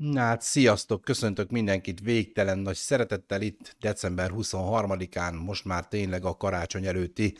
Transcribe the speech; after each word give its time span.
Na 0.00 0.20
hát, 0.20 0.42
sziasztok, 0.42 1.00
köszöntök 1.00 1.50
mindenkit 1.50 2.00
végtelen 2.00 2.58
nagy 2.58 2.76
szeretettel 2.76 3.42
itt 3.42 3.76
december 3.80 4.30
23-án, 4.34 5.44
most 5.44 5.64
már 5.64 5.88
tényleg 5.88 6.24
a 6.24 6.36
karácsony 6.36 6.86
előtti 6.86 7.36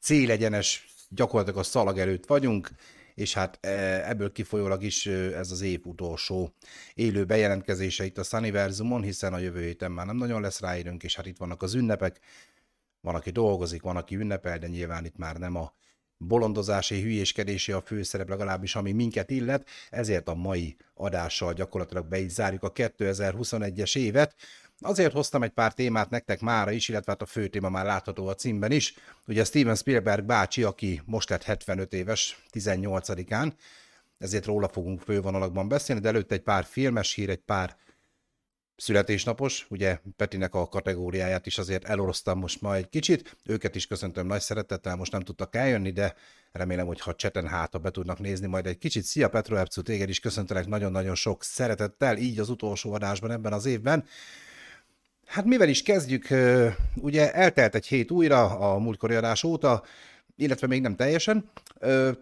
célegyenes, 0.00 0.86
gyakorlatilag 1.08 1.58
a 1.58 1.62
szalag 1.62 1.98
előtt 1.98 2.26
vagyunk, 2.26 2.70
és 3.14 3.34
hát 3.34 3.58
e, 3.60 3.68
ebből 4.08 4.32
kifolyólag 4.32 4.82
is 4.82 5.06
ez 5.06 5.50
az 5.50 5.60
év 5.60 5.86
utolsó 5.86 6.54
élő 6.94 7.24
bejelentkezése 7.24 8.04
itt 8.04 8.18
a 8.18 8.22
Sunniversumon, 8.22 9.02
hiszen 9.02 9.32
a 9.32 9.38
jövő 9.38 9.62
héten 9.62 9.92
már 9.92 10.06
nem 10.06 10.16
nagyon 10.16 10.40
lesz 10.40 10.60
ráérünk, 10.60 11.02
és 11.02 11.16
hát 11.16 11.26
itt 11.26 11.38
vannak 11.38 11.62
az 11.62 11.74
ünnepek, 11.74 12.20
van, 13.00 13.14
aki 13.14 13.30
dolgozik, 13.30 13.82
van, 13.82 13.96
aki 13.96 14.16
ünnepel, 14.16 14.58
de 14.58 14.66
nyilván 14.66 15.04
itt 15.04 15.16
már 15.16 15.36
nem 15.36 15.56
a 15.56 15.72
bolondozási, 16.26 17.02
hülyéskedési 17.02 17.72
a 17.72 17.80
főszerep, 17.80 18.28
legalábbis 18.28 18.74
ami 18.74 18.92
minket 18.92 19.30
illet, 19.30 19.68
ezért 19.90 20.28
a 20.28 20.34
mai 20.34 20.76
adással 20.94 21.52
gyakorlatilag 21.52 22.06
be 22.06 22.18
is 22.18 22.32
zárjuk 22.32 22.62
a 22.62 22.72
2021-es 22.72 23.96
évet. 23.96 24.34
Azért 24.80 25.12
hoztam 25.12 25.42
egy 25.42 25.50
pár 25.50 25.72
témát 25.72 26.10
nektek 26.10 26.40
mára 26.40 26.70
is, 26.70 26.88
illetve 26.88 27.12
hát 27.12 27.22
a 27.22 27.26
fő 27.26 27.48
téma 27.48 27.68
már 27.68 27.84
látható 27.84 28.26
a 28.26 28.34
címben 28.34 28.70
is. 28.70 28.94
Ugye 29.26 29.44
Steven 29.44 29.74
Spielberg 29.74 30.24
bácsi, 30.24 30.62
aki 30.62 31.02
most 31.04 31.28
lett 31.28 31.42
75 31.42 31.92
éves, 31.92 32.42
18-án, 32.52 33.52
ezért 34.18 34.44
róla 34.44 34.68
fogunk 34.68 35.00
fővonalakban 35.00 35.68
beszélni, 35.68 36.00
de 36.00 36.08
előtte 36.08 36.34
egy 36.34 36.42
pár 36.42 36.64
filmes 36.64 37.14
hír, 37.14 37.30
egy 37.30 37.42
pár 37.46 37.76
születésnapos, 38.76 39.66
ugye 39.70 39.98
Petinek 40.16 40.54
a 40.54 40.68
kategóriáját 40.68 41.46
is 41.46 41.58
azért 41.58 41.84
elorosztam 41.84 42.38
most 42.38 42.60
ma 42.60 42.74
egy 42.74 42.88
kicsit, 42.88 43.36
őket 43.44 43.74
is 43.74 43.86
köszöntöm 43.86 44.26
nagy 44.26 44.40
szeretettel, 44.40 44.96
most 44.96 45.12
nem 45.12 45.20
tudtak 45.20 45.56
eljönni, 45.56 45.90
de 45.90 46.14
remélem, 46.52 46.86
hogy 46.86 47.00
ha 47.00 47.14
cseten 47.14 47.48
háta 47.48 47.78
be 47.78 47.90
tudnak 47.90 48.18
nézni 48.18 48.46
majd 48.46 48.66
egy 48.66 48.78
kicsit. 48.78 49.04
Szia 49.04 49.28
Petro 49.28 49.56
Epcu, 49.56 49.82
téged 49.82 50.08
is 50.08 50.20
köszöntelek 50.20 50.66
nagyon-nagyon 50.66 51.14
sok 51.14 51.44
szeretettel, 51.44 52.16
így 52.16 52.38
az 52.38 52.48
utolsó 52.48 52.92
adásban 52.92 53.30
ebben 53.30 53.52
az 53.52 53.66
évben. 53.66 54.04
Hát 55.26 55.44
mivel 55.44 55.68
is 55.68 55.82
kezdjük, 55.82 56.28
ugye 56.94 57.32
eltelt 57.32 57.74
egy 57.74 57.86
hét 57.86 58.10
újra 58.10 58.58
a 58.58 58.78
múltkori 58.78 59.14
adás 59.14 59.44
óta, 59.44 59.82
illetve 60.36 60.66
még 60.66 60.80
nem 60.80 60.96
teljesen. 60.96 61.50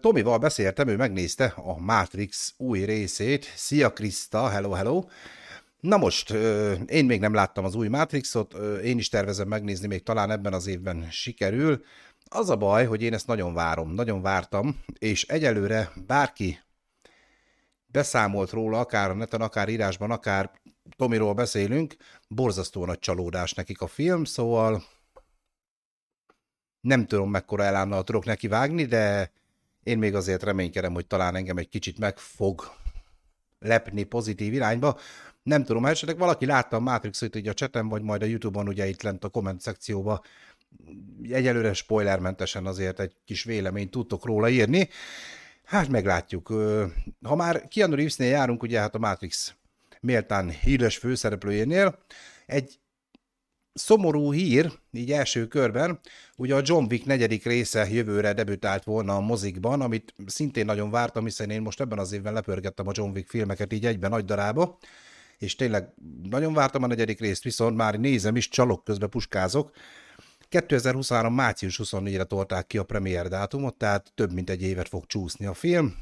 Tomival 0.01 0.37
beszéltem, 0.37 0.87
ő 0.87 0.95
megnézte 0.95 1.45
a 1.45 1.77
Matrix 1.77 2.53
új 2.57 2.83
részét. 2.83 3.51
Szia 3.55 3.93
Krista, 3.93 4.49
hello, 4.49 4.71
hello! 4.71 5.03
Na 5.83 5.97
most, 5.97 6.29
én 6.85 7.05
még 7.05 7.19
nem 7.19 7.33
láttam 7.33 7.65
az 7.65 7.75
új 7.75 7.87
Matrixot, 7.87 8.53
én 8.83 8.97
is 8.97 9.09
tervezem 9.09 9.47
megnézni, 9.47 9.87
még 9.87 10.03
talán 10.03 10.31
ebben 10.31 10.53
az 10.53 10.67
évben 10.67 11.11
sikerül. 11.11 11.83
Az 12.25 12.49
a 12.49 12.55
baj, 12.55 12.85
hogy 12.85 13.01
én 13.01 13.13
ezt 13.13 13.27
nagyon 13.27 13.53
várom, 13.53 13.93
nagyon 13.93 14.21
vártam, 14.21 14.83
és 14.99 15.23
egyelőre 15.23 15.91
bárki 16.07 16.59
beszámolt 17.85 18.51
róla, 18.51 18.79
akár 18.79 19.09
a 19.09 19.13
neten, 19.13 19.41
akár 19.41 19.69
írásban, 19.69 20.11
akár 20.11 20.51
Tomiról 20.95 21.33
beszélünk, 21.33 21.95
borzasztó 22.27 22.85
nagy 22.85 22.99
csalódás 22.99 23.53
nekik 23.53 23.81
a 23.81 23.87
film, 23.87 24.23
szóval 24.23 24.83
nem 26.81 27.05
tudom, 27.05 27.29
mekkora 27.29 27.63
elánnal 27.63 28.03
tudok 28.03 28.25
neki 28.25 28.47
vágni, 28.47 28.85
de 28.85 29.31
én 29.83 29.97
még 29.97 30.15
azért 30.15 30.43
reménykedem, 30.43 30.93
hogy 30.93 31.07
talán 31.07 31.35
engem 31.35 31.57
egy 31.57 31.69
kicsit 31.69 31.99
meg 31.99 32.17
fog 32.17 32.71
lepni 33.59 34.03
pozitív 34.03 34.53
irányba. 34.53 34.97
Nem 35.43 35.63
tudom, 35.63 35.85
esetleg 35.85 36.17
valaki 36.17 36.45
látta 36.45 36.75
a 36.75 36.79
Matrixot 36.79 37.35
így 37.35 37.47
a 37.47 37.53
chaten, 37.53 37.87
vagy 37.87 38.01
majd 38.01 38.21
a 38.21 38.25
Youtube-on, 38.25 38.67
ugye 38.67 38.87
itt 38.87 39.01
lent 39.01 39.23
a 39.23 39.29
komment 39.29 39.61
szekcióba, 39.61 40.21
egyelőre 41.29 41.73
spoilermentesen 41.73 42.65
azért 42.65 42.99
egy 42.99 43.15
kis 43.25 43.43
véleményt 43.43 43.91
tudtok 43.91 44.25
róla 44.25 44.49
írni. 44.49 44.89
Hát 45.63 45.87
meglátjuk. 45.87 46.53
Ha 47.21 47.35
már 47.35 47.67
Keanu 47.67 47.95
Reevesnél 47.95 48.29
járunk, 48.29 48.63
ugye 48.63 48.79
hát 48.79 48.95
a 48.95 48.99
Matrix 48.99 49.55
méltán 50.01 50.49
híres 50.49 50.97
főszereplőjénél, 50.97 51.99
egy 52.45 52.79
szomorú 53.73 54.33
hír, 54.33 54.71
így 54.91 55.11
első 55.11 55.47
körben, 55.47 55.99
ugye 56.35 56.55
a 56.55 56.61
John 56.63 56.85
Wick 56.89 57.05
negyedik 57.05 57.45
része 57.45 57.89
jövőre 57.89 58.33
debütált 58.33 58.83
volna 58.83 59.15
a 59.15 59.19
mozikban, 59.19 59.81
amit 59.81 60.13
szintén 60.25 60.65
nagyon 60.65 60.89
vártam, 60.91 61.23
hiszen 61.23 61.49
én 61.49 61.61
most 61.61 61.81
ebben 61.81 61.99
az 61.99 62.11
évben 62.11 62.33
lepörgettem 62.33 62.87
a 62.87 62.91
John 62.93 63.11
Wick 63.11 63.29
filmeket 63.29 63.73
így 63.73 63.85
egyben 63.85 64.09
nagy 64.09 64.25
darába, 64.25 64.77
és 65.37 65.55
tényleg 65.55 65.93
nagyon 66.23 66.53
vártam 66.53 66.83
a 66.83 66.87
negyedik 66.87 67.19
részt, 67.19 67.43
viszont 67.43 67.75
már 67.75 67.99
nézem 67.99 68.35
is, 68.35 68.49
csalok 68.49 68.83
közben 68.83 69.09
puskázok. 69.09 69.71
2023. 70.49 71.33
március 71.33 71.79
24-re 71.83 72.23
tolták 72.23 72.67
ki 72.67 72.77
a 72.77 72.83
premier 72.83 73.27
dátumot, 73.27 73.75
tehát 73.75 74.11
több 74.15 74.31
mint 74.31 74.49
egy 74.49 74.61
évet 74.61 74.87
fog 74.87 75.05
csúszni 75.05 75.45
a 75.45 75.53
film. 75.53 75.95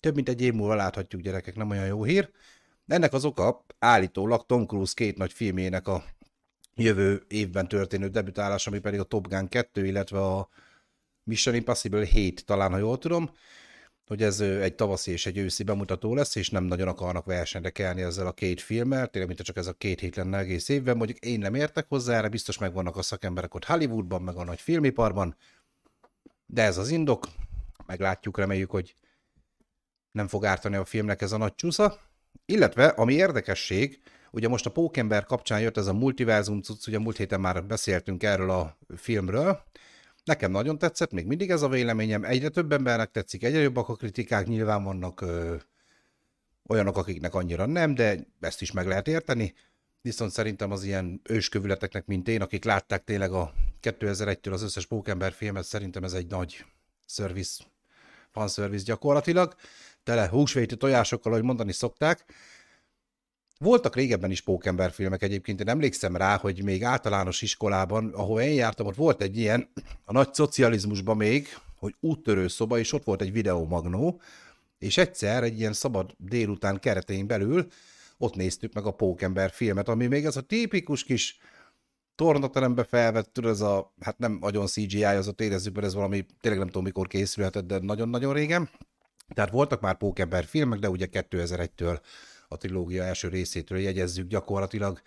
Több 0.00 0.14
mint 0.14 0.28
egy 0.28 0.40
év 0.40 0.52
múlva 0.52 0.74
láthatjuk 0.74 1.22
gyerekek, 1.22 1.56
nem 1.56 1.70
olyan 1.70 1.86
jó 1.86 2.04
hír. 2.04 2.30
Ennek 2.86 3.12
az 3.12 3.24
oka 3.24 3.64
állítólag 3.78 4.46
Tom 4.46 4.66
Cruise 4.66 4.92
két 4.94 5.16
nagy 5.16 5.32
filmének 5.32 5.88
a 5.88 6.04
jövő 6.74 7.24
évben 7.28 7.68
történő 7.68 8.08
debütálás, 8.08 8.66
ami 8.66 8.78
pedig 8.78 9.00
a 9.00 9.04
Top 9.04 9.28
Gun 9.28 9.48
2, 9.48 9.86
illetve 9.86 10.20
a 10.20 10.48
Mission 11.24 11.54
Impossible 11.54 12.04
7, 12.04 12.44
talán 12.44 12.70
ha 12.70 12.78
jól 12.78 12.98
tudom 12.98 13.30
hogy 14.08 14.22
ez 14.22 14.40
egy 14.40 14.74
tavaszi 14.74 15.10
és 15.10 15.26
egy 15.26 15.38
őszi 15.38 15.62
bemutató 15.62 16.14
lesz, 16.14 16.34
és 16.34 16.50
nem 16.50 16.64
nagyon 16.64 16.88
akarnak 16.88 17.24
versenyre 17.24 17.70
kelni 17.70 18.02
ezzel 18.02 18.26
a 18.26 18.32
két 18.32 18.60
filmmel, 18.60 19.08
tényleg, 19.08 19.34
mint 19.34 19.46
csak 19.46 19.56
ez 19.56 19.66
a 19.66 19.72
két 19.72 20.00
hét 20.00 20.16
lenne 20.16 20.38
egész 20.38 20.68
évben, 20.68 20.96
mondjuk 20.96 21.18
én 21.18 21.38
nem 21.38 21.54
értek 21.54 21.86
hozzá, 21.88 22.16
erre 22.16 22.28
biztos 22.28 22.58
megvannak 22.58 22.96
a 22.96 23.02
szakemberek 23.02 23.54
ott 23.54 23.64
Hollywoodban, 23.64 24.22
meg 24.22 24.36
a 24.36 24.44
nagy 24.44 24.60
filmiparban, 24.60 25.36
de 26.46 26.62
ez 26.62 26.78
az 26.78 26.90
indok, 26.90 27.26
meglátjuk, 27.86 28.38
reméljük, 28.38 28.70
hogy 28.70 28.94
nem 30.10 30.28
fog 30.28 30.44
ártani 30.44 30.76
a 30.76 30.84
filmnek 30.84 31.22
ez 31.22 31.32
a 31.32 31.36
nagy 31.36 31.54
csúsza, 31.54 32.00
illetve, 32.46 32.86
ami 32.86 33.14
érdekesség, 33.14 34.00
ugye 34.30 34.48
most 34.48 34.66
a 34.66 34.70
Pókember 34.70 35.24
kapcsán 35.24 35.60
jött 35.60 35.76
ez 35.76 35.86
a 35.86 35.92
multiverzum 35.92 36.60
cucc, 36.60 36.86
ugye 36.86 36.98
múlt 36.98 37.16
héten 37.16 37.40
már 37.40 37.64
beszéltünk 37.64 38.22
erről 38.22 38.50
a 38.50 38.78
filmről, 38.96 39.62
Nekem 40.28 40.50
nagyon 40.50 40.78
tetszett, 40.78 41.12
még 41.12 41.26
mindig 41.26 41.50
ez 41.50 41.62
a 41.62 41.68
véleményem, 41.68 42.24
egyre 42.24 42.48
több 42.48 42.72
embernek 42.72 43.10
tetszik, 43.10 43.44
egyre 43.44 43.58
jobbak 43.58 43.88
a 43.88 43.94
kritikák, 43.94 44.46
nyilván 44.46 44.84
vannak 44.84 45.20
ö, 45.20 45.56
olyanok, 46.66 46.96
akiknek 46.96 47.34
annyira 47.34 47.66
nem, 47.66 47.94
de 47.94 48.26
ezt 48.40 48.60
is 48.60 48.72
meg 48.72 48.86
lehet 48.86 49.08
érteni. 49.08 49.54
Viszont 50.00 50.30
szerintem 50.30 50.70
az 50.70 50.84
ilyen 50.84 51.20
őskövületeknek, 51.28 52.06
mint 52.06 52.28
én, 52.28 52.42
akik 52.42 52.64
látták 52.64 53.04
tényleg 53.04 53.32
a 53.32 53.52
2001-től 53.82 54.52
az 54.52 54.62
összes 54.62 54.86
Pókember 54.86 55.32
filmet, 55.32 55.64
szerintem 55.64 56.04
ez 56.04 56.12
egy 56.12 56.26
nagy 56.26 56.64
service, 57.06 57.64
fanservice 58.30 58.84
gyakorlatilag, 58.84 59.54
tele 60.02 60.28
húsvéti 60.28 60.76
tojásokkal, 60.76 61.32
ahogy 61.32 61.44
mondani 61.44 61.72
szokták, 61.72 62.24
voltak 63.58 63.94
régebben 63.94 64.30
is 64.30 64.40
pókember 64.40 64.90
filmek 64.90 65.22
egyébként, 65.22 65.60
én 65.60 65.68
emlékszem 65.68 66.16
rá, 66.16 66.36
hogy 66.36 66.62
még 66.62 66.84
általános 66.84 67.42
iskolában, 67.42 68.12
ahol 68.14 68.40
én 68.40 68.54
jártam, 68.54 68.86
ott 68.86 68.96
volt 68.96 69.22
egy 69.22 69.36
ilyen, 69.36 69.68
a 70.04 70.12
nagy 70.12 70.34
szocializmusban 70.34 71.16
még, 71.16 71.48
hogy 71.78 71.94
úttörő 72.00 72.48
szoba, 72.48 72.78
és 72.78 72.92
ott 72.92 73.04
volt 73.04 73.22
egy 73.22 73.32
videomagnó, 73.32 74.20
és 74.78 74.96
egyszer 74.96 75.42
egy 75.42 75.58
ilyen 75.58 75.72
szabad 75.72 76.14
délután 76.18 76.80
keretein 76.80 77.26
belül 77.26 77.66
ott 78.18 78.34
néztük 78.34 78.72
meg 78.72 78.86
a 78.86 78.90
Pókember 78.90 79.50
filmet, 79.50 79.88
ami 79.88 80.06
még 80.06 80.24
ez 80.24 80.36
a 80.36 80.40
tipikus 80.40 81.04
kis 81.04 81.38
tornaterembe 82.14 82.84
felvett, 82.84 83.32
tudod, 83.32 83.50
ez 83.50 83.60
a, 83.60 83.92
hát 84.00 84.18
nem 84.18 84.38
nagyon 84.40 84.66
CGI, 84.66 85.04
az 85.04 85.28
a 85.28 85.34
érezzük, 85.36 85.74
mert 85.74 85.86
ez 85.86 85.94
valami, 85.94 86.26
tényleg 86.40 86.60
nem 86.60 86.68
tudom 86.68 86.84
mikor 86.84 87.06
készülhetett, 87.06 87.66
de 87.66 87.78
nagyon-nagyon 87.78 88.32
régen. 88.34 88.70
Tehát 89.34 89.50
voltak 89.50 89.80
már 89.80 89.96
Pókember 89.96 90.44
filmek, 90.44 90.78
de 90.78 90.90
ugye 90.90 91.06
2001-től 91.12 92.00
a 92.48 92.56
trilógia 92.56 93.02
első 93.04 93.28
részétől 93.28 93.78
jegyezzük 93.78 94.28
gyakorlatilag 94.28 95.00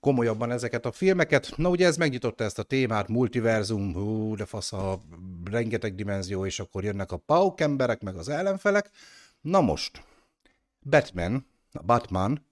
komolyabban 0.00 0.50
ezeket 0.50 0.86
a 0.86 0.92
filmeket. 0.92 1.52
Na 1.56 1.68
ugye 1.68 1.86
ez 1.86 1.96
megnyitotta 1.96 2.44
ezt 2.44 2.58
a 2.58 2.62
témát, 2.62 3.08
multiverzum, 3.08 3.94
hú, 3.94 4.36
de 4.36 4.44
fasz 4.44 4.72
a 4.72 5.00
rengeteg 5.50 5.94
dimenzió, 5.94 6.46
és 6.46 6.60
akkor 6.60 6.84
jönnek 6.84 7.12
a 7.12 7.16
pauk 7.16 7.60
emberek, 7.60 8.02
meg 8.02 8.16
az 8.16 8.28
ellenfelek. 8.28 8.90
Na 9.40 9.60
most, 9.60 10.04
Batman, 10.80 11.46
a 11.72 11.82
Batman 11.82 12.46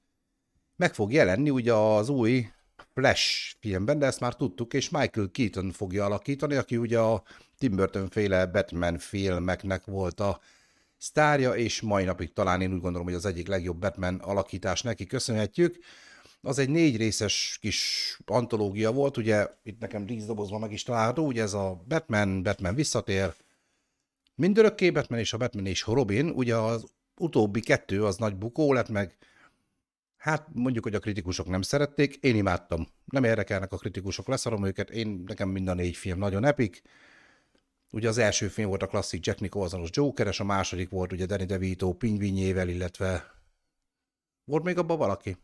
meg 0.76 0.94
fog 0.94 1.12
jelenni 1.12 1.50
ugye 1.50 1.72
az 1.72 2.08
új 2.08 2.46
Flash 2.94 3.54
filmben, 3.60 3.98
de 3.98 4.06
ezt 4.06 4.20
már 4.20 4.34
tudtuk, 4.34 4.74
és 4.74 4.90
Michael 4.90 5.30
Keaton 5.32 5.70
fogja 5.70 6.04
alakítani, 6.04 6.54
aki 6.54 6.76
ugye 6.76 6.98
a 6.98 7.22
Tim 7.58 7.76
Burton 7.76 8.08
féle 8.08 8.46
Batman 8.46 8.98
filmeknek 8.98 9.84
volt 9.84 10.20
a 10.20 10.40
sztárja, 11.02 11.54
és 11.54 11.80
mai 11.80 12.04
napig 12.04 12.32
talán 12.32 12.60
én 12.60 12.72
úgy 12.72 12.80
gondolom, 12.80 13.06
hogy 13.06 13.16
az 13.16 13.26
egyik 13.26 13.48
legjobb 13.48 13.78
Batman 13.78 14.14
alakítás 14.14 14.82
neki 14.82 15.06
köszönhetjük. 15.06 15.78
Az 16.40 16.58
egy 16.58 16.68
négy 16.68 16.96
részes 16.96 17.58
kis 17.60 18.18
antológia 18.26 18.92
volt, 18.92 19.16
ugye 19.16 19.48
itt 19.62 19.78
nekem 19.80 20.06
díszdobozva 20.06 20.58
meg 20.58 20.72
is 20.72 20.82
található, 20.82 21.26
ugye 21.26 21.42
ez 21.42 21.52
a 21.52 21.82
Batman, 21.88 22.42
Batman 22.42 22.74
visszatér, 22.74 23.34
mindörökké 24.34 24.90
Batman 24.90 25.18
és 25.18 25.32
a 25.32 25.36
Batman 25.36 25.66
és 25.66 25.86
Robin, 25.86 26.28
ugye 26.28 26.56
az 26.56 26.84
utóbbi 27.16 27.60
kettő 27.60 28.04
az 28.04 28.16
nagy 28.16 28.36
bukó 28.36 28.72
lett 28.72 28.88
meg, 28.88 29.16
hát 30.16 30.46
mondjuk, 30.52 30.84
hogy 30.84 30.94
a 30.94 30.98
kritikusok 30.98 31.48
nem 31.48 31.62
szerették, 31.62 32.14
én 32.14 32.36
imádtam. 32.36 32.86
Nem 33.04 33.24
érdekelnek 33.24 33.72
a 33.72 33.76
kritikusok, 33.76 34.28
leszarom 34.28 34.64
őket, 34.64 34.90
én 34.90 35.22
nekem 35.26 35.48
mind 35.48 35.68
a 35.68 35.74
négy 35.74 35.96
film 35.96 36.18
nagyon 36.18 36.44
epik, 36.44 36.82
Ugye 37.94 38.08
az 38.08 38.18
első 38.18 38.48
film 38.48 38.68
volt 38.68 38.82
a 38.82 38.86
klasszik 38.86 39.26
Jack 39.26 39.40
Nicholsonos 39.40 39.88
Jokeres, 39.92 40.40
a 40.40 40.44
második 40.44 40.90
volt 40.90 41.12
ugye 41.12 41.26
Danny 41.26 41.46
DeVito 41.46 41.92
pingvinyével, 41.92 42.68
illetve 42.68 43.34
Volt 44.44 44.62
még 44.62 44.78
abban 44.78 44.98
valaki? 44.98 45.36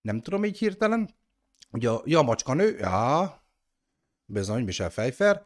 Nem 0.00 0.20
tudom 0.20 0.44
így 0.44 0.58
hirtelen. 0.58 1.14
Ugye 1.70 1.90
a 1.90 2.02
ja, 2.04 2.22
macskanő, 2.22 2.78
ja, 2.78 3.42
bizony, 4.24 4.64
Michel 4.64 4.88
Pfeiffer. 4.88 5.42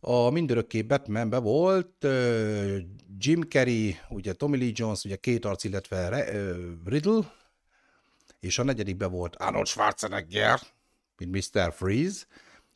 A 0.00 0.30
mindörökké 0.30 0.82
Batmanbe 0.82 1.38
volt 1.38 2.04
uh, 2.04 2.76
Jim 3.18 3.42
Carrey, 3.42 3.96
ugye 4.08 4.32
Tommy 4.32 4.56
Lee 4.56 4.72
Jones, 4.74 5.04
ugye 5.04 5.16
két 5.16 5.44
arc, 5.44 5.64
illetve 5.64 6.08
uh, 6.08 6.56
Riddle, 6.84 7.32
és 8.40 8.58
a 8.58 8.62
negyedikbe 8.62 9.06
volt 9.06 9.36
Arnold 9.36 9.66
Schwarzenegger, 9.66 10.60
mint 11.16 11.54
Mr. 11.54 11.72
Freeze, 11.72 12.24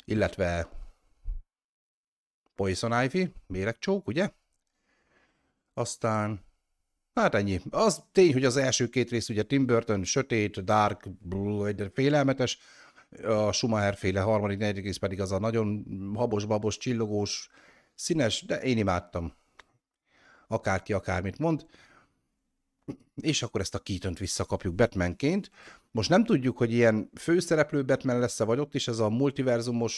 illetve 0.05 0.69
Poison 2.55 3.03
Ivy, 3.05 3.33
méregcsók, 3.47 4.07
ugye? 4.07 4.31
Aztán, 5.75 6.45
hát 7.15 7.35
ennyi. 7.35 7.61
Az 7.71 8.05
tény, 8.13 8.33
hogy 8.33 8.45
az 8.45 8.57
első 8.57 8.89
két 8.89 9.11
rész 9.11 9.29
ugye 9.29 9.43
Tim 9.43 9.67
Burton, 9.67 10.05
sötét, 10.05 10.65
dark, 10.65 11.09
blue, 11.21 11.91
félelmetes, 11.95 12.59
a 13.23 13.53
Schumacher 13.53 13.97
féle 13.97 14.21
harmadik, 14.21 14.59
negyedik 14.59 14.85
rész 14.85 14.97
pedig 14.97 15.21
az 15.21 15.33
a 15.33 15.39
nagyon 15.39 15.85
habos-babos, 16.15 16.77
csillogós, 16.77 17.49
színes, 17.95 18.43
de 18.43 18.61
én 18.61 18.79
imádtam. 18.79 19.35
Akárki 20.49 20.93
akármit 20.93 21.39
mond. 21.39 21.67
És 23.15 23.43
akkor 23.43 23.61
ezt 23.61 23.75
a 23.75 23.79
Keaton-t 23.79 24.19
visszakapjuk 24.19 24.75
Batmanként. 24.75 25.51
Most 25.91 26.11
nem 26.11 26.25
tudjuk, 26.25 26.57
hogy 26.57 26.73
ilyen 26.73 27.11
főszereplő 27.15 27.85
Batman 27.85 28.19
lesz-e, 28.19 28.45
vagy 28.45 28.59
ott 28.59 28.75
is 28.75 28.89
ez 28.89 28.99
a 28.99 29.09
multiverzumos 29.09 29.95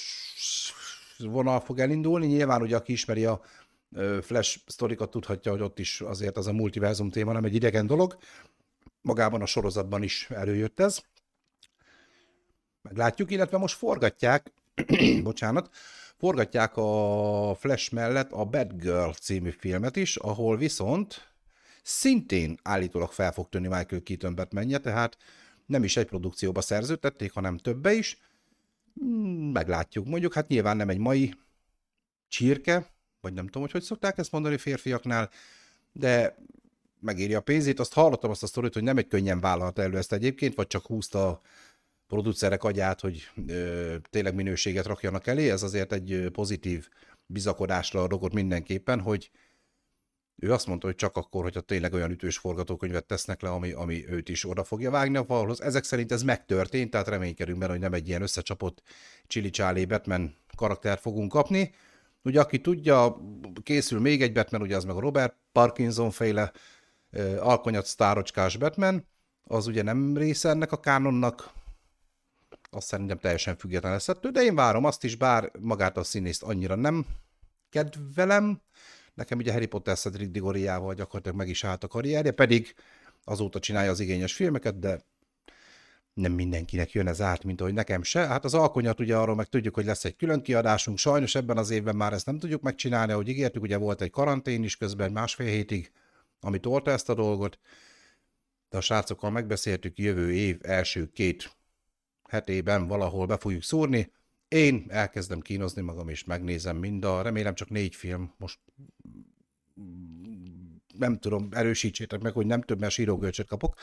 vonal 1.18 1.60
fog 1.60 1.78
elindulni. 1.78 2.26
Nyilván, 2.26 2.62
ugye 2.62 2.76
aki 2.76 2.92
ismeri 2.92 3.24
a 3.24 3.40
Flash 4.20 4.58
sztorikat, 4.66 5.10
tudhatja, 5.10 5.52
hogy 5.52 5.60
ott 5.60 5.78
is 5.78 6.00
azért 6.00 6.36
az 6.36 6.46
a 6.46 6.52
multiverzum 6.52 7.10
téma 7.10 7.32
nem 7.32 7.44
egy 7.44 7.54
idegen 7.54 7.86
dolog. 7.86 8.16
Magában 9.00 9.42
a 9.42 9.46
sorozatban 9.46 10.02
is 10.02 10.30
előjött 10.30 10.80
ez. 10.80 11.00
Meglátjuk, 12.82 13.30
illetve 13.30 13.58
most 13.58 13.76
forgatják, 13.76 14.52
bocsánat, 15.22 15.70
forgatják 16.16 16.76
a 16.76 17.54
Flash 17.58 17.92
mellett 17.92 18.32
a 18.32 18.44
Bad 18.44 18.72
Girl 18.72 19.10
című 19.10 19.50
filmet 19.50 19.96
is, 19.96 20.16
ahol 20.16 20.56
viszont 20.56 21.34
szintén 21.82 22.58
állítólag 22.62 23.12
fel 23.12 23.32
fog 23.32 23.48
tűnni 23.48 23.68
Michael 23.68 24.02
Keaton 24.02 24.34
Batmanje, 24.34 24.78
tehát 24.78 25.16
nem 25.66 25.84
is 25.84 25.96
egy 25.96 26.06
produkcióba 26.06 26.60
szerződtették, 26.60 27.32
hanem 27.32 27.58
többe 27.58 27.92
is. 27.92 28.18
Hmm, 29.00 29.50
meglátjuk. 29.52 30.06
Mondjuk, 30.06 30.34
hát 30.34 30.48
nyilván 30.48 30.76
nem 30.76 30.88
egy 30.88 30.98
mai 30.98 31.34
csirke, 32.28 32.90
vagy 33.20 33.32
nem 33.32 33.44
tudom, 33.44 33.62
hogy 33.62 33.70
hogy 33.70 33.82
szokták 33.82 34.18
ezt 34.18 34.32
mondani 34.32 34.56
férfiaknál, 34.56 35.30
de 35.92 36.36
megéri 37.00 37.34
a 37.34 37.40
pénzét. 37.40 37.80
Azt 37.80 37.92
hallottam 37.92 38.30
azt 38.30 38.42
a 38.42 38.46
sztorit, 38.46 38.74
hogy 38.74 38.82
nem 38.82 38.96
egy 38.96 39.06
könnyen 39.06 39.40
vállalta 39.40 39.82
elő 39.82 39.96
ezt 39.96 40.12
egyébként, 40.12 40.54
vagy 40.54 40.66
csak 40.66 40.86
húzta 40.86 41.40
producerek 42.06 42.64
agyát, 42.64 43.00
hogy 43.00 43.30
ö, 43.46 43.96
tényleg 44.10 44.34
minőséget 44.34 44.86
rakjanak 44.86 45.26
elé. 45.26 45.50
Ez 45.50 45.62
azért 45.62 45.92
egy 45.92 46.28
pozitív 46.32 46.88
bizakodásra 47.26 48.06
rogott 48.06 48.32
mindenképpen, 48.32 49.00
hogy 49.00 49.30
ő 50.36 50.52
azt 50.52 50.66
mondta, 50.66 50.86
hogy 50.86 50.96
csak 50.96 51.16
akkor, 51.16 51.42
hogyha 51.42 51.60
tényleg 51.60 51.92
olyan 51.92 52.10
ütős 52.10 52.38
forgatókönyvet 52.38 53.04
tesznek 53.04 53.42
le, 53.42 53.48
ami, 53.48 53.72
ami 53.72 54.08
őt 54.08 54.28
is 54.28 54.48
oda 54.48 54.64
fogja 54.64 54.90
vágni 54.90 55.16
a 55.16 55.24
falhoz. 55.24 55.60
Ezek 55.60 55.84
szerint 55.84 56.12
ez 56.12 56.22
megtörtént, 56.22 56.90
tehát 56.90 57.08
reménykedünk 57.08 57.58
benne, 57.58 57.70
hogy 57.70 57.80
nem 57.80 57.92
egy 57.92 58.08
ilyen 58.08 58.22
összecsapott 58.22 58.82
Chili 59.26 59.50
Charlie 59.50 59.84
Batman 59.84 60.36
karakter 60.56 60.98
fogunk 60.98 61.30
kapni. 61.30 61.74
Ugye, 62.22 62.40
aki 62.40 62.60
tudja, 62.60 63.16
készül 63.62 64.00
még 64.00 64.22
egy 64.22 64.32
Batman, 64.32 64.62
ugye 64.62 64.76
az 64.76 64.84
meg 64.84 64.96
a 64.96 65.00
Robert 65.00 65.36
Parkinson 65.52 66.10
féle 66.10 66.52
alkonyat 67.38 67.86
sztárocskás 67.86 68.56
Batman, 68.56 69.06
az 69.44 69.66
ugye 69.66 69.82
nem 69.82 70.16
része 70.16 70.48
ennek 70.48 70.72
a 70.72 70.80
kánonnak, 70.80 71.50
azt 72.70 72.86
szerintem 72.86 73.18
teljesen 73.18 73.56
független 73.56 73.92
lesz 73.92 74.08
de 74.32 74.42
én 74.42 74.54
várom 74.54 74.84
azt 74.84 75.04
is, 75.04 75.16
bár 75.16 75.50
magát 75.60 75.96
a 75.96 76.04
színészt 76.04 76.42
annyira 76.42 76.74
nem 76.74 77.06
kedvelem, 77.70 78.60
Nekem 79.16 79.38
ugye 79.38 79.52
Harry 79.52 79.66
Potter 79.66 79.96
Cedric 79.96 80.30
Digoriával 80.30 80.94
gyakorlatilag 80.94 81.36
meg 81.36 81.48
is 81.48 81.64
állt 81.64 81.84
a 81.84 81.88
karrierje, 81.88 82.30
pedig 82.30 82.74
azóta 83.24 83.58
csinálja 83.58 83.90
az 83.90 84.00
igényes 84.00 84.32
filmeket, 84.32 84.78
de 84.78 85.00
nem 86.14 86.32
mindenkinek 86.32 86.92
jön 86.92 87.06
ez 87.06 87.20
át, 87.20 87.44
mint 87.44 87.60
ahogy 87.60 87.74
nekem 87.74 88.02
se. 88.02 88.26
Hát 88.26 88.44
az 88.44 88.54
alkonyat 88.54 89.00
ugye 89.00 89.16
arról 89.16 89.34
meg 89.34 89.46
tudjuk, 89.46 89.74
hogy 89.74 89.84
lesz 89.84 90.04
egy 90.04 90.16
külön 90.16 90.42
kiadásunk, 90.42 90.98
sajnos 90.98 91.34
ebben 91.34 91.56
az 91.56 91.70
évben 91.70 91.96
már 91.96 92.12
ezt 92.12 92.26
nem 92.26 92.38
tudjuk 92.38 92.62
megcsinálni, 92.62 93.12
ahogy 93.12 93.28
ígértük, 93.28 93.62
ugye 93.62 93.76
volt 93.76 94.00
egy 94.00 94.10
karantén 94.10 94.62
is 94.62 94.76
közben 94.76 95.12
másfél 95.12 95.46
hétig, 95.46 95.92
ami 96.40 96.58
tolta 96.58 96.90
ezt 96.90 97.08
a 97.08 97.14
dolgot, 97.14 97.58
de 98.68 98.76
a 98.76 98.80
srácokkal 98.80 99.30
megbeszéltük, 99.30 99.98
jövő 99.98 100.32
év 100.32 100.58
első 100.62 101.10
két 101.12 101.56
hetében 102.28 102.86
valahol 102.86 103.26
be 103.26 103.36
fogjuk 103.36 103.62
szúrni, 103.62 104.12
én 104.48 104.84
elkezdem 104.88 105.40
kínozni 105.40 105.82
magam, 105.82 106.08
és 106.08 106.24
megnézem 106.24 106.76
mind 106.76 107.04
a, 107.04 107.22
remélem 107.22 107.54
csak 107.54 107.70
négy 107.70 107.94
film, 107.94 108.34
most 108.36 108.58
nem 110.98 111.18
tudom, 111.18 111.48
erősítsétek 111.50 112.20
meg, 112.20 112.32
hogy 112.32 112.46
nem 112.46 112.62
több, 112.62 112.80
mert 112.80 112.92
sírógölcsöt 112.92 113.46
kapok, 113.46 113.74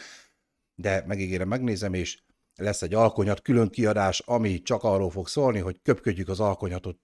de 0.75 1.03
megígérem, 1.07 1.47
megnézem, 1.47 1.93
és 1.93 2.21
lesz 2.55 2.81
egy 2.81 2.93
alkonyat 2.93 3.41
külön 3.41 3.69
kiadás, 3.69 4.19
ami 4.19 4.61
csak 4.61 4.83
arról 4.83 5.09
fog 5.09 5.27
szólni, 5.27 5.59
hogy 5.59 5.79
köpködjük 5.83 6.27
az 6.29 6.39
alkonyatot, 6.39 6.97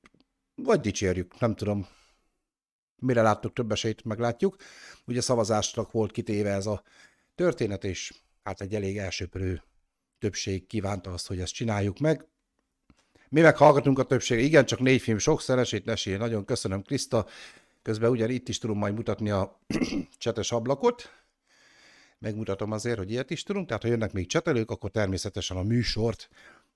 vagy 0.56 0.80
dicsérjük, 0.80 1.40
nem 1.40 1.56
tudom, 1.56 1.88
mire 2.96 3.22
láttuk 3.22 3.54
több 3.54 3.72
esélyt, 3.72 4.04
meglátjuk. 4.04 4.56
Ugye 5.06 5.22
szavazásnak 5.22 5.92
volt 5.92 6.12
kitéve 6.12 6.50
ez 6.54 6.66
a 6.66 6.84
történet, 7.36 7.84
és 7.84 8.14
hát 8.44 8.62
egy 8.62 8.76
elég 8.76 8.98
elsőprő 8.98 9.64
többség 10.20 10.68
kívánta 10.68 11.12
azt, 11.12 11.28
hogy 11.28 11.40
ezt 11.40 11.54
csináljuk 11.54 12.00
meg. 12.00 12.28
Mi 13.30 13.42
meghallgatunk 13.42 14.00
a 14.00 14.04
többséget. 14.04 14.46
Igen, 14.46 14.66
csak 14.66 14.80
négy 14.80 15.02
film, 15.02 15.18
sok 15.18 15.42
szeresét 15.42 15.86
nesél. 15.86 16.18
Nagyon 16.18 16.46
köszönöm, 16.46 16.82
Kriszta. 16.82 17.26
Közben 17.81 18.10
ugyan 18.10 18.30
itt 18.30 18.50
is 18.50 18.58
tudom 18.58 18.78
majd 18.78 18.94
mutatni 18.94 19.30
a 19.30 19.60
csetes 20.18 20.52
ablakot. 20.52 21.10
Megmutatom 22.20 22.72
azért, 22.72 22.98
hogy 22.98 23.12
ilyet 23.12 23.30
is 23.30 23.44
tudunk. 23.44 23.68
Tehát, 23.68 23.81
ha 23.81 23.90
jönnek 23.90 24.14
még 24.14 24.28
csetelők, 24.28 24.72
akkor 24.72 24.92
természetesen 24.92 25.58
a 25.58 25.64
műsort 25.64 26.30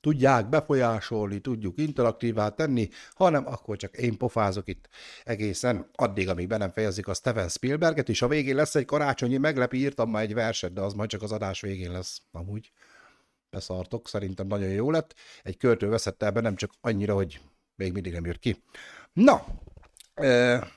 tudják 0.03 0.49
befolyásolni, 0.49 1.39
tudjuk 1.39 1.79
interaktívá 1.79 2.49
tenni, 2.49 2.89
hanem 3.13 3.47
akkor 3.47 3.77
csak 3.77 3.97
én 3.97 4.17
pofázok 4.17 4.67
itt 4.67 4.89
egészen 5.23 5.89
addig, 5.95 6.29
amíg 6.29 6.47
be 6.47 6.57
nem 6.57 6.71
fejezik 6.71 7.07
a 7.07 7.13
Steven 7.13 7.49
Spielberget, 7.49 8.09
és 8.09 8.21
a 8.21 8.27
végén 8.27 8.55
lesz 8.55 8.75
egy 8.75 8.85
karácsonyi 8.85 9.37
meglepi, 9.37 9.77
írtam 9.77 10.09
már 10.09 10.23
egy 10.23 10.33
verset, 10.33 10.73
de 10.73 10.81
az 10.81 10.93
majd 10.93 11.09
csak 11.09 11.21
az 11.21 11.31
adás 11.31 11.61
végén 11.61 11.91
lesz, 11.91 12.21
amúgy 12.31 12.71
beszartok, 13.49 14.07
szerintem 14.07 14.47
nagyon 14.47 14.69
jó 14.69 14.91
lett. 14.91 15.15
Egy 15.43 15.57
költő 15.57 15.87
veszett 15.87 16.23
el 16.23 16.31
nem 16.31 16.55
csak 16.55 16.71
annyira, 16.81 17.13
hogy 17.13 17.39
még 17.75 17.93
mindig 17.93 18.13
nem 18.13 18.25
jött 18.25 18.39
ki. 18.39 18.63
Na, 19.13 19.45
e, 20.13 20.67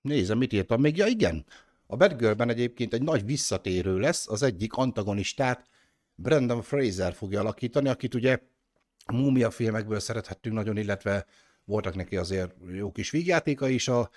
nézem, 0.00 0.38
mit 0.38 0.52
írtam 0.52 0.80
még. 0.80 0.96
Ja, 0.96 1.06
igen, 1.06 1.44
a 1.86 1.96
Batgirlben 1.96 2.48
egyébként 2.48 2.94
egy 2.94 3.02
nagy 3.02 3.24
visszatérő 3.24 3.98
lesz, 3.98 4.28
az 4.28 4.42
egyik 4.42 4.72
antagonistát 4.72 5.68
Brandon 6.14 6.62
Fraser 6.62 7.14
fogja 7.14 7.40
alakítani, 7.40 7.88
akit 7.88 8.14
ugye 8.14 8.38
múmia 9.12 9.50
filmekből 9.50 10.00
szerethettünk 10.00 10.54
nagyon, 10.54 10.76
illetve 10.76 11.26
voltak 11.64 11.94
neki 11.94 12.16
azért 12.16 12.54
jó 12.72 12.92
kis 12.92 13.10
vígjátéka 13.10 13.68
is 13.68 13.88
a 13.88 14.10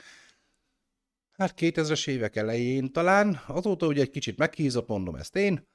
hát 1.31 1.53
2000-es 1.57 2.07
évek 2.07 2.35
elején 2.35 2.91
talán, 2.91 3.41
azóta 3.47 3.87
ugye 3.87 4.01
egy 4.01 4.09
kicsit 4.09 4.37
meghízott, 4.37 4.87
mondom 4.87 5.15
ezt 5.15 5.35
én, 5.35 5.67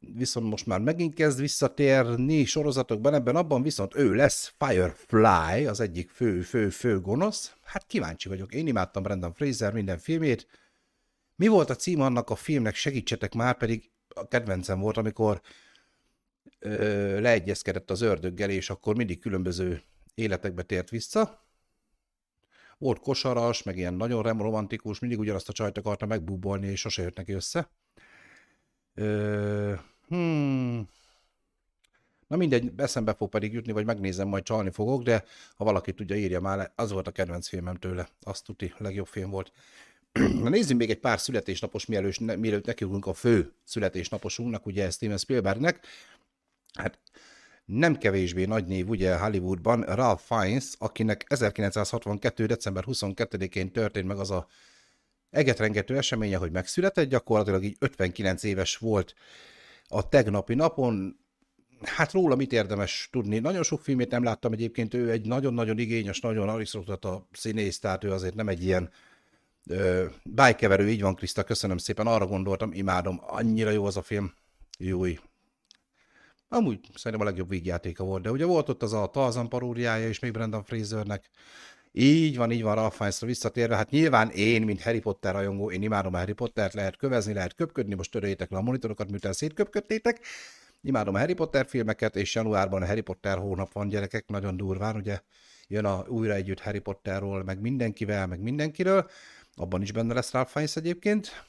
viszont 0.00 0.46
most 0.48 0.66
már 0.66 0.80
megint 0.80 1.14
kezd 1.14 1.40
visszatérni 1.40 2.44
sorozatokban, 2.44 3.14
ebben 3.14 3.36
abban 3.36 3.62
viszont 3.62 3.96
ő 3.96 4.14
lesz 4.14 4.54
Firefly, 4.58 5.66
az 5.66 5.80
egyik 5.80 6.10
fő, 6.10 6.40
fő, 6.40 6.70
fő 6.70 7.00
gonosz. 7.00 7.54
Hát 7.62 7.86
kíváncsi 7.86 8.28
vagyok, 8.28 8.54
én 8.54 8.66
imádtam 8.66 9.02
Brandon 9.02 9.32
Fraser 9.32 9.72
minden 9.72 9.98
filmét. 9.98 10.46
Mi 11.36 11.46
volt 11.46 11.70
a 11.70 11.76
cím 11.76 12.00
annak 12.00 12.30
a 12.30 12.34
filmnek, 12.34 12.74
segítsetek 12.74 13.34
már, 13.34 13.56
pedig 13.56 13.90
a 14.08 14.28
kedvencem 14.28 14.80
volt, 14.80 14.96
amikor 14.96 15.40
ö, 16.58 17.20
leegyezkedett 17.20 17.90
az 17.90 18.00
ördöggel, 18.00 18.50
és 18.50 18.70
akkor 18.70 18.96
mindig 18.96 19.18
különböző 19.18 19.82
életekbe 20.14 20.62
tért 20.62 20.90
vissza. 20.90 21.44
Volt 22.78 22.98
kosaras, 22.98 23.62
meg 23.62 23.76
ilyen 23.76 23.94
nagyon 23.94 24.22
romantikus, 24.22 24.98
mindig 24.98 25.18
ugyanazt 25.18 25.48
a 25.48 25.52
csajt 25.52 25.78
akarta 25.78 26.06
megbúbolni, 26.06 26.66
és 26.66 26.80
sose 26.80 27.02
jött 27.02 27.16
neki 27.16 27.32
össze. 27.32 27.70
Hmm. 30.08 30.88
Na 32.26 32.36
mindegy, 32.36 32.72
eszembe 32.76 33.14
fog 33.14 33.28
pedig 33.28 33.52
jutni, 33.52 33.72
vagy 33.72 33.84
megnézem, 33.84 34.28
majd 34.28 34.42
csalni 34.42 34.70
fogok, 34.70 35.02
de 35.02 35.24
ha 35.56 35.64
valaki 35.64 35.92
tudja, 35.92 36.16
írja 36.16 36.40
már 36.40 36.72
Az 36.74 36.92
volt 36.92 37.06
a 37.06 37.10
kedvenc 37.10 37.48
filmem 37.48 37.74
tőle. 37.74 38.08
Azt 38.22 38.44
tuti, 38.44 38.72
legjobb 38.78 39.06
film 39.06 39.30
volt. 39.30 39.52
Na 40.42 40.48
nézzünk 40.48 40.80
még 40.80 40.90
egy 40.90 40.98
pár 40.98 41.20
születésnapos, 41.20 41.86
mielőtt, 41.86 42.20
ne, 42.20 42.34
mielőtt 42.34 42.66
nekiugrunk 42.66 43.06
a 43.06 43.12
fő 43.12 43.52
születésnaposunknak, 43.64 44.66
ugye 44.66 44.90
Steven 44.90 45.18
Spielbergnek. 45.18 45.86
Hát 46.74 46.98
nem 47.64 47.96
kevésbé 47.98 48.44
nagy 48.44 48.66
név 48.66 48.88
ugye 48.88 49.18
Hollywoodban, 49.18 49.82
Ralph 49.82 50.22
Fiennes, 50.22 50.72
akinek 50.78 51.24
1962. 51.28 52.46
december 52.46 52.84
22-én 52.86 53.72
történt 53.72 54.06
meg 54.06 54.18
az 54.18 54.30
a 54.30 54.46
egetrengető 55.36 55.96
eseménye, 55.96 56.36
hogy 56.36 56.50
megszületett, 56.50 57.08
gyakorlatilag 57.08 57.64
így 57.64 57.76
59 57.78 58.42
éves 58.42 58.76
volt 58.76 59.14
a 59.88 60.08
tegnapi 60.08 60.54
napon, 60.54 61.18
hát 61.82 62.12
róla 62.12 62.34
mit 62.34 62.52
érdemes 62.52 63.08
tudni? 63.12 63.38
Nagyon 63.38 63.62
sok 63.62 63.80
filmét 63.80 64.10
nem 64.10 64.22
láttam 64.22 64.52
egyébként, 64.52 64.94
ő 64.94 65.10
egy 65.10 65.26
nagyon-nagyon 65.26 65.78
igényes, 65.78 66.20
nagyon 66.20 66.48
arisztokrata 66.48 67.28
színész, 67.32 67.78
tehát 67.78 68.04
ő 68.04 68.12
azért 68.12 68.34
nem 68.34 68.48
egy 68.48 68.64
ilyen 68.64 68.90
ö, 69.66 70.04
bájkeverő, 70.24 70.88
így 70.88 71.02
van 71.02 71.14
Kriszta, 71.14 71.44
köszönöm 71.44 71.76
szépen, 71.76 72.06
arra 72.06 72.26
gondoltam, 72.26 72.72
imádom, 72.72 73.20
annyira 73.26 73.70
jó 73.70 73.84
az 73.84 73.96
a 73.96 74.02
film, 74.02 74.32
Júj. 74.78 75.18
Amúgy 76.48 76.80
szerintem 76.94 77.26
a 77.26 77.30
legjobb 77.30 77.48
vígjátéka 77.48 78.04
volt, 78.04 78.22
de 78.22 78.30
ugye 78.30 78.44
volt 78.44 78.68
ott 78.68 78.82
az 78.82 78.92
a 78.92 79.06
Tarzan 79.06 79.48
paródiája 79.48 80.08
is 80.08 80.18
még 80.18 80.32
Brendan 80.32 80.64
Frasernek, 80.64 81.30
így 81.98 82.36
van, 82.36 82.50
így 82.50 82.62
van, 82.62 82.74
Ralph 82.74 82.96
Fiennesra 82.96 83.26
visszatérve. 83.26 83.76
Hát 83.76 83.90
nyilván 83.90 84.30
én, 84.30 84.62
mint 84.62 84.82
Harry 84.82 85.00
Potter 85.00 85.32
rajongó, 85.32 85.70
én 85.70 85.82
imádom 85.82 86.14
a 86.14 86.18
Harry 86.18 86.32
Pottert, 86.32 86.74
lehet 86.74 86.96
kövezni, 86.96 87.32
lehet 87.32 87.54
köpködni, 87.54 87.94
most 87.94 88.10
töröljétek 88.10 88.50
le 88.50 88.56
a 88.56 88.62
monitorokat, 88.62 89.10
miután 89.10 89.32
szétköpködtétek. 89.32 90.20
Imádom 90.82 91.14
a 91.14 91.18
Harry 91.18 91.34
Potter 91.34 91.66
filmeket, 91.66 92.16
és 92.16 92.34
januárban 92.34 92.82
a 92.82 92.86
Harry 92.86 93.00
Potter 93.00 93.38
hónap 93.38 93.72
van, 93.72 93.88
gyerekek, 93.88 94.28
nagyon 94.28 94.56
durván, 94.56 94.96
ugye 94.96 95.20
jön 95.68 95.84
a 95.84 96.04
újra 96.08 96.34
együtt 96.34 96.60
Harry 96.60 96.78
Potterról, 96.78 97.44
meg 97.44 97.60
mindenkivel, 97.60 98.26
meg 98.26 98.40
mindenkiről. 98.40 99.10
Abban 99.54 99.82
is 99.82 99.92
benne 99.92 100.14
lesz 100.14 100.32
Ralph 100.32 100.50
Fiennes 100.50 100.76
egyébként. 100.76 101.44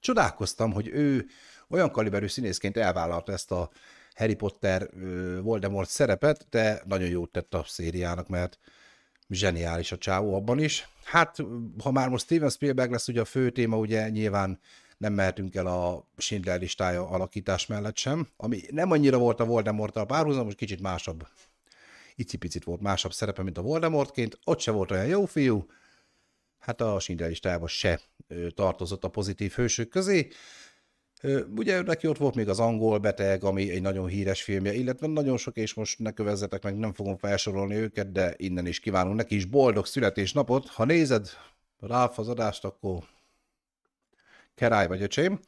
Csodálkoztam, 0.00 0.72
hogy 0.72 0.88
ő 0.88 1.26
olyan 1.68 1.90
kaliberű 1.90 2.26
színészként 2.26 2.76
elvállalta 2.76 3.32
ezt 3.32 3.50
a 3.50 3.70
Harry 4.14 4.34
Potter 4.34 4.88
Voldemort 5.42 5.88
szerepet, 5.88 6.46
de 6.50 6.82
nagyon 6.86 7.08
jót 7.08 7.30
tett 7.30 7.54
a 7.54 7.64
szériának, 7.66 8.28
mert 8.28 8.58
zseniális 9.34 9.92
a 9.92 9.98
csávó 9.98 10.34
abban 10.34 10.58
is. 10.58 10.88
Hát, 11.04 11.36
ha 11.82 11.90
már 11.90 12.08
most 12.08 12.24
Steven 12.24 12.50
Spielberg 12.50 12.90
lesz 12.90 13.08
ugye 13.08 13.20
a 13.20 13.24
fő 13.24 13.50
téma, 13.50 13.76
ugye 13.76 14.08
nyilván 14.08 14.60
nem 14.98 15.12
mehetünk 15.12 15.54
el 15.54 15.66
a 15.66 16.08
Schindler 16.16 16.60
listája 16.60 17.08
alakítás 17.08 17.66
mellett 17.66 17.96
sem, 17.96 18.28
ami 18.36 18.60
nem 18.70 18.90
annyira 18.90 19.18
volt 19.18 19.40
a 19.40 19.44
Voldemort-tal 19.44 20.06
párhuzamos, 20.06 20.54
kicsit 20.54 20.80
másabb. 20.80 21.26
Icipicit 22.14 22.64
volt 22.64 22.80
másabb 22.80 23.12
szerepe, 23.12 23.42
mint 23.42 23.58
a 23.58 23.62
Voldemortként, 23.62 24.38
ott 24.44 24.60
se 24.60 24.70
volt 24.70 24.90
olyan 24.90 25.06
jó 25.06 25.24
fiú, 25.24 25.66
hát 26.58 26.80
a 26.80 27.00
Schindler 27.00 27.28
listájában 27.28 27.68
se 27.68 28.00
tartozott 28.54 29.04
a 29.04 29.08
pozitív 29.08 29.52
hősök 29.52 29.88
közé. 29.88 30.28
Ugye 31.56 31.82
neki 31.82 32.06
ott 32.06 32.18
volt 32.18 32.34
még 32.34 32.48
az 32.48 32.60
Angol 32.60 32.98
Beteg, 32.98 33.44
ami 33.44 33.70
egy 33.70 33.82
nagyon 33.82 34.06
híres 34.06 34.42
filmje, 34.42 34.72
illetve 34.72 35.06
nagyon 35.06 35.36
sok, 35.36 35.56
és 35.56 35.74
most 35.74 35.98
ne 35.98 36.10
kövezzetek 36.10 36.62
meg, 36.62 36.76
nem 36.76 36.92
fogom 36.92 37.16
felsorolni 37.16 37.74
őket, 37.74 38.12
de 38.12 38.34
innen 38.36 38.66
is 38.66 38.80
kívánunk 38.80 39.16
neki 39.16 39.34
is 39.34 39.44
boldog 39.44 39.86
születésnapot. 39.86 40.68
Ha 40.68 40.84
nézed 40.84 41.28
Ralph 41.80 42.18
az 42.18 42.28
adást, 42.28 42.64
akkor 42.64 43.02
kerály 44.54 44.86
vagy 44.86 45.02
öcsém. 45.02 45.40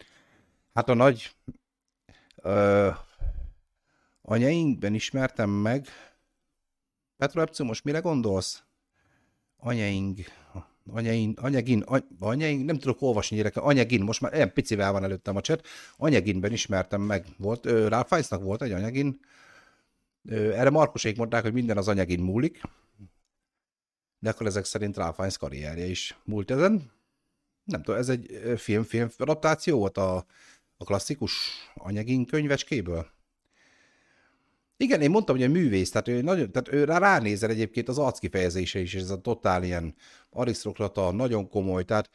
Hát 0.75 0.89
a 0.89 0.95
nagy 0.95 1.31
ö, 2.43 2.91
anyainkben 4.23 4.95
ismertem 4.95 5.51
meg. 5.51 5.87
Petra 7.17 7.41
Epcu, 7.41 7.65
most 7.65 7.85
mire 7.85 7.99
gondolsz? 7.99 8.63
Anyaink, 9.57 10.19
anyain, 10.91 11.35
anyagin, 11.41 11.85
anyain, 12.19 12.65
nem 12.65 12.79
tudok 12.79 13.03
olvasni 13.03 13.37
gyereke, 13.37 13.61
anyagin, 13.61 14.03
most 14.03 14.21
már 14.21 14.35
ilyen 14.35 14.53
picivel 14.53 14.93
van 14.93 15.05
előttem 15.05 15.37
a 15.37 15.41
cset, 15.41 15.67
anyaginben 15.97 16.53
ismertem 16.53 17.01
meg, 17.01 17.27
volt, 17.37 17.65
Ralph 17.65 18.41
volt 18.41 18.63
egy 18.63 18.73
anyagin, 18.73 19.21
erre 20.31 20.71
Markosék 20.71 21.17
mondták, 21.17 21.43
hogy 21.43 21.53
minden 21.53 21.77
az 21.77 21.89
anyagin 21.89 22.21
múlik, 22.21 22.61
de 24.19 24.31
akkor 24.31 24.47
ezek 24.47 24.65
szerint 24.65 24.97
Ralph 24.97 25.15
Fiennes 25.15 25.39
karrierje 25.39 25.85
is 25.85 26.17
múlt 26.25 26.51
ezen. 26.51 26.93
Nem 27.65 27.83
tudom, 27.83 28.01
ez 28.01 28.09
egy 28.09 28.41
film-film 28.57 29.09
adaptáció 29.19 29.79
volt 29.79 29.97
a, 29.97 30.17
a 30.77 30.85
klasszikus 30.85 31.51
anyagin 31.75 32.27
könyvecskéből? 32.27 33.15
Igen, 34.77 35.01
én 35.01 35.11
mondtam, 35.11 35.37
hogy 35.37 35.45
a 35.45 35.49
művész, 35.49 35.91
tehát 35.91 36.09
ő, 36.09 36.21
nagyon, 36.21 36.53
tehát 36.53 36.73
ő 36.73 36.85
ránézel 36.85 37.51
egyébként 37.51 37.89
az 37.89 37.99
arckifejezése 37.99 38.81
is, 38.81 38.95
ez 38.95 39.11
a 39.11 39.21
totál 39.21 39.65
ilyen 39.65 39.95
arisztokrata, 40.31 41.13
nagyon 41.13 41.49
komoly, 41.49 41.85
tehát 41.85 42.11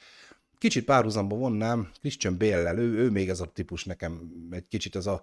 kicsit 0.57 0.85
párhuzamba 0.85 1.35
vonnám 1.35 1.91
Christian 1.99 2.37
bale 2.37 2.73
ő, 2.73 2.97
ő 2.97 3.09
még 3.09 3.29
ez 3.29 3.39
a 3.39 3.45
típus 3.45 3.83
nekem 3.83 4.31
egy 4.51 4.67
kicsit 4.67 4.95
ez 4.95 5.05
a 5.05 5.21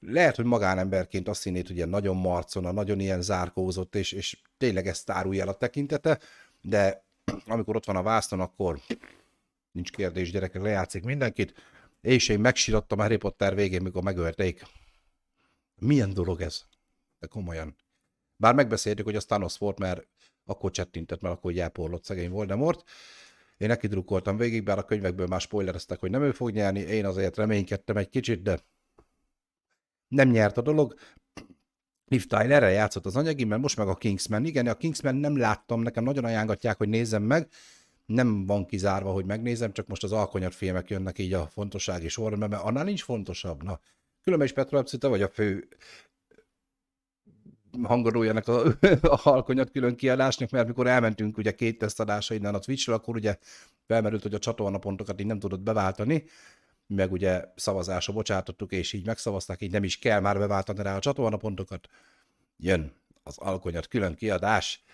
lehet, 0.00 0.36
hogy 0.36 0.44
magánemberként 0.44 1.28
azt 1.28 1.40
színét, 1.40 1.66
hogy 1.66 1.76
ilyen 1.76 1.88
nagyon 1.88 2.16
marcona, 2.16 2.72
nagyon 2.72 3.00
ilyen 3.00 3.22
zárkózott, 3.22 3.94
és, 3.94 4.12
és 4.12 4.38
tényleg 4.58 4.86
ezt 4.86 5.10
árulja 5.10 5.42
el 5.42 5.48
a 5.48 5.56
tekintete, 5.56 6.18
de 6.60 7.04
amikor 7.46 7.76
ott 7.76 7.86
van 7.86 7.96
a 7.96 8.02
vászton, 8.02 8.40
akkor 8.40 8.80
nincs 9.72 9.90
kérdés, 9.90 10.30
gyerekek, 10.30 10.62
lejátszik 10.62 11.04
mindenkit, 11.04 11.54
és 12.00 12.28
én 12.28 12.40
megsírottam 12.40 12.98
a 12.98 13.02
Harry 13.02 13.16
Potter 13.16 13.54
végén, 13.54 13.82
mikor 13.82 14.02
megölték. 14.02 14.62
Milyen 15.76 16.14
dolog 16.14 16.40
ez? 16.40 16.62
De 17.20 17.26
komolyan. 17.26 17.76
Bár 18.36 18.54
megbeszéltük, 18.54 19.04
hogy 19.04 19.16
az 19.16 19.24
Thanos 19.24 19.58
volt, 19.58 19.78
mert 19.78 20.06
akkor 20.44 20.70
csettintett, 20.70 21.20
mert 21.20 21.34
akkor 21.34 21.52
gyáporlott 21.52 22.04
szegény 22.04 22.30
Voldemort. 22.30 22.82
Én 23.56 23.68
neki 23.68 23.86
drukkoltam 23.86 24.36
végig, 24.36 24.64
bár 24.64 24.78
a 24.78 24.84
könyvekből 24.84 25.26
már 25.26 25.40
spoilereztek, 25.40 26.00
hogy 26.00 26.10
nem 26.10 26.22
ő 26.22 26.32
fog 26.32 26.50
nyerni, 26.50 26.80
én 26.80 27.06
azért 27.06 27.36
reménykedtem 27.36 27.96
egy 27.96 28.08
kicsit, 28.08 28.42
de 28.42 28.60
nem 30.08 30.30
nyert 30.30 30.56
a 30.56 30.62
dolog. 30.62 30.94
Liv 32.06 32.26
Tyler 32.26 32.62
játszott 32.62 33.06
az 33.06 33.16
anyagi, 33.16 33.44
mert 33.44 33.62
most 33.62 33.76
meg 33.76 33.88
a 33.88 33.94
Kingsman. 33.94 34.44
Igen, 34.44 34.66
a 34.66 34.74
Kingsman 34.74 35.14
nem 35.14 35.38
láttam, 35.38 35.80
nekem 35.80 36.04
nagyon 36.04 36.24
ajánlatják, 36.24 36.76
hogy 36.76 36.88
nézzem 36.88 37.22
meg. 37.22 37.48
Nem 38.06 38.46
van 38.46 38.66
kizárva, 38.66 39.12
hogy 39.12 39.24
megnézem, 39.24 39.72
csak 39.72 39.86
most 39.86 40.02
az 40.02 40.12
alkonyat 40.12 40.54
filmek 40.54 40.90
jönnek 40.90 41.18
így 41.18 41.32
a 41.32 41.46
fontossági 41.46 42.08
sorban, 42.08 42.48
mert 42.48 42.62
annál 42.62 42.84
nincs 42.84 43.02
fontosabb. 43.02 43.62
Na, 43.62 43.80
különben 44.22 44.46
is 44.46 44.54
Petro 44.54 44.82
te 44.82 45.08
vagy 45.08 45.22
a 45.22 45.28
fő 45.28 45.68
hangadójának 47.82 48.48
a, 48.48 48.62
a 49.14 49.16
halkonyat 49.16 49.70
külön 49.70 49.96
kiadásnak, 49.96 50.50
mert 50.50 50.66
mikor 50.66 50.86
elmentünk 50.86 51.38
ugye 51.38 51.54
két 51.54 51.78
tesztadása 51.78 52.34
innen 52.34 52.54
a 52.54 52.58
twitch 52.58 52.90
akkor 52.90 53.14
ugye 53.14 53.36
felmerült, 53.86 54.22
hogy 54.22 54.34
a 54.34 54.38
csatornapontokat 54.38 55.20
így 55.20 55.26
nem 55.26 55.38
tudott 55.38 55.60
beváltani, 55.60 56.24
meg 56.86 57.12
ugye 57.12 57.44
szavazásra 57.54 58.12
bocsátottuk, 58.12 58.72
és 58.72 58.92
így 58.92 59.06
megszavazták, 59.06 59.62
így 59.62 59.70
nem 59.70 59.84
is 59.84 59.98
kell 59.98 60.20
már 60.20 60.38
beváltani 60.38 60.82
rá 60.82 60.96
a 60.96 61.00
csatornapontokat. 61.00 61.88
Jön 62.56 62.92
az 63.22 63.38
alkonyat 63.38 63.88
külön 63.88 64.14
kiadás, 64.14 64.84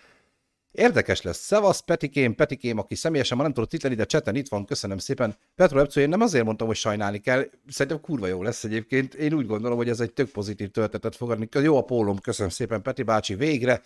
Érdekes 0.71 1.21
lesz. 1.21 1.37
Szevasz, 1.37 1.79
Petikém, 1.79 2.35
Petikém, 2.35 2.77
aki 2.77 2.95
személyesen 2.95 3.37
ma 3.37 3.43
nem 3.43 3.53
tudott 3.53 3.73
itt 3.73 3.81
lenni, 3.81 3.95
de 3.95 4.05
cseten 4.05 4.35
itt 4.35 4.47
van, 4.47 4.65
köszönöm 4.65 4.97
szépen. 4.97 5.35
Petro 5.55 5.79
Epcu, 5.79 5.99
én 5.99 6.09
nem 6.09 6.21
azért 6.21 6.45
mondtam, 6.45 6.67
hogy 6.67 6.75
sajnálni 6.75 7.19
kell, 7.19 7.49
szerintem 7.67 8.01
kurva 8.01 8.27
jó 8.27 8.43
lesz 8.43 8.63
egyébként. 8.63 9.13
Én 9.13 9.33
úgy 9.33 9.45
gondolom, 9.45 9.77
hogy 9.77 9.89
ez 9.89 9.99
egy 9.99 10.13
tök 10.13 10.29
pozitív 10.29 10.69
töltetet 10.69 11.15
fogadni. 11.15 11.47
Jó 11.51 11.77
a 11.77 11.83
pólom, 11.83 12.19
köszönöm 12.19 12.51
szépen, 12.51 12.81
Peti 12.81 13.03
bácsi, 13.03 13.35
végre. 13.35 13.81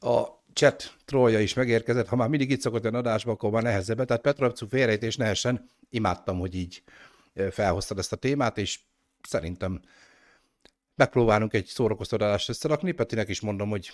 A 0.00 0.22
chat 0.52 0.94
trollja 1.04 1.40
is 1.40 1.54
megérkezett, 1.54 2.08
ha 2.08 2.16
már 2.16 2.28
mindig 2.28 2.50
itt 2.50 2.60
szokott 2.60 2.82
olyan 2.82 2.94
adásba, 2.94 3.32
akkor 3.32 3.50
már 3.50 3.62
nehezebb. 3.62 4.04
Tehát 4.04 4.22
Petro 4.22 4.46
Epcu 4.46 4.66
félrejtés 4.66 5.16
nehesen. 5.16 5.68
Imádtam, 5.90 6.38
hogy 6.38 6.54
így 6.54 6.82
felhoztad 7.50 7.98
ezt 7.98 8.12
a 8.12 8.16
témát, 8.16 8.58
és 8.58 8.80
szerintem 9.28 9.80
megpróbálunk 10.94 11.54
egy 11.54 11.66
szórakoztatást 11.66 12.48
összerakni. 12.48 12.92
Petinek 12.92 13.28
is 13.28 13.40
mondom, 13.40 13.68
hogy 13.68 13.92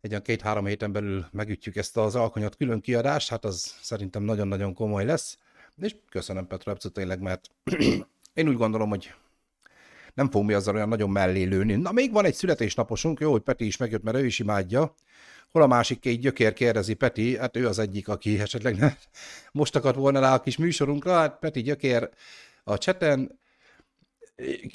egy 0.00 0.10
olyan 0.10 0.22
két-három 0.22 0.66
héten 0.66 0.92
belül 0.92 1.26
megütjük 1.30 1.76
ezt 1.76 1.96
az 1.96 2.14
alkonyat 2.14 2.56
külön 2.56 2.80
kiadást, 2.80 3.28
hát 3.28 3.44
az 3.44 3.74
szerintem 3.82 4.22
nagyon-nagyon 4.22 4.74
komoly 4.74 5.04
lesz, 5.04 5.38
és 5.76 5.96
köszönöm 6.10 6.46
Petra 6.46 6.72
Epcu 6.72 6.90
tényleg, 6.90 7.20
mert 7.20 7.50
én 8.34 8.48
úgy 8.48 8.56
gondolom, 8.56 8.88
hogy 8.88 9.14
nem 10.14 10.30
fogunk 10.30 10.48
mi 10.48 10.54
azzal 10.54 10.74
olyan 10.74 10.88
nagyon 10.88 11.10
mellé 11.10 11.42
lőni. 11.42 11.74
Na, 11.74 11.92
még 11.92 12.12
van 12.12 12.24
egy 12.24 12.34
születésnaposunk, 12.34 13.20
jó, 13.20 13.30
hogy 13.30 13.42
Peti 13.42 13.66
is 13.66 13.76
megjött, 13.76 14.02
mert 14.02 14.16
ő 14.16 14.26
is 14.26 14.38
imádja. 14.38 14.94
Hol 15.50 15.62
a 15.62 15.66
másik 15.66 16.00
két 16.00 16.20
gyökér 16.20 16.52
kérdezi 16.52 16.94
Peti, 16.94 17.36
hát 17.36 17.56
ő 17.56 17.66
az 17.66 17.78
egyik, 17.78 18.08
aki 18.08 18.40
esetleg 18.40 18.76
ne, 18.76 18.94
most 19.52 19.76
akart 19.76 19.96
volna 19.96 20.20
rá 20.20 20.34
a 20.34 20.40
kis 20.40 20.56
műsorunkra, 20.56 21.12
hát 21.12 21.38
Peti 21.38 21.62
gyökér 21.62 22.10
a 22.64 22.78
cseten, 22.78 23.38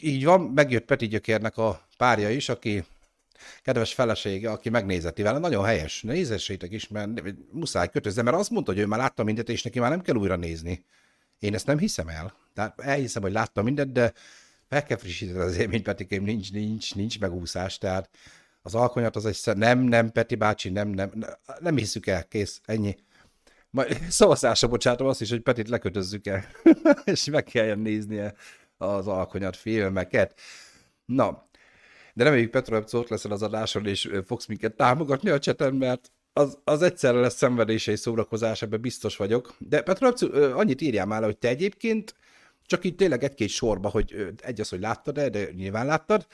így 0.02 0.26
van, 0.26 0.42
megjött 0.42 0.86
Peti 0.86 1.08
gyökérnek 1.08 1.58
a 1.58 1.88
párja 1.98 2.30
is, 2.30 2.50
aki 2.50 2.84
kedves 3.62 3.94
felesége, 3.94 4.52
aki 4.52 4.70
megnézeti 4.70 5.22
vele, 5.22 5.40
nagyon 5.40 5.66
helyes, 5.66 6.02
nézessétek 6.02 6.72
is, 6.72 6.88
mert 6.88 7.10
muszáj 7.52 7.90
kötözze, 7.90 8.22
mert 8.22 8.38
azt 8.38 8.50
mondta, 8.50 8.72
hogy 8.72 8.82
ő 8.82 8.86
már 8.86 9.00
látta 9.00 9.24
mindent, 9.24 9.50
és 9.50 9.64
neki 9.64 9.80
már 9.80 9.90
nem 9.90 10.02
kell 10.02 10.16
újra 10.16 10.36
nézni. 10.36 10.86
Én 11.40 11.54
ezt 11.54 11.66
nem 11.66 11.78
hiszem 11.78 12.08
el. 12.08 12.34
Tehát 12.54 12.80
elhiszem, 12.80 13.22
hogy 13.22 13.32
látta 13.32 13.62
mindent, 13.62 13.92
de 13.92 14.14
fel 14.68 14.84
kell 14.84 14.98
frissíteni 14.98 15.40
az 15.40 15.58
élményt, 15.58 15.84
Petikém, 15.84 16.24
nincs, 16.24 16.52
nincs, 16.52 16.96
nincs 16.96 17.20
megúszás, 17.20 17.78
tehát 17.78 18.10
az 18.62 18.76
alkonyat 18.76 19.16
az 19.16 19.26
egy 19.26 19.58
nem, 19.58 19.80
nem, 19.80 20.12
Peti 20.12 20.36
bácsi, 20.36 20.70
nem, 20.70 20.90
nem, 20.90 21.12
nem 21.60 21.78
hiszük 21.78 22.08
el, 22.08 22.28
kész, 22.28 22.62
ennyi. 22.66 22.96
Majd 23.70 24.00
szavazásra 24.10 24.68
bocsátom 24.68 25.08
azt 25.08 25.22
is, 25.22 25.30
hogy 25.30 25.42
Petit 25.42 25.70
lekötözzük 25.70 26.28
el, 26.28 26.46
és 27.04 27.26
meg 27.26 27.44
kelljen 27.44 27.80
néznie 27.80 28.34
az 28.78 29.08
alkonyat 29.08 29.56
filmeket. 29.56 30.40
Na, 31.06 31.50
de 32.14 32.24
reméljük 32.24 32.52
Petro 32.52 32.84
ott 32.92 33.10
leszel 33.10 33.32
az 33.32 33.42
adáson, 33.42 33.86
és 33.86 34.12
fogsz 34.26 34.46
minket 34.46 34.76
támogatni 34.76 35.30
a 35.30 35.40
cseten, 35.40 35.74
mert 35.74 36.12
az, 36.34 36.58
az 36.64 36.82
egyszerre 36.82 37.20
lesz 37.20 37.36
szenvedése 37.36 37.92
és 37.92 38.00
szórakozás, 38.00 38.62
ebben 38.62 38.82
biztos 38.82 39.18
vagyok. 39.18 39.56
De 39.58 39.82
Petra, 39.82 40.14
annyit 40.54 40.82
írjál 40.82 41.06
már, 41.06 41.24
hogy 41.24 41.38
te 41.38 41.48
egyébként 41.48 42.16
csak 42.66 42.86
így 42.86 42.96
tényleg 42.96 43.24
egy-két 43.24 43.50
sorba, 43.50 43.90
hogy 43.90 44.34
egy 44.42 44.62
az, 44.62 44.70
hogy 44.70 44.80
láttad 44.80 45.18
-e, 45.18 45.30
de 45.30 45.52
nyilván 45.52 45.86
láttad, 45.86 46.28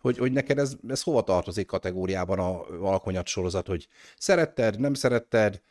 hogy, 0.00 0.18
hogy 0.18 0.32
neked 0.32 0.58
ez, 0.58 0.76
ez 0.88 1.02
hova 1.02 1.22
tartozik 1.22 1.66
kategóriában 1.66 2.38
a 2.38 2.66
alkonyat 2.68 3.26
sorozat, 3.26 3.66
hogy 3.66 3.88
szeretted, 4.16 4.80
nem 4.80 4.94
szeretted, 4.94 5.62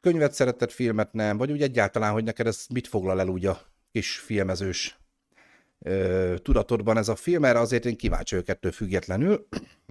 könyvet 0.00 0.32
szeretted, 0.32 0.70
filmet 0.70 1.12
nem, 1.12 1.36
vagy 1.36 1.52
úgy 1.52 1.62
egyáltalán, 1.62 2.12
hogy 2.12 2.24
neked 2.24 2.46
ez 2.46 2.66
mit 2.72 2.88
foglal 2.88 3.20
el 3.20 3.28
úgy 3.28 3.46
a 3.46 3.60
kis 3.92 4.16
filmezős 4.16 5.01
ö, 5.82 6.34
tudatodban 6.42 6.96
ez 6.96 7.08
a 7.08 7.16
film, 7.16 7.44
erre 7.44 7.58
azért 7.58 7.84
én 7.84 7.96
kíváncsi 7.96 8.34
vagyok 8.34 8.48
ettől 8.48 8.72
függetlenül. 8.72 9.46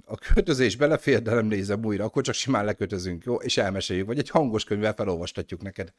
A 0.05 0.15
kötözés 0.15 0.75
belefér, 0.75 1.21
de 1.21 1.33
nem 1.33 1.45
nézem 1.45 1.85
újra, 1.85 2.03
akkor 2.03 2.23
csak 2.23 2.35
simán 2.35 2.65
lekötözünk, 2.65 3.23
jó? 3.23 3.35
És 3.35 3.57
elmeséljük, 3.57 4.07
vagy 4.07 4.19
egy 4.19 4.29
hangos 4.29 4.63
könyvvel 4.63 4.93
felolvastatjuk 4.93 5.61
neked. 5.61 5.93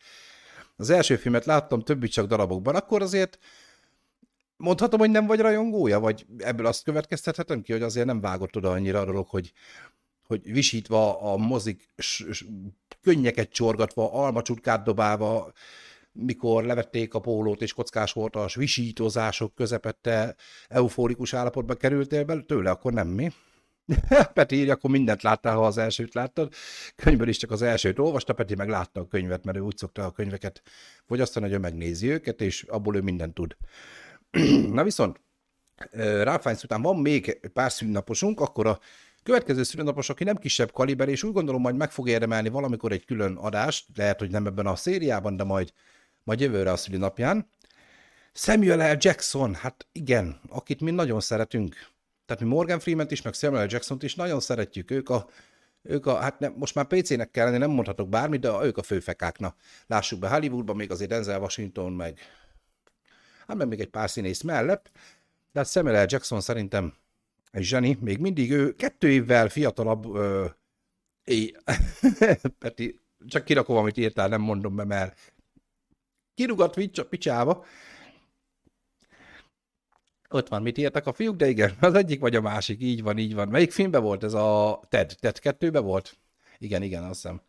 Az 0.76 0.90
első 0.90 1.16
filmet 1.16 1.44
láttam, 1.44 1.80
többi 1.80 2.08
csak 2.08 2.26
darabokban, 2.26 2.74
akkor 2.74 3.02
azért 3.02 3.38
mondhatom, 4.56 4.98
hogy 4.98 5.10
nem 5.10 5.26
vagy 5.26 5.40
rajongója, 5.40 6.00
vagy 6.00 6.26
ebből 6.38 6.66
azt 6.66 6.84
következtethetem 6.84 7.62
ki, 7.62 7.72
hogy 7.72 7.82
azért 7.82 8.06
nem 8.06 8.20
vágott 8.20 8.56
oda 8.56 8.70
annyira 8.70 9.00
a 9.00 9.04
dolog, 9.04 9.28
hogy, 9.28 9.52
hogy 10.26 10.52
visítva 10.52 11.20
a 11.32 11.36
mozik, 11.36 11.94
könnyeket 13.02 13.50
csorgatva, 13.50 14.12
almacsutkát 14.12 14.84
dobálva, 14.84 15.52
mikor 16.12 16.64
levették 16.64 17.14
a 17.14 17.20
pólót 17.20 17.62
és 17.62 17.72
kockás 17.72 18.12
volt 18.12 18.36
a 18.36 18.48
visítozások 18.54 19.54
közepette 19.54 20.34
eufórikus 20.68 21.34
állapotba 21.34 21.74
kerültél 21.74 22.24
belőle, 22.24 22.44
tőle, 22.46 22.70
akkor 22.70 22.92
nem 22.92 23.08
mi. 23.08 23.32
Peti 24.34 24.56
írja, 24.56 24.72
akkor 24.72 24.90
mindent 24.90 25.22
láttál, 25.22 25.56
ha 25.56 25.66
az 25.66 25.78
elsőt 25.78 26.14
láttad. 26.14 26.52
Könyvből 26.96 27.28
is 27.28 27.36
csak 27.36 27.50
az 27.50 27.62
elsőt 27.62 27.98
olvasta, 27.98 28.32
Peti 28.32 28.54
meg 28.54 28.68
látta 28.68 29.00
a 29.00 29.06
könyvet, 29.06 29.44
mert 29.44 29.58
ő 29.58 29.60
úgy 29.60 29.76
szokta 29.76 30.04
a 30.04 30.10
könyveket 30.10 30.62
fogyasztani, 31.06 31.44
hogy 31.46 31.54
ő 31.54 31.58
megnézi 31.58 32.08
őket, 32.08 32.40
és 32.40 32.62
abból 32.62 32.96
ő 32.96 33.00
mindent 33.00 33.34
tud. 33.34 33.56
Na 34.72 34.84
viszont, 34.84 35.20
Ráfánysz 36.22 36.62
után 36.62 36.82
van 36.82 36.96
még 36.96 37.40
pár 37.52 37.72
szűnnaposunk, 37.72 38.40
akkor 38.40 38.66
a 38.66 38.78
következő 39.22 39.62
szűnnapos, 39.62 40.08
aki 40.08 40.24
nem 40.24 40.36
kisebb 40.36 40.72
kaliber, 40.72 41.08
és 41.08 41.22
úgy 41.22 41.32
gondolom, 41.32 41.60
majd 41.60 41.76
meg 41.76 41.90
fog 41.90 42.08
érdemelni 42.08 42.48
valamikor 42.48 42.92
egy 42.92 43.04
külön 43.04 43.36
adást, 43.36 43.86
lehet, 43.94 44.18
hogy 44.18 44.30
nem 44.30 44.46
ebben 44.46 44.66
a 44.66 44.76
szériában, 44.76 45.36
de 45.36 45.44
majd, 45.44 45.72
majd 46.24 46.40
jövőre 46.40 46.70
a 46.70 46.76
szülinapján. 46.76 47.50
Samuel 48.32 48.92
L. 48.92 48.96
Jackson, 49.00 49.54
hát 49.54 49.86
igen, 49.92 50.40
akit 50.48 50.80
mi 50.80 50.90
nagyon 50.90 51.20
szeretünk. 51.20 51.74
Tehát 52.26 52.42
mi 52.42 52.48
Morgan 52.48 52.80
Freeman 52.80 53.06
is, 53.08 53.22
meg 53.22 53.34
Samuel 53.34 53.64
L. 53.64 53.68
Jackson-t 53.70 54.02
is 54.02 54.14
nagyon 54.14 54.40
szeretjük. 54.40 54.90
Ők 54.90 55.08
a, 55.08 55.28
ők 55.82 56.06
a 56.06 56.14
hát 56.14 56.38
nem, 56.38 56.54
most 56.56 56.74
már 56.74 56.86
PC-nek 56.86 57.30
kellene, 57.30 57.58
nem 57.58 57.70
mondhatok 57.70 58.08
bármit, 58.08 58.40
de 58.40 58.50
ők 58.62 58.76
a 58.76 58.82
főfekákna. 58.82 59.54
Lássuk 59.86 60.18
be, 60.18 60.28
Hollywoodban 60.28 60.76
még 60.76 60.90
azért 60.90 61.10
Denzel 61.10 61.40
Washington, 61.40 61.92
meg 61.92 62.18
hát 63.46 63.56
meg 63.56 63.68
még 63.68 63.80
egy 63.80 63.90
pár 63.90 64.10
színész 64.10 64.42
mellett, 64.42 64.90
de 65.52 65.58
hát 65.58 65.70
Samuel 65.70 66.04
L. 66.04 66.06
Jackson 66.08 66.40
szerintem 66.40 66.94
egy 67.50 67.62
zseni, 67.62 67.98
még 68.00 68.18
mindig 68.18 68.52
ő 68.52 68.72
kettő 68.74 69.08
évvel 69.08 69.48
fiatalabb, 69.48 70.14
ö, 70.14 70.46
é, 71.24 71.54
Peti, 72.58 73.00
csak 73.26 73.44
kirakom, 73.44 73.76
amit 73.76 73.96
írtál, 73.96 74.28
nem 74.28 74.40
mondom 74.40 74.76
be, 74.76 74.84
mert 74.84 75.31
kirugat 76.34 76.76
a 76.76 77.04
picsába. 77.04 77.64
Ott 80.30 80.48
van, 80.48 80.62
mit 80.62 80.78
írtak 80.78 81.06
a 81.06 81.12
fiúk, 81.12 81.36
de 81.36 81.48
igen, 81.48 81.76
az 81.80 81.94
egyik 81.94 82.20
vagy 82.20 82.36
a 82.36 82.40
másik, 82.40 82.80
így 82.80 83.02
van, 83.02 83.18
így 83.18 83.34
van. 83.34 83.48
Melyik 83.48 83.72
filmben 83.72 84.02
volt 84.02 84.24
ez 84.24 84.34
a 84.34 84.80
Ted? 84.88 85.14
Ted 85.20 85.38
2 85.38 85.70
volt? 85.70 86.18
Igen, 86.58 86.82
igen, 86.82 87.02
azt 87.02 87.22
hiszem. 87.22 87.40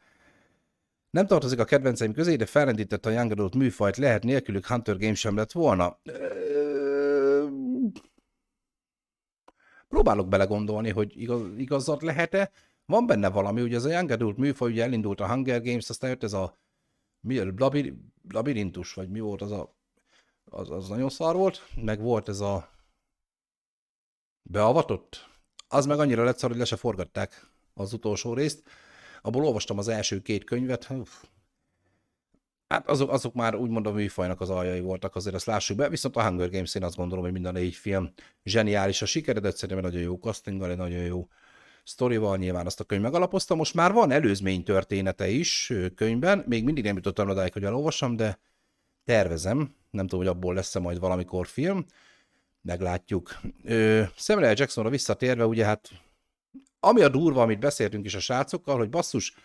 Nem 1.10 1.28
tartozik 1.28 1.60
a 1.60 1.66
kedvenceim 1.66 2.14
közé, 2.14 2.36
de 2.36 2.46
felrendített 2.46 3.06
a 3.06 3.10
Young 3.10 3.32
Adult 3.32 3.56
műfajt, 3.56 3.98
lehet 3.98 4.24
nélkülük 4.24 4.66
Hunter 4.66 4.98
Game 4.98 5.14
sem 5.14 5.36
lett 5.36 5.52
volna. 5.52 6.00
Próbálok 9.88 10.28
belegondolni, 10.28 10.90
hogy 10.90 11.22
igaz, 11.22 11.42
igazat 11.58 12.02
lehet-e. 12.02 12.52
Van 12.86 13.06
benne 13.06 13.30
valami, 13.30 13.62
ugye 13.62 13.76
ez 13.76 13.86
a 13.86 13.92
Young 13.92 14.12
Adult 14.12 14.38
műfaj, 14.38 14.72
ugye 14.72 14.84
elindult 14.84 15.20
a 15.20 15.28
Hunger 15.28 15.62
Games, 15.62 15.90
aztán 15.90 16.10
jött 16.10 16.24
ez 16.24 16.34
a 16.34 16.58
mi, 17.24 17.58
labir, 17.58 17.94
labirintus, 18.30 18.94
vagy 18.94 19.10
mi 19.10 19.20
volt 19.20 19.42
az 19.42 19.52
a 19.52 19.76
az, 20.54 20.70
az 20.70 20.88
nagyon 20.88 21.10
szar 21.10 21.36
volt, 21.36 21.62
meg 21.76 22.02
volt 22.02 22.30
ez 22.30 22.40
a 22.40 22.70
beavatott, 24.42 25.30
az 25.68 25.86
meg 25.86 26.00
annyira 26.00 26.24
lett 26.24 26.38
szar, 26.38 26.50
hogy 26.50 26.60
le 26.60 26.66
se 26.66 26.76
forgatták 26.76 27.48
az 27.74 27.94
utolsó 27.94 28.34
részt. 28.34 28.64
Abból 29.22 29.46
olvastam 29.46 29.78
az 29.78 29.88
első 29.88 30.22
két 30.22 30.44
könyvet, 30.44 30.90
Hát 32.68 32.90
azok, 32.90 33.12
azok 33.12 33.34
már 33.34 33.56
úgymond 33.56 33.88
a 33.88 33.92
műfajnak 33.92 34.42
az 34.42 34.50
aljai 34.50 34.80
voltak, 34.80 35.16
azért 35.16 35.36
ezt 35.36 35.46
lássuk 35.46 35.78
be, 35.78 35.90
viszont 35.90 36.16
a 36.16 36.24
Hunger 36.24 36.50
Games 36.50 36.76
én 36.76 36.84
azt 36.84 36.96
gondolom, 36.96 37.24
hogy 37.24 37.34
minden 37.34 37.54
négy 37.54 37.76
film 37.76 38.14
zseniális. 38.44 39.02
A 39.02 39.06
sikeredett, 39.06 39.56
szerintem 39.56 39.86
nagyon 39.86 40.02
jó 40.02 40.16
castinggal, 40.16 40.70
egy 40.70 40.78
nagyon 40.78 41.04
jó 41.04 41.28
sztorival, 41.84 42.38
nyilván 42.38 42.66
azt 42.66 42.80
a 42.80 42.84
könyv 42.84 43.02
megalapozta. 43.02 43.56
Most 43.56 43.74
már 43.74 43.92
van 43.94 44.12
előzmény 44.12 44.64
története 44.64 45.28
is 45.30 45.74
könyvben, 45.96 46.44
még 46.48 46.64
mindig 46.64 46.84
nem 46.84 46.96
jutottam 46.96 47.30
odáig, 47.30 47.54
hogy 47.54 47.64
elolvassam, 47.64 48.16
de 48.16 48.40
tervezem, 49.04 49.76
nem 49.92 50.08
tudom, 50.08 50.26
hogy 50.26 50.36
abból 50.36 50.54
lesz-e 50.54 50.80
majd 50.80 51.00
valamikor 51.00 51.48
film, 51.48 51.86
meglátjuk. 52.62 53.40
Ö, 53.64 54.04
Samuel 54.16 54.54
Jacksonra 54.58 54.90
visszatérve, 54.90 55.46
ugye 55.46 55.66
hát 55.66 55.90
ami 56.80 57.02
a 57.02 57.10
durva, 57.10 57.42
amit 57.42 57.60
beszéltünk 57.60 58.06
is 58.06 58.16
a 58.16 58.20
srácokkal, 58.20 58.78
hogy 58.78 58.90
basszus, 58.90 59.36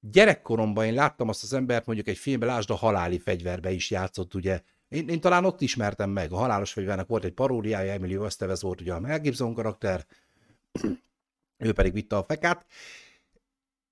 gyerekkoromban 0.00 0.84
én 0.84 0.94
láttam 0.94 1.28
azt 1.28 1.42
az 1.42 1.52
embert, 1.52 1.86
mondjuk 1.86 2.08
egy 2.08 2.18
filmben, 2.18 2.48
lásd 2.48 2.70
a 2.70 2.74
haláli 2.74 3.18
fegyverbe 3.18 3.70
is 3.70 3.90
játszott, 3.90 4.34
ugye. 4.34 4.62
Én, 4.88 5.08
én 5.08 5.20
talán 5.20 5.44
ott 5.44 5.60
ismertem 5.60 6.10
meg, 6.10 6.32
a 6.32 6.36
halálos 6.36 6.72
fegyvernek 6.72 7.06
volt 7.06 7.24
egy 7.24 7.32
paródiája, 7.32 7.92
Emilio 7.92 8.24
Estevez 8.24 8.62
volt 8.62 8.80
ugye 8.80 8.92
a 8.92 9.00
Mel 9.00 9.20
Gibson 9.20 9.54
karakter, 9.54 10.06
ő 11.60 11.72
pedig 11.72 11.92
vitte 11.92 12.16
a 12.16 12.24
fekát, 12.24 12.66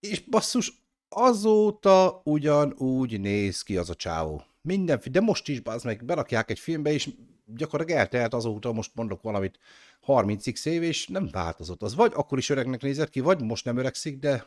és 0.00 0.20
basszus, 0.20 0.72
azóta 1.09 2.20
ugyanúgy 2.24 3.20
néz 3.20 3.62
ki 3.62 3.76
az 3.76 3.90
a 3.90 3.94
csávó. 3.94 4.42
Mindenféle, 4.61 5.12
de 5.12 5.20
most 5.20 5.48
is, 5.48 5.61
az 5.64 5.83
meg, 5.83 6.04
berakják 6.04 6.50
egy 6.50 6.59
filmbe, 6.59 6.92
és 6.92 7.11
gyakorlatilag 7.46 8.00
eltelt 8.00 8.35
azóta, 8.35 8.72
most 8.72 8.90
mondok 8.94 9.22
valamit, 9.22 9.59
30x 10.07 10.66
év, 10.66 10.83
és 10.83 11.07
nem 11.07 11.28
változott. 11.33 11.83
Az 11.83 11.94
vagy 11.94 12.12
akkor 12.14 12.38
is 12.38 12.50
öregnek 12.50 12.83
nézett 12.83 13.11
ki, 13.11 13.20
vagy 13.20 13.40
most 13.40 13.64
nem 13.64 13.76
öregszik, 13.76 14.18
de 14.18 14.46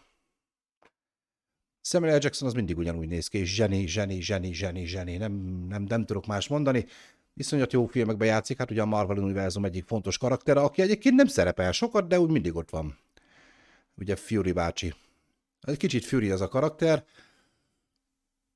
Samuel 1.81 2.17
L. 2.17 2.19
Jackson 2.21 2.47
az 2.47 2.53
mindig 2.53 2.77
ugyanúgy 2.77 3.07
néz 3.07 3.27
ki, 3.27 3.37
és 3.37 3.53
zseni, 3.53 3.87
zseni, 3.87 4.21
zseni, 4.21 4.53
zseni, 4.53 4.85
zseni, 4.85 5.17
nem, 5.17 5.31
nem, 5.69 5.83
nem 5.83 6.05
tudok 6.05 6.25
más 6.25 6.47
mondani. 6.47 6.85
Iszonyat 7.33 7.73
jó 7.73 7.85
filmekbe 7.85 8.25
játszik, 8.25 8.57
hát 8.57 8.71
ugye 8.71 8.81
a 8.81 8.85
Marvel 8.85 9.17
Univerzum 9.17 9.65
egyik 9.65 9.85
fontos 9.85 10.17
karaktere, 10.17 10.59
aki 10.59 10.81
egyébként 10.81 11.15
nem 11.15 11.27
szerepel 11.27 11.71
sokat, 11.71 12.07
de 12.07 12.19
úgy 12.19 12.29
mindig 12.29 12.55
ott 12.55 12.69
van. 12.69 12.97
Ugye 14.01 14.15
Fury 14.15 14.51
bácsi. 14.51 14.93
Egy 15.61 15.77
kicsit 15.77 16.05
Fury 16.05 16.31
az 16.31 16.41
a 16.41 16.47
karakter. 16.47 17.05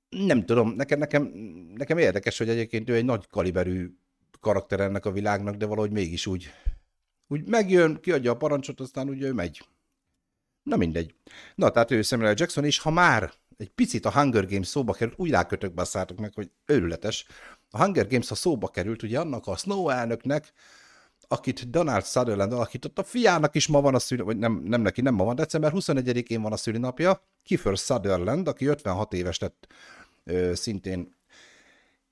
Nem 0.09 0.45
tudom, 0.45 0.69
nekem, 0.69 0.99
nekem, 0.99 1.23
nekem 1.75 1.97
érdekes, 1.97 2.37
hogy 2.37 2.49
egyébként 2.49 2.89
ő 2.89 2.93
egy 2.93 3.05
nagy 3.05 3.27
kaliberű 3.27 3.97
karakter 4.39 4.79
ennek 4.79 5.05
a 5.05 5.11
világnak, 5.11 5.55
de 5.55 5.65
valahogy 5.65 5.91
mégis 5.91 6.25
úgy, 6.25 6.49
úgy 7.27 7.47
megjön, 7.47 7.99
kiadja 8.01 8.31
a 8.31 8.37
parancsot, 8.37 8.79
aztán 8.79 9.09
ugye 9.09 9.27
ő 9.27 9.33
megy. 9.33 9.67
Na 10.63 10.75
mindegy. 10.75 11.15
Na, 11.55 11.69
tehát 11.69 11.91
ő 11.91 12.01
Samuel 12.01 12.33
Jackson, 12.37 12.65
és 12.65 12.79
ha 12.79 12.89
már 12.89 13.31
egy 13.57 13.69
picit 13.69 14.05
a 14.05 14.11
Hunger 14.11 14.45
Games 14.47 14.67
szóba 14.67 14.93
került, 14.93 15.19
úgy 15.19 15.29
rákötök 15.29 15.73
beszálltok 15.73 16.19
meg, 16.19 16.33
hogy 16.33 16.51
őrületes. 16.65 17.25
A 17.69 17.83
Hunger 17.83 18.07
Games, 18.07 18.27
ha 18.27 18.35
szóba 18.35 18.67
került, 18.67 19.03
ugye 19.03 19.19
annak 19.19 19.47
a 19.47 19.55
Snow 19.55 19.89
elnöknek, 19.89 20.53
akit 21.35 21.69
Donald 21.69 22.05
Sutherland 22.05 22.53
alakított, 22.53 22.99
a 22.99 23.03
fiának 23.03 23.55
is 23.55 23.67
ma 23.67 23.81
van 23.81 23.95
a 23.95 23.99
szüli, 23.99 24.21
vagy 24.21 24.37
nem, 24.37 24.61
nem 24.63 24.81
neki, 24.81 25.01
nem 25.01 25.13
ma 25.13 25.23
van, 25.23 25.35
december 25.35 25.71
21-én 25.75 26.41
van 26.41 26.51
a 26.51 26.57
szülinapja, 26.57 27.21
Kiefer 27.43 27.77
Sutherland, 27.77 28.47
aki 28.47 28.65
56 28.65 29.13
éves 29.13 29.39
lett 29.39 29.67
ö, 30.23 30.51
szintén 30.55 31.15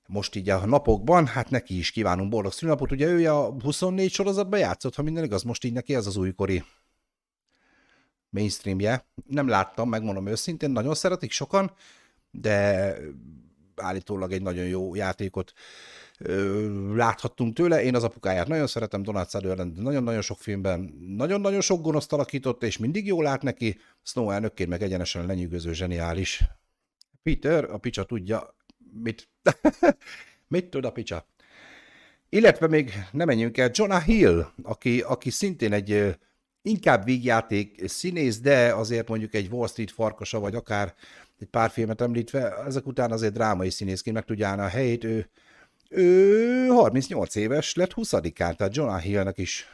most 0.06 0.34
így 0.34 0.48
a 0.48 0.66
napokban, 0.66 1.26
hát 1.26 1.50
neki 1.50 1.78
is 1.78 1.90
kívánunk 1.90 2.30
boldog 2.30 2.52
szülinapot, 2.52 2.92
ugye 2.92 3.06
ő 3.06 3.32
a 3.32 3.56
24 3.62 4.10
sorozatban 4.10 4.58
játszott, 4.58 4.94
ha 4.94 5.02
minden 5.02 5.24
igaz, 5.24 5.42
most 5.42 5.64
így 5.64 5.72
neki 5.72 5.94
ez 5.94 6.06
az 6.06 6.16
újkori 6.16 6.64
mainstreamje. 8.30 9.06
Nem 9.26 9.48
láttam, 9.48 9.88
megmondom 9.88 10.26
őszintén, 10.26 10.70
nagyon 10.70 10.94
szeretik 10.94 11.30
sokan, 11.30 11.72
de 12.30 12.96
állítólag 13.76 14.32
egy 14.32 14.42
nagyon 14.42 14.64
jó 14.64 14.94
játékot 14.94 15.52
láthattunk 16.94 17.54
tőle. 17.54 17.82
Én 17.82 17.94
az 17.94 18.04
apukáját 18.04 18.48
nagyon 18.48 18.66
szeretem, 18.66 19.02
Donald 19.02 19.30
Sutherland 19.30 19.82
nagyon-nagyon 19.82 20.20
sok 20.20 20.38
filmben 20.38 20.94
nagyon-nagyon 21.16 21.60
sok 21.60 21.82
gonoszt 21.82 22.12
alakított, 22.12 22.62
és 22.62 22.78
mindig 22.78 23.06
jól 23.06 23.22
lát 23.22 23.42
neki. 23.42 23.78
Snow 24.02 24.30
elnökként 24.30 24.68
meg 24.68 24.82
egyenesen 24.82 25.26
lenyűgöző, 25.26 25.72
zseniális. 25.72 26.44
Peter, 27.22 27.64
a 27.64 27.78
picsa 27.78 28.04
tudja, 28.04 28.56
mit, 29.02 29.28
mit 30.48 30.70
tud 30.70 30.84
a 30.84 30.92
picsa. 30.92 31.26
Illetve 32.28 32.66
még 32.66 32.92
nem 33.12 33.26
menjünk 33.26 33.58
el, 33.58 33.70
Jonah 33.72 34.02
Hill, 34.02 34.46
aki, 34.62 35.00
aki 35.00 35.30
szintén 35.30 35.72
egy 35.72 36.16
inkább 36.62 37.04
vígjáték 37.04 37.88
színész, 37.88 38.40
de 38.40 38.74
azért 38.74 39.08
mondjuk 39.08 39.34
egy 39.34 39.48
Wall 39.50 39.68
Street 39.68 39.90
farkasa, 39.90 40.40
vagy 40.40 40.54
akár 40.54 40.94
egy 41.38 41.46
pár 41.46 41.70
filmet 41.70 42.00
említve, 42.00 42.56
ezek 42.56 42.86
után 42.86 43.12
azért 43.12 43.32
drámai 43.32 43.70
színészként 43.70 44.16
meg 44.16 44.24
tudja 44.24 44.48
állni 44.48 44.62
a 44.62 44.66
helyét. 44.66 45.04
Ő, 45.04 45.30
ő 45.94 46.66
38 46.66 47.34
éves, 47.34 47.74
lett 47.74 47.92
20-án, 47.94 48.56
tehát 48.56 48.76
Jonah 48.76 49.00
Hillnek 49.00 49.38
is 49.38 49.66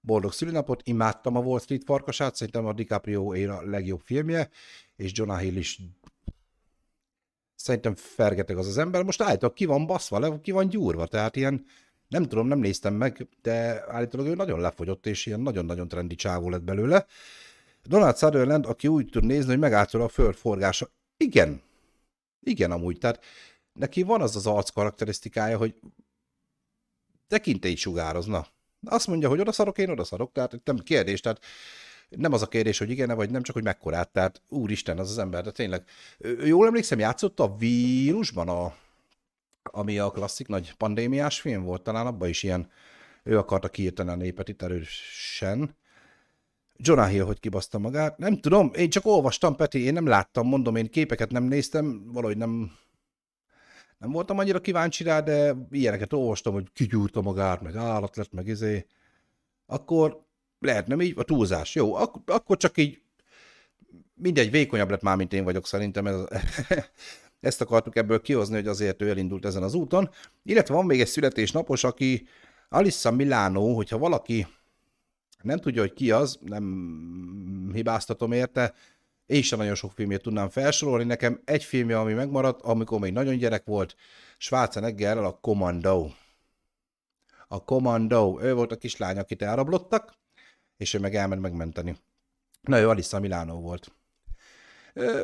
boldog 0.00 0.32
szülinapot. 0.32 0.82
Imádtam 0.84 1.36
a 1.36 1.40
Wall 1.40 1.60
Street 1.60 1.84
farkasát, 1.84 2.34
szerintem 2.34 2.66
a 2.66 2.72
DiCaprio 2.72 3.34
ér 3.34 3.48
a 3.48 3.62
legjobb 3.62 4.00
filmje, 4.04 4.50
és 4.96 5.10
Jonah 5.14 5.38
Hill 5.38 5.56
is 5.56 5.78
szerintem 7.54 7.94
fergeteg 7.94 8.56
az 8.56 8.66
az 8.66 8.78
ember. 8.78 9.02
Most 9.02 9.22
állítólag 9.22 9.54
ki 9.54 9.64
van 9.64 9.86
baszva, 9.86 10.18
le, 10.18 10.40
ki 10.42 10.50
van 10.50 10.68
gyúrva, 10.68 11.06
tehát 11.06 11.36
ilyen, 11.36 11.64
nem 12.08 12.22
tudom, 12.22 12.46
nem 12.46 12.58
néztem 12.58 12.94
meg, 12.94 13.28
de 13.42 13.84
állítólag 13.88 14.26
ő 14.26 14.34
nagyon 14.34 14.60
lefogyott, 14.60 15.06
és 15.06 15.26
ilyen 15.26 15.40
nagyon-nagyon 15.40 15.88
trendi 15.88 16.14
csávó 16.14 16.50
lett 16.50 16.62
belőle. 16.62 17.06
Donald 17.82 18.16
Sutherland, 18.16 18.66
aki 18.66 18.88
úgy 18.88 19.08
tud 19.10 19.24
nézni, 19.24 19.50
hogy 19.50 19.58
megáltal 19.58 20.00
a 20.00 20.08
föld 20.08 20.34
forgása. 20.34 20.90
Igen. 21.16 21.62
Igen, 22.40 22.70
amúgy. 22.70 22.98
Tehát 22.98 23.24
neki 23.78 24.02
van 24.02 24.20
az 24.20 24.36
az 24.36 24.46
arc 24.46 24.70
karakterisztikája, 24.70 25.58
hogy 25.58 25.74
tekintély 27.28 27.74
sugározna. 27.74 28.46
Azt 28.84 29.06
mondja, 29.06 29.28
hogy 29.28 29.40
odaszarok, 29.40 29.78
én 29.78 29.90
odaszarok, 29.90 30.32
tehát 30.32 30.60
nem 30.64 30.78
kérdés, 30.78 31.20
tehát 31.20 31.44
nem 32.08 32.32
az 32.32 32.42
a 32.42 32.48
kérdés, 32.48 32.78
hogy 32.78 32.90
igen 32.90 33.16
vagy 33.16 33.30
nem, 33.30 33.42
csak 33.42 33.54
hogy 33.54 33.64
mekkorát, 33.64 34.12
tehát 34.12 34.42
úristen, 34.48 34.98
az 34.98 35.10
az 35.10 35.18
ember, 35.18 35.42
de 35.42 35.50
tényleg. 35.50 35.84
Jól 36.44 36.66
emlékszem, 36.66 36.98
játszott 36.98 37.40
a 37.40 37.56
vírusban, 37.56 38.48
a, 38.48 38.74
ami 39.62 39.98
a 39.98 40.10
klasszik 40.10 40.48
nagy 40.48 40.74
pandémiás 40.76 41.40
film 41.40 41.62
volt, 41.62 41.82
talán 41.82 42.06
abban 42.06 42.28
is 42.28 42.42
ilyen, 42.42 42.70
ő 43.22 43.38
akarta 43.38 43.68
kiírtani 43.68 44.10
a 44.10 44.14
népet 44.14 44.48
itt 44.48 44.62
erősen. 44.62 45.76
Jonah 46.78 47.08
Hill, 47.08 47.24
hogy 47.24 47.40
kibaszta 47.40 47.78
magát. 47.78 48.18
Nem 48.18 48.40
tudom, 48.40 48.70
én 48.74 48.90
csak 48.90 49.06
olvastam, 49.06 49.56
Peti, 49.56 49.78
én 49.78 49.92
nem 49.92 50.06
láttam, 50.06 50.48
mondom, 50.48 50.76
én 50.76 50.90
képeket 50.90 51.30
nem 51.30 51.44
néztem, 51.44 52.12
valahogy 52.12 52.36
nem, 52.36 52.72
nem 54.06 54.14
voltam 54.14 54.38
annyira 54.38 54.60
kíváncsi 54.60 55.04
rá, 55.04 55.20
de 55.20 55.54
ilyeneket 55.70 56.12
olvastam, 56.12 56.52
hogy 56.52 56.66
kigyúrta 56.72 57.20
magát, 57.20 57.60
meg 57.60 57.76
állat 57.76 58.16
lett, 58.16 58.32
meg 58.32 58.46
izé. 58.46 58.86
Akkor 59.66 60.24
lehet 60.58 60.86
nem 60.86 61.00
így, 61.00 61.14
a 61.16 61.22
túlzás. 61.22 61.74
Jó, 61.74 61.94
ak- 61.94 62.30
akkor 62.30 62.56
csak 62.56 62.76
így 62.76 63.00
mindegy, 64.14 64.50
vékonyabb 64.50 64.90
lett 64.90 65.02
már, 65.02 65.16
mint 65.16 65.32
én 65.32 65.44
vagyok 65.44 65.66
szerintem. 65.66 66.06
Ez, 66.06 66.24
ezt 67.40 67.60
akartuk 67.60 67.96
ebből 67.96 68.20
kihozni, 68.20 68.54
hogy 68.54 68.66
azért 68.66 69.02
ő 69.02 69.08
elindult 69.08 69.44
ezen 69.44 69.62
az 69.62 69.74
úton. 69.74 70.10
Illetve 70.42 70.74
van 70.74 70.86
még 70.86 71.00
egy 71.00 71.06
születésnapos, 71.06 71.84
aki 71.84 72.26
Alissa 72.68 73.10
Milano, 73.10 73.74
hogyha 73.74 73.98
valaki 73.98 74.46
nem 75.42 75.58
tudja, 75.58 75.80
hogy 75.80 75.92
ki 75.92 76.10
az, 76.10 76.38
nem 76.42 77.70
hibáztatom 77.72 78.32
érte, 78.32 78.74
én 79.26 79.42
sem 79.42 79.58
nagyon 79.58 79.74
sok 79.74 79.92
filmjét 79.92 80.22
tudnám 80.22 80.48
felsorolni. 80.48 81.04
Nekem 81.04 81.40
egy 81.44 81.64
filmje, 81.64 81.98
ami 81.98 82.12
megmaradt, 82.12 82.62
amikor 82.62 83.00
még 83.00 83.12
nagyon 83.12 83.36
gyerek 83.36 83.64
volt, 83.64 83.96
Schwarzeneggerrel 84.38 85.24
a 85.24 85.38
Commando. 85.40 86.10
A 87.48 87.64
Commando. 87.64 88.38
Ő 88.42 88.54
volt 88.54 88.72
a 88.72 88.76
kislány, 88.76 89.18
akit 89.18 89.42
elrablottak, 89.42 90.14
és 90.76 90.94
ő 90.94 90.98
meg 90.98 91.14
elment 91.14 91.40
megmenteni. 91.40 91.96
Na 92.60 92.78
ő 92.78 92.88
Alissa 92.88 93.20
Milano 93.20 93.60
volt. 93.60 93.90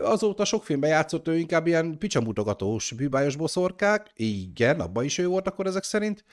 Azóta 0.03 0.45
sok 0.45 0.65
filmben 0.65 0.91
játszott 0.91 1.29
ő 1.29 1.39
inkább 1.39 1.67
ilyen 1.67 1.99
picsamutogatós, 1.99 2.93
bűbájos 2.93 3.37
boszorkák. 3.37 4.11
Igen, 4.15 4.81
abban 4.81 5.05
is 5.05 5.19
ő 5.19 5.27
volt 5.27 5.47
akkor 5.47 5.67
ezek 5.67 5.83
szerint. 5.83 6.25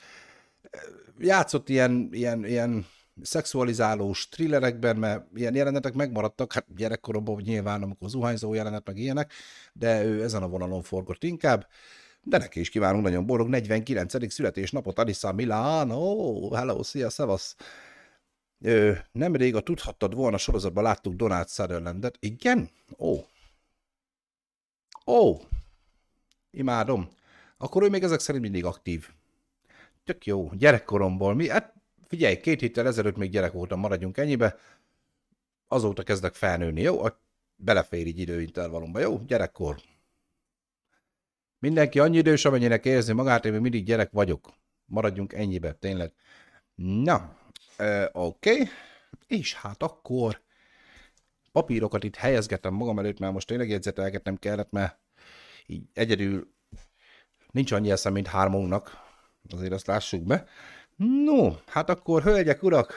Játszott 1.18 1.68
ilyen, 1.68 2.08
ilyen, 2.12 2.44
ilyen 2.44 2.86
szexualizálós 3.22 4.28
thrillerekben, 4.28 4.96
mert 4.96 5.26
ilyen 5.34 5.54
jelenetek 5.54 5.94
megmaradtak, 5.94 6.52
hát 6.52 6.74
gyerekkoromban 6.76 7.40
nyilván, 7.44 7.82
amikor 7.82 8.08
zuhányzó 8.08 8.54
jelenet, 8.54 8.86
meg 8.86 8.98
ilyenek, 8.98 9.32
de 9.72 10.04
ő 10.04 10.22
ezen 10.22 10.42
a 10.42 10.48
vonalon 10.48 10.82
forgott 10.82 11.24
inkább. 11.24 11.66
De 12.22 12.38
neki 12.38 12.60
is 12.60 12.70
kívánunk 12.70 13.04
nagyon 13.04 13.26
boldog 13.26 13.48
49. 13.48 14.32
születésnapot, 14.32 14.98
Alissa 14.98 15.32
Milano, 15.32 16.54
hello, 16.54 16.82
szia, 16.82 17.10
szevasz! 17.10 17.56
Ö, 18.62 18.92
nemrég 19.12 19.54
a 19.54 19.60
tudhattad 19.60 20.14
volna 20.14 20.38
sorozatban 20.38 20.82
láttuk 20.82 21.14
Donald 21.14 21.48
Sutherlandet. 21.48 22.16
Igen? 22.20 22.70
Ó. 22.98 23.16
Ó. 25.06 25.36
Imádom. 26.50 27.08
Akkor 27.58 27.82
ő 27.82 27.88
még 27.88 28.02
ezek 28.02 28.20
szerint 28.20 28.44
mindig 28.44 28.64
aktív. 28.64 29.08
Tök 30.04 30.26
jó. 30.26 30.50
Gyerekkoromból. 30.52 31.34
Mi? 31.34 31.48
Hát 31.48 31.74
figyelj, 32.10 32.40
két 32.40 32.60
héttel 32.60 32.86
ezelőtt 32.86 33.16
még 33.16 33.30
gyerek 33.30 33.52
voltam, 33.52 33.80
maradjunk 33.80 34.16
ennyibe. 34.16 34.56
Azóta 35.68 36.02
kezdek 36.02 36.34
felnőni, 36.34 36.80
jó? 36.80 37.02
Belefér 37.56 38.06
így 38.06 38.18
időintervallumba, 38.18 38.98
jó? 38.98 39.18
Gyerekkor. 39.26 39.76
Mindenki 41.58 41.98
annyi 41.98 42.16
idős, 42.16 42.44
amennyinek 42.44 42.84
érzi 42.84 43.12
magát, 43.12 43.44
én 43.44 43.52
még 43.52 43.60
mindig 43.60 43.84
gyerek 43.84 44.10
vagyok. 44.10 44.52
Maradjunk 44.84 45.32
ennyibe, 45.32 45.72
tényleg. 45.72 46.12
Na, 46.74 47.36
Oké, 48.12 48.50
okay. 48.52 48.68
és 49.26 49.54
hát 49.54 49.82
akkor 49.82 50.40
papírokat 51.52 52.04
itt 52.04 52.16
helyezgetem 52.16 52.74
magam 52.74 52.98
előtt, 52.98 53.18
mert 53.18 53.32
most 53.32 53.46
tényleg 53.46 53.68
jegyzetelgetnem 53.68 54.36
kellett, 54.36 54.70
mert 54.70 54.98
így 55.66 55.82
egyedül 55.92 56.54
nincs 57.50 57.72
annyi 57.72 57.90
eszem, 57.90 58.12
mint 58.12 58.26
hármunknak, 58.26 58.90
azért 59.48 59.72
azt 59.72 59.86
lássuk 59.86 60.22
be. 60.22 60.46
No, 61.06 61.52
hát 61.66 61.90
akkor, 61.90 62.22
hölgyek, 62.22 62.62
urak, 62.62 62.94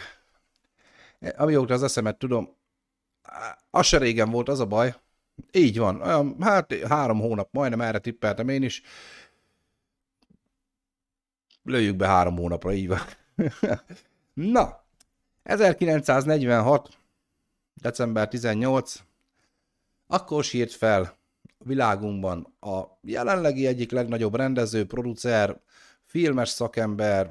amióta 1.36 1.74
az 1.74 1.84
eszemet 1.84 2.18
tudom, 2.18 2.56
az 3.70 3.86
se 3.86 3.98
régen 3.98 4.30
volt 4.30 4.50
az 4.50 4.60
a 4.60 4.66
baj, 4.66 4.96
így 5.52 5.78
van, 5.78 6.02
olyan, 6.02 6.36
hát 6.40 6.74
három 6.74 7.20
hónap, 7.20 7.48
majdnem 7.52 7.82
erre 7.82 8.00
tippeltem 8.00 8.50
én 8.50 8.64
is. 8.64 8.82
Lőjük 11.64 11.96
be 11.96 12.08
három 12.08 12.36
hónapra, 12.36 12.74
így 12.74 12.88
van. 12.88 13.00
Na, 14.34 14.84
1946. 15.44 16.98
december 17.74 18.28
18. 18.28 19.04
Akkor 20.08 20.44
sírt 20.44 20.72
fel 20.72 21.18
világunkban 21.58 22.56
a 22.60 22.82
jelenlegi 23.02 23.68
egyik 23.68 23.92
legnagyobb 23.92 24.36
rendező, 24.36 24.86
producer, 24.86 25.62
filmes 26.06 26.50
szakember, 26.50 27.30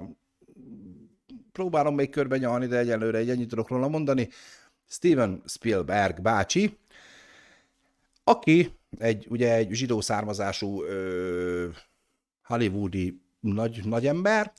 próbálom 1.52 1.94
még 1.94 2.10
körbe 2.10 2.38
nyalni, 2.38 2.66
de 2.66 2.78
egyelőre 2.78 3.18
egy 3.18 3.30
ennyit 3.30 3.48
tudok 3.48 3.68
róla 3.68 3.88
mondani, 3.88 4.28
Steven 4.86 5.42
Spielberg 5.46 6.22
bácsi, 6.22 6.78
aki 8.24 8.74
egy, 8.98 9.26
ugye 9.30 9.54
egy 9.54 9.68
zsidó 9.72 10.00
származású 10.00 10.82
ö, 10.82 11.68
hollywoodi 12.42 13.20
nagy, 13.40 13.84
nagy 13.84 14.06
ember, 14.06 14.52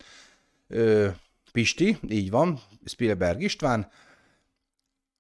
ö, 0.68 1.10
Pisti, 1.52 1.98
így 2.10 2.30
van, 2.30 2.60
Spielberg 2.86 3.42
István. 3.42 3.90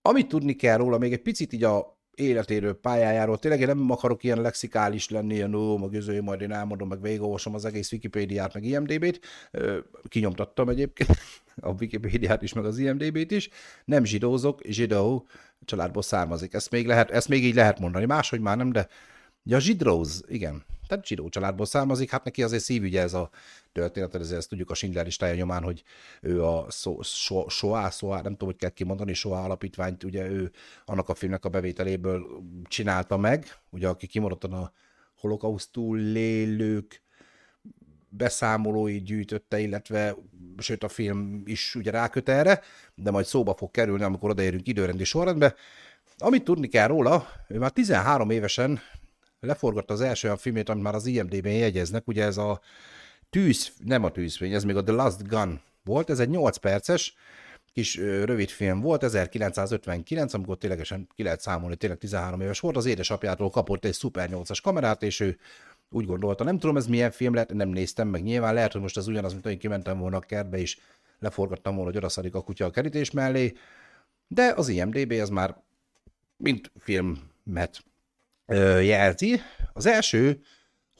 Amit 0.01 0.27
tudni 0.27 0.55
kell 0.55 0.77
róla, 0.77 0.97
még 0.97 1.13
egy 1.13 1.21
picit 1.21 1.53
így 1.53 1.63
a 1.63 1.92
életéről, 2.15 2.80
pályájáról, 2.80 3.38
tényleg 3.38 3.60
én 3.60 3.67
nem 3.67 3.91
akarok 3.91 4.23
ilyen 4.23 4.41
lexikális 4.41 5.10
lenni, 5.10 5.34
ilyen 5.34 5.54
ó, 5.54 5.78
meg 5.78 5.93
üző, 5.93 6.21
majd 6.21 6.41
én 6.41 6.52
elmondom, 6.52 6.88
meg 6.88 7.02
végigolvasom 7.02 7.54
az 7.54 7.65
egész 7.65 7.91
Wikipédiát, 7.91 8.54
meg 8.54 8.63
IMDB-t. 8.63 9.19
Kinyomtattam 10.08 10.69
egyébként 10.69 11.10
a 11.62 11.69
Wikipédiát 11.80 12.41
is, 12.41 12.54
meg 12.54 12.65
az 12.65 12.78
IMDB-t 12.78 13.32
is. 13.32 13.49
Nem 13.86 14.06
zsidózok, 14.06 14.62
zsidó 14.63 15.28
családból 15.65 16.02
származik. 16.02 16.54
Ezt 16.54 16.71
még, 16.71 16.88
lehet, 16.88 17.12
ezt 17.12 17.28
még 17.28 17.43
így 17.45 17.56
lehet 17.56 17.80
mondani, 17.80 18.06
máshogy 18.06 18.39
már 18.39 18.58
nem, 18.58 18.71
de 18.71 18.88
ja, 19.43 19.60
zsidróz, 19.60 20.23
igen. 20.27 20.63
Tehát 20.88 21.08
zsidó 21.08 21.29
családból 21.29 21.65
származik, 21.65 22.10
hát 22.10 22.23
neki 22.23 22.43
azért 22.43 22.63
szívügye 22.63 23.01
ez 23.01 23.13
a 23.13 23.29
történet, 23.71 24.15
ezért 24.15 24.39
ezt 24.39 24.49
tudjuk 24.49 24.69
a 24.69 24.73
Schindler 24.73 25.06
listája 25.06 25.36
nyomán, 25.36 25.63
hogy 25.63 25.84
ő 26.21 26.43
a 26.43 26.65
Soá, 26.69 27.03
so, 27.03 27.49
so, 27.89 28.08
nem 28.08 28.21
tudom, 28.23 28.47
hogy 28.47 28.56
kell 28.56 28.69
kimondani, 28.69 29.13
Soá 29.13 29.43
alapítványt, 29.43 30.03
ugye 30.03 30.29
ő 30.29 30.51
annak 30.86 31.10
a 31.10 31.13
filmnek 31.13 31.45
a 31.45 31.49
bevételéből 31.49 32.25
csinálta 32.67 33.17
meg, 33.17 33.58
ugye 33.69 33.88
aki 33.88 34.08
kimondottan 34.08 34.53
a 34.53 34.71
holokausztú 35.15 35.93
lélők 35.93 37.01
beszámolói 38.10 39.01
gyűjtötte, 39.01 39.60
illetve 39.60 40.15
sőt 40.58 40.84
a 40.84 40.88
film 40.88 41.41
is 41.45 41.75
ugye 41.75 41.91
ráköt 41.91 42.29
erre, 42.29 42.62
de 42.95 43.12
majd 43.12 43.25
szóba 43.25 43.56
fog 43.56 43.71
kerülni, 43.71 44.03
amikor 44.03 44.29
odaérünk 44.29 44.67
időrendi 44.67 45.03
sorrendbe. 45.03 45.56
Amit 46.17 46.43
tudni 46.43 46.67
kell 46.67 46.88
róla, 46.88 47.27
ő 47.47 47.58
már 47.58 47.71
13 47.71 48.29
évesen 48.29 48.79
leforgatta 49.47 49.93
az 49.93 50.01
első 50.01 50.27
olyan 50.27 50.39
filmét, 50.39 50.69
amit 50.69 50.84
már 50.84 50.95
az 50.95 51.06
IMDb-en 51.06 51.53
jegyeznek, 51.53 52.08
ugye 52.08 52.23
ez 52.23 52.38
a 52.38 52.62
tűz, 53.29 53.71
nem 53.86 54.03
a 54.03 54.12
tűzfény, 54.12 54.53
ez 54.53 54.63
még 54.63 54.75
a 54.75 54.84
The 54.84 54.93
Last 54.93 55.27
Gun 55.27 55.62
volt, 55.84 56.10
ez 56.10 56.19
egy 56.19 56.29
8 56.29 56.58
perces, 56.58 57.15
kis 57.73 57.95
rövid 57.97 58.49
film 58.49 58.79
volt, 58.79 59.03
1959, 59.03 60.34
amikor 60.34 60.58
ténylegesen 60.58 61.08
ki 61.15 61.23
lehet 61.23 61.41
számolni, 61.41 61.75
tényleg 61.75 61.97
13 61.97 62.41
éves 62.41 62.60
volt, 62.60 62.77
az 62.77 62.86
édesapjától 62.86 63.49
kapott 63.49 63.86
egy 63.86 63.93
Super 63.93 64.29
8-as 64.32 64.60
kamerát, 64.63 65.03
és 65.03 65.19
ő 65.19 65.38
úgy 65.89 66.06
gondolta, 66.06 66.43
nem 66.43 66.60
tudom 66.60 66.77
ez 66.77 66.88
milyen 66.88 67.12
film 67.12 67.34
lett, 67.34 67.53
nem 67.53 67.69
néztem 67.69 68.08
meg, 68.08 68.23
nyilván 68.23 68.53
lehet, 68.53 68.71
hogy 68.71 68.82
most 68.82 68.97
ez 68.97 69.08
ugyanaz, 69.08 69.32
mint 69.32 69.45
én 69.45 69.60
kimentem 69.60 69.97
volna 69.99 70.17
a 70.17 70.19
kertbe, 70.19 70.58
és 70.58 70.77
leforgattam 71.19 71.73
volna, 71.75 71.89
hogy 71.89 71.97
odaszadik 71.97 72.36
a 72.36 72.41
kutya 72.41 72.65
a 72.65 72.69
kerítés 72.69 73.12
mellé, 73.12 73.53
de 74.27 74.53
az 74.56 74.67
IMDB 74.67 75.12
az 75.12 75.29
már 75.29 75.56
mint 76.38 76.71
filmet 76.79 77.84
jelzi. 78.82 79.41
Az 79.73 79.86
első 79.86 80.41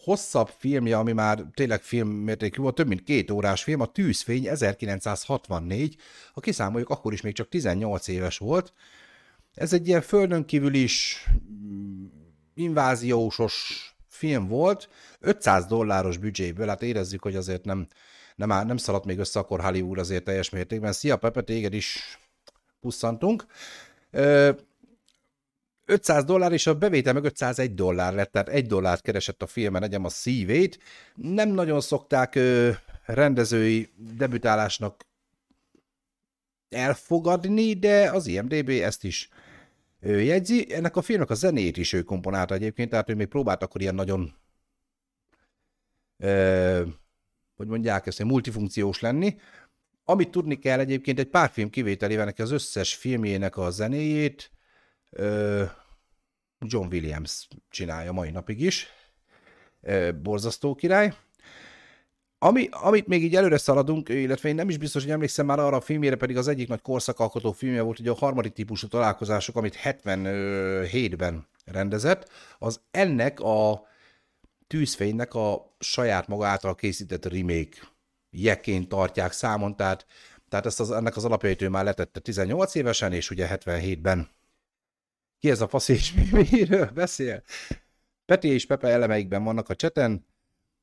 hosszabb 0.04 0.50
filmje, 0.58 0.98
ami 0.98 1.12
már 1.12 1.46
tényleg 1.54 1.82
filmmértékű 1.82 2.62
volt, 2.62 2.76
több 2.76 2.88
mint 2.88 3.04
két 3.04 3.32
órás 3.32 3.64
film, 3.64 3.80
a 3.80 3.86
Tűzfény 3.86 4.48
1964, 4.48 5.96
ha 6.34 6.42
kiszámoljuk, 6.42 6.90
akkor 6.90 7.14
is 7.14 7.22
még 7.22 7.34
csak 7.34 7.50
18 7.50 8.08
éves 8.08 8.38
volt. 8.38 8.74
Ez 9.54 9.74
egy 9.74 9.88
ilyen 9.88 10.02
földön 10.02 10.46
kívül 10.46 10.74
is 10.74 11.26
mm, 11.52 12.06
inváziósos 12.54 13.88
film 14.08 14.48
volt, 14.48 14.90
500 15.20 15.66
dolláros 15.66 16.18
büdzséből, 16.18 16.68
hát 16.68 16.82
érezzük, 16.82 17.22
hogy 17.22 17.36
azért 17.36 17.66
nem, 17.66 17.88
nem, 18.36 18.52
áll, 18.52 18.66
nem 18.66 18.78
szaladt 18.78 19.06
még 19.06 19.20
össze 19.20 19.40
akkor 19.40 19.62
Hollywood 19.62 19.98
azért 19.98 20.24
teljes 20.24 20.50
mértékben. 20.50 20.92
Szia 20.92 21.18
Pepe, 21.18 21.42
téged 21.42 21.74
is 21.74 22.20
pusszantunk. 22.80 23.46
500 25.86 26.24
dollár, 26.24 26.52
és 26.52 26.68
a 26.68 26.76
bevétel 26.76 27.14
meg 27.14 27.24
501 27.24 27.74
dollár 27.74 28.14
lett, 28.14 28.32
tehát 28.32 28.50
egy 28.50 28.68
dollárt 28.68 29.02
keresett 29.02 29.42
a 29.42 29.48
filmen, 29.48 29.84
egyem 29.84 30.06
a 30.06 30.10
szívét. 30.10 30.80
Nem 31.16 31.50
nagyon 31.50 31.82
szokták 31.82 32.36
ö, 32.36 32.72
rendezői 33.06 33.90
debütálásnak 33.98 35.06
elfogadni, 36.70 37.74
de 37.74 38.12
az 38.12 38.28
IMDB 38.28 38.70
ezt 38.70 39.04
is 39.04 39.30
ö, 40.00 40.18
jegyzi. 40.18 40.74
Ennek 40.74 40.96
a 40.96 41.02
filmnek 41.02 41.30
a 41.30 41.36
zenét 41.36 41.78
is 41.78 41.94
ő 41.94 42.02
komponálta 42.02 42.54
egyébként, 42.54 42.90
tehát 42.90 43.10
ő 43.10 43.16
még 43.16 43.28
próbált 43.28 43.64
akkor 43.64 43.82
ilyen 43.82 43.96
nagyon 43.96 44.34
ö, 46.18 46.82
hogy 47.56 47.68
mondják 47.68 48.08
ezt, 48.08 48.24
multifunkciós 48.24 49.00
lenni. 49.00 49.36
Amit 50.04 50.32
tudni 50.32 50.60
kell 50.60 50.80
egyébként, 50.80 51.20
egy 51.20 51.30
pár 51.30 51.50
film 51.50 51.70
kivételével 51.70 52.26
neki 52.26 52.42
az 52.42 52.52
összes 52.52 52.96
filmjének 52.96 53.58
a 53.58 53.70
zenéjét 53.70 54.53
John 56.60 56.88
Williams 56.92 57.48
csinálja 57.70 58.12
mai 58.12 58.32
napig 58.32 58.62
is. 58.62 58.88
Borzasztó 60.22 60.76
király. 60.76 61.14
Ami, 62.38 62.68
amit 62.72 63.08
még 63.08 63.24
így 63.24 63.36
előre 63.36 63.58
szaladunk, 63.58 64.10
illetve 64.10 64.50
én 64.50 64.56
nem 64.56 64.70
is 64.70 64.78
biztos, 64.78 65.04
hogy 65.04 65.12
emlékszem 65.12 65.46
már 65.46 65.60
arra 65.60 65.76
a 65.76 65.82
filmjére, 65.82 66.16
pedig 66.16 66.38
az 66.38 66.48
egyik 66.48 66.68
nagy 66.68 66.82
korszakalkotó 66.82 67.52
filmje 67.52 67.82
volt, 67.82 68.00
ugye 68.00 68.12
a 68.12 68.16
harmadik 68.16 68.54
típusú 68.54 68.88
találkozások, 68.88 69.56
amit 69.56 69.80
77-ben 69.84 71.48
rendezett, 71.66 72.30
az 72.60 72.80
ennek 72.92 73.40
a 73.40 73.88
tűzfénynek 74.68 75.34
a 75.34 75.76
saját 75.80 76.28
maga 76.28 76.48
által 76.48 76.76
készített 76.76 77.26
remake 77.26 77.78
jeként 78.30 78.90
tartják 78.90 79.32
számon, 79.32 79.76
tehát, 79.76 80.06
tehát 80.50 80.66
ezt 80.66 80.80
az, 80.80 80.92
ennek 80.92 81.16
az 81.16 81.26
alapjait 81.26 81.62
ő 81.62 81.70
már 81.70 81.84
letette 81.84 82.20
18 82.20 82.76
évesen, 82.76 83.14
és 83.14 83.30
ugye 83.30 83.48
77-ben 83.52 84.30
ki 85.44 85.50
ez 85.50 85.62
a 85.62 85.68
fasz 85.68 85.88
és 85.88 86.14
mi, 86.14 86.48
miről 86.52 86.86
beszél? 86.86 87.44
Peti 88.26 88.48
és 88.48 88.66
Pepe 88.66 88.88
elemeikben 88.88 89.44
vannak 89.44 89.70
a 89.70 89.76
cseten. 89.76 90.26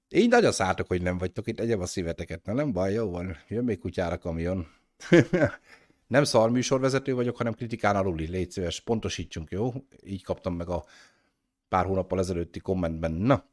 Így 0.09 0.29
nagyon 0.29 0.53
szálltok, 0.53 0.87
hogy 0.87 1.03
nem 1.03 1.19
vagytok 1.19 1.47
itt, 1.47 1.61
egyem 1.61 1.81
a 1.81 1.87
szíveteket. 1.87 2.45
Na 2.45 2.53
nem 2.53 2.73
baj, 2.73 2.93
jó 2.93 3.11
van. 3.11 3.37
Jön 3.49 3.65
még 3.65 3.79
kutyára 3.79 4.19
kamion. 4.19 4.67
nem 6.07 6.25
szar 6.25 6.51
műsorvezető 6.51 7.15
vagyok, 7.15 7.37
hanem 7.37 7.53
kritikán 7.53 7.97
aluli. 7.97 8.27
Légy 8.27 8.51
szíves, 8.51 8.81
pontosítsunk, 8.81 9.51
jó? 9.51 9.73
Így 10.05 10.25
kaptam 10.25 10.55
meg 10.55 10.69
a 10.69 10.85
pár 11.69 11.85
hónappal 11.85 12.19
ezelőtti 12.19 12.59
kommentben. 12.59 13.13
Na. 13.13 13.45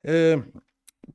Ö, 0.00 0.38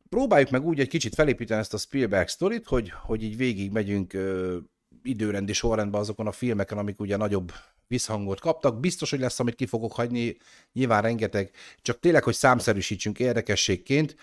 próbáljuk 0.09 0.49
meg 0.49 0.65
úgy 0.65 0.79
egy 0.79 0.87
kicsit 0.87 1.15
felépíteni 1.15 1.59
ezt 1.59 1.73
a 1.73 1.77
Spielberg 1.77 2.27
sztorit, 2.27 2.65
hogy, 2.65 2.89
hogy 2.89 3.23
így 3.23 3.37
végig 3.37 3.71
megyünk 3.71 4.13
ö, 4.13 4.57
időrendi 5.07 5.53
sorrendben 5.53 6.01
azokon 6.01 6.27
a 6.27 6.31
filmeken, 6.31 6.77
amik 6.77 6.99
ugye 6.99 7.17
nagyobb 7.17 7.51
visszhangot 7.87 8.39
kaptak. 8.39 8.79
Biztos, 8.79 9.09
hogy 9.09 9.19
lesz, 9.19 9.39
amit 9.39 9.55
ki 9.55 9.65
fogok 9.65 9.93
hagyni, 9.93 10.37
nyilván 10.73 11.01
rengeteg, 11.01 11.51
csak 11.81 11.99
tényleg, 11.99 12.23
hogy 12.23 12.33
számszerűsítsünk 12.33 13.19
érdekességként. 13.19 14.15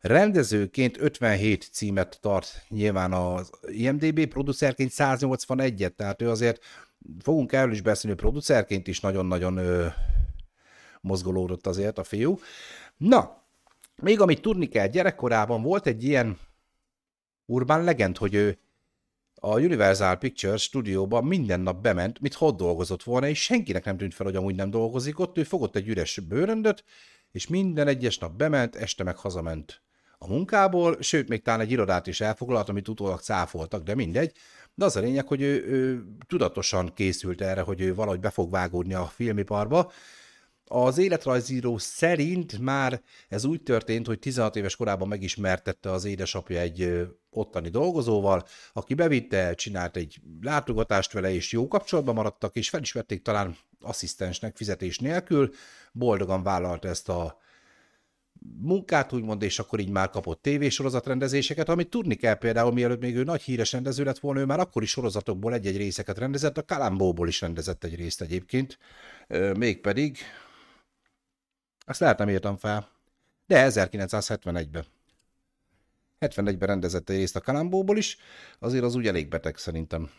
Rendezőként 0.00 1.00
57 1.00 1.68
címet 1.72 2.18
tart 2.20 2.64
nyilván 2.68 3.12
az 3.12 3.50
IMDB, 3.66 4.26
producerként 4.26 4.90
181-et, 4.94 5.94
tehát 5.94 6.22
ő 6.22 6.30
azért, 6.30 6.64
fogunk 7.20 7.52
erről 7.52 7.72
is 7.72 7.80
beszélni, 7.80 8.16
producerként 8.16 8.86
is 8.86 9.00
nagyon-nagyon 9.00 9.56
ö, 9.56 9.86
mozgolódott 11.00 11.66
azért 11.66 11.98
a 11.98 12.04
fiú. 12.04 12.38
Na, 12.96 13.42
még 13.96 14.20
amit 14.20 14.42
tudni 14.42 14.66
kell, 14.66 14.86
gyerekkorában 14.86 15.62
volt 15.62 15.86
egy 15.86 16.04
ilyen 16.04 16.38
urban 17.46 17.84
legend, 17.84 18.16
hogy 18.16 18.34
ő 18.34 18.58
a 19.44 19.58
Universal 19.58 20.16
Pictures 20.16 20.62
stúdióban 20.62 21.24
minden 21.24 21.60
nap 21.60 21.82
bement, 21.82 22.20
mit 22.20 22.36
ott 22.38 22.56
dolgozott 22.56 23.02
volna, 23.02 23.28
és 23.28 23.42
senkinek 23.42 23.84
nem 23.84 23.96
tűnt 23.96 24.14
fel, 24.14 24.26
hogy 24.26 24.36
amúgy 24.36 24.54
nem 24.54 24.70
dolgozik 24.70 25.18
ott, 25.18 25.38
ő 25.38 25.42
fogott 25.42 25.76
egy 25.76 25.88
üres 25.88 26.20
bőröndöt, 26.28 26.84
és 27.32 27.46
minden 27.46 27.86
egyes 27.86 28.18
nap 28.18 28.36
bement, 28.36 28.76
este 28.76 29.04
meg 29.04 29.16
hazament. 29.16 29.82
A 30.18 30.28
munkából, 30.28 30.96
sőt, 31.00 31.28
még 31.28 31.42
talán 31.42 31.60
egy 31.60 31.70
irodát 31.70 32.06
is 32.06 32.20
elfoglalt, 32.20 32.68
amit 32.68 32.88
utólag 32.88 33.20
cáfoltak, 33.20 33.82
de 33.82 33.94
mindegy. 33.94 34.32
De 34.74 34.84
az 34.84 34.96
a 34.96 35.00
lényeg, 35.00 35.26
hogy 35.26 35.40
ő, 35.40 35.64
ő 35.66 36.04
tudatosan 36.26 36.92
készült 36.94 37.40
erre, 37.40 37.60
hogy 37.60 37.80
ő 37.80 37.94
valahogy 37.94 38.20
be 38.20 38.30
fog 38.30 38.50
vágódni 38.50 38.94
a 38.94 39.04
filmiparba, 39.04 39.92
az 40.66 40.98
életrajzíró 40.98 41.78
szerint 41.78 42.58
már 42.58 43.02
ez 43.28 43.44
úgy 43.44 43.62
történt, 43.62 44.06
hogy 44.06 44.18
16 44.18 44.56
éves 44.56 44.76
korában 44.76 45.08
megismertette 45.08 45.90
az 45.90 46.04
édesapja 46.04 46.60
egy 46.60 47.06
ottani 47.30 47.68
dolgozóval, 47.68 48.44
aki 48.72 48.94
bevitte, 48.94 49.54
csinált 49.54 49.96
egy 49.96 50.20
látogatást 50.40 51.12
vele, 51.12 51.32
és 51.32 51.52
jó 51.52 51.68
kapcsolatban 51.68 52.14
maradtak, 52.14 52.56
és 52.56 52.68
fel 52.68 52.80
is 52.80 52.92
vették 52.92 53.22
talán 53.22 53.56
asszisztensnek 53.80 54.56
fizetés 54.56 54.98
nélkül, 54.98 55.50
boldogan 55.92 56.42
vállalta 56.42 56.88
ezt 56.88 57.08
a 57.08 57.42
munkát, 58.60 59.12
úgymond, 59.12 59.42
és 59.42 59.58
akkor 59.58 59.80
így 59.80 59.90
már 59.90 60.10
kapott 60.10 60.42
tévésorozat 60.42 61.06
rendezéseket, 61.06 61.68
amit 61.68 61.88
tudni 61.88 62.14
kell 62.14 62.34
például, 62.34 62.72
mielőtt 62.72 63.00
még 63.00 63.16
ő 63.16 63.22
nagy 63.22 63.42
híres 63.42 63.72
rendező 63.72 64.04
lett 64.04 64.18
volna, 64.18 64.40
ő 64.40 64.44
már 64.44 64.60
akkor 64.60 64.82
is 64.82 64.90
sorozatokból 64.90 65.54
egy-egy 65.54 65.76
részeket 65.76 66.18
rendezett, 66.18 66.58
a 66.58 66.64
Kalambóból 66.64 67.28
is 67.28 67.40
rendezett 67.40 67.84
egy 67.84 67.94
részt 67.94 68.20
egyébként, 68.20 68.78
mégpedig 69.56 70.18
azt 71.84 72.00
lehet 72.00 72.18
nem 72.18 72.28
írtam 72.28 72.56
fel. 72.56 72.88
De 73.46 73.68
1971-ben. 73.70 74.84
71-ben 76.20 76.68
rendezett 76.68 77.10
egy 77.10 77.16
részt 77.16 77.36
a 77.36 77.40
Kalambóból 77.40 77.96
is, 77.96 78.16
azért 78.58 78.84
az 78.84 78.94
úgy 78.94 79.06
elég 79.06 79.28
beteg 79.28 79.56
szerintem, 79.56 80.10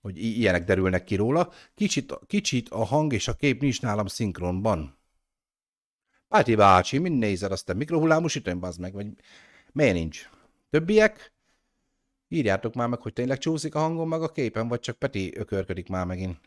hogy 0.00 0.18
ilyenek 0.18 0.64
derülnek 0.64 1.04
ki 1.04 1.14
róla. 1.14 1.52
Kicsit, 1.74 2.18
kicsit 2.26 2.68
a 2.68 2.84
hang 2.84 3.12
és 3.12 3.28
a 3.28 3.34
kép 3.34 3.60
nincs 3.60 3.82
nálam 3.82 4.06
szinkronban. 4.06 4.96
Páti 6.28 6.54
bácsi, 6.54 6.98
mind 6.98 7.18
nézed, 7.18 7.52
aztán 7.52 7.76
mikrohullámú 7.76 8.26
sütőn, 8.26 8.60
bazd 8.60 8.80
meg, 8.80 8.92
vagy 8.92 9.06
miért 9.72 9.94
nincs? 9.94 10.28
Többiek? 10.70 11.32
Írjátok 12.28 12.74
már 12.74 12.88
meg, 12.88 13.00
hogy 13.00 13.12
tényleg 13.12 13.38
csúszik 13.38 13.74
a 13.74 13.78
hangom 13.78 14.08
meg 14.08 14.22
a 14.22 14.32
képen, 14.32 14.68
vagy 14.68 14.80
csak 14.80 14.98
Peti 14.98 15.36
ökörködik 15.36 15.88
már 15.88 16.06
megint. 16.06 16.40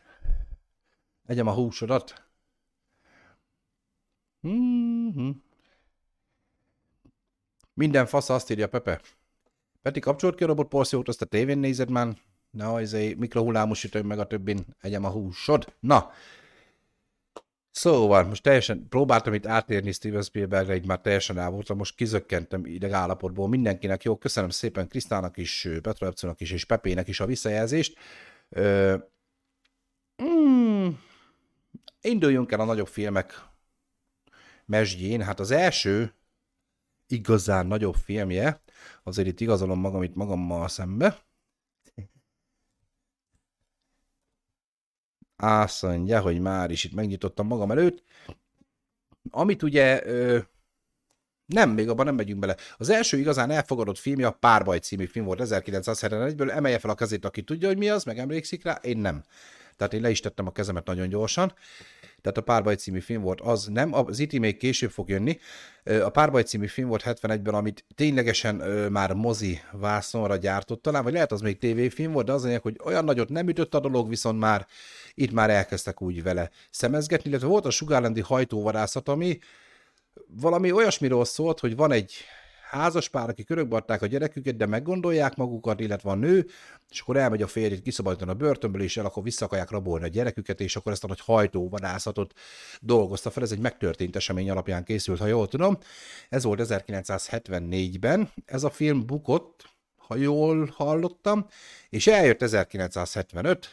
Egyem 1.26 1.46
a 1.46 1.52
húsodat. 1.52 2.31
Mm-hmm. 4.48 5.30
Minden 7.74 8.06
fasz 8.06 8.28
azt 8.28 8.50
írja 8.50 8.68
Pepe. 8.68 9.00
Peti, 9.82 10.00
kapcsolt 10.00 10.34
ki 10.34 10.44
a 10.44 10.46
robot 10.46 10.74
azt 10.74 11.22
a 11.22 11.26
tévén 11.26 11.58
nézed 11.58 11.90
már. 11.90 12.16
Na, 12.50 12.80
ez 12.80 12.92
egy 12.92 13.16
mikrohullámos 13.16 13.78
sütő, 13.78 14.02
meg 14.02 14.18
a 14.18 14.26
többin 14.26 14.66
egyem 14.80 15.04
a 15.04 15.10
húsod. 15.10 15.74
Na, 15.80 16.10
Szóval, 17.72 18.24
most 18.24 18.42
teljesen 18.42 18.86
próbáltam 18.88 19.34
itt 19.34 19.46
átérni 19.46 19.92
Steven 19.92 20.22
Spielbergre, 20.22 20.74
így 20.74 20.86
már 20.86 21.00
teljesen 21.00 21.38
el 21.38 21.50
voltam, 21.50 21.76
most 21.76 21.94
kizökkentem 21.96 22.66
ideg 22.66 22.92
állapotból. 22.92 23.48
Mindenkinek 23.48 24.02
jó, 24.02 24.16
köszönöm 24.16 24.50
szépen 24.50 24.88
Krisztának 24.88 25.36
is, 25.36 25.68
Petra 25.82 26.34
is, 26.38 26.50
és 26.50 26.64
Pepének 26.64 27.08
is 27.08 27.20
a 27.20 27.26
visszajelzést. 27.26 27.98
Ö, 28.48 28.96
mm, 30.22 30.88
induljunk 32.00 32.52
el 32.52 32.60
a 32.60 32.64
nagyobb 32.64 32.86
filmek 32.86 33.44
mesdjén. 34.64 35.22
Hát 35.22 35.40
az 35.40 35.50
első 35.50 36.14
igazán 37.06 37.66
nagyobb 37.66 37.94
filmje, 37.94 38.62
azért 39.02 39.28
itt 39.28 39.40
igazolom 39.40 39.78
magam 39.78 40.02
itt 40.02 40.14
magammal 40.14 40.68
szembe. 40.68 41.18
Azt 45.36 45.82
mondja, 45.82 46.20
hogy 46.20 46.40
már 46.40 46.70
is 46.70 46.84
itt 46.84 46.94
megnyitottam 46.94 47.46
magam 47.46 47.70
előtt. 47.70 48.02
Amit 49.30 49.62
ugye 49.62 50.06
ö, 50.06 50.38
nem, 51.46 51.70
még 51.70 51.88
abban 51.88 52.04
nem 52.04 52.14
megyünk 52.14 52.38
bele. 52.38 52.56
Az 52.76 52.88
első 52.88 53.18
igazán 53.18 53.50
elfogadott 53.50 53.98
filmje 53.98 54.26
a 54.26 54.30
Párbaj 54.30 54.78
című 54.78 55.06
film 55.06 55.24
volt 55.24 55.40
1971-ből. 55.42 56.50
Emelje 56.50 56.78
fel 56.78 56.90
a 56.90 56.94
kezét, 56.94 57.24
aki 57.24 57.42
tudja, 57.42 57.68
hogy 57.68 57.78
mi 57.78 57.88
az, 57.88 58.04
meg 58.04 58.18
emlékszik 58.18 58.64
rá. 58.64 58.78
Én 58.82 58.98
nem. 58.98 59.24
Tehát 59.76 59.92
én 59.92 60.00
le 60.00 60.10
is 60.10 60.20
tettem 60.20 60.46
a 60.46 60.52
kezemet 60.52 60.86
nagyon 60.86 61.08
gyorsan. 61.08 61.54
Tehát 62.22 62.38
a 62.38 62.40
Párbaj 62.40 62.74
című 62.74 63.00
film 63.00 63.22
volt, 63.22 63.40
az 63.40 63.66
nem, 63.66 63.94
az 63.94 64.18
IT 64.18 64.38
még 64.38 64.56
később 64.56 64.90
fog 64.90 65.08
jönni. 65.08 65.38
A 65.84 66.08
Párbaj 66.08 66.42
című 66.42 66.66
film 66.66 66.88
volt 66.88 67.02
71-ben, 67.06 67.54
amit 67.54 67.84
ténylegesen 67.94 68.54
már 68.90 69.12
mozi 69.12 69.60
vászonra 69.72 70.36
gyártott 70.36 70.82
talán, 70.82 71.02
vagy 71.02 71.12
lehet 71.12 71.32
az 71.32 71.40
még 71.40 71.58
tévéfilm 71.58 72.12
volt, 72.12 72.26
de 72.26 72.32
az 72.32 72.44
anyag, 72.44 72.62
hogy 72.62 72.80
olyan 72.84 73.04
nagyot 73.04 73.28
nem 73.28 73.48
ütött 73.48 73.74
a 73.74 73.80
dolog, 73.80 74.08
viszont 74.08 74.38
már 74.38 74.66
itt 75.14 75.32
már 75.32 75.50
elkezdtek 75.50 76.02
úgy 76.02 76.22
vele 76.22 76.50
szemezgetni, 76.70 77.28
illetve 77.28 77.48
volt 77.48 77.66
a 77.66 77.70
sugárlendi 77.70 78.20
hajtóvadászat, 78.20 79.08
ami 79.08 79.38
valami 80.26 80.72
olyasmiről 80.72 81.24
szólt, 81.24 81.60
hogy 81.60 81.76
van 81.76 81.92
egy 81.92 82.14
házaspár, 82.72 83.28
aki 83.28 83.44
körökbarták 83.44 84.02
a 84.02 84.06
gyereküket, 84.06 84.56
de 84.56 84.66
meggondolják 84.66 85.34
magukat, 85.36 85.80
illetve 85.80 86.10
a 86.10 86.14
nő, 86.14 86.46
és 86.90 87.00
akkor 87.00 87.16
elmegy 87.16 87.42
a 87.42 87.46
férjét 87.46 87.82
kiszabadítani 87.82 88.30
a 88.30 88.34
börtönből, 88.34 88.82
és 88.82 88.96
el 88.96 89.04
akkor 89.04 89.22
vissza 89.22 89.44
akarják 89.44 89.70
rabolni 89.70 90.04
a 90.04 90.08
gyereküket, 90.08 90.60
és 90.60 90.76
akkor 90.76 90.92
ezt 90.92 91.04
a 91.04 91.06
nagy 91.06 91.20
hajtóvadászatot 91.20 92.32
dolgozta 92.80 93.30
fel. 93.30 93.42
Ez 93.42 93.52
egy 93.52 93.58
megtörtént 93.58 94.16
esemény 94.16 94.50
alapján 94.50 94.84
készült, 94.84 95.18
ha 95.18 95.26
jól 95.26 95.48
tudom. 95.48 95.78
Ez 96.28 96.44
volt 96.44 96.60
1974-ben. 96.62 98.30
Ez 98.44 98.64
a 98.64 98.70
film 98.70 99.06
bukott, 99.06 99.70
ha 99.96 100.16
jól 100.16 100.72
hallottam, 100.74 101.46
és 101.88 102.06
eljött 102.06 102.42
1975, 102.42 103.68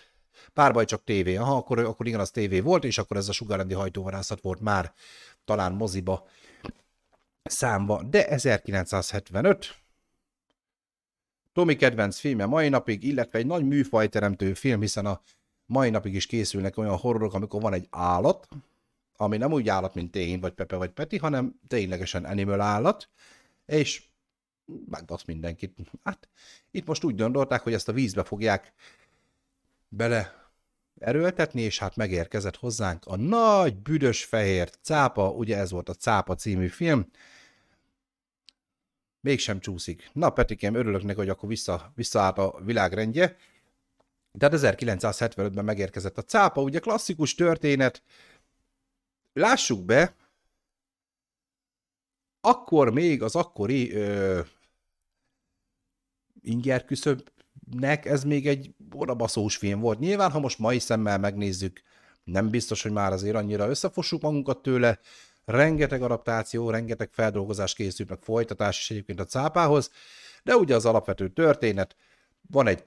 párbaj 0.54 0.86
csak 0.86 1.04
tévé, 1.04 1.36
aha, 1.36 1.56
akkor, 1.56 1.80
akkor 1.80 2.08
igen, 2.08 2.20
az 2.20 2.32
tévé 2.32 2.60
volt, 2.60 2.84
és 2.84 2.98
akkor 2.98 3.18
ez 3.18 3.30
a 3.30 3.32
sugárrendi 3.32 3.74
hajtóvadászat 3.74 4.42
volt 4.42 4.60
már 4.60 4.94
talán 5.46 5.72
moziba 5.72 6.28
számba, 7.50 8.04
de 8.04 8.28
1975, 8.28 9.78
Tomi 11.54 11.76
kedvenc 11.76 12.18
filmje 12.18 12.46
mai 12.46 12.70
napig, 12.70 13.04
illetve 13.04 13.38
egy 13.38 13.46
nagy 13.46 13.68
műfajteremtő 13.68 14.54
film, 14.54 14.82
hiszen 14.82 15.06
a 15.06 15.22
mai 15.66 15.90
napig 15.90 16.14
is 16.14 16.26
készülnek 16.26 16.78
olyan 16.78 16.98
horrorok, 16.98 17.34
amikor 17.34 17.62
van 17.62 17.74
egy 17.74 17.88
állat, 17.90 18.48
ami 19.18 19.38
nem 19.38 19.52
úgy 19.52 19.70
állat, 19.70 19.94
mint 19.94 20.16
én, 20.16 20.40
vagy 20.40 20.54
Pepe, 20.54 20.76
vagy 20.76 20.90
Peti, 20.90 21.18
hanem 21.18 21.60
ténylegesen 21.68 22.26
animal 22.26 22.62
állat, 22.62 23.10
és 23.66 24.04
megbasz 24.90 25.24
mindenkit. 25.26 25.78
Hát 26.04 26.30
itt 26.72 26.86
most 26.86 27.04
úgy 27.04 27.16
gondolták, 27.16 27.62
hogy 27.62 27.74
ezt 27.74 27.90
a 27.90 27.94
vízbe 27.94 28.24
fogják 28.24 28.74
bele 29.88 30.52
erőltetni, 31.00 31.62
és 31.62 31.80
hát 31.80 31.96
megérkezett 31.96 32.56
hozzánk 32.56 33.06
a 33.06 33.16
nagy, 33.16 33.78
büdös 33.78 34.24
fehér 34.24 34.70
cápa, 34.82 35.30
ugye 35.30 35.58
ez 35.58 35.72
volt 35.72 35.90
a 35.90 35.94
Cápa 35.94 36.36
című 36.36 36.68
film, 36.68 37.08
mégsem 39.22 39.60
csúszik. 39.60 40.10
Na, 40.14 40.30
Petikém, 40.30 40.74
örülök 40.76 41.04
neki, 41.04 41.18
hogy 41.18 41.30
akkor 41.30 41.50
vissza, 41.50 41.92
visszaállt 41.96 42.38
a 42.38 42.60
világrendje. 42.64 43.38
Tehát 44.38 44.60
1975-ben 44.60 45.66
megérkezett 45.66 46.18
a 46.18 46.24
cápa, 46.24 46.62
ugye 46.62 46.80
klasszikus 46.80 47.36
történet. 47.36 48.04
Lássuk 49.34 49.86
be, 49.86 50.16
akkor 52.42 52.94
még 52.94 53.24
az 53.24 53.36
akkori 53.36 53.94
ö, 53.94 54.42
inger 56.42 56.86
ez 58.02 58.24
még 58.24 58.48
egy 58.48 58.74
orabaszós 58.92 59.58
film 59.58 59.80
volt. 59.80 60.00
Nyilván, 60.00 60.32
ha 60.32 60.40
most 60.40 60.60
mai 60.60 60.80
szemmel 60.80 61.18
megnézzük, 61.18 61.82
nem 62.24 62.50
biztos, 62.50 62.82
hogy 62.82 62.92
már 62.92 63.12
azért 63.12 63.36
annyira 63.36 63.70
összefossuk 63.70 64.22
magunkat 64.22 64.62
tőle, 64.62 65.00
rengeteg 65.50 66.02
adaptáció, 66.02 66.70
rengeteg 66.70 67.10
feldolgozás 67.12 67.74
készült, 67.74 68.10
meg 68.10 68.20
folytatás 68.22 68.80
is 68.80 68.92
egyébként 68.92 69.20
a 69.20 69.26
cápához, 69.26 69.92
de 70.44 70.56
ugye 70.56 70.76
az 70.76 70.86
alapvető 70.86 71.30
történet, 71.30 71.96
van 72.52 72.68
egy 72.68 72.84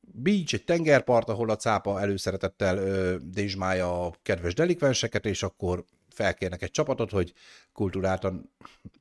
beach, 0.00 0.54
egy 0.54 0.64
tengerpart, 0.64 1.28
ahol 1.28 1.50
a 1.50 1.56
cápa 1.56 2.00
előszeretettel 2.00 3.16
dézsmálja 3.18 4.06
a 4.06 4.14
kedves 4.22 4.54
delikvenseket, 4.54 5.26
és 5.26 5.42
akkor 5.42 5.84
felkérnek 6.08 6.62
egy 6.62 6.70
csapatot, 6.70 7.10
hogy 7.10 7.32
kultúráltan 7.72 8.52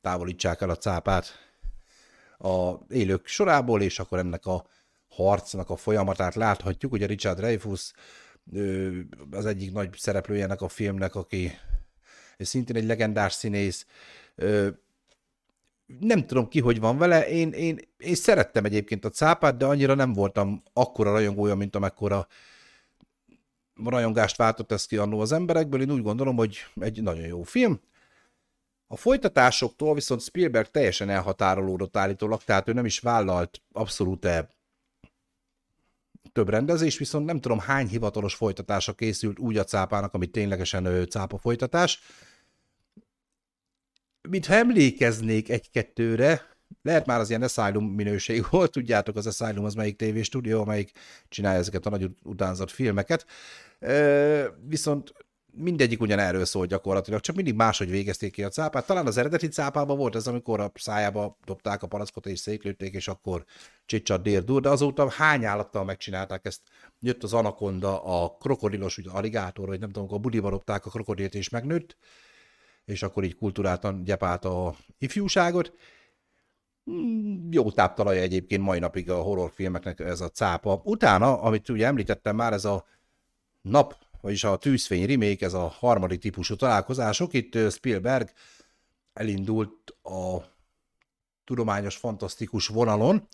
távolítsák 0.02 0.62
el 0.62 0.70
a 0.70 0.78
cápát 0.78 1.26
a 2.38 2.74
élők 2.90 3.28
sorából, 3.28 3.82
és 3.82 4.00
akkor 4.00 4.20
ennek 4.20 4.46
a 4.46 4.66
harcnak 5.08 5.70
a 5.70 5.76
folyamatát 5.76 6.36
láthatjuk. 6.36 6.92
Ugye 6.92 7.06
Richard 7.06 7.38
Dreyfuss 7.38 7.92
az 9.32 9.46
egyik 9.46 9.72
nagy 9.72 9.90
szereplőjének 9.98 10.62
a 10.62 10.68
filmnek, 10.68 11.16
aki 11.16 11.52
szintén 12.46 12.76
egy 12.76 12.86
legendás 12.86 13.34
színész. 13.34 13.86
Nem 16.00 16.26
tudom 16.26 16.48
ki, 16.48 16.60
hogy 16.60 16.80
van 16.80 16.98
vele. 16.98 17.30
Én, 17.30 17.52
én, 17.52 17.80
én 17.98 18.16
szerettem 18.16 18.66
egyébként 18.66 19.06
a 19.06 19.10
cápát, 19.10 19.58
de 19.58 19.66
annyira 19.66 19.94
nem 19.94 20.14
voltam 20.14 20.64
akkora 20.74 21.12
rajongója, 21.12 21.56
mint 21.56 21.76
amekkora 21.76 22.28
rajongást 23.84 24.38
váltott 24.38 24.72
ez 24.72 24.86
ki 24.86 24.98
annó 24.98 25.20
az 25.20 25.32
emberekből. 25.32 25.82
Én 25.82 25.92
úgy 25.92 26.02
gondolom, 26.02 26.36
hogy 26.36 26.58
egy 26.76 27.02
nagyon 27.02 27.26
jó 27.26 27.44
film. 27.44 27.80
A 28.88 28.96
folytatásoktól 28.96 29.94
viszont 29.94 30.22
Spielberg 30.22 30.68
teljesen 30.68 31.10
elhatárolódott 31.10 31.98
állítólag, 31.98 32.44
tehát 32.44 32.68
ő 32.68 32.74
nem 32.74 32.86
is 32.86 33.00
vállalt 33.00 33.62
abszolút 33.72 34.26
-e 34.26 34.50
több 36.34 36.50
rendezés, 36.50 36.98
viszont 36.98 37.26
nem 37.26 37.40
tudom 37.40 37.60
hány 37.60 37.88
hivatalos 37.88 38.36
folytatása 38.36 38.94
készült 38.94 39.40
úgy 39.40 39.58
a 39.58 39.64
cápának, 39.64 40.14
ami 40.14 40.28
ténylegesen 40.28 41.08
cápa 41.10 41.38
folytatás 41.38 42.00
mintha 44.30 44.54
emlékeznék 44.54 45.50
egy-kettőre, 45.50 46.50
lehet 46.82 47.06
már 47.06 47.20
az 47.20 47.30
ilyen 47.30 47.42
Asylum 47.42 47.86
minőség 47.86 48.46
volt, 48.50 48.72
tudjátok, 48.72 49.16
az 49.16 49.28
Asylum 49.28 49.66
az 49.66 49.74
melyik 49.74 49.96
tévéstúdió, 49.96 50.62
amelyik 50.62 50.92
csinálja 51.30 51.60
ezeket 51.60 51.86
a 51.86 51.90
nagy 51.90 52.10
utánzott 52.24 52.72
filmeket, 52.72 53.26
viszont 54.68 55.14
mindegyik 55.54 56.02
ugyanerről 56.02 56.46
szól 56.46 56.66
gyakorlatilag, 56.66 57.20
csak 57.20 57.36
mindig 57.36 57.56
máshogy 57.56 57.90
végezték 57.90 58.32
ki 58.32 58.44
a 58.44 58.50
cápát. 58.50 58.86
Talán 58.86 59.08
az 59.08 59.18
eredeti 59.18 59.48
cápában 59.48 59.98
volt 59.98 60.16
ez, 60.16 60.28
amikor 60.28 60.60
a 60.60 60.72
szájába 60.76 61.38
dobták 61.46 61.84
a 61.84 61.88
palackot 61.88 62.26
és 62.26 62.40
szétlőtték, 62.40 62.94
és 62.94 63.08
akkor 63.08 63.46
csicsad 63.86 64.22
dérdur, 64.22 64.62
de 64.62 64.70
azóta 64.70 65.10
hány 65.10 65.46
állattal 65.46 65.84
megcsinálták 65.84 66.46
ezt. 66.46 66.62
Jött 67.00 67.24
az 67.24 67.34
anakonda, 67.34 68.04
a 68.04 68.38
krokodilos, 68.40 68.98
ugye 68.98 69.10
aligátor, 69.10 69.68
vagy 69.68 69.80
nem 69.80 69.90
tudom, 69.90 70.08
akkor 70.08 70.20
budiba 70.20 70.50
dobták 70.50 70.86
a 70.86 70.90
krokodilt 70.90 71.36
és 71.36 71.50
megnőtt, 71.50 71.98
és 72.86 73.04
akkor 73.04 73.24
így 73.24 73.36
kulturáltan 73.36 74.04
gyepálta 74.04 74.66
a 74.66 74.76
ifjúságot. 74.98 75.74
Hmm, 76.84 77.48
jó 77.52 77.72
táptalaja 77.72 78.22
egyébként 78.22 78.62
mai 78.62 78.80
napig 78.80 79.10
a 79.10 79.22
horrorfilmeknek 79.22 80.00
ez 80.00 80.22
a 80.22 80.30
cápa. 80.30 80.82
Utána, 80.84 81.42
amit 81.42 81.70
ugye 81.70 81.86
említettem 81.86 82.36
már, 82.36 82.54
ez 82.54 82.66
a 82.66 82.86
nap, 83.62 83.96
vagyis 84.22 84.44
a 84.44 84.58
tűzfény 84.58 85.06
remake, 85.06 85.46
ez 85.46 85.54
a 85.54 85.68
harmadik 85.68 86.20
típusú 86.20 86.56
találkozások. 86.56 87.34
Itt 87.34 87.72
Spielberg 87.72 88.32
elindult 89.14 89.96
a 90.04 90.38
tudományos, 91.44 91.96
fantasztikus 91.96 92.68
vonalon, 92.68 93.28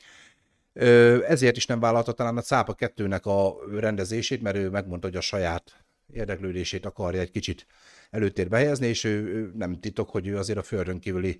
ezért 1.27 1.57
is 1.57 1.65
nem 1.65 1.79
vállalta 1.79 2.11
talán 2.11 2.37
a 2.37 2.41
Cápa 2.41 2.75
2-nek 2.77 3.23
a 3.23 3.55
rendezését, 3.79 4.41
mert 4.41 4.55
ő 4.55 4.69
megmondta, 4.69 5.07
hogy 5.07 5.15
a 5.15 5.21
saját 5.21 5.86
érdeklődését 6.13 6.85
akarja 6.85 7.21
egy 7.21 7.31
kicsit 7.31 7.65
előtérbe 8.09 8.57
helyezni, 8.57 8.87
és 8.87 9.03
ő, 9.03 9.25
ő 9.25 9.51
nem 9.55 9.79
titok, 9.79 10.09
hogy 10.09 10.27
ő 10.27 10.37
azért 10.37 10.57
a 10.57 10.63
földön 10.63 10.99
kívüli 10.99 11.39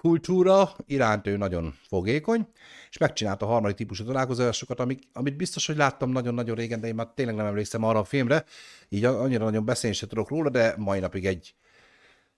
kultúra 0.00 0.76
iránt 0.86 1.26
ő 1.26 1.36
nagyon 1.36 1.74
fogékony, 1.86 2.48
és 2.90 2.98
megcsinálta 2.98 3.46
a 3.46 3.48
harmadik 3.48 3.76
típusú 3.76 4.04
találkozásokat, 4.04 4.80
amik, 4.80 5.02
amit 5.12 5.36
biztos, 5.36 5.66
hogy 5.66 5.76
láttam 5.76 6.10
nagyon-nagyon 6.10 6.56
régen, 6.56 6.80
de 6.80 6.86
én 6.86 6.94
már 6.94 7.06
tényleg 7.14 7.34
nem 7.34 7.46
emlékszem 7.46 7.82
arra 7.82 7.98
a 7.98 8.04
filmre, 8.04 8.44
így 8.88 9.04
annyira 9.04 9.44
nagyon 9.44 9.64
beszélni 9.64 9.96
sem 9.96 10.08
tudok 10.08 10.28
róla, 10.28 10.50
de 10.50 10.74
mai 10.76 10.98
napig 10.98 11.26
egy 11.26 11.54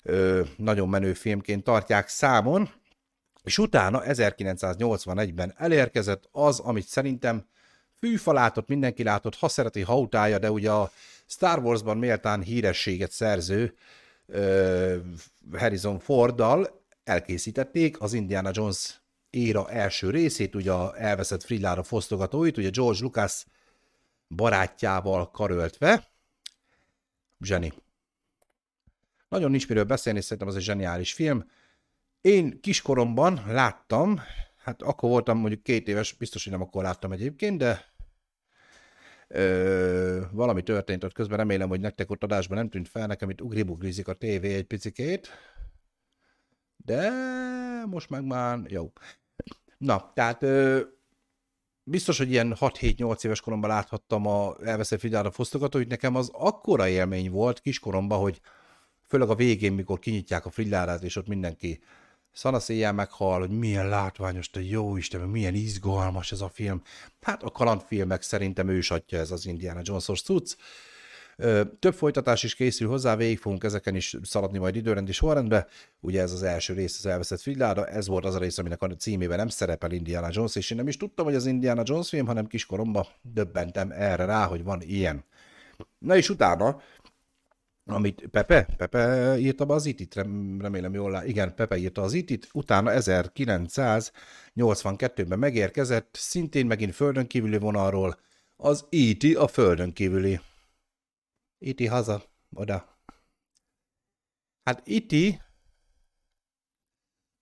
ö, 0.03 0.43
nagyon 0.57 0.89
menő 0.89 1.13
filmként 1.13 1.65
tartják 1.65 2.09
számon, 2.09 2.71
és 3.43 3.59
utána 3.59 4.03
1981-ben 4.05 5.55
elérkezett 5.57 6.29
az, 6.33 6.59
amit 6.59 6.87
szerintem 6.87 7.47
fűfa 8.07 8.65
mindenki 8.67 9.03
látott, 9.03 9.35
ha 9.35 9.49
szereti, 9.49 9.81
ha 9.81 9.99
utálja, 9.99 10.39
de 10.39 10.51
ugye 10.51 10.71
a 10.71 10.91
Star 11.27 11.59
Warsban 11.59 11.99
méltán 11.99 12.43
hírességet 12.43 13.11
szerző 13.11 13.75
uh, 14.27 14.97
Harrison 15.53 15.99
Forddal 15.99 16.83
elkészítették 17.05 18.01
az 18.01 18.13
Indiana 18.13 18.51
Jones 18.53 19.01
éra 19.31 19.71
első 19.71 20.11
részét, 20.11 20.55
ugye 20.55 20.73
a 20.73 21.01
elveszett 21.01 21.43
Frillára 21.43 21.83
fosztogatóit, 21.83 22.57
ugye 22.57 22.71
George 22.71 23.01
Lucas 23.01 23.45
barátjával 24.29 25.31
karöltve. 25.31 26.09
Zseni. 27.41 27.73
Nagyon 29.29 29.51
nincs 29.51 29.69
miről 29.69 29.85
beszélni, 29.85 30.21
szerintem 30.21 30.49
az 30.49 30.57
egy 30.57 30.63
zseniális 30.63 31.13
film. 31.13 31.51
Én 32.21 32.61
kiskoromban 32.61 33.43
láttam, 33.47 34.21
hát 34.63 34.83
akkor 34.83 35.11
voltam 35.11 35.39
mondjuk 35.39 35.63
két 35.63 35.89
éves, 35.89 36.13
biztos, 36.13 36.43
hogy 36.43 36.53
nem 36.53 36.63
akkor 36.63 36.83
láttam 36.83 37.13
egyébként, 37.13 37.59
de 37.59 37.92
ö, 39.33 40.21
valami 40.31 40.63
történt 40.63 41.05
ott 41.05 41.13
közben, 41.13 41.37
remélem, 41.37 41.69
hogy 41.69 41.81
nektek 41.81 42.11
ott 42.11 42.23
adásban 42.23 42.59
nem 42.59 42.69
tűnt 42.69 42.89
fel, 42.89 43.07
nekem 43.07 43.31
itt 43.31 43.41
ugribuglizik 43.41 44.09
a 44.09 44.13
tévé 44.13 44.55
egy 44.55 44.65
picikét, 44.67 45.29
de 46.77 47.11
most 47.87 48.11
meg 48.11 48.25
már 48.25 48.59
jó. 48.67 48.93
Na, 49.79 50.11
tehát 50.15 50.43
ö, 50.43 50.81
biztos, 51.85 52.19
hogy 52.19 52.31
ilyen 52.31 52.57
6-7-8 52.61 53.25
éves 53.25 53.41
koromban 53.41 53.71
láthattam 53.71 54.27
a 54.27 54.55
elveszett 54.65 54.99
Fridára 54.99 55.31
fosztokat, 55.31 55.73
hogy 55.73 55.87
nekem 55.87 56.15
az 56.15 56.31
akkora 56.33 56.89
élmény 56.89 57.31
volt 57.31 57.61
kiskoromban, 57.61 58.19
hogy 58.19 58.41
főleg 59.07 59.29
a 59.29 59.35
végén, 59.35 59.73
mikor 59.73 59.99
kinyitják 59.99 60.47
a 60.47 60.51
Frillárát, 60.51 61.03
és 61.03 61.17
ott 61.17 61.29
mindenki 61.29 61.81
szanaszéjjel 62.33 62.93
meghal, 62.93 63.41
hogy 63.41 63.51
milyen 63.51 63.89
látványos, 63.89 64.51
te 64.51 64.63
jó 64.63 64.97
Isten, 64.97 65.21
milyen 65.21 65.55
izgalmas 65.55 66.33
ez 66.33 66.41
a 66.41 66.49
film. 66.49 66.83
Hát 67.21 67.43
a 67.43 67.51
kalandfilmek 67.51 68.23
szerintem 68.23 68.69
ősatja 68.69 69.19
ez 69.19 69.31
az 69.31 69.47
Indiana 69.47 69.81
Jones-os 69.83 70.23
cucc. 70.23 70.57
Több 71.79 71.95
folytatás 71.95 72.43
is 72.43 72.55
készül 72.55 72.89
hozzá, 72.89 73.17
végig 73.17 73.39
fogunk 73.39 73.65
ezeken 73.65 73.95
is 73.95 74.17
szaladni 74.23 74.59
majd 74.59 74.77
időrendi 74.77 75.13
sorrendbe. 75.13 75.67
Ugye 76.01 76.21
ez 76.21 76.33
az 76.33 76.43
első 76.43 76.75
rész 76.75 76.99
az 76.99 77.07
elveszett 77.07 77.41
Frillára, 77.41 77.87
ez 77.87 78.07
volt 78.07 78.25
az 78.25 78.35
a 78.35 78.39
rész, 78.39 78.59
aminek 78.59 78.83
a 78.83 78.97
címében 78.97 79.37
nem 79.37 79.49
szerepel 79.49 79.91
Indiana 79.91 80.29
Jones, 80.31 80.57
és 80.57 80.71
én 80.71 80.77
nem 80.77 80.89
is 80.89 80.97
tudtam, 80.97 81.25
hogy 81.25 81.35
az 81.35 81.47
Indiana 81.47 81.83
Jones 81.85 82.09
film, 82.09 82.27
hanem 82.27 82.47
kiskoromban 82.47 83.07
döbbentem 83.23 83.91
erre 83.91 84.25
rá, 84.25 84.47
hogy 84.47 84.65
van 84.65 84.81
ilyen. 84.81 85.25
Na 85.99 86.17
és 86.17 86.29
utána 86.29 86.81
amit 87.85 88.27
Pepe, 88.31 88.67
Pepe 88.77 89.35
írta 89.39 89.65
be 89.65 89.75
az 89.75 89.87
itit, 89.87 90.15
remélem 90.15 90.95
jól 90.95 91.11
lát. 91.11 91.27
Igen, 91.27 91.55
Pepe 91.55 91.77
írta 91.77 92.03
az 92.03 92.13
itit, 92.13 92.49
utána 92.53 92.91
1982-ben 92.95 95.39
megérkezett, 95.39 96.17
szintén 96.19 96.67
megint 96.67 96.95
földön 96.95 97.27
kívüli 97.27 97.59
vonalról, 97.59 98.19
az 98.57 98.87
iti 98.89 99.35
a 99.35 99.47
földön 99.47 99.93
kívüli. 99.93 100.41
Iti 101.59 101.87
haza, 101.87 102.23
oda. 102.55 102.99
Hát 104.65 104.83
iti 104.85 105.41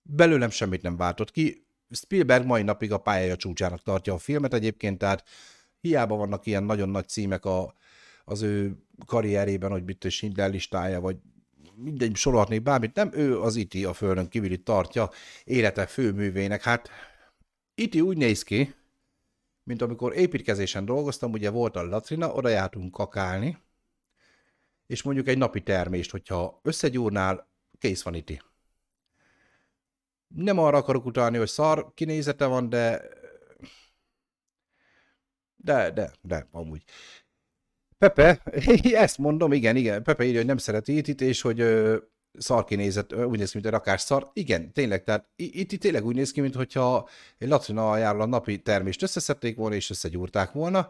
belőlem 0.01 0.49
semmit 0.49 0.81
nem 0.81 0.97
váltott 0.97 1.31
ki. 1.31 1.65
Spielberg 1.89 2.45
mai 2.45 2.63
napig 2.63 2.91
a 2.91 2.97
pályája 2.97 3.35
csúcsának 3.35 3.83
tartja 3.83 4.13
a 4.13 4.17
filmet 4.17 4.53
egyébként, 4.53 4.97
tehát 4.97 5.23
hiába 5.81 6.15
vannak 6.15 6.45
ilyen 6.45 6.63
nagyon 6.63 6.89
nagy 6.89 7.07
címek 7.07 7.45
a, 7.45 7.73
az 8.25 8.41
ő 8.41 8.77
karrierében, 9.05 9.71
hogy 9.71 9.83
mit 9.83 10.09
Schindler 10.09 10.51
listája, 10.51 10.99
vagy 10.99 11.17
mindegy, 11.75 12.15
sorolhatnék 12.15 12.61
bármit, 12.61 12.95
nem 12.95 13.09
ő 13.13 13.39
az 13.39 13.55
Iti 13.55 13.85
a 13.85 13.93
földön 13.93 14.27
kívüli 14.27 14.57
tartja 14.57 15.09
élete 15.43 15.85
főművének. 15.85 16.61
Hát 16.61 16.89
Iti 17.75 18.01
úgy 18.01 18.17
néz 18.17 18.43
ki, 18.43 18.75
mint 19.63 19.81
amikor 19.81 20.17
építkezésen 20.17 20.85
dolgoztam, 20.85 21.31
ugye 21.31 21.49
volt 21.49 21.75
a 21.75 21.83
latrina, 21.83 22.33
oda 22.33 22.49
jártunk 22.49 22.91
kakálni, 22.91 23.57
és 24.87 25.03
mondjuk 25.03 25.27
egy 25.27 25.37
napi 25.37 25.61
termést, 25.61 26.11
hogyha 26.11 26.59
összegyúrnál, 26.63 27.49
kész 27.79 28.01
van 28.01 28.13
Iti. 28.13 28.41
Nem 30.27 30.57
arra 30.59 30.77
akarok 30.77 31.05
utalni, 31.05 31.37
hogy 31.37 31.47
szar 31.47 31.93
kinézete 31.93 32.45
van, 32.45 32.69
de 32.69 33.01
de, 35.63 35.91
de, 35.91 36.11
de, 36.21 36.47
amúgy. 36.51 36.83
Pepe, 38.01 38.41
ezt 39.05 39.17
mondom, 39.17 39.53
igen, 39.53 39.75
igen, 39.75 40.03
Pepe 40.03 40.23
írja, 40.23 40.37
hogy 40.37 40.47
nem 40.47 40.57
szereti 40.57 40.97
itt, 40.97 41.21
és 41.21 41.41
hogy 41.41 41.59
ö, 41.59 41.97
szar 42.37 42.63
kinézett, 42.63 43.15
úgy 43.15 43.37
néz 43.37 43.51
ki, 43.51 43.57
mint 43.57 43.73
a 43.73 43.77
rakás 43.77 44.01
szar. 44.01 44.29
Igen, 44.33 44.73
tényleg, 44.73 45.03
tehát 45.03 45.27
itt, 45.35 45.71
itt 45.71 45.81
tényleg 45.81 46.05
úgy 46.05 46.15
néz 46.15 46.31
ki, 46.31 46.41
mintha 46.41 47.09
egy 47.37 47.47
latrina 47.47 47.91
aljáról 47.91 48.21
a 48.21 48.25
napi 48.25 48.61
termést 48.61 49.01
összeszedték 49.01 49.57
volna, 49.57 49.75
és 49.75 49.89
összegyúrták 49.89 50.51
volna. 50.51 50.89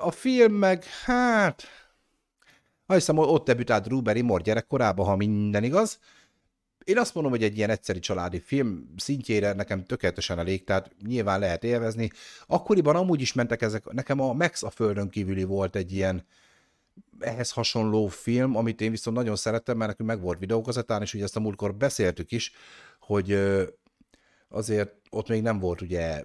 A 0.00 0.10
film 0.10 0.52
meg, 0.52 0.84
hát, 1.04 1.62
azt 2.86 2.98
hiszem, 2.98 3.18
ott 3.18 3.46
debütált 3.46 3.84
Drew 3.84 4.02
Barrymore 4.02 4.42
gyerekkorában, 4.42 5.06
ha 5.06 5.16
minden 5.16 5.64
igaz, 5.64 5.98
én 6.84 6.98
azt 6.98 7.14
mondom, 7.14 7.32
hogy 7.32 7.42
egy 7.42 7.56
ilyen 7.56 7.70
egyszeri 7.70 7.98
családi 7.98 8.40
film 8.40 8.94
szintjére 8.96 9.52
nekem 9.52 9.84
tökéletesen 9.84 10.38
elég, 10.38 10.64
tehát 10.64 10.90
nyilván 11.06 11.40
lehet 11.40 11.64
élvezni. 11.64 12.10
Akkoriban 12.46 12.96
amúgy 12.96 13.20
is 13.20 13.32
mentek 13.32 13.62
ezek, 13.62 13.92
nekem 13.92 14.20
a 14.20 14.32
Max 14.32 14.62
a 14.62 14.70
Földön 14.70 15.08
kívüli 15.08 15.44
volt 15.44 15.76
egy 15.76 15.92
ilyen 15.92 16.26
ehhez 17.20 17.50
hasonló 17.50 18.06
film, 18.06 18.56
amit 18.56 18.80
én 18.80 18.90
viszont 18.90 19.16
nagyon 19.16 19.36
szerettem, 19.36 19.76
mert 19.76 19.90
nekünk 19.90 20.08
meg 20.08 20.20
volt 20.20 20.38
videókazetán, 20.38 21.02
és 21.02 21.14
ugye 21.14 21.24
ezt 21.24 21.36
a 21.36 21.40
múltkor 21.40 21.74
beszéltük 21.74 22.32
is, 22.32 22.52
hogy 23.00 23.38
azért 24.48 24.94
ott 25.10 25.28
még 25.28 25.42
nem 25.42 25.58
volt 25.58 25.80
ugye 25.80 26.24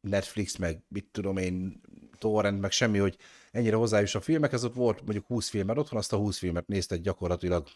Netflix, 0.00 0.56
meg 0.56 0.82
mit 0.88 1.06
tudom 1.12 1.36
én, 1.36 1.80
torrent, 2.18 2.60
meg 2.60 2.70
semmi, 2.70 2.98
hogy 2.98 3.16
ennyire 3.50 3.76
hozzájuss 3.76 4.14
a 4.14 4.20
filmekhez, 4.20 4.64
ott 4.64 4.74
volt 4.74 5.02
mondjuk 5.02 5.26
20 5.26 5.48
filmet 5.48 5.78
otthon, 5.78 5.98
azt 5.98 6.12
a 6.12 6.16
20 6.16 6.38
filmet 6.38 6.66
nézted 6.66 7.00
gyakorlatilag 7.00 7.66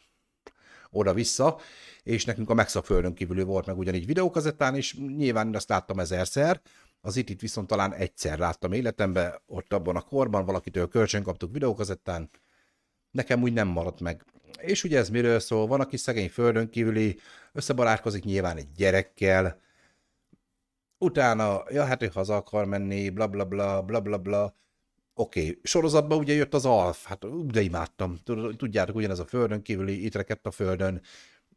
oda-vissza, 0.90 1.58
és 2.02 2.24
nekünk 2.24 2.50
a 2.50 2.54
Max 2.54 2.74
a 2.74 2.82
földön 2.82 3.14
kívül 3.14 3.44
volt 3.44 3.66
meg 3.66 3.78
ugyanígy 3.78 4.06
videókazettán, 4.06 4.74
és 4.74 4.96
nyilván 4.96 5.54
azt 5.54 5.68
láttam 5.68 5.98
ezerszer, 5.98 6.60
az 7.00 7.16
itt, 7.16 7.28
itt 7.28 7.40
viszont 7.40 7.66
talán 7.66 7.94
egyszer 7.94 8.38
láttam 8.38 8.72
életemben, 8.72 9.34
ott 9.46 9.72
abban 9.72 9.96
a 9.96 10.00
korban, 10.00 10.44
valakitől 10.44 10.88
kölcsön 10.88 11.22
kaptuk 11.22 11.52
videókazettán, 11.52 12.30
nekem 13.10 13.42
úgy 13.42 13.52
nem 13.52 13.68
maradt 13.68 14.00
meg. 14.00 14.24
És 14.60 14.84
ugye 14.84 14.98
ez 14.98 15.08
miről 15.08 15.38
szól? 15.40 15.66
Van, 15.66 15.80
aki 15.80 15.96
szegény 15.96 16.28
földön 16.28 16.70
kívüli, 16.70 17.18
összebarátkozik 17.52 18.24
nyilván 18.24 18.56
egy 18.56 18.72
gyerekkel, 18.76 19.60
utána, 20.98 21.62
ja, 21.70 21.84
hát 21.84 22.02
ő 22.02 22.10
haza 22.14 22.36
akar 22.36 22.64
menni, 22.64 23.10
bla 23.10 23.26
bla 23.26 23.44
bla, 23.44 23.82
bla 23.82 24.00
bla 24.00 24.18
bla, 24.18 24.54
Oké, 25.20 25.40
okay. 25.40 25.58
sorozatban 25.62 26.18
ugye 26.18 26.32
jött 26.32 26.54
az 26.54 26.64
Alf, 26.64 27.04
hát 27.04 27.46
de 27.46 27.60
imádtam. 27.60 28.18
Tudjátok, 28.56 28.96
ugyanez 28.96 29.18
a 29.18 29.26
földön 29.26 29.62
kívüli, 29.62 30.04
itt 30.04 30.14
rekedt 30.14 30.46
a 30.46 30.50
földön, 30.50 31.00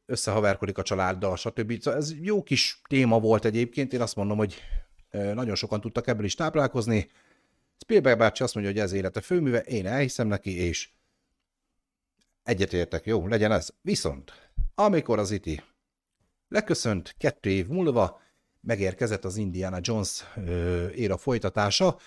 összehaverkodik 0.06 0.78
a 0.78 0.84
családdal, 0.84 1.36
stb. 1.36 1.82
Szóval 1.82 2.00
ez 2.00 2.14
jó 2.22 2.44
kis 2.44 2.82
téma 2.90 3.20
volt 3.20 3.46
egyébként, 3.46 3.94
én 3.94 4.02
azt 4.02 4.16
mondom, 4.16 4.38
hogy 4.38 4.56
nagyon 5.12 5.56
sokan 5.56 5.82
tudtak 5.82 6.08
ebből 6.08 6.26
is 6.26 6.36
táplálkozni. 6.36 7.10
Spielberg 7.78 8.18
bácsi 8.18 8.44
azt 8.44 8.54
mondja, 8.54 8.72
hogy 8.74 8.82
ez 8.82 8.92
élete 8.92 9.22
főműve, 9.22 9.60
én 9.60 9.88
elhiszem 9.88 10.28
neki, 10.28 10.60
és 10.60 10.90
egyetértek, 12.44 13.06
jó, 13.06 13.28
legyen 13.28 13.52
ez. 13.52 13.70
Viszont, 13.82 14.32
amikor 14.76 15.20
az 15.20 15.32
iti 15.32 15.64
leköszönt 16.48 17.16
kettő 17.18 17.50
év 17.50 17.68
múlva, 17.68 18.22
megérkezett 18.62 19.26
az 19.26 19.38
Indiana 19.38 19.78
Jones 19.82 20.24
éra 20.96 21.18
folytatása, 21.18 21.98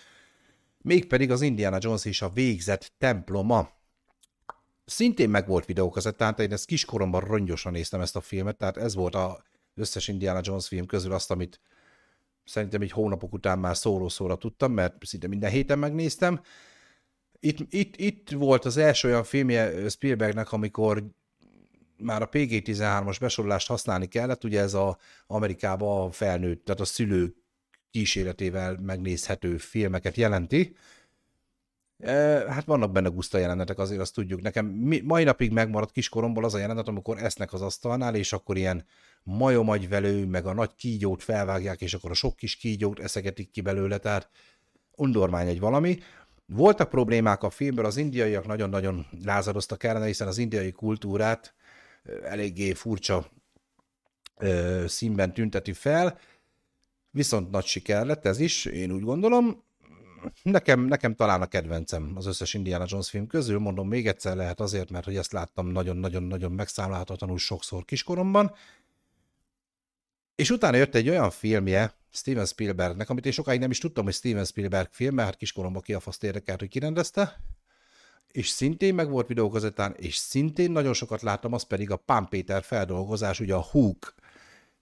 mégpedig 0.85 1.31
az 1.31 1.41
Indiana 1.41 1.79
Jones 1.81 2.05
és 2.05 2.23
a 2.23 2.29
végzett 2.29 2.93
temploma. 2.99 3.69
Szintén 4.85 5.31
meg 5.31 5.47
volt 5.47 5.67
videókazettán, 5.67 6.35
tehát 6.35 6.51
én 6.51 6.57
ezt 6.57 6.67
kiskoromban 6.67 7.21
rongyosan 7.21 7.73
néztem 7.73 8.01
ezt 8.01 8.17
a 8.17 8.21
filmet, 8.21 8.57
tehát 8.57 8.77
ez 8.77 8.95
volt 8.95 9.15
az 9.15 9.37
összes 9.75 10.09
Indiana 10.09 10.41
Jones 10.43 10.67
film 10.67 10.87
közül 10.87 11.13
azt, 11.13 11.31
amit 11.31 11.61
szerintem 12.45 12.81
egy 12.81 12.91
hónapok 12.91 13.33
után 13.33 13.59
már 13.59 13.77
szóró-szóra 13.77 14.37
tudtam, 14.37 14.73
mert 14.73 15.05
szinte 15.05 15.27
minden 15.27 15.51
héten 15.51 15.79
megnéztem. 15.79 16.41
Itt, 17.41 17.73
itt, 17.73 17.97
itt 17.97 18.31
volt 18.31 18.65
az 18.65 18.77
első 18.77 19.09
olyan 19.09 19.25
filmje 19.25 19.89
Spielbergnek, 19.89 20.53
amikor 20.53 21.05
már 21.97 22.23
a 22.23 22.29
PG-13-as 22.29 23.17
besorolást 23.21 23.69
használni 23.69 24.07
kellett, 24.07 24.45
ugye 24.45 24.61
ez 24.61 24.75
a 24.75 24.99
Amerikában 25.27 26.07
a 26.07 26.13
felnőtt, 26.13 26.65
tehát 26.65 26.81
a 26.81 26.85
szülők 26.85 27.44
kíséretével 27.95 28.79
megnézhető 28.83 29.57
filmeket 29.57 30.17
jelenti. 30.17 30.77
E, 31.99 32.13
hát 32.53 32.65
vannak 32.65 32.93
benne 32.93 33.09
guszta 33.09 33.39
jelenetek, 33.39 33.79
azért 33.79 34.01
azt 34.01 34.15
tudjuk. 34.15 34.43
Nekem 34.43 34.67
mai 35.05 35.25
napig 35.25 35.53
megmaradt 35.53 35.93
kiskoromból 35.93 36.45
az 36.45 36.55
a 36.55 36.59
jelenet, 36.59 36.89
amikor 36.89 37.19
esznek 37.19 37.53
az 37.53 37.63
asztalnál, 37.63 38.15
és 38.15 38.33
akkor 38.33 38.57
ilyen 38.57 38.87
majomagyvelő, 39.23 40.27
meg 40.27 40.47
a 40.47 40.53
nagy 40.53 40.75
kígyót 40.75 41.23
felvágják, 41.23 41.81
és 41.81 41.95
akkor 41.95 42.11
a 42.11 42.15
sok 42.15 42.37
kis 42.37 42.57
kígyót 42.57 42.99
eszegetik 42.99 43.51
ki 43.51 43.61
belőle, 43.61 43.99
tehát 43.99 44.31
undormány 44.97 45.49
egy 45.49 45.61
valami. 45.61 45.99
Voltak 46.47 46.89
problémák 46.89 47.43
a 47.43 47.51
filmből, 47.51 47.85
az 47.85 47.97
indiaiak 47.97 48.47
nagyon-nagyon 48.47 49.07
lázadoztak 49.25 49.83
ellene, 49.83 50.07
hiszen 50.07 50.29
az 50.29 50.39
indiai 50.39 50.73
kultúrát 50.73 51.55
eléggé 52.23 52.73
furcsa 52.73 53.31
ö, 54.37 54.85
színben 54.87 55.35
tünteti 55.35 55.73
fel, 55.73 56.19
Viszont 57.15 57.51
nagy 57.51 57.65
siker 57.65 58.07
lett 58.07 58.25
ez 58.25 58.41
is, 58.41 58.65
én 58.65 58.93
úgy 58.93 59.03
gondolom. 59.03 59.63
Nekem, 60.43 60.81
nekem 60.81 61.15
talán 61.15 61.43
a 61.43 61.47
kedvencem 61.47 62.13
az 62.15 62.27
összes 62.27 62.55
Indiana 62.55 62.85
Jones 62.89 63.11
film 63.11 63.27
közül, 63.27 63.59
mondom 63.59 63.89
még 63.89 64.07
egyszer 64.07 64.37
lehet 64.37 64.61
azért, 64.61 64.91
mert 64.91 65.05
hogy 65.05 65.17
ezt 65.17 65.33
láttam 65.33 65.67
nagyon-nagyon-nagyon 65.67 66.53
megszámlálhatatlanul 66.53 67.39
sokszor 67.39 67.85
kiskoromban. 67.85 68.53
És 70.35 70.51
utána 70.51 70.77
jött 70.77 70.95
egy 70.95 71.09
olyan 71.09 71.31
filmje 71.31 71.95
Steven 72.11 72.47
Spielbergnek, 72.47 73.11
amit 73.11 73.27
én 73.27 73.33
sokáig 73.33 73.61
nem 73.61 73.71
is 73.71 73.79
tudtam, 73.79 74.05
hogy 74.05 74.15
Steven 74.15 74.45
Spielberg 74.45 74.89
film, 74.91 75.19
hát 75.19 75.37
kiskoromban 75.37 75.83
ki 75.83 75.95
a 75.95 76.01
faszt 76.01 76.25
érdekelt, 76.25 76.59
hogy 76.59 76.69
kirendezte, 76.69 77.41
és 78.29 78.49
szintén 78.49 78.95
meg 78.95 79.11
volt 79.11 79.27
videókazettán, 79.27 79.95
és 79.97 80.17
szintén 80.17 80.71
nagyon 80.71 80.93
sokat 80.93 81.23
láttam, 81.23 81.53
az 81.53 81.63
pedig 81.63 81.91
a 81.91 81.97
Pán 81.97 82.29
Péter 82.29 82.63
feldolgozás, 82.63 83.41
ugye 83.41 83.55
a 83.55 83.67
Hook 83.71 84.15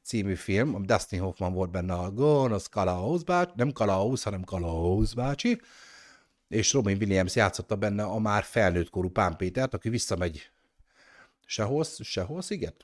című 0.03 0.35
film, 0.35 0.83
Dustin 0.83 1.21
Hoffman 1.21 1.53
volt 1.53 1.71
benne 1.71 1.95
a 1.95 2.11
gonosz 2.11 2.67
Kalauz 2.67 3.23
bácsi, 3.23 3.53
nem 3.57 3.73
Kalauz, 3.73 4.23
hanem 4.23 4.45
Kalauz 4.45 5.15
bácsi, 5.15 5.61
és 6.49 6.73
Robin 6.73 6.97
Williams 6.97 7.35
játszotta 7.35 7.77
benne 7.77 8.03
a 8.03 8.19
már 8.19 8.43
felnőtt 8.43 8.91
korú 8.91 9.09
Pán 9.09 9.37
Pétert, 9.37 9.75
aki 9.75 9.89
visszamegy 9.89 10.51
sehol, 11.47 11.85
sehol 11.85 12.43
sziget? 12.43 12.77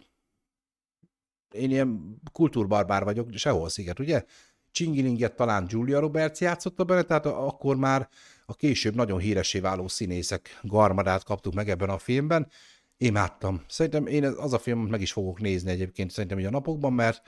Én 1.50 1.70
ilyen 1.70 2.20
kultúrbarbár 2.32 3.04
vagyok, 3.04 3.28
sehol 3.34 3.68
sziget, 3.68 3.98
ugye? 3.98 4.24
Csingilinget 4.70 5.36
talán 5.36 5.66
Julia 5.68 5.98
Roberts 5.98 6.40
játszotta 6.40 6.84
benne, 6.84 7.02
tehát 7.02 7.26
akkor 7.26 7.76
már 7.76 8.08
a 8.46 8.54
később 8.54 8.94
nagyon 8.94 9.18
híresé 9.18 9.60
váló 9.60 9.88
színészek 9.88 10.58
garmadát 10.62 11.24
kaptuk 11.24 11.54
meg 11.54 11.68
ebben 11.68 11.88
a 11.88 11.98
filmben. 11.98 12.50
Imádtam. 12.98 13.64
Szerintem 13.68 14.06
én 14.06 14.24
az 14.24 14.52
a 14.52 14.58
filmet 14.58 14.90
meg 14.90 15.00
is 15.00 15.12
fogok 15.12 15.40
nézni 15.40 15.70
egyébként 15.70 16.10
szerintem 16.10 16.38
így 16.38 16.44
a 16.44 16.50
napokban, 16.50 16.92
mert 16.92 17.22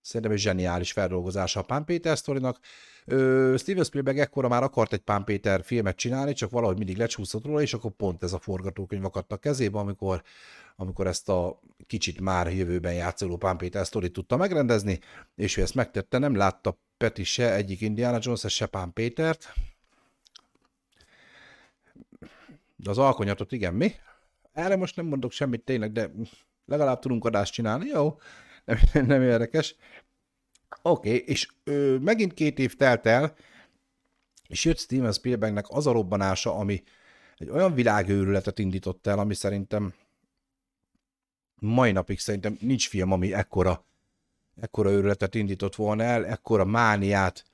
szerintem 0.00 0.32
egy 0.32 0.38
zseniális 0.38 0.92
feldolgozása 0.92 1.60
a 1.60 1.62
Pán 1.62 1.84
Péter 1.84 2.18
sztorinak. 2.18 2.58
Steven 3.56 3.84
Spielberg 3.84 4.18
ekkora 4.18 4.48
már 4.48 4.62
akart 4.62 4.92
egy 4.92 5.00
Pán 5.00 5.24
Péter 5.24 5.64
filmet 5.64 5.96
csinálni, 5.96 6.32
csak 6.32 6.50
valahogy 6.50 6.76
mindig 6.76 6.96
lecsúszott 6.96 7.44
róla, 7.44 7.60
és 7.60 7.74
akkor 7.74 7.90
pont 7.90 8.22
ez 8.22 8.32
a 8.32 8.38
forgatókönyv 8.38 9.04
akadt 9.04 9.32
a 9.32 9.36
kezébe, 9.36 9.78
amikor, 9.78 10.22
amikor 10.76 11.06
ezt 11.06 11.28
a 11.28 11.60
kicsit 11.86 12.20
már 12.20 12.54
jövőben 12.54 12.94
játszoló 12.94 13.36
Pán 13.36 13.56
Péter 13.56 13.86
sztorit 13.86 14.12
tudta 14.12 14.36
megrendezni, 14.36 15.00
és 15.36 15.56
ő 15.56 15.62
ezt 15.62 15.74
megtette, 15.74 16.18
nem 16.18 16.36
látta 16.36 16.78
Peti 16.96 17.24
se 17.24 17.54
egyik 17.54 17.80
Indiana 17.80 18.18
Jones, 18.20 18.44
se 18.46 18.66
Pán 18.66 18.92
Pétert. 18.92 19.52
De 22.76 22.90
az 22.90 22.98
alkonyatot 22.98 23.52
igen, 23.52 23.74
mi? 23.74 23.92
Erre 24.58 24.76
most 24.76 24.96
nem 24.96 25.06
mondok 25.06 25.32
semmit 25.32 25.64
tényleg, 25.64 25.92
de 25.92 26.10
legalább 26.64 26.98
tudunk 26.98 27.24
adást 27.24 27.52
csinálni, 27.52 27.86
jó? 27.86 28.18
Nem, 28.64 28.78
nem 29.06 29.22
érdekes. 29.22 29.76
Oké, 30.82 31.08
okay, 31.08 31.22
és 31.26 31.48
ö, 31.64 31.98
megint 31.98 32.34
két 32.34 32.58
év 32.58 32.76
telt 32.76 33.06
el, 33.06 33.34
és 34.48 34.64
jött 34.64 34.78
Steven 34.78 35.12
Spielbergnek 35.12 35.68
az 35.68 35.86
a 35.86 35.92
robbanása, 35.92 36.54
ami 36.54 36.82
egy 37.36 37.48
olyan 37.48 37.74
világőrületet 37.74 38.58
indított 38.58 39.06
el, 39.06 39.18
ami 39.18 39.34
szerintem 39.34 39.94
mai 41.60 41.92
napig 41.92 42.18
szerintem 42.18 42.56
nincs 42.60 42.88
film, 42.88 43.12
ami 43.12 43.34
ekkora, 43.34 43.84
ekkora 44.60 44.90
őrületet 44.90 45.34
indított 45.34 45.74
volna 45.74 46.02
el, 46.02 46.26
ekkora 46.26 46.64
mániát 46.64 47.44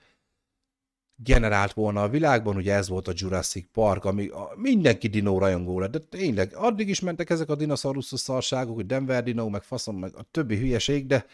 generált 1.16 1.72
volna 1.72 2.02
a 2.02 2.08
világban, 2.08 2.56
ugye 2.56 2.74
ez 2.74 2.88
volt 2.88 3.08
a 3.08 3.12
Jurassic 3.14 3.66
Park, 3.72 4.04
ami 4.04 4.28
a, 4.28 4.52
mindenki 4.56 5.08
dinó 5.08 5.38
rajongó 5.38 5.80
lett, 5.80 5.90
de 5.90 5.98
tényleg, 5.98 6.54
addig 6.54 6.88
is 6.88 7.00
mentek 7.00 7.30
ezek 7.30 7.48
a 7.48 7.54
dinoszauruszos 7.54 8.20
szarságok, 8.20 8.74
hogy 8.74 8.86
Denver 8.86 9.22
dinó, 9.22 9.48
meg 9.48 9.62
faszom, 9.62 9.98
meg 9.98 10.16
a 10.16 10.22
többi 10.30 10.56
hülyeség, 10.56 11.06
de, 11.06 11.26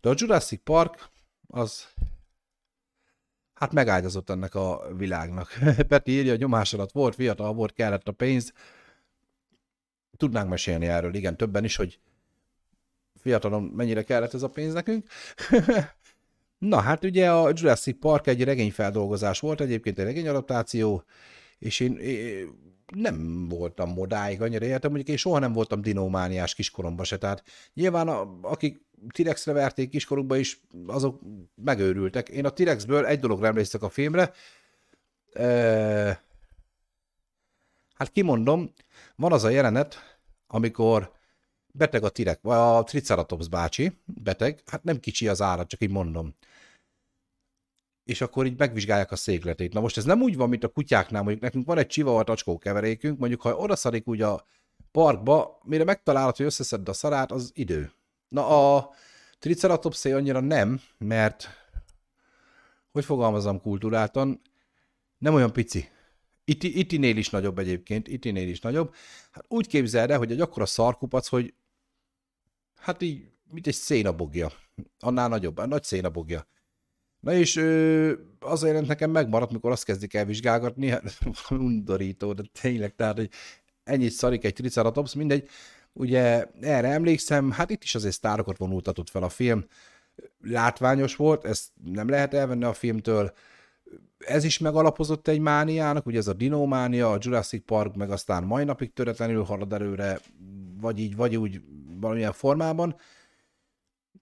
de 0.00 0.08
a 0.08 0.14
Jurassic 0.16 0.60
Park 0.64 1.08
az 1.46 1.86
hát 3.54 3.72
megáldozott 3.72 4.30
ennek 4.30 4.54
a 4.54 4.88
világnak. 4.96 5.58
Peti 5.88 6.10
írja, 6.10 6.30
hogy 6.30 6.40
nyomás 6.40 6.74
alatt 6.74 6.92
volt, 6.92 7.14
fiatal 7.14 7.52
volt, 7.52 7.72
kellett 7.72 8.08
a 8.08 8.12
pénz. 8.12 8.52
Tudnánk 10.16 10.48
mesélni 10.48 10.86
erről, 10.86 11.14
igen, 11.14 11.36
többen 11.36 11.64
is, 11.64 11.76
hogy 11.76 11.98
fiatalon 13.20 13.62
mennyire 13.62 14.02
kellett 14.02 14.34
ez 14.34 14.42
a 14.42 14.48
pénz 14.48 14.72
nekünk. 14.72 15.06
Na 16.58 16.80
hát 16.80 17.04
ugye 17.04 17.32
a 17.32 17.52
Jurassic 17.54 17.98
Park 18.00 18.26
egy 18.26 18.44
regényfeldolgozás 18.44 19.40
volt, 19.40 19.60
egyébként 19.60 19.98
egy 19.98 20.04
regényadaptáció, 20.04 21.02
és 21.58 21.80
én, 21.80 21.96
én 21.96 22.48
nem 22.94 23.48
voltam 23.48 23.92
modáig 23.92 24.42
annyira 24.42 24.64
értem, 24.64 24.90
mondjuk 24.90 25.10
én 25.10 25.16
soha 25.16 25.38
nem 25.38 25.52
voltam 25.52 25.80
dinómániás 25.80 26.54
kiskoromban 26.54 27.04
se, 27.04 27.18
tehát 27.18 27.42
nyilván 27.74 28.08
a, 28.08 28.38
akik 28.42 28.86
T-Rexre 29.08 29.52
verték 29.52 29.88
kiskorukba 29.90 30.36
is, 30.36 30.60
azok 30.86 31.20
megőrültek. 31.54 32.28
Én 32.28 32.44
a 32.44 32.50
T-Rexből 32.50 33.06
egy 33.06 33.18
dologra 33.18 33.46
emlékszek 33.46 33.82
a 33.82 33.88
filmre, 33.88 34.32
e, 35.32 35.44
hát 37.94 38.12
kimondom, 38.12 38.72
van 39.16 39.32
az 39.32 39.44
a 39.44 39.48
jelenet, 39.48 40.18
amikor 40.46 41.12
beteg 41.72 42.04
a 42.04 42.08
T-Rex, 42.08 42.38
vagy 42.42 42.56
a 42.56 42.82
Triceratops 42.82 43.48
bácsi, 43.48 43.92
beteg, 44.04 44.62
hát 44.66 44.84
nem 44.84 45.00
kicsi 45.00 45.28
az 45.28 45.42
állat, 45.42 45.68
csak 45.68 45.82
így 45.82 45.90
mondom 45.90 46.34
és 48.08 48.20
akkor 48.20 48.46
így 48.46 48.58
megvizsgálják 48.58 49.12
a 49.12 49.16
székletét. 49.16 49.72
Na 49.72 49.80
most 49.80 49.96
ez 49.96 50.04
nem 50.04 50.22
úgy 50.22 50.36
van, 50.36 50.48
mint 50.48 50.64
a 50.64 50.68
kutyáknál, 50.68 51.22
mondjuk 51.22 51.42
nekünk 51.42 51.66
van 51.66 51.78
egy 51.78 51.86
csiva 51.86 52.24
tacskó 52.24 52.58
keverékünk, 52.58 53.18
mondjuk 53.18 53.40
ha 53.40 53.56
oda 53.56 53.76
szarik 53.76 54.08
úgy 54.08 54.22
a 54.22 54.46
parkba, 54.90 55.60
mire 55.64 55.84
megtalálod, 55.84 56.36
hogy 56.36 56.46
összeszed 56.46 56.88
a 56.88 56.92
szarát, 56.92 57.32
az 57.32 57.50
idő. 57.54 57.92
Na 58.28 58.76
a 58.76 58.90
Triceratopsé 59.38 60.12
annyira 60.12 60.40
nem, 60.40 60.80
mert 60.98 61.48
hogy 62.92 63.04
fogalmazom 63.04 63.60
kultúráltan, 63.60 64.40
nem 65.18 65.34
olyan 65.34 65.52
pici. 65.52 65.88
Iti, 66.44 66.78
itinél 66.78 67.16
is 67.16 67.30
nagyobb 67.30 67.58
egyébként, 67.58 68.08
itinél 68.08 68.48
is 68.48 68.60
nagyobb. 68.60 68.94
Hát 69.30 69.44
úgy 69.48 69.66
képzeld 69.66 70.10
el, 70.10 70.18
hogy 70.18 70.32
egy 70.32 70.40
akkora 70.40 70.66
szarkupac, 70.66 71.28
hogy 71.28 71.54
hát 72.76 73.02
így, 73.02 73.30
mint 73.52 73.66
egy 73.66 73.74
szénabogja. 73.74 74.52
Annál 74.98 75.28
nagyobb, 75.28 75.66
nagy 75.66 75.82
szénabogja. 75.82 76.46
Na 77.20 77.32
és 77.32 77.56
ö, 77.56 78.12
az 78.38 78.62
a 78.62 78.66
jelent 78.66 78.86
nekem 78.86 79.10
megmaradt, 79.10 79.52
mikor 79.52 79.70
azt 79.70 79.84
kezdik 79.84 80.14
el 80.14 80.24
vizsgálgatni, 80.24 80.88
hát 80.88 81.18
undorító, 81.50 82.32
de 82.32 82.42
tényleg, 82.60 82.94
tehát, 82.94 83.16
hogy 83.16 83.30
ennyit 83.84 84.12
szarik 84.12 84.44
egy 84.44 84.52
triceratops, 84.52 85.14
mindegy. 85.14 85.48
Ugye 85.92 86.46
erre 86.60 86.88
emlékszem, 86.88 87.50
hát 87.50 87.70
itt 87.70 87.82
is 87.82 87.94
azért 87.94 88.14
sztárokat 88.14 88.58
vonultatott 88.58 89.10
fel 89.10 89.22
a 89.22 89.28
film. 89.28 89.64
Látványos 90.42 91.16
volt, 91.16 91.44
ezt 91.44 91.68
nem 91.84 92.08
lehet 92.08 92.34
elvenni 92.34 92.64
a 92.64 92.72
filmtől. 92.72 93.32
Ez 94.18 94.44
is 94.44 94.58
megalapozott 94.58 95.28
egy 95.28 95.40
mániának, 95.40 96.06
ugye 96.06 96.18
ez 96.18 96.26
a 96.26 96.32
dinómánia, 96.32 97.12
a 97.12 97.18
Jurassic 97.20 97.64
Park, 97.64 97.94
meg 97.94 98.10
aztán 98.10 98.44
mai 98.44 98.64
napig 98.64 98.92
töretlenül 98.92 99.42
halad 99.42 99.72
előre, 99.72 100.20
vagy 100.80 100.98
így, 100.98 101.16
vagy 101.16 101.36
úgy 101.36 101.60
valamilyen 102.00 102.32
formában. 102.32 102.96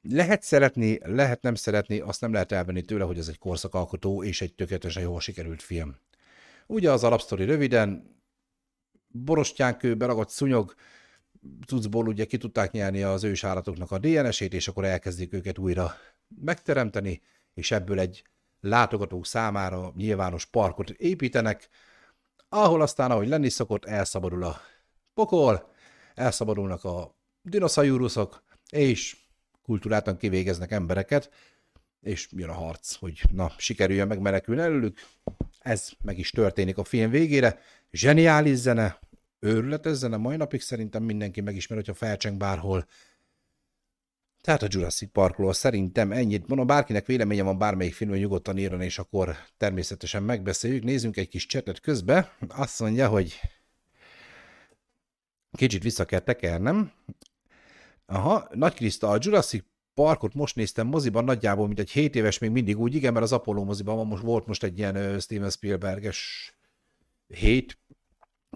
Lehet 0.09 0.43
szeretni, 0.43 0.99
lehet 1.03 1.43
nem 1.43 1.55
szeretni, 1.55 2.01
azt 2.01 2.21
nem 2.21 2.33
lehet 2.33 2.53
elvenni 2.53 2.83
tőle, 2.83 3.05
hogy 3.05 3.19
ez 3.19 3.29
egy 3.29 3.39
korszakalkotó 3.39 4.25
és 4.25 4.41
egy 4.41 4.55
tökéletesen 4.55 5.03
jól 5.03 5.21
sikerült 5.21 5.63
film. 5.63 5.97
Ugye 6.67 6.91
az 6.91 7.05
alapsztori 7.05 7.45
röviden, 7.45 8.17
borostyánkő, 9.09 9.97
beragadt 9.97 10.31
szúnyog, 10.31 10.75
cuccból 11.67 12.09
ugye 12.09 12.25
ki 12.25 12.37
tudták 12.37 12.71
nyerni 12.71 13.03
az 13.03 13.25
ősállatoknak 13.25 13.91
a 13.91 13.99
DNS-ét, 13.99 14.55
és 14.55 14.69
akkor 14.69 14.85
elkezdik 14.85 15.33
őket 15.33 15.59
újra 15.59 15.95
megteremteni, 16.41 17.23
és 17.55 17.71
ebből 17.71 17.99
egy 18.01 18.25
látogatók 18.61 19.27
számára 19.27 19.93
nyilvános 19.97 20.45
parkot 20.45 20.91
építenek, 20.91 21.69
ahol 22.49 22.81
aztán, 22.81 23.11
ahogy 23.11 23.29
lenni 23.29 23.49
szokott, 23.49 23.85
elszabadul 23.85 24.45
a 24.45 24.61
pokol, 25.15 25.73
elszabadulnak 26.15 26.85
a 26.85 27.17
dinoszauruszok, 27.43 28.43
és 28.71 29.17
kultúráltan 29.67 30.17
kivégeznek 30.17 30.71
embereket, 30.71 31.31
és 32.03 32.29
jön 32.31 32.49
a 32.49 32.53
harc, 32.53 32.95
hogy 32.95 33.23
na, 33.33 33.53
sikerüljön 33.59 34.07
megmenekülni 34.07 34.61
előlük. 34.61 34.99
Ez 35.59 35.91
meg 36.03 36.19
is 36.19 36.31
történik 36.31 36.79
a 36.79 36.85
film 36.85 37.11
végére. 37.11 37.59
Zseniális 37.93 38.57
zene, 38.57 39.01
őrületes 39.39 39.97
zene, 39.97 40.17
mai 40.17 40.37
napig 40.37 40.61
szerintem 40.61 41.03
mindenki 41.03 41.41
megismer, 41.41 41.79
hogyha 41.79 41.95
felcseng 41.95 42.37
bárhol. 42.37 42.87
Tehát 44.41 44.63
a 44.63 44.67
Jurassic 44.71 45.13
Parkról 45.13 45.53
szerintem 45.53 46.13
ennyit. 46.13 46.47
Mondom, 46.47 46.67
bárkinek 46.67 47.07
véleménye 47.07 47.43
van 47.43 47.59
bármelyik 47.59 47.95
filmről, 47.95 48.19
nyugodtan 48.19 48.59
írjon, 48.59 48.81
és 48.81 48.99
akkor 48.99 49.37
természetesen 49.57 50.23
megbeszéljük. 50.23 50.83
Nézzünk 50.83 51.17
egy 51.17 51.29
kis 51.29 51.47
csetet 51.47 51.81
közbe. 51.81 52.37
Azt 52.49 52.81
mondja, 52.81 53.09
hogy 53.09 53.41
kicsit 55.53 55.83
vissza 55.83 56.05
kell 56.05 56.21
tekernem. 56.21 56.93
Aha, 58.07 58.49
Nagy 58.53 58.75
Kriszta, 58.75 59.09
a 59.09 59.19
Jurassic 59.21 59.65
Parkot 59.95 60.35
most 60.35 60.57
néztem 60.57 60.87
moziban 60.87 61.25
nagyjából, 61.25 61.67
mint 61.67 61.79
egy 61.79 61.91
7 61.91 62.15
éves 62.15 62.39
még 62.39 62.51
mindig 62.51 62.79
úgy, 62.79 62.95
igen, 62.95 63.13
mert 63.13 63.25
az 63.25 63.33
Apollo 63.33 63.65
moziban 63.65 64.07
most, 64.07 64.23
volt 64.23 64.47
most 64.47 64.63
egy 64.63 64.79
ilyen 64.79 65.21
Steven 65.21 65.51
Spielberges 65.51 66.53
hét, 67.27 67.79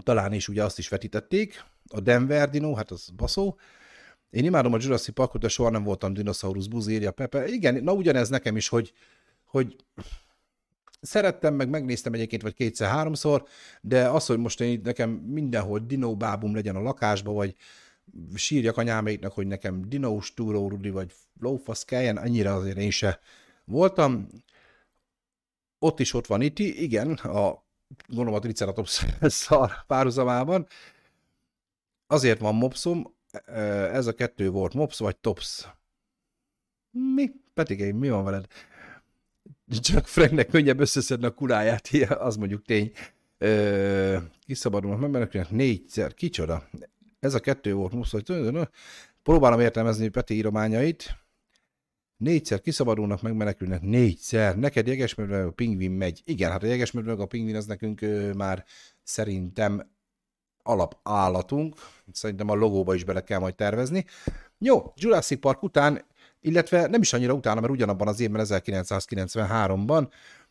talán 0.03 0.33
is 0.33 0.49
ugye 0.49 0.65
azt 0.65 0.79
is 0.79 0.89
vetítették, 0.89 1.65
a 1.93 2.01
Denver 2.01 2.51
Dino, 2.51 2.75
hát 2.75 2.91
az 2.91 3.09
baszó. 3.17 3.59
Én 4.31 4.45
imádom 4.45 4.73
a 4.73 4.79
Jurassic 4.81 5.15
Parkot, 5.15 5.41
de 5.41 5.49
soha 5.49 5.71
nem 5.71 5.83
voltam 5.83 6.13
dinoszaurusz 6.13 6.67
buzírja, 6.67 7.11
Pepe. 7.11 7.47
Igen, 7.47 7.83
na 7.83 7.93
ugyanez 7.93 8.29
nekem 8.29 8.57
is, 8.57 8.69
hogy, 8.69 8.93
hogy 9.45 9.77
szerettem, 11.01 11.55
meg 11.55 11.69
megnéztem 11.69 12.13
egyébként, 12.13 12.43
vagy 12.43 12.55
kétszer-háromszor, 12.55 13.45
de 13.81 14.09
az, 14.09 14.27
hogy 14.27 14.39
most 14.39 14.61
én 14.61 14.81
nekem 14.85 15.11
mindenhol 15.11 15.79
dinóbábum 15.79 16.55
legyen 16.55 16.77
a 16.77 16.83
lakásba, 16.83 17.33
vagy 17.33 17.55
sírjak 18.35 18.77
anyáméknak, 18.77 19.33
hogy 19.33 19.47
nekem 19.47 19.89
dinós 19.89 20.35
túró 20.35 20.69
Rudi, 20.69 20.91
vagy 20.91 21.13
lófasz 21.41 21.85
kelljen, 21.85 22.17
annyira 22.17 22.55
azért 22.55 22.79
én 22.79 22.91
se 22.91 23.21
voltam. 23.65 24.29
Ott 25.79 26.01
is 26.01 26.15
ott 26.15 26.27
van 26.27 26.41
itt, 26.41 26.59
igen, 26.59 27.13
a 27.13 27.65
gondolom 28.07 28.35
a 28.35 28.39
Triceratops 28.39 29.07
szar 29.21 29.87
párhuzamában. 29.87 30.67
Azért 32.07 32.41
van 32.41 32.55
mopszom, 32.55 33.15
ez 33.93 34.07
a 34.07 34.15
kettő 34.15 34.51
volt, 34.51 34.75
mops 34.75 34.99
vagy 34.99 35.17
tops. 35.17 35.69
Mi? 36.91 37.31
Petigé, 37.55 37.91
mi 37.91 38.11
van 38.11 38.25
veled? 38.25 38.47
Csak 39.81 40.07
Franknek 40.07 40.49
könnyebb 40.49 40.81
összeszedni 40.81 41.27
a 41.27 41.35
kuráját, 41.35 41.89
az 42.09 42.37
mondjuk 42.37 42.65
tény. 42.65 42.93
Kiszabadulnak 44.47 45.03
embereknek 45.03 45.51
négyszer. 45.51 46.15
Kicsoda? 46.15 46.69
Ez 47.21 47.35
a 47.35 47.41
kettő 47.41 47.75
volt 47.75 47.93
most, 47.93 48.11
hogy 48.11 48.69
próbálom 49.23 49.61
értelmezni 49.61 50.09
Peti 50.09 50.35
írományait. 50.35 51.19
Négyszer 52.17 52.61
kiszabadulnak, 52.61 53.23
megmenekülnek, 53.23 53.83
négyszer. 53.83 54.57
Neked 54.57 54.87
jegesmedve 54.87 55.43
a 55.45 55.51
pingvin 55.51 55.91
megy. 55.91 56.23
Igen, 56.25 56.51
hát 56.51 56.63
a 56.63 56.67
jegesmedve 56.67 57.13
a 57.13 57.27
pingvin 57.27 57.57
az 57.57 57.67
nekünk 57.67 58.01
ö, 58.01 58.33
már 58.33 58.65
szerintem 59.03 59.91
alapállatunk. 60.63 61.75
Szerintem 62.13 62.49
a 62.49 62.55
logóba 62.55 62.95
is 62.95 63.05
bele 63.05 63.25
kell 63.25 63.39
majd 63.39 63.55
tervezni. 63.55 64.05
Jó, 64.59 64.93
Jurassic 64.97 65.41
Park 65.41 65.63
után, 65.63 66.05
illetve 66.41 66.87
nem 66.87 67.01
is 67.01 67.13
annyira 67.13 67.33
utána, 67.33 67.61
mert 67.61 67.73
ugyanabban 67.73 68.09
az 68.09 68.21
évben, 68.21 68.47
1993-ban 68.49 70.09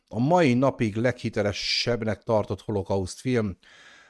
a 0.07 0.19
mai 0.19 0.53
napig 0.53 0.95
leghitelesebbnek 0.95 2.23
tartott 2.23 2.61
holokauszt 2.61 3.19
film 3.19 3.57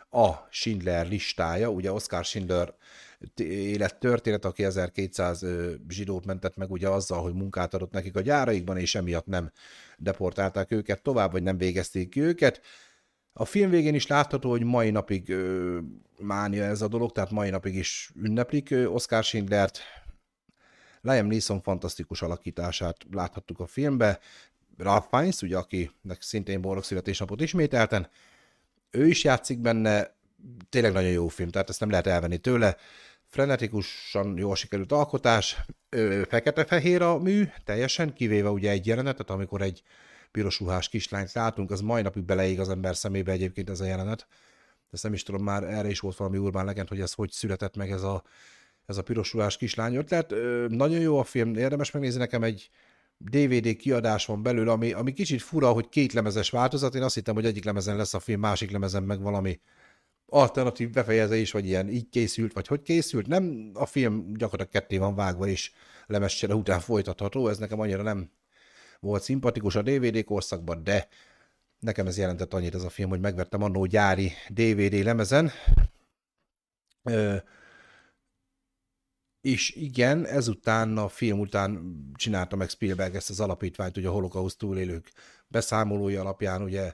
a 0.09 0.47
Schindler 0.49 1.07
listája, 1.07 1.69
ugye 1.69 1.91
Oscar 1.91 2.25
Schindler 2.25 2.73
élettörténet, 3.43 4.45
aki 4.45 4.63
1200 4.63 5.45
zsidót 5.89 6.25
mentett 6.25 6.55
meg 6.55 6.71
ugye 6.71 6.89
azzal, 6.89 7.21
hogy 7.21 7.33
munkát 7.33 7.73
adott 7.73 7.91
nekik 7.91 8.15
a 8.15 8.21
gyáraikban, 8.21 8.77
és 8.77 8.95
emiatt 8.95 9.25
nem 9.25 9.51
deportálták 9.97 10.71
őket 10.71 11.01
tovább, 11.01 11.31
vagy 11.31 11.43
nem 11.43 11.57
végezték 11.57 12.09
ki 12.09 12.19
őket. 12.19 12.61
A 13.33 13.45
film 13.45 13.69
végén 13.69 13.95
is 13.95 14.07
látható, 14.07 14.49
hogy 14.49 14.63
mai 14.63 14.89
napig 14.89 15.29
ö, 15.29 15.79
mánia 16.19 16.63
ez 16.63 16.81
a 16.81 16.87
dolog, 16.87 17.11
tehát 17.11 17.31
mai 17.31 17.49
napig 17.49 17.75
is 17.75 18.11
ünneplik 18.15 18.71
ö, 18.71 18.85
Oscar 18.85 19.23
Schindlert. 19.23 19.79
Liam 21.01 21.27
Neeson 21.27 21.61
fantasztikus 21.61 22.21
alakítását 22.21 22.97
láthattuk 23.11 23.59
a 23.59 23.67
filmbe. 23.67 24.19
Ralph 24.77 25.07
Fiennes, 25.09 25.41
ugye, 25.41 25.57
akinek 25.57 26.21
szintén 26.21 26.61
boldog 26.61 26.83
születésnapot 26.83 27.41
ismételten, 27.41 28.09
ő 28.91 29.07
is 29.07 29.23
játszik 29.23 29.59
benne, 29.59 30.15
tényleg 30.69 30.93
nagyon 30.93 31.11
jó 31.11 31.27
film, 31.27 31.49
tehát 31.49 31.69
ezt 31.69 31.79
nem 31.79 31.89
lehet 31.89 32.07
elvenni 32.07 32.37
tőle. 32.37 32.77
Frenetikusan 33.25 34.37
jól 34.37 34.55
sikerült 34.55 34.91
alkotás, 34.91 35.57
fekete-fehér 36.27 37.01
a 37.01 37.17
mű, 37.17 37.43
teljesen, 37.63 38.13
kivéve 38.13 38.49
ugye 38.49 38.69
egy 38.69 38.85
jelenetet, 38.85 39.29
amikor 39.29 39.61
egy 39.61 39.83
piros 40.31 40.59
ruhás 40.59 40.89
kislányt 40.89 41.33
látunk, 41.33 41.71
az 41.71 41.81
mai 41.81 42.01
napig 42.01 42.23
beleég 42.23 42.59
az 42.59 42.69
ember 42.69 42.95
szemébe 42.95 43.31
egyébként 43.31 43.69
ez 43.69 43.79
a 43.79 43.85
jelenet. 43.85 44.27
Ezt 44.91 45.03
nem 45.03 45.13
is 45.13 45.23
tudom, 45.23 45.43
már 45.43 45.63
erre 45.63 45.89
is 45.89 45.99
volt 45.99 46.17
valami 46.17 46.37
urbán 46.37 46.65
legend, 46.65 46.87
hogy 46.87 47.01
ez 47.01 47.13
hogy 47.13 47.31
született 47.31 47.75
meg 47.75 47.91
ez 47.91 48.03
a, 48.03 48.23
ez 48.85 48.97
a 48.97 49.03
piros 49.03 49.33
ruhás 49.33 49.57
kislány 49.57 49.95
ötlet. 49.95 50.33
Nagyon 50.67 50.99
jó 50.99 51.19
a 51.19 51.23
film, 51.23 51.55
érdemes 51.55 51.91
megnézni 51.91 52.19
nekem 52.19 52.43
egy 52.43 52.69
DVD 53.19 53.75
kiadás 53.75 54.25
van 54.25 54.43
belül, 54.43 54.69
ami, 54.69 54.91
ami 54.91 55.13
kicsit 55.13 55.41
fura, 55.41 55.71
hogy 55.71 55.89
két 55.89 56.13
lemezes 56.13 56.49
változat. 56.49 56.95
Én 56.95 57.03
azt 57.03 57.15
hittem, 57.15 57.35
hogy 57.35 57.45
egyik 57.45 57.63
lemezen 57.63 57.95
lesz 57.95 58.13
a 58.13 58.19
film, 58.19 58.39
másik 58.39 58.71
lemezen 58.71 59.03
meg 59.03 59.21
valami 59.21 59.59
alternatív 60.25 60.89
befejezés, 60.89 61.51
vagy 61.51 61.65
ilyen 61.65 61.89
így 61.89 62.09
készült, 62.09 62.53
vagy 62.53 62.67
hogy 62.67 62.81
készült. 62.81 63.27
Nem, 63.27 63.71
a 63.73 63.85
film 63.85 64.33
gyakorlatilag 64.33 64.69
ketté 64.69 64.97
van 64.97 65.15
vágva, 65.15 65.47
és 65.47 65.71
lemescsere 66.07 66.55
után 66.55 66.79
folytatható. 66.79 67.47
Ez 67.47 67.57
nekem 67.57 67.79
annyira 67.79 68.01
nem 68.01 68.31
volt 68.99 69.23
szimpatikus 69.23 69.75
a 69.75 69.81
DVD 69.81 70.23
korszakban, 70.23 70.83
de 70.83 71.07
nekem 71.79 72.07
ez 72.07 72.17
jelentett 72.17 72.53
annyit 72.53 72.75
ez 72.75 72.83
a 72.83 72.89
film, 72.89 73.09
hogy 73.09 73.19
megvettem 73.19 73.63
annó 73.63 73.85
gyári 73.85 74.31
DVD 74.49 75.03
lemezen. 75.03 75.51
Ö, 77.03 77.35
és 79.41 79.75
igen, 79.75 80.25
ezután 80.25 80.97
a 80.97 81.07
film 81.07 81.39
után 81.39 81.95
csinálta 82.15 82.55
meg 82.55 82.69
Spielberg 82.69 83.15
ezt 83.15 83.29
az 83.29 83.39
alapítványt, 83.39 83.97
ugye 83.97 84.07
a 84.07 84.11
holokauszt 84.11 84.57
túlélők 84.57 85.11
beszámolója 85.47 86.21
alapján, 86.21 86.61
ugye 86.61 86.93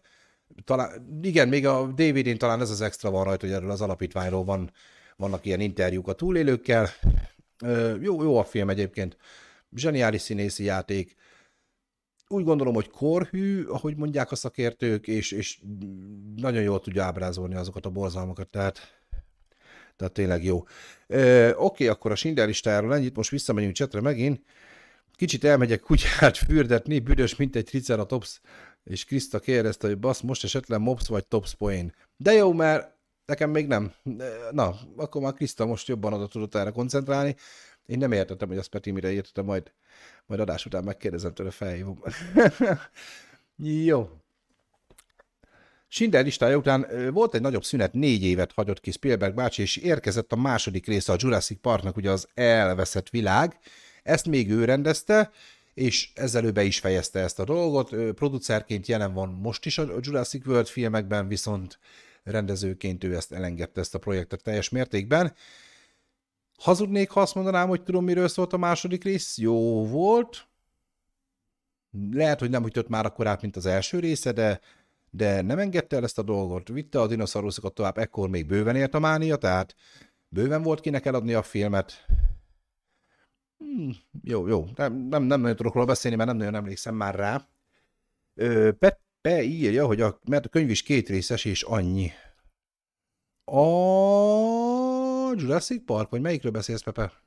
talán, 0.64 1.20
igen, 1.22 1.48
még 1.48 1.66
a 1.66 1.88
DVD-n 1.88 2.38
talán 2.38 2.62
ez 2.62 2.70
az 2.70 2.82
extra 2.82 3.10
van 3.10 3.24
rajta, 3.24 3.46
hogy 3.46 3.56
erről 3.56 3.72
az 3.72 3.82
alapítványról 3.82 4.44
van, 4.44 4.72
vannak 5.18 5.46
ilyen 5.46 5.60
interjúk 5.60 6.08
a 6.08 6.14
túlélőkkel. 6.14 6.90
Jó, 8.02 8.24
jó 8.24 8.38
a 8.38 8.44
film 8.44 8.70
egyébként, 8.70 9.18
zseniális 9.76 10.22
színészi 10.22 10.64
játék, 10.64 11.16
úgy 12.28 12.44
gondolom, 12.44 12.74
hogy 12.74 12.90
korhű, 12.90 13.64
ahogy 13.64 13.96
mondják 13.96 14.32
a 14.32 14.36
szakértők, 14.36 15.08
és, 15.08 15.32
és 15.32 15.60
nagyon 16.36 16.62
jól 16.62 16.80
tudja 16.80 17.04
ábrázolni 17.04 17.56
azokat 17.56 17.86
a 17.86 17.90
borzalmakat, 17.90 18.48
tehát, 18.48 18.80
tehát 19.96 20.14
tényleg 20.14 20.44
jó. 20.44 20.64
Oké, 21.08 21.54
okay, 21.56 21.88
akkor 21.88 22.12
a 22.12 22.16
Schindler 22.16 22.48
listájáról 22.48 22.96
ennyit, 22.96 23.16
most 23.16 23.30
visszamegyünk 23.30 23.74
csetre 23.74 24.02
megint. 24.02 24.42
Kicsit 25.16 25.44
elmegyek 25.44 25.80
kutyát 25.80 26.38
fürdetni, 26.38 27.00
büdös, 27.00 27.36
mint 27.36 27.56
egy 27.56 27.66
triceratops, 27.66 28.42
és 28.84 29.06
Krista 29.06 29.40
kérdezte, 29.40 29.88
hogy 29.88 30.00
basz, 30.00 30.22
most 30.22 30.44
esetleg 30.44 30.80
mops 30.80 31.08
vagy 31.08 31.26
tops 31.26 31.56
poén. 31.56 31.94
De 32.18 32.34
jó, 32.34 32.54
mert 32.54 32.96
nekem 33.26 33.50
még 33.50 33.68
nem. 33.68 33.94
Na, 34.52 34.76
akkor 34.96 35.22
már 35.22 35.34
Krista 35.34 35.66
most 35.66 35.88
jobban 35.88 36.14
oda 36.14 36.28
tudott 36.28 36.56
erre 36.56 36.70
koncentrálni. 36.70 37.36
Én 37.86 37.98
nem 37.98 38.12
értettem, 38.12 38.48
hogy 38.48 38.58
azt 38.58 38.70
Peti 38.70 38.92
mire 38.92 39.12
értette, 39.12 39.42
majd, 39.42 39.72
majd 40.26 40.40
adás 40.40 40.66
után 40.66 40.84
megkérdezem 40.84 41.34
tőle, 41.34 41.52
felhívom. 41.52 42.00
Jó. 43.86 44.10
Schindler 45.96 46.24
listája 46.24 46.58
után 46.58 46.88
volt 47.14 47.34
egy 47.34 47.42
nagyobb 47.42 47.64
szünet, 47.64 47.94
négy 47.94 48.24
évet 48.24 48.52
hagyott 48.52 48.80
ki 48.80 48.92
Spielberg 48.92 49.36
bácsi, 49.36 49.62
és 49.62 49.78
érkezett 49.78 50.32
a 50.32 50.36
második 50.36 50.88
része 50.88 51.14
a 51.14 51.16
Jurassic 51.20 51.62
Parknak, 51.62 51.98
ugye 51.98 52.12
az 52.12 52.28
elveszett 52.34 53.10
világ. 53.10 53.60
Ezt 54.04 54.28
még 54.28 54.52
ő 54.52 54.66
rendezte, 54.66 55.32
és 55.74 56.10
ezzel 56.16 56.46
ő 56.46 56.52
be 56.52 56.64
is 56.64 56.80
fejezte 56.80 57.20
ezt 57.20 57.40
a 57.40 57.44
dolgot. 57.44 58.14
Producerként 58.14 58.88
jelen 58.88 59.14
van 59.14 59.30
most 59.30 59.66
is 59.66 59.78
a 59.78 59.88
Jurassic 60.02 60.46
World 60.48 60.68
filmekben, 60.68 61.28
viszont 61.28 61.80
rendezőként 62.24 63.04
ő 63.04 63.16
ezt 63.16 63.32
elengedte 63.32 63.80
ezt 63.80 63.96
a 63.96 64.00
projektet 64.00 64.44
teljes 64.44 64.70
mértékben. 64.70 65.34
Hazudnék, 66.58 67.10
ha 67.10 67.22
azt 67.22 67.36
mondanám, 67.36 67.68
hogy 67.68 67.84
tudom, 67.84 68.04
miről 68.04 68.28
szólt 68.28 68.54
a 68.54 68.58
második 68.58 69.04
rész. 69.04 69.38
Jó 69.38 69.88
volt. 69.88 70.48
Lehet, 72.12 72.40
hogy 72.40 72.50
nem 72.50 72.66
ütött 72.66 72.88
már 72.88 73.06
akkor 73.06 73.28
át, 73.28 73.42
mint 73.42 73.56
az 73.56 73.66
első 73.66 74.00
része, 74.00 74.32
de, 74.32 74.60
de 75.16 75.42
nem 75.42 75.60
engedte 75.60 75.96
el 75.96 76.04
ezt 76.04 76.20
a 76.20 76.24
dolgot. 76.24 76.68
Vitte 76.68 77.02
a 77.02 77.08
dinoszauruszokat 77.08 77.74
tovább, 77.74 77.98
ekkor 77.98 78.30
még 78.30 78.46
bőven 78.46 78.76
ért 78.76 78.94
a 78.94 79.00
mánia, 79.00 79.36
tehát 79.36 79.76
bőven 80.28 80.62
volt 80.62 80.80
kinek 80.80 81.06
eladni 81.06 81.34
a 81.34 81.44
filmet. 81.44 82.06
Hmm, 83.58 83.96
jó, 84.24 84.48
jó. 84.48 84.66
Nem, 84.76 84.94
nem, 84.94 85.24
nem 85.24 85.42
nagyon 85.42 85.56
tudok 85.56 85.74
róla 85.74 85.86
beszélni, 85.86 86.18
mert 86.18 86.30
nem 86.30 86.38
nagyon 86.38 86.56
emlékszem 86.56 86.96
már 86.96 87.16
rá. 87.16 87.48
Ö, 88.34 88.72
Pepe 88.72 89.44
írja, 89.44 89.86
hogy 89.86 90.02
a, 90.02 90.20
mert 90.28 90.46
a 90.46 90.50
könyv 90.50 90.70
is 90.70 90.84
két 90.84 91.10
részes, 91.10 91.46
és 91.46 91.64
annyi. 91.64 92.12
A 93.44 93.62
Jurassic 95.36 95.86
Park, 95.86 96.10
vagy 96.10 96.22
melyikről 96.22 96.52
beszélsz, 96.52 96.82
Pepe? 96.82 97.25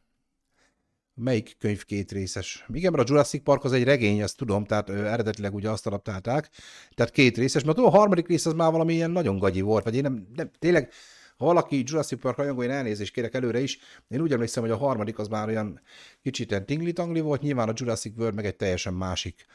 Melyik 1.21 1.57
könyv 1.59 1.85
két 1.85 2.13
részes? 2.13 2.65
Igen, 2.73 2.93
mert 2.93 3.09
a 3.09 3.13
Jurassic 3.13 3.43
Park 3.43 3.65
az 3.65 3.73
egy 3.73 3.85
regény, 3.85 4.21
ezt 4.21 4.37
tudom, 4.37 4.65
tehát 4.65 4.89
ö, 4.89 5.05
eredetileg 5.05 5.55
ugye 5.55 5.71
azt 5.71 5.87
adaptálták, 5.87 6.51
tehát 6.95 7.13
két 7.13 7.37
részes, 7.37 7.65
mert 7.65 7.79
a 7.79 7.91
harmadik 7.91 8.29
rész 8.29 8.47
az 8.47 8.53
már 8.53 8.73
valami 8.73 8.95
ilyen 8.95 9.11
nagyon 9.11 9.39
gagyi 9.39 9.61
volt, 9.61 9.85
vagy 9.85 9.95
én 9.95 10.03
nem, 10.03 10.27
nem 10.35 10.51
tényleg, 10.59 10.93
ha 11.37 11.45
valaki 11.45 11.83
Jurassic 11.87 12.21
Park 12.21 12.37
rajongó, 12.37 12.63
én 12.63 12.71
elnézést 12.71 13.13
kérek 13.13 13.35
előre 13.35 13.61
is, 13.61 13.79
én 14.09 14.21
úgy 14.21 14.33
emlékszem, 14.33 14.63
hogy 14.63 14.73
a 14.73 14.77
harmadik 14.77 15.19
az 15.19 15.29
már 15.29 15.49
olyan 15.49 15.81
kicsit 16.23 16.51
ilyen 16.51 16.67
tingli-tangli 16.67 17.21
volt, 17.21 17.41
nyilván 17.41 17.69
a 17.69 17.73
Jurassic 17.75 18.19
World 18.19 18.35
meg 18.35 18.45
egy 18.45 18.57
teljesen 18.57 18.95
másik 18.95 19.47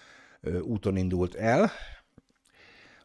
ö, 0.41 0.59
úton 0.59 0.97
indult 0.97 1.35
el, 1.35 1.71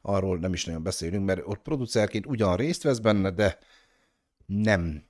arról 0.02 0.38
nem 0.38 0.52
is 0.52 0.64
nagyon 0.64 0.82
beszélünk, 0.82 1.24
mert 1.24 1.40
ott 1.44 1.62
producerként 1.62 2.26
ugyan 2.26 2.56
részt 2.56 2.82
vesz 2.82 2.98
benne, 2.98 3.30
de 3.30 3.59
nem 4.46 5.07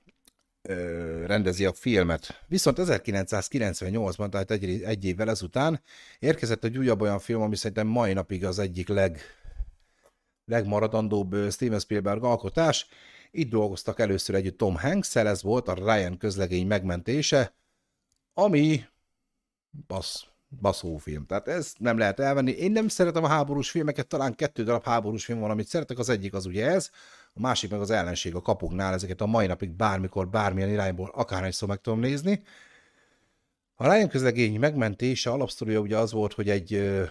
ö, 0.69 1.25
rendezi 1.25 1.65
a 1.65 1.73
filmet. 1.73 2.43
Viszont 2.47 2.77
1998-ban, 2.79 4.29
tehát 4.29 4.51
egy, 4.51 4.81
egy 4.83 5.05
évvel 5.05 5.29
ezután 5.29 5.81
érkezett 6.19 6.63
egy 6.63 6.77
újabb 6.77 7.01
olyan 7.01 7.19
film, 7.19 7.41
ami 7.41 7.55
szerintem 7.55 7.87
mai 7.87 8.13
napig 8.13 8.45
az 8.45 8.59
egyik 8.59 8.87
leg, 8.87 9.21
legmaradandóbb 10.45 11.51
Steven 11.51 11.79
Spielberg 11.79 12.23
alkotás. 12.23 12.87
Itt 13.31 13.49
dolgoztak 13.49 13.99
először 13.99 14.35
együtt 14.35 14.57
Tom 14.57 14.75
hanks 14.75 15.15
ez 15.15 15.43
volt 15.43 15.67
a 15.67 15.73
Ryan 15.73 16.17
közlegény 16.17 16.67
megmentése, 16.67 17.53
ami 18.33 18.85
basz, 19.87 20.25
baszófilm. 20.61 21.25
Tehát 21.25 21.47
ezt 21.47 21.79
nem 21.79 21.97
lehet 21.97 22.19
elvenni. 22.19 22.51
Én 22.51 22.71
nem 22.71 22.87
szeretem 22.87 23.23
a 23.23 23.27
háborús 23.27 23.69
filmeket, 23.69 24.07
talán 24.07 24.35
kettő 24.35 24.63
darab 24.63 24.83
háborús 24.83 25.25
film 25.25 25.39
van, 25.39 25.49
amit 25.49 25.67
szeretek, 25.67 25.97
az 25.97 26.09
egyik 26.09 26.33
az 26.33 26.45
ugye 26.45 26.67
ez, 26.67 26.89
a 27.39 27.41
másik 27.41 27.69
meg 27.69 27.79
az 27.79 27.89
ellenség 27.89 28.35
a 28.35 28.41
kapuknál, 28.41 28.93
ezeket 28.93 29.21
a 29.21 29.25
mai 29.25 29.47
napig 29.47 29.69
bármikor, 29.69 30.29
bármilyen 30.29 30.69
irányból, 30.69 31.11
akárhányszor 31.13 31.67
meg 31.67 31.81
tudom 31.81 31.99
nézni. 31.99 32.43
A 33.75 33.93
Ryan 33.93 34.09
közlegény 34.09 34.59
megmentése 34.59 35.31
alapsztoria 35.31 35.79
ugye 35.79 35.97
az 35.97 36.11
volt, 36.11 36.33
hogy 36.33 36.49
egy 36.49 36.73
ö, 36.73 37.03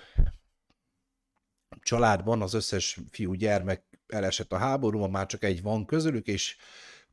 családban 1.80 2.42
az 2.42 2.54
összes 2.54 2.98
fiú 3.10 3.32
gyermek 3.32 3.82
elesett 4.06 4.52
a 4.52 4.56
háborúban, 4.56 5.10
már 5.10 5.26
csak 5.26 5.44
egy 5.44 5.62
van 5.62 5.86
közülük, 5.86 6.26
és 6.26 6.56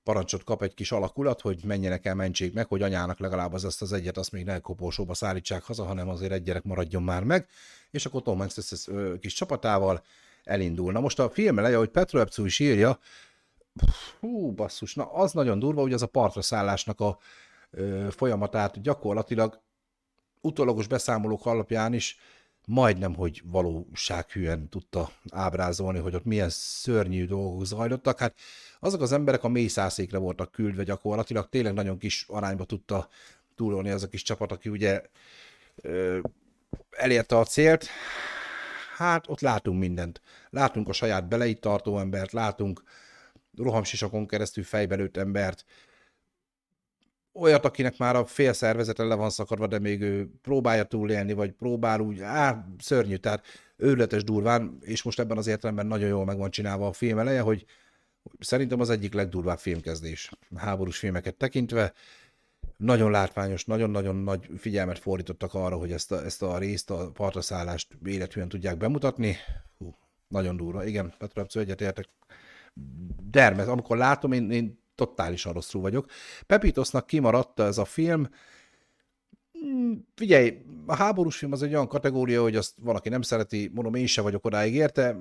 parancsot 0.03 0.43
kap 0.43 0.63
egy 0.63 0.73
kis 0.73 0.91
alakulat, 0.91 1.41
hogy 1.41 1.59
menjenek 1.63 2.05
el, 2.05 2.15
mentsék 2.15 2.53
meg, 2.53 2.67
hogy 2.67 2.81
anyának 2.81 3.19
legalább 3.19 3.53
az 3.53 3.63
azt 3.63 3.81
az 3.81 3.93
egyet, 3.93 4.17
azt 4.17 4.31
még 4.31 4.45
ne 4.45 4.59
koporsóba 4.59 5.13
szállítsák 5.13 5.63
haza, 5.63 5.83
hanem 5.83 6.09
azért 6.09 6.31
egy 6.31 6.43
gyerek 6.43 6.63
maradjon 6.63 7.03
már 7.03 7.23
meg, 7.23 7.47
és 7.91 8.05
akkor 8.05 8.21
Tom 8.21 8.37
Hanks 8.37 8.57
ezt 8.57 8.91
kis 9.19 9.33
csapatával 9.33 10.03
elindul. 10.45 10.91
Na 10.91 10.99
most 10.99 11.19
a 11.19 11.29
film 11.29 11.59
eleje, 11.59 11.77
hogy 11.77 11.89
Petro 11.89 12.19
Epcu 12.19 12.45
is 12.45 12.59
írja, 12.59 12.99
hú, 14.19 14.51
basszus, 14.51 14.95
na 14.95 15.11
az 15.13 15.31
nagyon 15.31 15.59
durva, 15.59 15.81
hogy 15.81 15.93
az 15.93 16.01
a 16.01 16.07
partra 16.07 16.41
szállásnak 16.41 16.99
a 16.99 17.17
ö, 17.71 18.07
folyamatát 18.09 18.81
gyakorlatilag 18.81 19.61
utolagos 20.41 20.87
beszámolók 20.87 21.45
alapján 21.45 21.93
is 21.93 22.17
majdnem, 22.67 23.15
hogy 23.15 23.41
valósághűen 23.45 24.69
tudta 24.69 25.11
ábrázolni, 25.29 25.99
hogy 25.99 26.15
ott 26.15 26.25
milyen 26.25 26.49
szörnyű 26.49 27.25
dolgok 27.25 27.65
zajlottak. 27.65 28.19
Hát 28.19 28.35
azok 28.79 29.01
az 29.01 29.11
emberek 29.11 29.43
a 29.43 29.47
mély 29.47 29.67
szászékre 29.67 30.17
voltak 30.17 30.51
küldve 30.51 30.83
gyakorlatilag, 30.83 31.49
tényleg 31.49 31.73
nagyon 31.73 31.97
kis 31.97 32.25
arányba 32.27 32.65
tudta 32.65 33.07
túlolni 33.55 33.89
az 33.89 34.03
a 34.03 34.07
kis 34.07 34.21
csapat, 34.21 34.51
aki 34.51 34.69
ugye 34.69 35.01
ö, 35.75 36.19
elérte 36.89 37.37
a 37.37 37.45
célt. 37.45 37.87
Hát 38.95 39.29
ott 39.29 39.39
látunk 39.39 39.79
mindent. 39.79 40.21
Látunk 40.49 40.89
a 40.89 40.93
saját 40.93 41.27
beleit 41.27 41.59
tartó 41.59 41.99
embert, 41.99 42.31
látunk 42.31 42.83
rohamsisakon 43.57 44.27
keresztül 44.27 44.63
fejbelőtt 44.63 45.17
embert, 45.17 45.65
olyat, 47.33 47.65
akinek 47.65 47.97
már 47.97 48.15
a 48.15 48.25
fél 48.25 48.53
szervezete 48.53 49.03
le 49.03 49.15
van 49.15 49.29
szakadva, 49.29 49.67
de 49.67 49.79
még 49.79 50.01
ő 50.01 50.29
próbálja 50.41 50.83
túlélni, 50.83 51.33
vagy 51.33 51.51
próbál 51.51 51.99
úgy, 51.99 52.21
á, 52.21 52.67
szörnyű, 52.77 53.15
tehát 53.15 53.45
őrületes 53.77 54.23
durván, 54.23 54.77
és 54.81 55.03
most 55.03 55.19
ebben 55.19 55.37
az 55.37 55.47
értelemben 55.47 55.87
nagyon 55.87 56.07
jól 56.07 56.25
meg 56.25 56.37
van 56.37 56.51
csinálva 56.51 56.87
a 56.87 56.93
film 56.93 57.19
eleje, 57.19 57.41
hogy 57.41 57.65
szerintem 58.39 58.79
az 58.79 58.89
egyik 58.89 59.13
legdurvább 59.13 59.59
filmkezdés 59.59 60.31
háborús 60.55 60.97
filmeket 60.97 61.35
tekintve. 61.35 61.93
Nagyon 62.77 63.11
látványos, 63.11 63.65
nagyon-nagyon 63.65 64.15
nagy 64.15 64.49
figyelmet 64.57 64.99
fordítottak 64.99 65.53
arra, 65.53 65.75
hogy 65.75 65.91
ezt 65.91 66.11
a, 66.11 66.23
ezt 66.23 66.41
a 66.41 66.57
részt, 66.57 66.89
a 66.89 67.11
partraszállást 67.11 67.97
élethűen 68.05 68.49
tudják 68.49 68.77
bemutatni. 68.77 69.35
Hú, 69.77 69.95
nagyon 70.27 70.57
durva. 70.57 70.85
Igen, 70.85 71.13
Petra 71.17 71.45
egyetértek. 71.59 72.09
Dermes, 73.29 73.65
amikor 73.65 73.97
látom, 73.97 74.31
én, 74.31 74.51
én 74.51 74.79
totálisan 74.95 75.53
rosszul 75.53 75.81
vagyok. 75.81 76.09
Pepitosnak 76.47 77.07
kimaradt 77.07 77.59
ez 77.59 77.77
a 77.77 77.85
film, 77.85 78.29
hmm, 79.51 80.07
Figyelj, 80.15 80.61
a 80.85 80.95
háborús 80.95 81.37
film 81.37 81.51
az 81.51 81.63
egy 81.63 81.73
olyan 81.73 81.87
kategória, 81.87 82.41
hogy 82.41 82.55
azt 82.55 82.73
valaki 82.81 83.09
nem 83.09 83.21
szereti, 83.21 83.71
mondom, 83.73 83.95
én 83.95 84.05
se 84.05 84.21
vagyok 84.21 84.45
odáig 84.45 84.73
érte, 84.73 85.17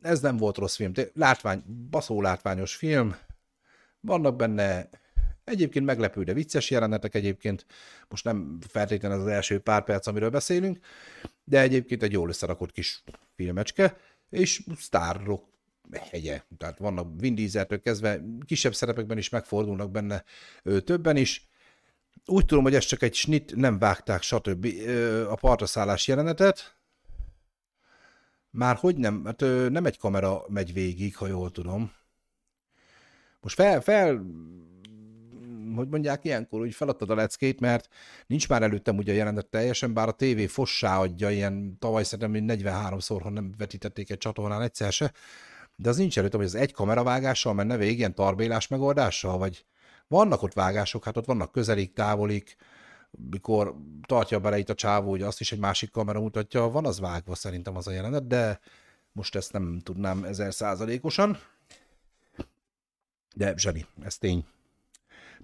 ez 0.00 0.20
nem 0.20 0.36
volt 0.36 0.56
rossz 0.56 0.76
film, 0.76 0.92
látvány, 1.14 1.62
baszó 1.90 2.22
látványos 2.22 2.74
film, 2.74 3.16
vannak 4.00 4.36
benne 4.36 4.88
egyébként 5.46 5.84
meglepő, 5.84 6.22
de 6.22 6.32
vicces 6.32 6.70
jelenetek 6.70 7.14
egyébként, 7.14 7.66
most 8.08 8.24
nem 8.24 8.58
feltétlenül 8.68 9.20
az 9.20 9.26
első 9.26 9.58
pár 9.58 9.84
perc, 9.84 10.06
amiről 10.06 10.30
beszélünk, 10.30 10.78
de 11.44 11.60
egyébként 11.60 12.02
egy 12.02 12.12
jól 12.12 12.28
összerakott 12.28 12.72
kis 12.72 13.02
filmecske, 13.34 13.96
és 14.30 14.62
sztárok 14.76 15.48
hegye. 16.10 16.42
Tehát 16.58 16.78
vannak 16.78 17.20
Vin 17.20 17.34
Dieseltől 17.34 17.80
kezdve, 17.80 18.20
kisebb 18.46 18.74
szerepekben 18.74 19.18
is 19.18 19.28
megfordulnak 19.28 19.90
benne 19.90 20.24
ö, 20.62 20.80
többen 20.80 21.16
is. 21.16 21.48
Úgy 22.26 22.44
tudom, 22.44 22.64
hogy 22.64 22.74
ez 22.74 22.84
csak 22.84 23.02
egy 23.02 23.14
snit, 23.14 23.56
nem 23.56 23.78
vágták, 23.78 24.22
stb. 24.22 24.66
A 25.28 25.34
partraszállás 25.34 26.08
jelenetet. 26.08 26.76
Már 28.50 28.76
hogy 28.76 28.96
nem, 28.96 29.24
hát 29.24 29.40
nem 29.70 29.86
egy 29.86 29.98
kamera 29.98 30.44
megy 30.48 30.72
végig, 30.72 31.16
ha 31.16 31.26
jól 31.26 31.50
tudom. 31.50 31.92
Most 33.40 33.54
fel, 33.54 33.80
fel 33.80 34.26
hogy 35.74 35.88
mondják 35.88 36.24
ilyenkor, 36.24 36.60
úgy 36.60 36.74
feladtad 36.74 37.10
a 37.10 37.14
leckét, 37.14 37.60
mert 37.60 37.88
nincs 38.26 38.48
már 38.48 38.62
előttem 38.62 38.96
ugye 38.96 39.12
a 39.12 39.16
jelenet 39.16 39.46
teljesen, 39.46 39.94
bár 39.94 40.08
a 40.08 40.12
tévé 40.12 40.46
fossá 40.46 40.98
adja 40.98 41.30
ilyen, 41.30 41.78
tavaly 41.78 42.04
szerintem 42.04 42.44
43-szor, 42.48 43.20
ha 43.22 43.30
nem 43.30 43.54
vetítették 43.58 44.10
egy 44.10 44.18
csatornán 44.18 44.62
egyszer 44.62 44.92
se, 44.92 45.12
de 45.76 45.88
az 45.88 45.96
nincs 45.96 46.18
előttem, 46.18 46.38
hogy 46.38 46.48
az 46.48 46.54
egy 46.54 46.72
kameravágással 46.72 47.54
menne 47.54 47.76
végig 47.76 47.98
ilyen 47.98 48.14
tarbélás 48.14 48.68
megoldással, 48.68 49.38
vagy 49.38 49.64
vannak 50.08 50.42
ott 50.42 50.52
vágások, 50.52 51.04
hát 51.04 51.16
ott 51.16 51.26
vannak 51.26 51.52
közelik, 51.52 51.92
távolik, 51.92 52.56
mikor 53.30 53.76
tartja 54.06 54.40
bele 54.40 54.58
itt 54.58 54.68
a 54.68 54.74
csávó, 54.74 55.10
hogy 55.10 55.22
azt 55.22 55.40
is 55.40 55.52
egy 55.52 55.58
másik 55.58 55.90
kamera 55.90 56.20
mutatja, 56.20 56.68
van 56.68 56.86
az 56.86 57.00
vágva 57.00 57.34
szerintem 57.34 57.76
az 57.76 57.86
a 57.86 57.92
jelenet, 57.92 58.26
de 58.26 58.60
most 59.12 59.34
ezt 59.34 59.52
nem 59.52 59.80
tudnám 59.82 60.24
ezer 60.24 60.54
százalékosan. 60.54 61.38
De 63.34 63.54
zseni, 63.56 63.86
ez 64.02 64.18
tény. 64.18 64.44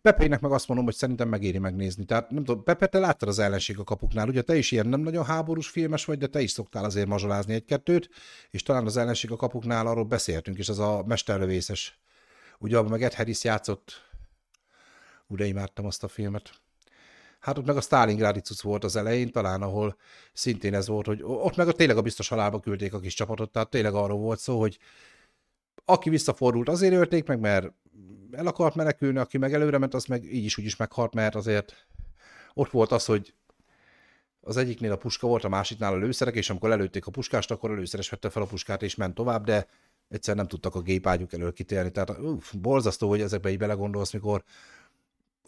Pepének 0.02 0.40
meg 0.40 0.52
azt 0.52 0.68
mondom, 0.68 0.86
hogy 0.86 0.94
szerintem 0.94 1.28
megéri 1.28 1.58
megnézni. 1.58 2.04
Tehát 2.04 2.30
nem 2.30 2.44
tudom, 2.44 2.62
Pepe, 2.62 2.86
te 2.86 2.98
láttad 2.98 3.28
az 3.28 3.38
ellenség 3.38 3.78
a 3.78 3.84
kapuknál, 3.84 4.28
ugye 4.28 4.42
te 4.42 4.56
is 4.56 4.70
ilyen 4.70 4.86
nem 4.86 5.00
nagyon 5.00 5.24
háborús 5.24 5.68
filmes 5.68 6.04
vagy, 6.04 6.18
de 6.18 6.26
te 6.26 6.40
is 6.40 6.50
szoktál 6.50 6.84
azért 6.84 7.06
mazsolázni 7.06 7.54
egy-kettőt, 7.54 8.08
és 8.50 8.62
talán 8.62 8.86
az 8.86 8.96
ellenség 8.96 9.30
a 9.30 9.36
kapuknál 9.36 9.86
arról 9.86 10.04
beszéltünk, 10.04 10.58
és 10.58 10.68
az 10.68 10.78
a 10.78 11.04
mesterlövészes. 11.06 11.98
Ugye 12.58 12.76
abban 12.76 12.90
meg 12.90 13.02
Ed 13.02 13.14
Harris 13.14 13.44
játszott, 13.44 14.10
ugye 15.26 15.46
imádtam 15.46 15.86
azt 15.86 16.04
a 16.04 16.08
filmet. 16.08 16.50
Hát 17.40 17.58
ott 17.58 17.66
meg 17.66 17.76
a 17.76 17.80
Stalingrádi 17.80 18.40
cucc 18.40 18.60
volt 18.60 18.84
az 18.84 18.96
elején, 18.96 19.32
talán 19.32 19.62
ahol 19.62 19.96
szintén 20.32 20.74
ez 20.74 20.86
volt, 20.86 21.06
hogy 21.06 21.22
ott 21.22 21.56
meg 21.56 21.68
a, 21.68 21.72
tényleg 21.72 21.96
a 21.96 22.02
biztos 22.02 22.28
halálba 22.28 22.60
küldték 22.60 22.94
a 22.94 23.00
kis 23.00 23.14
csapatot, 23.14 23.52
tehát 23.52 23.70
tényleg 23.70 23.94
arról 23.94 24.18
volt 24.18 24.38
szó, 24.38 24.60
hogy 24.60 24.78
aki 25.84 26.10
visszafordult, 26.10 26.68
azért 26.68 26.94
ölték 26.94 27.26
meg, 27.26 27.40
mert 27.40 27.72
el 28.30 28.46
akart 28.46 28.74
menekülni, 28.74 29.18
aki 29.18 29.38
meg 29.38 29.54
előre 29.54 29.78
ment, 29.78 29.94
az 29.94 30.04
meg 30.04 30.24
így 30.24 30.44
is 30.44 30.58
úgy 30.58 30.64
is 30.64 30.76
meghalt, 30.76 31.14
mert 31.14 31.34
azért 31.34 31.86
ott 32.54 32.70
volt 32.70 32.92
az, 32.92 33.04
hogy 33.04 33.34
az 34.40 34.56
egyiknél 34.56 34.92
a 34.92 34.96
puska 34.96 35.26
volt, 35.26 35.44
a 35.44 35.48
másiknál 35.48 35.92
a 35.92 35.96
lőszerek, 35.96 36.34
és 36.34 36.50
amikor 36.50 36.68
lelőtték 36.68 37.06
a 37.06 37.10
puskást, 37.10 37.50
akkor 37.50 37.70
a 37.70 37.74
lőszeres 37.74 38.10
vette 38.10 38.30
fel 38.30 38.42
a 38.42 38.46
puskát 38.46 38.82
és 38.82 38.94
ment 38.94 39.14
tovább, 39.14 39.44
de 39.44 39.66
egyszer 40.08 40.36
nem 40.36 40.46
tudtak 40.46 40.74
a 40.74 40.80
gépágyuk 40.80 41.32
elől 41.32 41.52
kitérni. 41.52 41.90
Tehát 41.90 42.18
uff, 42.18 42.52
borzasztó, 42.52 43.08
hogy 43.08 43.20
ezekbe 43.20 43.50
így 43.50 43.58
belegondolsz, 43.58 44.12
mikor 44.12 44.44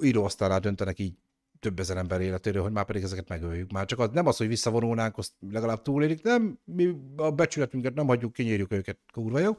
íróasztalnál 0.03 0.61
döntenek 0.61 0.99
így 0.99 1.15
több 1.61 1.79
ezer 1.79 1.97
ember 1.97 2.21
életéről, 2.21 2.63
hogy 2.63 2.73
már 2.73 2.85
pedig 2.85 3.03
ezeket 3.03 3.29
megöljük. 3.29 3.73
Már 3.73 3.87
csak 3.87 3.99
az, 3.99 4.09
nem 4.13 4.27
az, 4.27 4.37
hogy 4.37 4.49
visszavonulnánk, 4.49 5.19
azt 5.19 5.33
legalább 5.51 5.83
túlélik, 5.83 6.23
nem, 6.23 6.59
mi 6.65 6.97
a 7.17 7.31
becsületünket 7.31 7.95
nem 7.95 8.07
hagyjuk, 8.07 8.33
kinyírjuk 8.33 8.73
őket, 8.73 8.99
kurva 9.13 9.39
jó. 9.39 9.57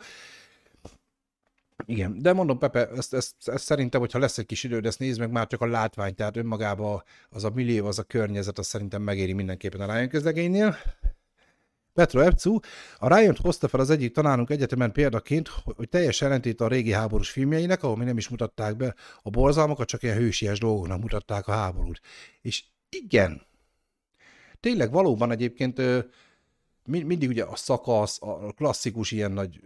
Igen, 1.85 2.21
de 2.21 2.33
mondom, 2.33 2.57
Pepe, 2.57 2.89
ezt, 2.89 3.13
ezt, 3.13 3.35
ezt 3.45 3.63
szerintem, 3.63 3.99
hogyha 3.99 4.19
lesz 4.19 4.37
egy 4.37 4.45
kis 4.45 4.63
időd, 4.63 4.85
ezt 4.85 4.99
nézd 4.99 5.19
meg, 5.19 5.31
már 5.31 5.47
csak 5.47 5.61
a 5.61 5.65
látvány, 5.65 6.15
tehát 6.15 6.37
önmagában 6.37 7.03
az 7.29 7.43
a 7.43 7.49
millió, 7.49 7.85
az 7.85 7.99
a 7.99 8.03
környezet, 8.03 8.57
az 8.57 8.67
szerintem 8.67 9.01
megéri 9.01 9.33
mindenképpen 9.33 9.81
a 9.81 9.93
Ryan 9.93 10.09
közlegénynél. 10.09 10.77
Petro 11.93 12.19
Epcu, 12.19 12.59
a 12.97 13.17
ryan 13.17 13.35
hozta 13.41 13.67
fel 13.67 13.79
az 13.79 13.89
egyik 13.89 14.13
tanárunk 14.13 14.49
egyetemen 14.49 14.91
példaként, 14.91 15.47
hogy 15.47 15.89
teljes 15.89 16.21
ellentét 16.21 16.61
a 16.61 16.67
régi 16.67 16.91
háborús 16.91 17.29
filmjeinek, 17.29 17.83
ahol 17.83 17.97
mi 17.97 18.05
nem 18.05 18.17
is 18.17 18.29
mutatták 18.29 18.75
be 18.75 18.95
a 19.21 19.29
borzalmakat, 19.29 19.87
csak 19.87 20.03
ilyen 20.03 20.17
hősies 20.17 20.59
dolgoknak 20.59 21.01
mutatták 21.01 21.47
a 21.47 21.51
háborút. 21.51 22.01
És 22.41 22.63
igen, 22.89 23.41
tényleg 24.59 24.91
valóban 24.91 25.31
egyébként 25.31 25.81
mindig 26.85 27.29
ugye 27.29 27.43
a 27.43 27.55
szakasz, 27.55 28.21
a 28.21 28.53
klasszikus 28.55 29.11
ilyen 29.11 29.31
nagy 29.31 29.59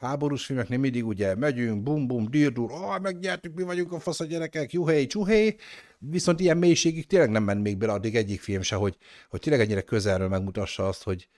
háborús 0.00 0.44
filmeknél 0.44 0.78
mindig 0.78 1.06
ugye 1.06 1.34
megyünk, 1.34 1.82
bum 1.82 2.06
bum, 2.06 2.30
dirdur, 2.30 2.72
ah, 2.72 3.00
megnyertük, 3.00 3.54
mi 3.54 3.62
vagyunk 3.62 3.92
a 3.92 4.00
fasz 4.00 4.20
a 4.20 4.24
gyerekek, 4.24 4.72
juhé, 4.72 5.06
csuhé, 5.06 5.56
viszont 5.98 6.40
ilyen 6.40 6.56
mélységig 6.56 7.06
tényleg 7.06 7.30
nem 7.30 7.44
ment 7.44 7.62
még 7.62 7.76
bele 7.76 7.92
addig 7.92 8.16
egyik 8.16 8.40
film 8.40 8.62
se, 8.62 8.76
hogy, 8.76 8.96
hogy 9.28 9.40
tényleg 9.40 9.62
ennyire 9.62 9.82
közelről 9.82 10.28
megmutassa 10.28 10.88
azt, 10.88 11.02
hogy, 11.02 11.28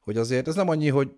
hogy 0.00 0.16
azért 0.16 0.48
ez 0.48 0.54
nem 0.54 0.68
annyi, 0.68 0.88
hogy 0.88 1.10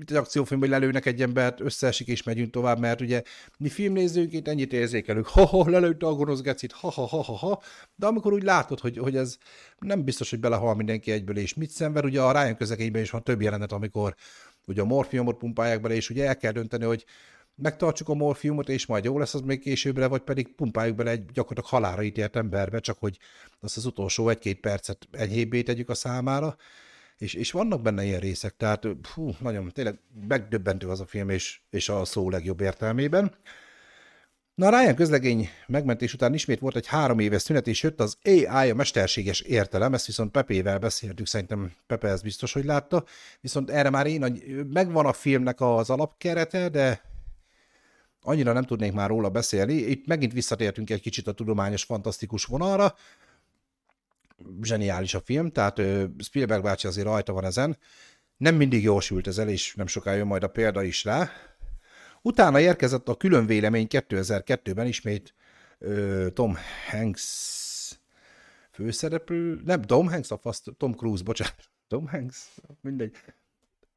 mint 0.00 0.10
egy 0.10 0.16
akciófilm, 0.16 0.60
hogy 0.60 0.68
lelőnek 0.68 1.06
egy 1.06 1.22
embert, 1.22 1.60
összeesik 1.60 2.06
és 2.06 2.22
megyünk 2.22 2.50
tovább, 2.50 2.78
mert 2.78 3.00
ugye 3.00 3.22
mi 3.58 3.68
filmnézőnként 3.68 4.48
ennyit 4.48 4.72
érzékelünk, 4.72 5.26
ha-ha, 5.34 5.70
lelőtte 5.70 6.06
a 6.06 6.14
gonosz 6.14 6.40
gecit, 6.40 6.72
ha-ha-ha-ha, 6.72 7.62
de 7.94 8.06
amikor 8.06 8.32
úgy 8.32 8.42
látod, 8.42 8.80
hogy, 8.80 8.98
hogy 8.98 9.16
ez 9.16 9.36
nem 9.78 10.04
biztos, 10.04 10.30
hogy 10.30 10.40
belehal 10.40 10.74
mindenki 10.74 11.10
egyből, 11.10 11.36
és 11.36 11.54
mit 11.54 11.70
szenved, 11.70 12.04
ugye 12.04 12.20
a 12.20 12.32
Ryan 12.32 12.56
közegényben 12.56 13.02
is 13.02 13.10
van 13.10 13.22
több 13.22 13.42
jelenet, 13.42 13.72
amikor 13.72 14.14
ugye 14.66 14.80
a 14.80 14.84
morfiumot 14.84 15.36
pumpálják 15.36 15.80
bele, 15.80 15.94
és 15.94 16.10
ugye 16.10 16.26
el 16.26 16.36
kell 16.36 16.52
dönteni, 16.52 16.84
hogy 16.84 17.04
megtartsuk 17.54 18.08
a 18.08 18.14
morfiumot, 18.14 18.68
és 18.68 18.86
majd 18.86 19.04
jó 19.04 19.18
lesz 19.18 19.34
az 19.34 19.40
még 19.40 19.60
későbbre, 19.60 20.06
vagy 20.06 20.20
pedig 20.20 20.54
pumpáljuk 20.54 20.96
bele 20.96 21.10
egy 21.10 21.24
gyakorlatilag 21.24 21.82
halára 21.82 22.02
ítélt 22.02 22.36
emberbe, 22.36 22.80
csak 22.80 22.98
hogy 22.98 23.18
azt 23.60 23.76
az 23.76 23.86
utolsó 23.86 24.28
egy-két 24.28 24.60
percet 24.60 25.08
enyhébbé 25.10 25.62
tegyük 25.62 25.88
a 25.88 25.94
számára, 25.94 26.56
és, 27.16 27.34
és 27.34 27.50
vannak 27.50 27.82
benne 27.82 28.04
ilyen 28.04 28.20
részek, 28.20 28.56
tehát 28.56 28.86
fú, 29.02 29.34
nagyon, 29.38 29.68
tényleg 29.68 29.98
megdöbbentő 30.28 30.88
az 30.88 31.00
a 31.00 31.06
film, 31.06 31.28
és, 31.28 31.60
és 31.70 31.88
a 31.88 32.04
szó 32.04 32.30
legjobb 32.30 32.60
értelmében. 32.60 33.34
Na, 34.54 34.68
Ryan 34.68 34.94
közlegény 34.94 35.48
megmentés 35.66 36.14
után 36.14 36.34
ismét 36.34 36.58
volt 36.58 36.76
egy 36.76 36.86
három 36.86 37.18
éves 37.18 37.42
szünet, 37.42 37.66
és 37.66 37.82
jött 37.82 38.00
az 38.00 38.16
AI, 38.24 38.70
a 38.70 38.74
mesterséges 38.74 39.40
értelem, 39.40 39.94
ezt 39.94 40.06
viszont 40.06 40.30
Pepével 40.30 40.78
beszéltük, 40.78 41.26
szerintem 41.26 41.72
Pepe 41.86 42.08
ez 42.08 42.22
biztos, 42.22 42.52
hogy 42.52 42.64
látta, 42.64 43.04
viszont 43.40 43.70
erre 43.70 43.90
már 43.90 44.06
én, 44.06 44.42
megvan 44.72 45.06
a 45.06 45.12
filmnek 45.12 45.60
az 45.60 45.90
alapkerete, 45.90 46.68
de 46.68 47.02
annyira 48.22 48.52
nem 48.52 48.64
tudnék 48.64 48.92
már 48.92 49.08
róla 49.08 49.28
beszélni. 49.28 49.74
Itt 49.74 50.06
megint 50.06 50.32
visszatértünk 50.32 50.90
egy 50.90 51.00
kicsit 51.00 51.26
a 51.26 51.32
tudományos, 51.32 51.82
fantasztikus 51.82 52.44
vonalra. 52.44 52.94
Zseniális 54.62 55.14
a 55.14 55.20
film, 55.20 55.50
tehát 55.50 55.80
Spielberg 56.18 56.62
bácsi 56.62 56.86
azért 56.86 57.06
rajta 57.06 57.32
van 57.32 57.44
ezen. 57.44 57.78
Nem 58.36 58.54
mindig 58.54 58.82
jól 58.82 59.00
sült 59.00 59.26
ez 59.26 59.38
el, 59.38 59.48
és 59.48 59.74
nem 59.74 59.86
sokáig 59.86 60.18
jön 60.18 60.26
majd 60.26 60.42
a 60.42 60.48
példa 60.48 60.82
is 60.82 61.04
rá. 61.04 61.30
Utána 62.22 62.60
érkezett 62.60 63.08
a 63.08 63.16
külön 63.16 63.46
vélemény 63.46 63.86
2002-ben 63.90 64.86
ismét 64.86 65.34
ö, 65.78 66.26
Tom 66.34 66.56
Hanks 66.90 67.22
főszereplő, 68.70 69.60
nem, 69.64 69.82
Tom 69.82 70.08
Hanks, 70.08 70.30
a 70.30 70.38
fasz, 70.38 70.62
Tom 70.76 70.92
Cruise, 70.92 71.22
bocsánat, 71.22 71.70
Tom 71.88 72.08
Hanks, 72.08 72.54
mindegy. 72.80 73.16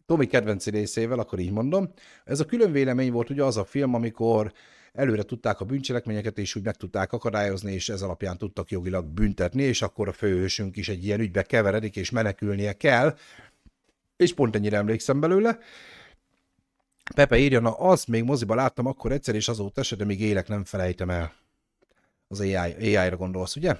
Tomi 0.05 0.27
kedvenci 0.27 0.69
részével, 0.69 1.19
akkor 1.19 1.39
így 1.39 1.51
mondom. 1.51 1.93
Ez 2.25 2.39
a 2.39 2.45
külön 2.45 2.71
vélemény 2.71 3.11
volt 3.11 3.29
ugye 3.29 3.43
az 3.43 3.57
a 3.57 3.65
film, 3.65 3.93
amikor 3.93 4.53
előre 4.93 5.23
tudták 5.23 5.59
a 5.59 5.65
bűncselekményeket, 5.65 6.37
és 6.37 6.55
úgy 6.55 6.63
meg 6.63 6.75
tudták 6.75 7.13
akadályozni, 7.13 7.73
és 7.73 7.89
ez 7.89 8.01
alapján 8.01 8.37
tudtak 8.37 8.71
jogilag 8.71 9.05
büntetni, 9.05 9.63
és 9.63 9.81
akkor 9.81 10.07
a 10.07 10.11
főhősünk 10.11 10.77
is 10.77 10.89
egy 10.89 11.05
ilyen 11.05 11.19
ügybe 11.19 11.43
keveredik, 11.43 11.95
és 11.95 12.09
menekülnie 12.09 12.73
kell, 12.73 13.17
és 14.15 14.33
pont 14.33 14.55
ennyire 14.55 14.77
emlékszem 14.77 15.19
belőle. 15.19 15.59
Pepe 17.15 17.37
írja, 17.37 17.59
na 17.59 17.71
azt 17.71 18.07
még 18.07 18.23
moziba 18.23 18.55
láttam 18.55 18.85
akkor 18.85 19.11
egyszer, 19.11 19.35
és 19.35 19.47
azóta 19.47 19.83
se, 19.83 19.95
de 19.95 20.05
még 20.05 20.21
élek, 20.21 20.47
nem 20.47 20.63
felejtem 20.63 21.09
el. 21.09 21.33
Az 22.27 22.39
AI, 22.39 22.55
AI-ra 22.55 23.17
gondolsz, 23.17 23.55
ugye? 23.55 23.75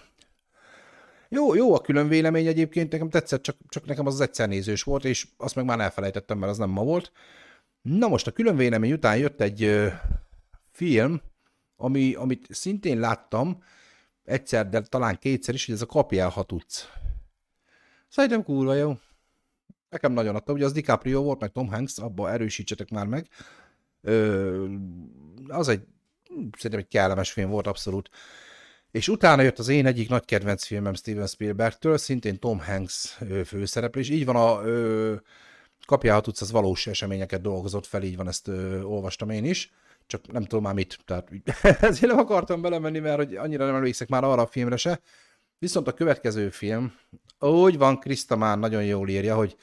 Jó, 1.29 1.55
jó 1.55 1.75
a 1.75 1.81
külön 1.81 2.07
vélemény 2.07 2.47
egyébként, 2.47 2.91
nekem 2.91 3.09
tetszett, 3.09 3.41
csak, 3.41 3.55
csak 3.69 3.85
nekem 3.85 4.05
az, 4.05 4.13
az 4.13 4.21
egyszer 4.21 4.47
nézős 4.47 4.83
volt, 4.83 5.05
és 5.05 5.27
azt 5.37 5.55
meg 5.55 5.65
már 5.65 5.79
elfelejtettem, 5.79 6.37
mert 6.37 6.51
az 6.51 6.57
nem 6.57 6.69
ma 6.69 6.83
volt. 6.83 7.11
Na 7.81 8.07
most 8.07 8.27
a 8.27 8.31
külön 8.31 8.55
vélemény 8.55 8.91
után 8.91 9.17
jött 9.17 9.41
egy 9.41 9.63
ö, 9.63 9.87
film, 10.71 11.21
ami, 11.75 12.13
amit 12.13 12.47
szintén 12.49 12.99
láttam, 12.99 13.63
egyszer, 14.23 14.69
de 14.69 14.81
talán 14.81 15.17
kétszer 15.19 15.53
is, 15.53 15.65
hogy 15.65 15.75
ez 15.75 15.81
a 15.81 15.85
kapjál, 15.85 16.29
ha 16.29 16.43
tudsz. 16.43 16.87
Szerintem 18.07 18.43
kurva 18.43 18.73
jó. 18.73 18.97
Nekem 19.93 20.11
nagyon 20.13 20.35
adta, 20.35 20.53
ugye 20.53 20.65
az 20.65 20.71
DiCaprio 20.71 21.21
volt, 21.21 21.39
meg 21.39 21.51
Tom 21.51 21.67
Hanks, 21.67 21.97
abba 21.97 22.31
erősítsetek 22.31 22.89
már 22.89 23.05
meg. 23.05 23.27
Ö, 24.01 24.65
az 25.47 25.67
egy, 25.67 25.81
szerintem 26.57 26.79
egy 26.79 26.87
kellemes 26.87 27.31
film 27.31 27.49
volt 27.49 27.67
abszolút. 27.67 28.09
És 28.91 29.07
utána 29.07 29.41
jött 29.41 29.59
az 29.59 29.67
én 29.67 29.85
egyik 29.85 30.09
nagy 30.09 30.25
kedvenc 30.25 30.65
filmem 30.65 30.93
Steven 30.93 31.27
Spielbergtől, 31.27 31.97
szintén 31.97 32.39
Tom 32.39 32.59
Hanks 32.59 33.17
főszereplés. 33.45 34.09
Így 34.09 34.25
van 34.25 34.35
a 34.35 34.61
ö, 34.63 35.15
kapjál, 35.85 36.15
ha 36.15 36.21
tudsz, 36.21 36.41
az 36.41 36.51
valós 36.51 36.87
eseményeket 36.87 37.41
dolgozott 37.41 37.85
fel, 37.85 38.03
így 38.03 38.15
van, 38.15 38.27
ezt 38.27 38.47
ö, 38.47 38.81
olvastam 38.81 39.29
én 39.29 39.45
is 39.45 39.71
csak 40.07 40.31
nem 40.31 40.43
tudom 40.43 40.63
már 40.63 40.73
mit. 40.73 40.97
Tehát 41.05 41.29
ezért 41.81 42.11
nem 42.11 42.17
akartam 42.17 42.61
belemenni, 42.61 42.99
mert 42.99 43.17
hogy 43.17 43.35
annyira 43.35 43.65
nem 43.65 43.75
emlékszek 43.75 44.07
már 44.07 44.23
arra 44.23 44.41
a 44.41 44.47
filmre 44.47 44.75
se. 44.75 44.99
Viszont 45.59 45.87
a 45.87 45.93
következő 45.93 46.49
film, 46.49 46.93
úgy 47.39 47.77
van, 47.77 47.99
Krista 47.99 48.35
már 48.35 48.59
nagyon 48.59 48.83
jól 48.83 49.09
írja, 49.09 49.35
hogy 49.35 49.55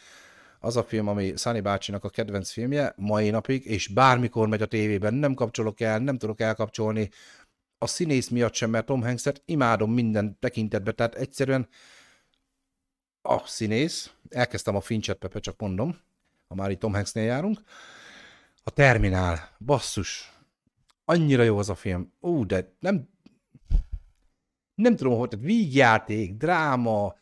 az 0.60 0.76
a 0.76 0.84
film, 0.84 1.08
ami 1.08 1.36
Sunny 1.36 1.62
bácsinak 1.62 2.04
a 2.04 2.08
kedvenc 2.08 2.50
filmje, 2.50 2.94
mai 2.96 3.30
napig, 3.30 3.64
és 3.66 3.88
bármikor 3.88 4.48
megy 4.48 4.62
a 4.62 4.66
tévében, 4.66 5.14
nem 5.14 5.34
kapcsolok 5.34 5.80
el, 5.80 5.98
nem 5.98 6.18
tudok 6.18 6.40
elkapcsolni, 6.40 7.10
a 7.78 7.86
színész 7.86 8.28
miatt 8.28 8.54
sem, 8.54 8.70
mert 8.70 8.86
Tom 8.86 9.02
Hanks-et 9.02 9.42
imádom 9.44 9.92
minden 9.92 10.38
tekintetben, 10.38 10.96
tehát 10.96 11.14
egyszerűen 11.14 11.68
a 13.22 13.46
színész, 13.46 14.12
elkezdtem 14.28 14.76
a 14.76 14.80
Finchet 14.80 15.18
Pepe, 15.18 15.40
csak 15.40 15.60
mondom, 15.60 15.98
ha 16.48 16.54
már 16.54 16.70
itt 16.70 16.78
Tom 16.78 16.92
Hanksnél 16.92 17.24
járunk, 17.24 17.60
a 18.62 18.70
Terminál, 18.70 19.56
basszus, 19.58 20.32
annyira 21.04 21.42
jó 21.42 21.58
az 21.58 21.68
a 21.68 21.74
film, 21.74 22.12
ú, 22.20 22.46
de 22.46 22.74
nem, 22.78 23.08
nem 24.80 24.96
tudom, 24.96 25.18
hogy 25.18 25.28
tehát 25.28 25.44
vígjáték, 25.44 26.34
dráma, 26.34 27.14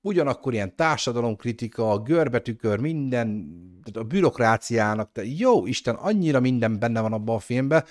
ugyanakkor 0.00 0.52
ilyen 0.52 0.76
társadalomkritika, 0.76 1.98
görbetükör, 1.98 2.78
minden, 2.78 3.58
tehát 3.84 4.06
a 4.08 4.08
bürokráciának, 4.08 5.10
de 5.12 5.24
jó 5.24 5.66
Isten, 5.66 5.94
annyira 5.94 6.40
minden 6.40 6.78
benne 6.78 7.00
van 7.00 7.12
abban 7.12 7.36
a 7.36 7.38
filmben, 7.38 7.84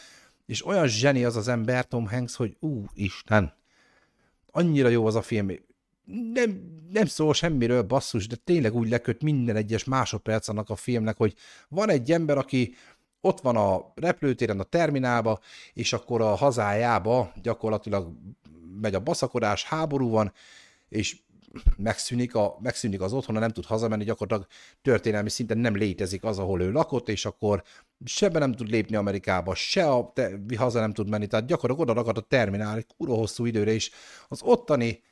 és 0.46 0.66
olyan 0.66 0.88
zseni 0.88 1.24
az 1.24 1.36
az 1.36 1.48
ember, 1.48 1.88
Tom 1.88 2.08
Hanks, 2.08 2.36
hogy 2.36 2.56
ú, 2.60 2.86
Isten, 2.94 3.54
annyira 4.52 4.90
jó 4.90 5.06
az 5.06 5.16
a 5.16 5.22
film, 5.22 5.52
nem, 6.34 6.82
nem 6.92 7.06
szól 7.06 7.34
semmiről, 7.34 7.82
basszus, 7.82 8.28
de 8.28 8.36
tényleg 8.36 8.76
úgy 8.76 8.90
leköt 8.90 9.24
minden 9.24 9.56
egyes 9.56 9.84
másodperc 9.84 10.48
annak 10.48 10.70
a 10.70 10.76
filmnek, 10.76 11.18
hogy 11.18 11.34
van 11.70 11.90
egy 11.90 12.12
ember, 12.12 12.38
aki 12.38 12.76
ott 13.22 13.42
van 13.42 13.56
a 13.56 13.92
repülőtéren, 13.96 14.60
a 14.60 14.64
terminálba, 14.64 15.40
és 15.74 15.94
akkor 15.94 16.22
a 16.22 16.36
hazájába 16.36 17.32
gyakorlatilag 17.42 18.12
megy 18.82 18.96
a 18.96 19.00
baszakodás, 19.00 19.64
háború 19.64 20.10
van, 20.10 20.34
és 20.90 21.18
megszűnik, 21.78 22.36
a, 22.36 22.58
megszűnik 22.62 23.02
az 23.02 23.14
otthona, 23.14 23.40
nem 23.40 23.50
tud 23.50 23.66
hazamenni, 23.66 24.04
gyakorlatilag 24.04 24.50
történelmi 24.82 25.30
szinten 25.30 25.58
nem 25.58 25.76
létezik 25.76 26.24
az, 26.24 26.40
ahol 26.40 26.62
ő 26.62 26.72
lakott, 26.72 27.10
és 27.10 27.26
akkor 27.26 27.64
se 28.06 28.28
nem 28.28 28.52
tud 28.52 28.70
lépni 28.70 28.96
Amerikába, 28.96 29.56
se 29.56 29.90
a 29.90 30.12
te, 30.14 30.40
haza 30.58 30.80
nem 30.80 30.94
tud 30.94 31.10
menni, 31.10 31.28
tehát 31.28 31.46
gyakorlatilag 31.46 31.90
oda 31.90 32.00
ragadt 32.00 32.18
a 32.18 32.28
terminál 32.28 32.78
egy 32.78 32.88
kurva 32.98 33.16
hosszú 33.16 33.46
időre 33.46 33.72
is. 33.72 33.92
Az 34.28 34.42
ottani 34.42 35.04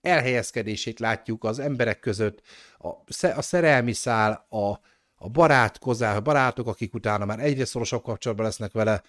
elhelyezkedését 0.00 1.00
látjuk 1.00 1.44
az 1.44 1.58
emberek 1.58 2.00
között, 2.00 2.42
a, 2.78 2.88
a 3.26 3.42
szerelmi 3.42 3.92
szál, 3.92 4.46
a, 4.48 4.70
a 5.14 5.28
barátkozás, 5.28 6.16
a 6.16 6.20
barátok, 6.20 6.66
akik 6.66 6.94
utána 6.94 7.24
már 7.24 7.40
egyre 7.40 7.64
szorosabb 7.64 8.02
kapcsolatban 8.02 8.46
lesznek 8.46 8.72
vele, 8.72 9.02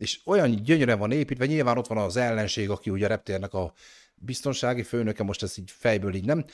és 0.00 0.20
olyan 0.24 0.62
gyönyörűen 0.62 0.98
van 0.98 1.12
építve, 1.12 1.46
nyilván 1.46 1.78
ott 1.78 1.86
van 1.86 1.98
az 1.98 2.16
ellenség, 2.16 2.70
aki 2.70 2.90
ugye 2.90 3.04
a 3.04 3.08
reptérnek 3.08 3.54
a 3.54 3.72
biztonsági 4.14 4.82
főnöke, 4.82 5.22
most 5.22 5.42
ezt 5.42 5.58
így 5.58 5.70
fejből 5.70 6.14
így 6.14 6.24
nem, 6.24 6.44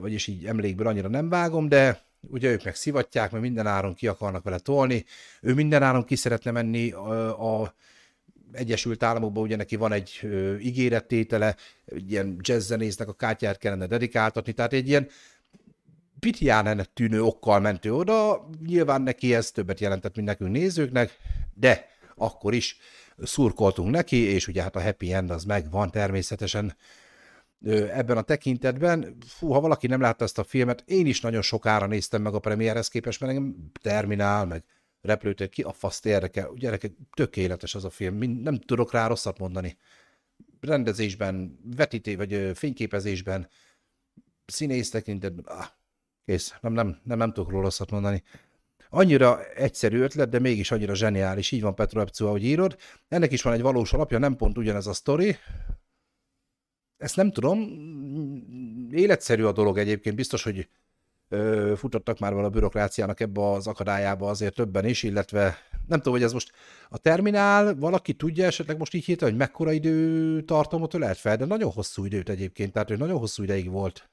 vagyis 0.00 0.26
így 0.26 0.46
emlékből 0.46 0.86
annyira 0.86 1.08
nem 1.08 1.28
vágom, 1.28 1.68
de 1.68 2.02
ugye 2.20 2.50
ők 2.50 2.64
meg 2.64 2.74
szivatják, 2.74 3.30
mert 3.30 3.42
minden 3.42 3.66
áron 3.66 3.94
ki 3.94 4.06
akarnak 4.06 4.44
vele 4.44 4.58
tolni, 4.58 5.04
ő 5.40 5.54
minden 5.54 5.82
áron 5.82 6.04
ki 6.04 6.16
szeretne 6.16 6.50
menni 6.50 6.90
a, 6.90 7.62
a 7.62 7.74
Egyesült 8.52 9.02
Államokban, 9.02 9.42
ugye 9.42 9.56
neki 9.56 9.76
van 9.76 9.92
egy 9.92 10.18
ö, 10.22 10.56
ígérettétele, 10.56 11.56
ilyen 11.86 12.36
jazzzenésznek 12.40 13.08
a 13.08 13.12
kártyát 13.12 13.58
kellene 13.58 13.86
dedikáltatni, 13.86 14.52
tehát 14.52 14.72
egy 14.72 14.88
ilyen 14.88 15.08
Pitjánenek 16.20 16.92
tűnő 16.92 17.22
okkal 17.22 17.60
mentő 17.60 17.94
oda, 17.94 18.48
nyilván 18.66 19.02
neki 19.02 19.34
ez 19.34 19.50
többet 19.50 19.80
jelentett, 19.80 20.16
mint 20.16 20.28
nekünk 20.28 20.50
nézőknek, 20.50 21.18
de 21.54 21.97
akkor 22.18 22.54
is 22.54 22.76
szurkoltunk 23.22 23.90
neki, 23.90 24.16
és 24.16 24.48
ugye 24.48 24.62
hát 24.62 24.76
a 24.76 24.82
happy 24.82 25.12
end 25.12 25.30
az 25.30 25.44
megvan 25.44 25.90
természetesen 25.90 26.76
ebben 27.90 28.16
a 28.16 28.22
tekintetben. 28.22 29.16
Fú, 29.26 29.50
ha 29.50 29.60
valaki 29.60 29.86
nem 29.86 30.00
látta 30.00 30.24
ezt 30.24 30.38
a 30.38 30.44
filmet, 30.44 30.82
én 30.86 31.06
is 31.06 31.20
nagyon 31.20 31.42
sokára 31.42 31.86
néztem 31.86 32.22
meg 32.22 32.34
a 32.34 32.38
premierhez 32.38 32.88
képest, 32.88 33.20
mert 33.20 33.32
engem 33.32 33.70
Terminál, 33.80 34.46
meg 34.46 34.64
repülőtér 35.00 35.48
ki, 35.48 35.62
a 35.62 35.72
faszt 35.72 36.06
érdekel. 36.06 36.52
Gyerekek, 36.54 36.92
tökéletes 37.14 37.74
az 37.74 37.84
a 37.84 37.90
film, 37.90 38.16
nem 38.16 38.58
tudok 38.58 38.92
rá 38.92 39.06
rosszat 39.06 39.38
mondani. 39.38 39.76
Rendezésben, 40.60 41.58
vetíté, 41.76 42.14
vagy 42.14 42.50
fényképezésben, 42.54 43.48
színész 44.46 44.90
tekintetben, 44.90 45.44
ah, 45.44 45.66
kész, 46.24 46.54
nem, 46.60 46.72
nem, 46.72 47.00
nem, 47.04 47.18
nem 47.18 47.32
tudok 47.32 47.50
róla 47.50 47.62
rosszat 47.62 47.90
mondani. 47.90 48.22
Annyira 48.90 49.44
egyszerű 49.44 49.98
ötlet, 50.00 50.28
de 50.28 50.38
mégis 50.38 50.70
annyira 50.70 50.94
zseniális. 50.94 51.50
Így 51.50 51.62
van 51.62 51.74
Petro 51.74 52.00
Epcu, 52.00 52.26
ahogy 52.26 52.44
írod. 52.44 52.76
Ennek 53.08 53.32
is 53.32 53.42
van 53.42 53.52
egy 53.52 53.62
valós 53.62 53.92
alapja, 53.92 54.18
nem 54.18 54.36
pont 54.36 54.58
ugyanez 54.58 54.86
a 54.86 54.92
sztori. 54.92 55.36
Ezt 56.96 57.16
nem 57.16 57.32
tudom. 57.32 57.58
Életszerű 58.90 59.44
a 59.44 59.52
dolog 59.52 59.78
egyébként. 59.78 60.16
Biztos, 60.16 60.42
hogy 60.42 60.68
ö, 61.28 61.72
futottak 61.76 62.18
már 62.18 62.32
a 62.32 62.50
bürokráciának 62.50 63.20
ebbe 63.20 63.50
az 63.50 63.66
akadályába 63.66 64.28
azért 64.28 64.54
többen 64.54 64.84
is, 64.84 65.02
illetve 65.02 65.56
nem 65.86 65.98
tudom, 65.98 66.12
hogy 66.12 66.22
ez 66.22 66.32
most 66.32 66.52
a 66.88 66.98
terminál, 66.98 67.74
valaki 67.74 68.14
tudja 68.14 68.44
esetleg 68.44 68.78
most 68.78 68.94
így 68.94 69.04
hirtelen, 69.04 69.34
hogy 69.34 69.42
mekkora 69.42 69.72
idő 69.72 70.42
tartamot 70.42 70.92
lehet 70.92 71.16
fel, 71.16 71.36
de 71.36 71.44
nagyon 71.44 71.70
hosszú 71.70 72.04
időt 72.04 72.28
egyébként, 72.28 72.72
tehát 72.72 72.90
ő 72.90 72.96
nagyon 72.96 73.18
hosszú 73.18 73.42
ideig 73.42 73.70
volt 73.70 74.10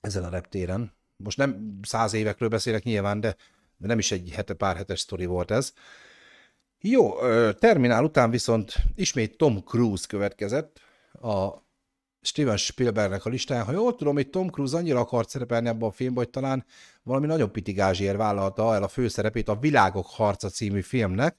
ezen 0.00 0.24
a 0.24 0.28
reptéren 0.28 0.92
most 1.22 1.36
nem 1.36 1.78
száz 1.82 2.12
évekről 2.12 2.48
beszélek 2.48 2.82
nyilván, 2.82 3.20
de, 3.20 3.36
nem 3.76 3.98
is 3.98 4.10
egy 4.10 4.30
hete, 4.30 4.54
pár 4.54 4.76
hetes 4.76 5.00
sztori 5.00 5.26
volt 5.26 5.50
ez. 5.50 5.72
Jó, 6.80 7.14
Terminál 7.52 8.04
után 8.04 8.30
viszont 8.30 8.74
ismét 8.94 9.36
Tom 9.36 9.62
Cruise 9.64 10.04
következett 10.08 10.80
a 11.12 11.48
Steven 12.20 12.56
Spielbergnek 12.56 13.24
a 13.24 13.28
listáján. 13.28 13.64
Ha 13.64 13.72
jól 13.72 13.94
tudom, 13.94 14.14
hogy 14.14 14.30
Tom 14.30 14.48
Cruise 14.48 14.76
annyira 14.76 15.00
akart 15.00 15.28
szerepelni 15.28 15.68
abban 15.68 15.88
a 15.88 15.92
filmben, 15.92 16.24
hogy 16.24 16.32
talán 16.32 16.64
valami 17.02 17.26
nagyon 17.26 17.52
pitigázsiért 17.52 18.16
vállalta 18.16 18.74
el 18.74 18.82
a 18.82 18.88
főszerepét 18.88 19.48
a 19.48 19.58
Világok 19.58 20.06
harca 20.06 20.48
című 20.48 20.80
filmnek, 20.80 21.36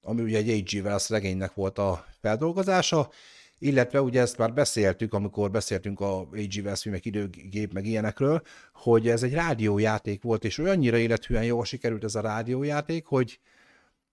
ami 0.00 0.22
ugye 0.22 0.38
egy 0.38 0.70
H.G. 0.70 0.84
Wells 0.84 1.08
regénynek 1.08 1.54
volt 1.54 1.78
a 1.78 2.04
feldolgozása, 2.20 3.10
illetve 3.58 4.02
ugye 4.02 4.20
ezt 4.20 4.38
már 4.38 4.52
beszéltük, 4.54 5.14
amikor 5.14 5.50
beszéltünk 5.50 6.00
a 6.00 6.20
A.G. 6.20 6.60
Wells 6.64 6.82
filmek 6.82 7.04
időgép 7.04 7.72
meg 7.72 7.86
ilyenekről, 7.86 8.42
hogy 8.72 9.08
ez 9.08 9.22
egy 9.22 9.32
rádiójáték 9.32 10.22
volt, 10.22 10.44
és 10.44 10.58
olyannyira 10.58 10.96
élethűen 10.96 11.44
jól 11.44 11.64
sikerült 11.64 12.04
ez 12.04 12.14
a 12.14 12.20
rádiójáték, 12.20 13.06
hogy 13.06 13.40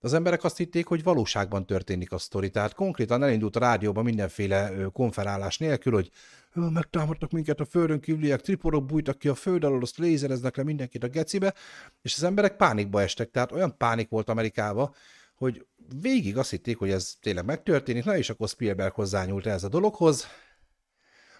az 0.00 0.14
emberek 0.14 0.44
azt 0.44 0.56
hitték, 0.56 0.86
hogy 0.86 1.02
valóságban 1.02 1.66
történik 1.66 2.12
a 2.12 2.18
sztori. 2.18 2.50
Tehát 2.50 2.74
konkrétan 2.74 3.22
elindult 3.22 3.56
a 3.56 3.60
rádióban 3.60 4.04
mindenféle 4.04 4.72
konferálás 4.92 5.58
nélkül, 5.58 5.92
hogy 5.92 6.10
megtámadtak 6.52 7.30
minket 7.30 7.60
a 7.60 7.64
földön 7.64 8.00
kívüliek, 8.00 8.40
triporok 8.40 8.86
bújtak 8.86 9.18
ki 9.18 9.28
a 9.28 9.34
föld 9.34 9.64
alól, 9.64 9.82
azt 9.82 9.98
lézereznek 9.98 10.56
le 10.56 10.62
mindenkit 10.62 11.04
a 11.04 11.08
gecibe, 11.08 11.54
és 12.02 12.14
az 12.16 12.22
emberek 12.22 12.56
pánikba 12.56 13.02
estek. 13.02 13.30
Tehát 13.30 13.52
olyan 13.52 13.76
pánik 13.76 14.08
volt 14.08 14.28
Amerikában, 14.28 14.94
hogy 15.34 15.66
végig 16.00 16.38
azt 16.38 16.50
hitték, 16.50 16.78
hogy 16.78 16.90
ez 16.90 17.14
tényleg 17.20 17.44
megtörténik, 17.44 18.04
na 18.04 18.16
és 18.16 18.30
akkor 18.30 18.48
Spielberg 18.48 18.92
hozzányúlt 18.92 19.46
ez 19.46 19.64
a 19.64 19.68
dologhoz, 19.68 20.26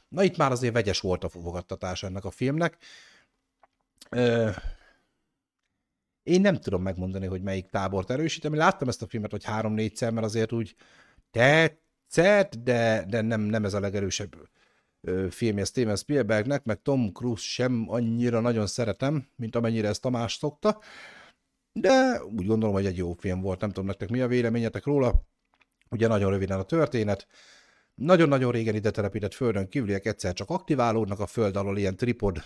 Na 0.09 0.23
itt 0.23 0.37
már 0.37 0.51
azért 0.51 0.75
vegyes 0.75 1.01
volt 1.01 1.25
a 1.25 1.29
fogadtatás 1.29 2.03
ennek 2.03 2.25
a 2.25 2.31
filmnek. 2.31 2.77
Ö, 4.11 4.51
én 6.23 6.41
nem 6.41 6.57
tudom 6.57 6.83
megmondani, 6.83 7.27
hogy 7.27 7.43
melyik 7.43 7.71
tábort 7.71 8.11
erősítem. 8.11 8.53
Én 8.53 8.59
láttam 8.59 8.89
ezt 8.89 9.03
a 9.03 9.07
filmet, 9.07 9.31
hogy 9.31 9.45
három-négyszer, 9.45 10.13
mert 10.13 10.27
azért 10.27 10.53
úgy 10.53 10.75
tetszett, 11.31 12.55
de, 12.55 13.05
de 13.09 13.21
nem, 13.21 13.41
nem 13.41 13.65
ez 13.65 13.75
a 13.75 13.81
legerősebb 13.81 14.37
filmje 15.31 15.65
Steven 15.65 15.97
Spielbergnek, 15.97 16.65
meg 16.65 16.83
Tom 16.83 17.13
Cruise 17.13 17.43
sem 17.43 17.85
annyira 17.89 18.41
nagyon 18.41 18.67
szeretem, 18.67 19.29
mint 19.37 19.57
amennyire 19.57 19.89
ezt 19.89 20.01
Tamás 20.01 20.35
szokta, 20.35 20.81
de 21.81 22.25
úgy 22.25 22.47
gondolom, 22.47 22.75
hogy 22.75 22.87
egy 22.87 22.97
jó 22.97 23.13
film 23.13 23.41
volt. 23.41 23.61
Nem 23.61 23.69
tudom 23.69 23.87
nektek 23.87 24.09
mi 24.09 24.21
a 24.21 24.27
véleményetek 24.27 24.85
róla. 24.85 25.27
Ugye 25.91 26.09
nagyon 26.09 26.31
röviden 26.31 26.59
a 26.59 26.63
történet. 26.63 27.27
Nagyon-nagyon 27.95 28.53
régen 28.53 28.75
ide 28.75 28.91
telepített 28.91 29.35
földön 29.35 29.69
kívüliek 29.69 30.07
egyszer 30.07 30.33
csak 30.33 30.51
aktiválódnak 30.51 31.21
a 31.21 31.27
föld 31.27 31.57
alól 31.57 31.79
ilyen 31.79 31.97
tripod 31.97 32.39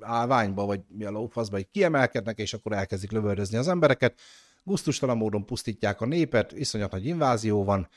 állványba, 0.00 0.66
vagy 0.66 0.80
mi 0.88 1.04
a 1.04 1.10
lófaszba, 1.10 1.58
így 1.58 1.70
kiemelkednek, 1.70 2.38
és 2.38 2.54
akkor 2.54 2.72
elkezdik 2.72 3.10
lövöldözni 3.10 3.56
az 3.56 3.68
embereket. 3.68 4.20
Gusztustalan 4.62 5.16
módon 5.16 5.46
pusztítják 5.46 6.00
a 6.00 6.06
népet, 6.06 6.52
iszonyat 6.52 6.90
nagy 6.90 7.06
invázió 7.06 7.64
van, 7.64 7.88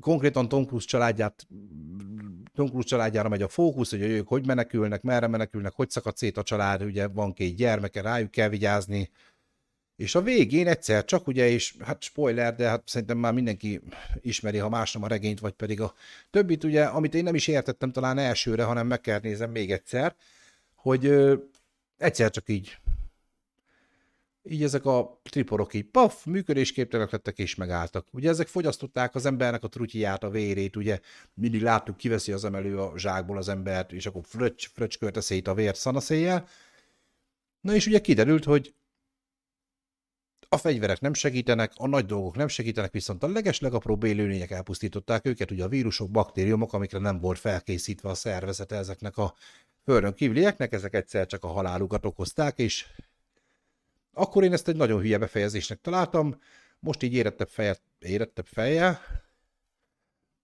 konkrétan 0.00 0.48
Tom 0.48 0.66
Cruise 0.66 0.86
családját, 0.86 1.46
Tom 2.54 2.68
Cruise 2.68 2.88
családjára 2.88 3.28
megy 3.28 3.42
a 3.42 3.48
fókusz, 3.48 3.90
hogy 3.90 4.00
ők 4.00 4.28
hogy 4.28 4.46
menekülnek, 4.46 5.02
merre 5.02 5.26
menekülnek, 5.26 5.72
hogy 5.72 5.90
szakad 5.90 6.16
szét 6.16 6.36
a 6.36 6.42
család, 6.42 6.82
ugye 6.82 7.08
van 7.08 7.32
két 7.32 7.56
gyermeke, 7.56 8.00
rájuk 8.00 8.30
kell 8.30 8.48
vigyázni, 8.48 9.10
és 9.96 10.14
a 10.14 10.22
végén 10.22 10.66
egyszer 10.66 11.04
csak 11.04 11.26
ugye, 11.26 11.48
és 11.48 11.74
hát 11.80 12.02
spoiler, 12.02 12.54
de 12.54 12.68
hát 12.68 12.82
szerintem 12.88 13.18
már 13.18 13.32
mindenki 13.32 13.80
ismeri, 14.20 14.58
ha 14.58 14.68
más 14.68 14.92
nem 14.92 15.02
a 15.02 15.06
regényt, 15.06 15.40
vagy 15.40 15.52
pedig 15.52 15.80
a 15.80 15.94
többit, 16.30 16.64
ugye, 16.64 16.84
amit 16.84 17.14
én 17.14 17.22
nem 17.22 17.34
is 17.34 17.46
értettem 17.46 17.92
talán 17.92 18.18
elsőre, 18.18 18.64
hanem 18.64 18.86
meg 18.86 19.00
kell 19.00 19.18
nézem 19.22 19.50
még 19.50 19.72
egyszer, 19.72 20.14
hogy 20.74 21.06
ö, 21.06 21.34
egyszer 21.98 22.30
csak 22.30 22.48
így 22.48 22.78
így 24.44 24.62
ezek 24.62 24.84
a 24.84 25.20
triporok 25.22 25.74
így 25.74 25.84
paf, 25.84 26.24
működésképtelenek 26.24 27.12
lettek 27.12 27.38
és 27.38 27.54
megálltak. 27.54 28.06
Ugye 28.12 28.28
ezek 28.28 28.46
fogyasztották 28.46 29.14
az 29.14 29.26
embernek 29.26 29.62
a 29.62 29.68
trutyját, 29.68 30.24
a 30.24 30.30
vérét, 30.30 30.76
ugye 30.76 31.00
mindig 31.34 31.62
láttuk, 31.62 31.96
kiveszi 31.96 32.32
az 32.32 32.44
emelő 32.44 32.78
a 32.78 32.98
zsákból 32.98 33.36
az 33.36 33.48
embert, 33.48 33.92
és 33.92 34.06
akkor 34.06 34.22
fröccs, 34.24 34.68
fröccskölte 34.72 35.20
szét 35.20 35.48
a 35.48 35.54
vért 35.54 35.76
szanaszéjjel. 35.76 36.48
Na 37.60 37.74
és 37.74 37.86
ugye 37.86 38.00
kiderült, 38.00 38.44
hogy 38.44 38.74
a 40.48 40.56
fegyverek 40.56 41.00
nem 41.00 41.14
segítenek, 41.14 41.72
a 41.76 41.86
nagy 41.86 42.06
dolgok 42.06 42.36
nem 42.36 42.48
segítenek, 42.48 42.92
viszont 42.92 43.22
a 43.22 43.28
legeslegapróbb 43.28 44.02
élőlények 44.04 44.50
elpusztították 44.50 45.26
őket, 45.26 45.50
ugye 45.50 45.64
a 45.64 45.68
vírusok, 45.68 46.10
baktériumok, 46.10 46.72
amikre 46.72 46.98
nem 46.98 47.20
volt 47.20 47.38
felkészítve 47.38 48.08
a 48.08 48.14
szervezete 48.14 48.76
ezeknek 48.76 49.16
a 49.16 49.34
földön 49.84 50.14
kívülieknek, 50.14 50.72
ezek 50.72 50.94
egyszer 50.94 51.26
csak 51.26 51.44
a 51.44 51.48
halálukat 51.48 52.06
okozták, 52.06 52.58
és 52.58 52.86
akkor 54.12 54.44
én 54.44 54.52
ezt 54.52 54.68
egy 54.68 54.76
nagyon 54.76 55.00
hülye 55.00 55.18
befejezésnek 55.18 55.80
találtam, 55.80 56.40
most 56.80 57.02
így 57.02 57.14
érettebb 57.14 57.48
feje, 57.48 57.76
érettebb 57.98 58.46
feje, 58.46 59.00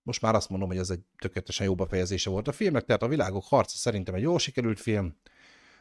most 0.02 0.22
már 0.22 0.34
azt 0.34 0.48
mondom, 0.48 0.68
hogy 0.68 0.78
ez 0.78 0.90
egy 0.90 1.00
tökéletesen 1.18 1.66
jó 1.66 1.74
befejezése 1.74 2.30
volt 2.30 2.48
a 2.48 2.52
filmnek, 2.52 2.84
tehát 2.84 3.02
a 3.02 3.08
világok 3.08 3.44
harca 3.44 3.76
szerintem 3.76 4.14
egy 4.14 4.22
jól 4.22 4.38
sikerült 4.38 4.80
film, 4.80 5.16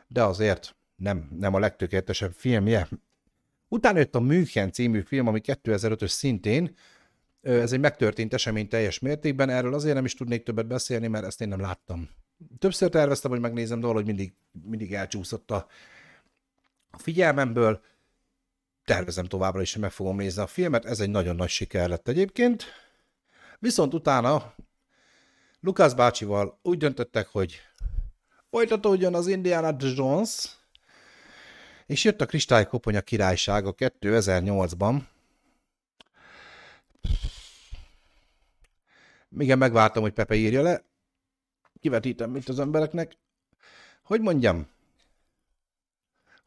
de 0.07 0.23
azért 0.23 0.75
nem, 0.95 1.29
nem 1.39 1.53
a 1.53 1.59
legtökéletesebb 1.59 2.33
filmje. 2.33 2.87
Utána 3.67 3.97
jött 3.97 4.15
a 4.15 4.19
München 4.19 4.71
című 4.71 5.01
film, 5.01 5.27
ami 5.27 5.41
2005-ös 5.43 6.07
szintén, 6.07 6.75
ez 7.41 7.73
egy 7.73 7.79
megtörtént 7.79 8.33
esemény 8.33 8.67
teljes 8.67 8.99
mértékben, 8.99 9.49
erről 9.49 9.73
azért 9.73 9.95
nem 9.95 10.05
is 10.05 10.13
tudnék 10.13 10.43
többet 10.43 10.67
beszélni, 10.67 11.07
mert 11.07 11.25
ezt 11.25 11.41
én 11.41 11.47
nem 11.47 11.59
láttam. 11.59 12.09
Többször 12.59 12.89
terveztem, 12.89 13.31
hogy 13.31 13.39
megnézem, 13.39 13.79
de 13.79 13.85
valahogy 13.85 14.05
mindig, 14.05 14.33
mindig 14.63 14.93
elcsúszott 14.93 15.51
a, 15.51 15.67
a 16.97 17.03
figyelmemből. 17.03 17.81
Tervezem 18.85 19.25
továbbra 19.25 19.61
is, 19.61 19.73
hogy 19.73 19.81
meg 19.81 19.91
fogom 19.91 20.15
nézni 20.15 20.41
a 20.41 20.47
filmet, 20.47 20.85
ez 20.85 20.99
egy 20.99 21.09
nagyon 21.09 21.35
nagy 21.35 21.49
siker 21.49 21.89
lett 21.89 22.07
egyébként. 22.07 22.65
Viszont 23.59 23.93
utána 23.93 24.53
Lukács 25.59 25.95
bácsival 25.95 26.59
úgy 26.61 26.77
döntöttek, 26.77 27.27
hogy 27.27 27.61
folytatódjon 28.49 29.13
az 29.13 29.27
Indiana 29.27 29.75
Jones, 29.79 30.57
és 31.85 32.03
jött 32.03 32.21
a 32.21 32.25
Kristálykoponya 32.25 33.01
királysága 33.01 33.73
2008-ban. 33.77 35.01
Igen, 39.37 39.57
megvártam, 39.57 40.01
hogy 40.01 40.13
Pepe 40.13 40.35
írja 40.35 40.61
le. 40.61 40.83
Kivetítem 41.79 42.35
itt 42.35 42.49
az 42.49 42.59
embereknek. 42.59 43.17
Hogy 44.03 44.21
mondjam? 44.21 44.67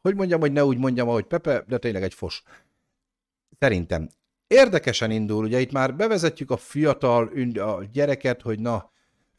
Hogy 0.01 0.15
mondjam, 0.15 0.39
hogy 0.39 0.51
ne 0.51 0.65
úgy 0.65 0.77
mondjam, 0.77 1.09
ahogy 1.09 1.25
Pepe, 1.25 1.63
de 1.67 1.77
tényleg 1.77 2.03
egy 2.03 2.13
fos. 2.13 2.43
Szerintem 3.59 4.09
érdekesen 4.47 5.11
indul, 5.11 5.43
ugye 5.43 5.59
itt 5.59 5.71
már 5.71 5.95
bevezetjük 5.95 6.51
a 6.51 6.57
fiatal 6.57 7.31
a 7.55 7.83
gyereket, 7.91 8.41
hogy 8.41 8.59
na, 8.59 8.91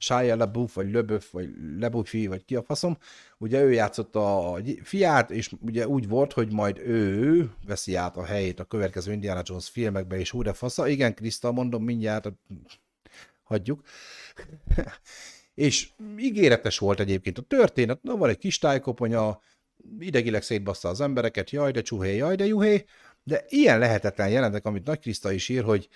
Shia 0.02 0.36
LaBeouf, 0.36 0.74
vagy 0.74 0.92
LeBeouf, 0.92 1.30
vagy 1.30 1.48
LeBeaufi, 1.78 2.26
vagy 2.26 2.44
ki 2.44 2.56
a 2.56 2.62
faszom, 2.62 2.98
ugye 3.38 3.62
ő 3.62 3.72
játszotta 3.72 4.52
a 4.52 4.60
fiát, 4.82 5.30
és 5.30 5.52
ugye 5.60 5.88
úgy 5.88 6.08
volt, 6.08 6.32
hogy 6.32 6.52
majd 6.52 6.78
ő 6.78 7.50
veszi 7.66 7.94
át 7.94 8.16
a 8.16 8.24
helyét 8.24 8.60
a 8.60 8.64
következő 8.64 9.12
Indiana 9.12 9.42
Jones 9.44 9.68
filmekbe, 9.68 10.18
és 10.18 10.30
hú 10.30 10.42
de 10.42 10.52
fasza, 10.52 10.88
igen, 10.88 11.14
Kriszta, 11.14 11.52
mondom 11.52 11.84
mindjárt, 11.84 12.32
hagyjuk. 13.42 13.82
és 15.54 15.88
ígéretes 16.18 16.78
volt 16.78 17.00
egyébként 17.00 17.38
a 17.38 17.42
történet, 17.42 18.02
na 18.02 18.16
van 18.16 18.28
egy 18.28 18.38
kis 18.38 18.58
tájkoponya, 18.58 19.40
idegileg 19.98 20.42
szétbassza 20.42 20.88
az 20.88 21.00
embereket, 21.00 21.50
jaj 21.50 21.70
de 21.70 21.82
csuhé, 21.82 22.16
jaj 22.16 22.36
de 22.36 22.46
juhé, 22.46 22.84
de 23.22 23.44
ilyen 23.48 23.78
lehetetlen 23.78 24.28
jelentek, 24.28 24.64
amit 24.64 24.86
Nagy 24.86 24.98
Kriszta 24.98 25.32
is 25.32 25.48
ír, 25.48 25.62
hogy 25.64 25.88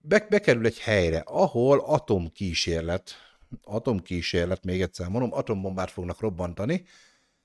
be, 0.00 0.26
bekerül 0.30 0.66
egy 0.66 0.78
helyre, 0.78 1.18
ahol 1.18 1.78
atomkísérlet, 1.78 3.14
atomkísérlet, 3.62 4.64
még 4.64 4.82
egyszer 4.82 5.08
mondom, 5.08 5.32
atombombát 5.32 5.90
fognak 5.90 6.20
robbantani, 6.20 6.84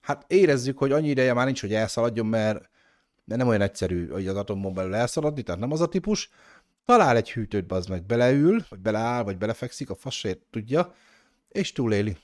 hát 0.01 0.25
érezzük, 0.27 0.77
hogy 0.77 0.91
annyi 0.91 1.09
ideje 1.09 1.33
már 1.33 1.45
nincs, 1.45 1.61
hogy 1.61 1.73
elszaladjon, 1.73 2.25
mert 2.25 2.69
nem 3.23 3.47
olyan 3.47 3.61
egyszerű, 3.61 4.07
hogy 4.07 4.27
az 4.27 4.35
atombomba 4.35 4.95
elszaladni, 4.95 5.41
tehát 5.41 5.61
nem 5.61 5.71
az 5.71 5.81
a 5.81 5.87
típus. 5.87 6.29
Talál 6.85 7.15
egy 7.15 7.31
hűtőt, 7.31 7.71
az 7.71 7.85
meg 7.85 8.05
beleül, 8.05 8.65
vagy 8.69 8.79
beleáll, 8.79 9.23
vagy 9.23 9.37
belefekszik, 9.37 9.89
a 9.89 9.95
fasért 9.95 10.39
tudja, 10.51 10.93
és 11.49 11.71
túléli. 11.71 12.17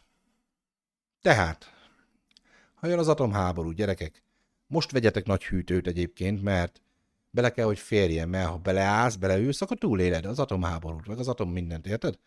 Tehát, 1.21 1.72
ha 2.83 2.89
jön 2.89 2.99
az 2.99 3.07
atomháború, 3.07 3.71
gyerekek, 3.71 4.23
most 4.67 4.91
vegyetek 4.91 5.25
nagy 5.25 5.45
hűtőt 5.45 5.87
egyébként, 5.87 6.41
mert 6.41 6.81
bele 7.29 7.51
kell, 7.51 7.65
hogy 7.65 7.79
férjen, 7.79 8.29
mert 8.29 8.49
ha 8.49 8.57
beleállsz, 8.57 9.15
beleülsz, 9.15 9.61
akkor 9.61 9.77
túléled 9.77 10.25
az 10.25 10.39
atomháborút, 10.39 11.05
vagy 11.05 11.19
az 11.19 11.27
atom 11.27 11.51
mindent, 11.51 11.87
érted? 11.87 12.19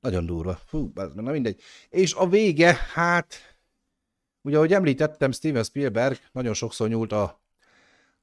Nagyon 0.00 0.26
durva. 0.26 0.54
Fú, 0.54 0.92
na 1.14 1.30
mindegy. 1.30 1.60
És 1.88 2.14
a 2.14 2.28
vége, 2.28 2.74
hát, 2.92 3.56
ugye, 4.42 4.56
ahogy 4.56 4.72
említettem, 4.72 5.32
Steven 5.32 5.64
Spielberg 5.64 6.18
nagyon 6.32 6.54
sokszor 6.54 6.88
nyúlt 6.88 7.12
a, 7.12 7.42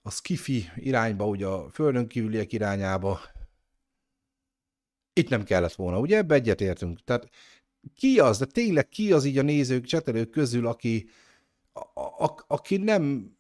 a 0.02 0.12
skifi 0.12 0.70
irányba, 0.76 1.28
ugye 1.28 1.46
a 1.46 1.70
földön 1.70 2.08
kívüliek 2.08 2.54
irányába. 2.54 3.20
Itt 5.14 5.30
nem 5.30 5.44
kellett 5.44 5.74
volna, 5.74 6.00
ugye? 6.00 6.18
Ebbe 6.18 6.36
egyetértünk. 6.36 7.04
Tehát 7.04 7.30
ki 7.96 8.20
az, 8.20 8.38
de 8.38 8.46
tényleg 8.46 8.88
ki 8.88 9.12
az 9.12 9.26
így 9.26 9.38
a 9.38 9.42
nézők, 9.42 9.86
csetelők 9.86 10.30
közül, 10.30 10.68
aki, 10.68 11.10
a, 12.18 12.44
aki 12.48 12.78
nem 12.78 13.32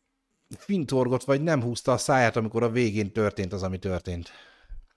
fintorgott, 0.57 1.23
vagy 1.23 1.41
nem 1.41 1.61
húzta 1.61 1.91
a 1.91 1.97
száját, 1.97 2.36
amikor 2.36 2.63
a 2.63 2.69
végén 2.69 3.11
történt 3.11 3.53
az, 3.53 3.63
ami 3.63 3.80
történt. 3.80 4.32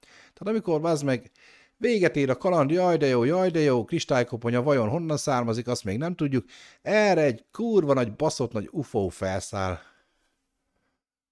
Tehát 0.00 0.56
amikor 0.56 0.84
az 0.84 1.02
meg 1.02 1.30
véget 1.76 2.16
ér 2.16 2.30
a 2.30 2.36
kaland, 2.36 2.70
jaj 2.70 2.96
de 2.96 3.06
jó, 3.06 3.24
jaj 3.24 3.50
de 3.50 3.60
jó, 3.60 3.84
kristálykoponyja 3.84 4.62
vajon 4.62 4.88
honnan 4.88 5.16
származik, 5.16 5.66
azt 5.68 5.84
még 5.84 5.98
nem 5.98 6.14
tudjuk. 6.14 6.44
Erre 6.82 7.22
egy 7.22 7.44
kurva 7.50 7.92
nagy 7.92 8.14
baszott 8.14 8.52
nagy 8.52 8.68
UFO 8.70 9.08
felszáll. 9.08 9.78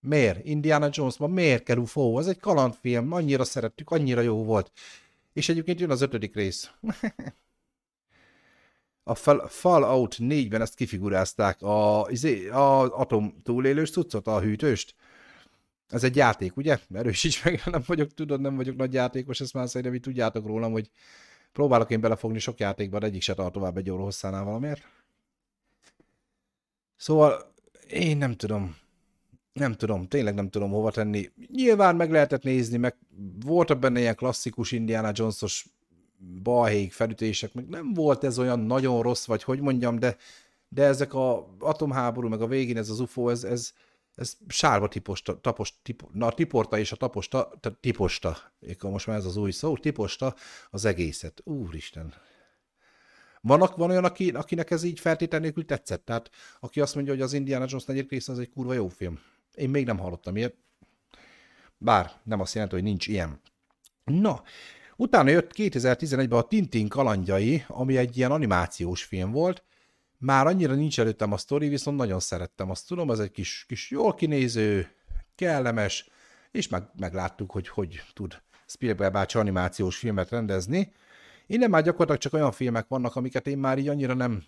Miért? 0.01 0.45
Indiana 0.45 0.89
Jonesban 0.91 1.31
miért 1.31 1.63
kell 1.63 1.77
UFO? 1.77 2.19
Ez 2.19 2.27
egy 2.27 2.39
kalandfilm, 2.39 3.13
annyira 3.13 3.45
szerettük, 3.45 3.91
annyira 3.91 4.21
jó 4.21 4.45
volt. 4.45 4.73
És 5.33 5.49
egyébként 5.49 5.81
jön 5.81 5.91
az 5.91 6.01
ötödik 6.01 6.35
rész. 6.35 6.71
a 9.11 9.15
Fallout 9.49 10.17
4-ben 10.19 10.61
ezt 10.61 10.75
kifigurázták, 10.75 11.63
a, 11.63 12.07
izé, 12.09 12.49
a 12.49 12.99
atom 12.99 13.41
túlélős 13.43 13.91
cuccot, 13.91 14.27
a 14.27 14.41
hűtőst. 14.41 14.95
Ez 15.89 16.05
egy 16.05 16.17
játék, 16.17 16.57
ugye? 16.57 16.79
Erősíts 16.95 17.45
meg, 17.45 17.63
nem 17.65 17.83
vagyok, 17.87 18.15
tudod, 18.15 18.41
nem 18.41 18.57
vagyok 18.57 18.77
nagy 18.77 18.93
játékos, 18.93 19.41
ezt 19.41 19.55
már 19.55 19.69
szerintem 19.69 19.95
így 19.95 20.01
tudjátok 20.01 20.47
rólam, 20.47 20.73
hogy 20.73 20.91
próbálok 21.53 21.91
én 21.91 22.01
belefogni 22.01 22.39
sok 22.39 22.59
játékban, 22.59 23.01
de 23.01 23.07
egyik 23.07 23.23
se 23.23 23.35
tart 23.35 23.53
tovább 23.53 23.77
egy 23.77 23.91
óra 23.91 24.03
hosszánál 24.03 24.45
valamiért. 24.45 24.83
Szóval 26.97 27.53
én 27.89 28.17
nem 28.17 28.37
tudom. 28.37 28.77
nem 29.53 29.73
tudom, 29.73 30.09
tényleg 30.09 30.35
nem 30.35 30.51
tudom 30.51 30.71
hova 30.71 30.91
tenni. 30.91 31.31
Nyilván 31.53 31.97
meg 31.97 32.11
lehetett 32.11 32.43
nézni, 32.43 32.77
meg 32.77 32.97
voltak 33.45 33.79
benne 33.79 34.01
ilyen 34.01 34.17
klasszikus 34.17 34.73
Indiana 34.73 35.11
Jones-os 35.15 35.67
balhék 36.43 36.93
felütések, 36.93 37.55
meg 37.55 37.69
nem 37.69 37.95
volt 37.95 38.25
ez 38.25 38.39
olyan 38.39 38.61
nagyon 38.61 39.03
rossz, 39.03 39.25
vagy 39.25 39.43
hogy 39.43 39.61
mondjam, 39.61 39.99
de, 39.99 40.17
de 40.69 40.85
ezek 40.85 41.15
a 41.15 41.55
atomháború, 41.59 42.29
meg 42.29 42.41
a 42.41 42.47
végén 42.47 42.77
ez 42.77 42.89
az 42.89 43.01
UFO, 43.01 43.29
ez, 43.29 43.45
ez, 43.45 43.73
ez 44.15 44.37
sárba 44.49 44.89
tiposta, 44.89 45.41
tapos, 45.41 45.75
tip, 45.83 46.03
na, 46.13 46.33
tiporta 46.33 46.79
és 46.79 46.93
a 46.93 46.97
taposta, 46.97 47.53
tiposta, 47.81 48.37
akkor 48.73 48.91
most 48.91 49.07
már 49.07 49.17
ez 49.17 49.25
az 49.25 49.37
új 49.37 49.51
szó, 49.51 49.77
tiposta 49.77 50.35
az 50.71 50.85
egészet. 50.85 51.41
Úristen. 51.45 52.15
Van, 53.41 53.71
van 53.77 53.91
olyan, 53.91 54.05
aki, 54.05 54.31
akinek 54.31 54.71
ez 54.71 54.83
így 54.83 55.01
feltétlenül 55.01 55.47
nélkül 55.47 55.65
tetszett? 55.65 56.05
Tehát 56.05 56.31
aki 56.61 56.81
azt 56.81 56.95
mondja, 56.95 57.13
hogy 57.13 57.23
az 57.23 57.33
Indiana 57.33 57.65
Jones 57.69 57.85
negyedik 57.85 58.11
része 58.11 58.33
az 58.33 58.39
egy 58.39 58.51
kurva 58.51 58.73
jó 58.73 58.89
film. 58.89 59.21
Én 59.55 59.71
még 59.71 59.87
nem 59.87 59.99
hallottam 59.99 60.37
ilyet. 60.37 60.55
Bár 61.79 62.13
nem 62.23 62.41
azt 62.41 62.55
jelenti, 62.55 62.75
hogy 62.75 62.85
nincs 62.85 63.07
ilyen. 63.07 63.41
Na, 64.05 64.43
utána 65.01 65.31
jött 65.31 65.51
2011-ben 65.55 66.39
a 66.39 66.43
Tintin 66.43 66.89
kalandjai, 66.89 67.65
ami 67.67 67.97
egy 67.97 68.17
ilyen 68.17 68.31
animációs 68.31 69.03
film 69.03 69.31
volt. 69.31 69.65
Már 70.19 70.47
annyira 70.47 70.75
nincs 70.75 71.01
előttem 71.01 71.33
a 71.33 71.37
sztori, 71.37 71.69
viszont 71.69 71.97
nagyon 71.97 72.21
szerettem. 72.21 72.71
Azt 72.71 72.87
tudom, 72.87 73.11
ez 73.11 73.19
egy 73.19 73.31
kis, 73.31 73.65
kis 73.69 73.91
jól 73.91 74.15
kinéző, 74.15 74.89
kellemes, 75.35 76.09
és 76.51 76.69
meg, 76.69 76.83
megláttuk, 76.99 77.51
hogy 77.51 77.69
hogy 77.69 78.03
tud 78.13 78.43
Spielberg 78.67 79.13
bácsi 79.13 79.39
animációs 79.39 79.97
filmet 79.97 80.31
rendezni. 80.31 80.93
Innen 81.47 81.71
már 81.71 81.83
gyakorlatilag 81.83 82.21
csak 82.21 82.33
olyan 82.33 82.53
filmek 82.53 82.89
vannak, 82.89 83.17
amiket 83.17 83.47
én 83.47 83.59
már 83.59 83.79
így 83.79 83.89
annyira 83.89 84.15
nem 84.15 84.43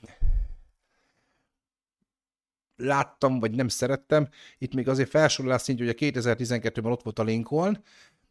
láttam, 2.77 3.41
vagy 3.41 3.51
nem 3.51 3.69
szerettem. 3.69 4.29
Itt 4.59 4.75
még 4.75 4.89
azért 4.89 5.11
felsorolás 5.11 5.63
szintű, 5.63 5.85
hogy 5.85 5.95
a 5.99 6.05
2012-ben 6.07 6.93
ott 6.93 7.03
volt 7.03 7.19
a 7.19 7.23
Lincoln, 7.23 7.83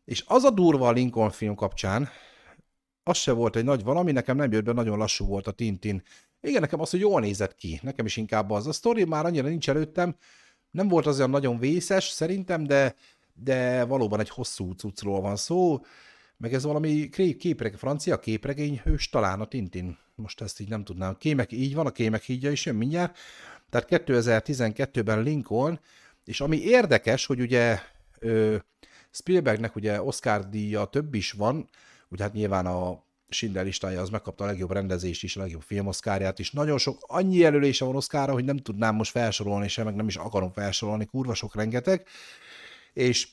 és 0.05 0.23
az 0.27 0.43
a 0.43 0.49
durva 0.49 0.87
a 0.87 0.91
Lincoln 0.91 1.31
film 1.31 1.55
kapcsán, 1.55 2.09
az 3.03 3.17
se 3.17 3.31
volt 3.31 3.55
egy 3.55 3.63
nagy 3.63 3.83
valami, 3.83 4.11
nekem 4.11 4.35
nem 4.35 4.51
jött 4.51 4.63
be, 4.63 4.71
nagyon 4.71 4.97
lassú 4.97 5.25
volt 5.25 5.47
a 5.47 5.51
Tintin. 5.51 6.03
Igen, 6.41 6.61
nekem 6.61 6.79
az, 6.79 6.89
hogy 6.89 6.99
jól 6.99 7.21
nézett 7.21 7.55
ki, 7.55 7.79
nekem 7.83 8.05
is 8.05 8.17
inkább 8.17 8.51
az. 8.51 8.67
A 8.67 8.71
sztori 8.71 9.03
már 9.03 9.25
annyira 9.25 9.47
nincs 9.47 9.69
előttem, 9.69 10.15
nem 10.71 10.87
volt 10.87 11.05
az 11.05 11.17
olyan 11.17 11.29
nagyon 11.29 11.59
vészes 11.59 12.07
szerintem, 12.07 12.63
de, 12.63 12.95
de 13.33 13.83
valóban 13.83 14.19
egy 14.19 14.29
hosszú 14.29 14.71
cuccról 14.71 15.21
van 15.21 15.35
szó, 15.35 15.79
meg 16.37 16.53
ez 16.53 16.63
valami 16.63 17.09
képreg, 17.37 17.75
francia 17.77 18.19
képregény 18.19 18.81
hős 18.83 19.09
talán 19.09 19.41
a 19.41 19.45
Tintin. 19.45 19.97
Most 20.15 20.41
ezt 20.41 20.59
így 20.59 20.69
nem 20.69 20.83
tudnám. 20.83 21.17
Kémek, 21.17 21.51
így 21.51 21.75
van, 21.75 21.85
a 21.85 21.91
kémek 21.91 22.23
hídja 22.23 22.51
is 22.51 22.65
jön 22.65 22.75
mindjárt. 22.75 23.17
Tehát 23.69 23.87
2012-ben 23.89 25.23
Lincoln, 25.23 25.79
és 26.25 26.41
ami 26.41 26.57
érdekes, 26.57 27.25
hogy 27.25 27.39
ugye 27.39 27.79
ö, 28.19 28.55
Spielbergnek 29.11 29.75
ugye 29.75 30.01
Oscar 30.01 30.49
díja 30.49 30.85
több 30.85 31.13
is 31.13 31.31
van, 31.31 31.69
ugye 32.09 32.23
hát 32.23 32.33
nyilván 32.33 32.65
a 32.65 33.03
Schindler 33.29 33.65
listája 33.65 34.01
az 34.01 34.09
megkapta 34.09 34.43
a 34.43 34.47
legjobb 34.47 34.71
rendezést 34.71 35.23
is, 35.23 35.35
a 35.35 35.39
legjobb 35.39 35.61
filmoszkárját 35.61 36.39
is. 36.39 36.51
Nagyon 36.51 36.77
sok, 36.77 36.97
annyi 37.07 37.37
jelölése 37.37 37.85
van 37.85 37.95
Oscarra, 37.95 38.33
hogy 38.33 38.45
nem 38.45 38.57
tudnám 38.57 38.95
most 38.95 39.11
felsorolni 39.11 39.67
sem, 39.67 39.85
meg 39.85 39.95
nem 39.95 40.07
is 40.07 40.15
akarom 40.15 40.51
felsorolni, 40.51 41.05
kurva 41.05 41.33
sok 41.33 41.55
rengeteg. 41.55 42.07
És 42.93 43.27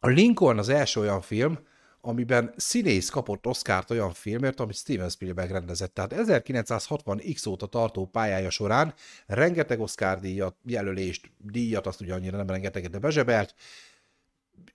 a 0.00 0.08
Lincoln 0.08 0.58
az 0.58 0.68
első 0.68 1.00
olyan 1.00 1.20
film, 1.20 1.58
amiben 2.00 2.54
színész 2.56 3.08
kapott 3.08 3.46
Oscárt 3.46 3.90
olyan 3.90 4.12
filmért, 4.12 4.60
amit 4.60 4.76
Steven 4.76 5.08
Spielberg 5.08 5.50
rendezett. 5.50 5.94
Tehát 5.94 6.12
1960 6.12 7.20
x 7.34 7.46
óta 7.46 7.66
tartó 7.66 8.06
pályája 8.06 8.50
során 8.50 8.94
rengeteg 9.26 9.80
Oscar 9.80 10.20
díjat, 10.20 10.56
jelölést, 10.64 11.30
díjat, 11.38 11.86
azt 11.86 12.00
ugye 12.00 12.14
annyira 12.14 12.36
nem 12.36 12.46
rengeteget, 12.46 12.90
de 12.90 12.98
bezsebelt, 12.98 13.54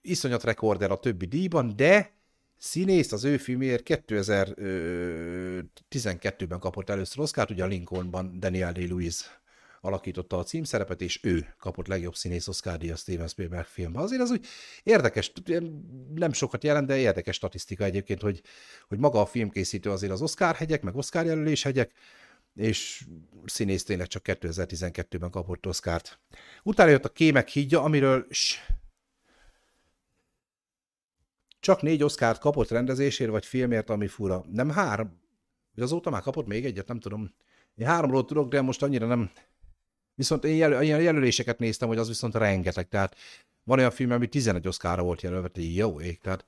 iszonyat 0.02 0.44
rekorder 0.44 0.92
a 0.92 1.00
többi 1.00 1.26
díjban, 1.26 1.76
de 1.76 2.14
színész 2.58 3.12
az 3.12 3.24
ő 3.24 3.38
filmért 3.38 3.84
2012-ben 3.86 6.60
kapott 6.60 6.90
először 6.90 7.20
Oscárt, 7.20 7.50
ugye 7.50 7.64
a 7.64 7.68
Lincolnban 7.68 8.40
Daniel 8.40 8.72
Day-Lewis 8.72 9.26
alakította 9.82 10.38
a 10.38 10.44
címszerepet, 10.44 11.02
és 11.02 11.20
ő 11.24 11.54
kapott 11.60 11.88
legjobb 11.88 12.16
színész 12.16 12.48
Oscar 12.48 12.78
díjat 12.78 12.98
Steven 12.98 13.28
Spielberg 13.28 13.66
filmben. 13.66 14.02
Azért 14.02 14.22
az 14.22 14.32
úgy 14.32 14.46
érdekes, 14.84 15.32
nem 16.16 16.34
sokat 16.34 16.64
jelent, 16.64 16.88
de 16.88 16.98
érdekes 16.98 17.36
statisztika 17.36 17.84
egyébként, 17.84 18.22
hogy, 18.22 18.42
hogy 18.88 18.98
maga 18.98 19.22
a 19.22 19.26
filmkészítő 19.26 19.90
azért 19.90 20.12
az 20.12 20.22
Oscar 20.22 20.56
hegyek, 20.56 20.82
meg 20.82 20.96
Oscar 20.96 21.26
jelölés 21.26 21.64
hegyek, 21.64 21.92
és 22.56 23.06
színész 23.46 23.84
tényleg 23.84 24.08
csak 24.08 24.22
2012-ben 24.26 25.30
kapott 25.30 25.68
Oscárt. 25.68 26.20
Utána 26.64 26.90
jött 26.90 27.06
a 27.06 27.10
Kémek 27.10 27.50
hídja, 27.50 27.82
amiről 27.82 28.26
csak 31.62 31.82
négy 31.82 32.04
Oscárt 32.04 32.40
kapott 32.40 32.70
rendezésért, 32.70 33.32
vagy 33.32 33.46
filmért, 33.46 33.90
ami 33.90 34.08
fura. 34.08 34.44
Nem 34.52 34.70
három. 34.70 35.20
Azóta 35.76 36.10
már 36.10 36.22
kapott 36.22 36.48
még 36.48 36.66
egyet, 36.66 36.88
nem 36.88 37.00
tudom. 37.00 37.34
Én 37.76 37.88
háromról 37.88 38.26
tudok, 38.26 38.50
de 38.50 38.62
most 38.62 38.84
annyira 38.84 39.08
nem, 39.08 39.32
Viszont 40.16 40.44
én 40.44 40.56
jel- 40.56 40.84
ilyen 40.84 41.02
jelöléseket 41.02 41.60
néztem, 41.60 41.88
hogy 41.88 41.98
az 41.98 42.08
viszont 42.08 42.36
rengeteg. 42.36 42.88
Tehát 42.88 43.16
van 43.64 43.78
olyan 43.78 43.92
film, 43.92 44.12
ami 44.12 44.28
11 44.28 44.68
oszkára 44.68 45.04
volt 45.04 45.22
jelölve, 45.22 45.50
jó 45.54 46.02
ég, 46.02 46.20
tehát 46.20 46.46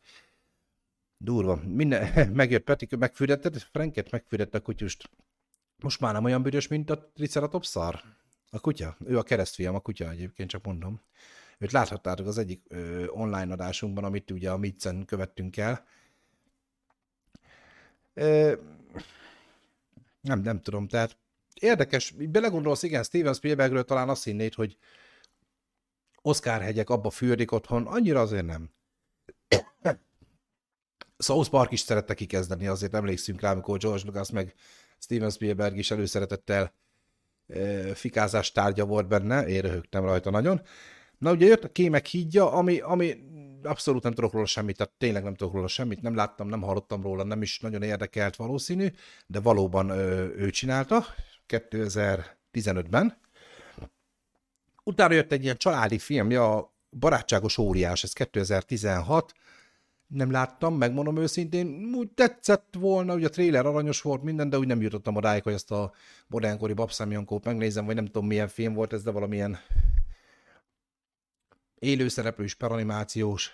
durva. 1.18 1.62
Minden, 1.66 2.30
megjött 2.34 2.64
Peti, 2.64 2.88
megfürdetted, 2.96 3.58
Franket 3.58 4.12
megfürdette 4.12 4.58
a 4.58 4.62
kutyust. 4.62 5.10
Most 5.82 6.00
már 6.00 6.14
nem 6.14 6.24
olyan 6.24 6.42
büdös, 6.42 6.68
mint 6.68 6.90
a 6.90 7.12
Triceratops 7.14 7.68
szar. 7.68 8.02
A 8.50 8.60
kutya? 8.60 8.98
Ő 9.06 9.18
a 9.18 9.24
keresztfiam, 9.24 9.76
a 9.76 9.80
kutya 9.80 10.10
egyébként, 10.10 10.50
csak 10.50 10.66
mondom. 10.66 11.02
Őt 11.64 11.72
láthattátok 11.72 12.28
az 12.28 12.38
egyik 12.38 12.66
ö, 12.68 13.08
online 13.08 13.54
adásunkban, 13.54 14.04
amit 14.04 14.32
ugye 14.32 14.52
a 14.52 14.58
Mitzen 14.58 15.06
követtünk 15.06 15.58
el. 15.58 15.86
Ö, 18.14 18.54
nem, 20.22 20.40
nem 20.40 20.62
tudom, 20.62 20.88
tehát 20.88 21.18
érdekes, 21.60 22.12
belegondolsz, 22.12 22.84
igen, 22.84 23.04
Steven 23.04 23.34
Spielbergről 23.34 23.84
talán 23.84 24.10
azt 24.10 24.24
hinnéd, 24.24 24.54
hogy 24.54 24.78
Oscar 26.22 26.62
hegyek 26.62 26.90
abba 26.90 27.10
fürdik 27.10 27.52
otthon, 27.52 27.88
annyira 27.88 28.22
azért 28.22 28.46
nem. 28.46 28.70
South 31.18 31.50
Park 31.50 31.72
is 31.72 31.80
szerette 31.80 32.14
kikezdeni, 32.14 32.68
azért 32.68 32.94
emlékszünk 32.94 33.42
rá, 33.42 33.52
amikor 33.52 33.78
George 33.78 34.06
Lucas 34.06 34.32
meg 34.32 34.54
Steven 35.00 35.30
Spielberg 35.30 35.78
is 35.78 35.92
előszeretettel 35.92 36.74
e, 37.48 37.96
fikázás 37.96 38.52
tárgya 38.52 38.86
volt 38.86 39.08
benne, 39.08 39.48
én 39.48 39.62
röhögtem 39.62 40.04
rajta 40.04 40.30
nagyon. 40.30 40.62
Na 41.24 41.32
ugye 41.32 41.46
jött 41.46 41.64
a 41.64 41.72
Kémek 41.72 42.06
hídja, 42.06 42.52
ami, 42.52 42.80
ami 42.80 43.16
abszolút 43.64 44.04
nem 44.04 44.14
tudok 44.14 44.34
róla 44.34 44.46
semmit, 44.46 44.78
tehát 44.78 44.94
tényleg 44.98 45.24
nem 45.24 45.36
tudok 45.36 45.54
róla 45.54 45.68
semmit, 45.68 46.02
nem 46.02 46.16
láttam, 46.16 46.48
nem 46.48 46.62
hallottam 46.62 47.02
róla, 47.02 47.24
nem 47.24 47.42
is 47.42 47.60
nagyon 47.60 47.82
érdekelt 47.82 48.36
valószínű, 48.36 48.88
de 49.28 49.40
valóban 49.40 49.90
ö, 49.90 50.28
ő 50.36 50.50
csinálta, 50.50 51.06
2015-ben. 51.48 53.18
Utána 54.84 55.14
jött 55.14 55.32
egy 55.32 55.44
ilyen 55.44 55.58
családi 55.58 55.98
filmja, 55.98 56.58
a 56.58 56.74
Barátságos 57.00 57.58
óriás, 57.58 58.04
ez 58.04 58.14
2016, 58.14 59.34
nem 60.08 60.32
láttam, 60.32 60.76
megmondom 60.76 61.18
őszintén, 61.18 61.94
úgy 61.96 62.10
tetszett 62.10 62.76
volna, 62.80 63.14
ugye 63.14 63.28
a 63.28 63.30
trailer 63.30 63.66
aranyos 63.66 64.02
volt 64.02 64.24
minden, 64.24 64.50
de 64.50 64.58
úgy 64.58 64.68
nem 64.68 64.82
jutottam 64.82 65.16
odáig, 65.16 65.44
hogy 65.44 65.54
ezt 65.54 65.72
a 65.72 65.94
modernkori 66.28 66.74
babszámjankót 66.74 67.46
megnézem, 67.46 67.86
vagy 67.86 67.96
nem 67.96 68.06
tudom 68.06 68.28
milyen 68.28 68.48
film 68.48 68.74
volt 68.74 68.94
ez, 68.94 69.04
de 69.04 69.12
valamilyen 69.12 69.60
élőszereplős, 71.84 72.56
peranimációs. 72.56 73.52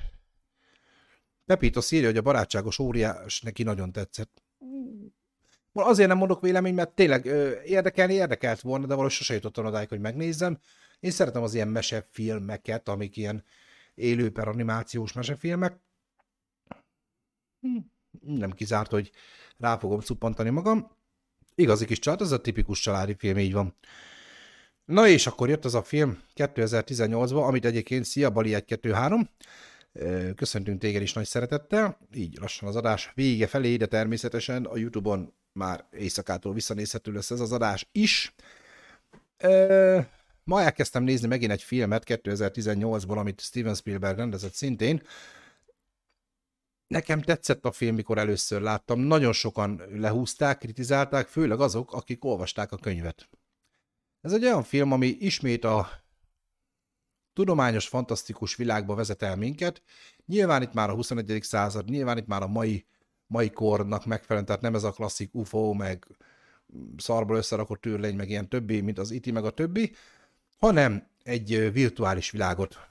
Pepito 1.46 1.82
írja, 1.90 2.08
hogy 2.08 2.18
a 2.18 2.22
barátságos 2.22 2.80
óriás 2.80 3.42
neki 3.42 3.64
nagyon 3.64 3.92
tetszett. 3.92 4.44
Azért 5.74 6.08
nem 6.08 6.18
mondok 6.18 6.42
vélemény, 6.42 6.74
mert 6.74 6.96
tényleg 6.96 7.26
ö, 7.26 7.62
érdekelni 7.62 8.14
érdekelt 8.14 8.62
volna, 8.62 8.86
de 8.86 8.94
valahogy 8.94 9.12
sose 9.12 9.34
jutottam 9.34 9.66
odáig, 9.66 9.90
hogy 9.90 10.00
megnézzem. 10.00 10.60
Én 11.00 11.12
szeretem 11.12 11.44
az 11.44 11.54
ilyen 11.54 11.68
mesefilmeket, 11.68 12.90
amik 12.90 13.18
ilyen 13.18 13.44
élő 13.96 14.32
per 14.32 14.48
animációs 14.48 15.14
mesefilmek. 15.14 15.80
Hm, 17.62 17.78
nem 18.22 18.52
kizárt, 18.52 18.92
hogy 18.92 19.12
rá 19.58 19.78
fogom 19.78 20.00
cuppantani 20.00 20.50
magam. 20.50 20.92
Igazi 21.56 21.86
kis 21.86 22.00
család, 22.00 22.22
ez 22.22 22.32
a 22.32 22.42
tipikus 22.42 22.80
családi 22.80 23.16
film, 23.18 23.38
így 23.38 23.54
van. 23.54 23.76
Na 24.90 25.08
és 25.08 25.28
akkor 25.28 25.50
jött 25.50 25.66
az 25.66 25.76
a 25.76 25.84
film 25.84 26.22
2018-ban, 26.36 27.48
amit 27.48 27.66
egyébként 27.66 28.06
Szia 28.06 28.30
Bali 28.30 28.56
1-2-3. 28.56 29.28
Köszöntünk 30.36 30.80
téged 30.80 31.02
is 31.02 31.14
nagy 31.14 31.26
szeretettel. 31.26 31.98
Így 32.14 32.38
lassan 32.40 32.68
az 32.68 32.76
adás 32.76 33.12
vége 33.16 33.48
felé, 33.48 33.76
de 33.76 33.86
természetesen 33.86 34.66
a 34.66 34.78
Youtube-on 34.78 35.34
már 35.52 35.86
éjszakától 35.92 36.54
visszanézhető 36.54 37.12
lesz 37.12 37.32
ez 37.32 37.40
az 37.40 37.52
adás 37.52 37.88
is. 37.92 38.36
Ma 40.44 40.62
elkezdtem 40.62 41.04
nézni 41.04 41.28
megint 41.28 41.52
egy 41.52 41.64
filmet 41.64 42.04
2018-ból, 42.06 43.18
amit 43.18 43.42
Steven 43.42 43.76
Spielberg 43.76 44.18
rendezett 44.18 44.54
szintén. 44.54 45.02
Nekem 46.88 47.22
tetszett 47.22 47.66
a 47.66 47.72
film, 47.72 47.96
mikor 47.96 48.18
először 48.18 48.62
láttam. 48.62 49.00
Nagyon 49.00 49.34
sokan 49.34 49.82
lehúzták, 49.92 50.58
kritizálták, 50.58 51.28
főleg 51.28 51.60
azok, 51.60 51.94
akik 51.94 52.26
olvasták 52.26 52.72
a 52.72 52.78
könyvet. 52.78 53.30
Ez 54.22 54.34
egy 54.34 54.44
olyan 54.44 54.64
film, 54.64 54.92
ami 54.92 55.08
ismét 55.08 55.64
a 55.64 55.90
tudományos, 57.34 57.88
fantasztikus 57.88 58.56
világba 58.56 58.96
vezet 58.96 59.22
el 59.22 59.36
minket. 59.36 59.82
Nyilván 60.26 60.62
itt 60.62 60.74
már 60.74 60.90
a 60.90 60.94
21. 60.94 61.40
század, 61.42 61.90
nyilván 61.90 62.18
itt 62.18 62.28
már 62.28 62.42
a 62.42 62.48
mai, 62.48 62.86
mai 63.28 63.50
kornak 63.50 64.06
megfelelően, 64.06 64.46
tehát 64.46 64.62
nem 64.62 64.76
ez 64.76 64.84
a 64.84 64.92
klasszik 64.92 65.34
UFO, 65.34 65.74
meg 65.74 66.08
szarból 66.98 67.38
összerakott 67.38 67.86
űrlény, 67.86 68.16
meg 68.16 68.30
ilyen 68.30 68.50
többi, 68.50 68.82
mint 68.82 68.98
az 68.98 69.12
IT, 69.12 69.32
meg 69.32 69.46
a 69.46 69.50
többi, 69.50 69.96
hanem 70.58 71.08
egy 71.24 71.72
virtuális 71.72 72.32
világot 72.32 72.88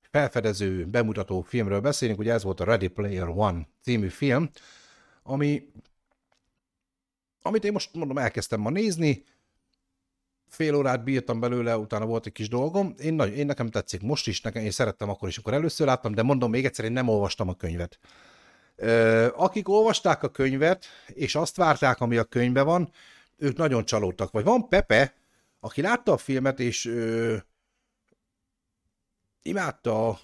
felfedező, 0.00 0.86
bemutató 0.86 1.42
filmről 1.42 1.80
beszélünk, 1.80 2.18
ugye 2.18 2.32
ez 2.32 2.42
volt 2.42 2.60
a 2.60 2.64
Ready 2.64 2.88
Player 2.88 3.28
One 3.28 3.68
című 3.82 4.08
film, 4.08 4.50
ami, 5.22 5.70
amit 7.42 7.64
én 7.64 7.72
most 7.72 7.94
mondom, 7.94 8.18
elkezdtem 8.18 8.60
ma 8.60 8.70
nézni, 8.70 9.24
fél 10.54 10.74
órát 10.74 11.04
bírtam 11.04 11.40
belőle, 11.40 11.76
utána 11.76 12.06
volt 12.06 12.26
egy 12.26 12.32
kis 12.32 12.48
dolgom. 12.48 12.94
Én, 12.98 13.14
nagy, 13.14 13.36
én 13.36 13.46
nekem 13.46 13.70
tetszik 13.70 14.02
most 14.02 14.26
is, 14.26 14.40
nekem, 14.40 14.62
én 14.62 14.70
szerettem 14.70 15.08
akkor 15.08 15.28
is, 15.28 15.36
amikor 15.36 15.54
először 15.54 15.86
láttam, 15.86 16.14
de 16.14 16.22
mondom 16.22 16.50
még 16.50 16.64
egyszer, 16.64 16.84
én 16.84 16.92
nem 16.92 17.08
olvastam 17.08 17.48
a 17.48 17.54
könyvet. 17.54 17.98
Ö, 18.76 19.28
akik 19.34 19.68
olvasták 19.68 20.22
a 20.22 20.28
könyvet, 20.30 20.86
és 21.06 21.34
azt 21.34 21.56
várták, 21.56 22.00
ami 22.00 22.16
a 22.16 22.24
könyvben 22.24 22.64
van, 22.64 22.90
ők 23.36 23.56
nagyon 23.56 23.84
csalódtak. 23.84 24.30
Vagy 24.30 24.44
van 24.44 24.68
Pepe, 24.68 25.14
aki 25.60 25.80
látta 25.80 26.12
a 26.12 26.16
filmet, 26.16 26.60
és 26.60 26.86
ö, 26.86 27.36
imádta 29.42 30.08
a, 30.08 30.18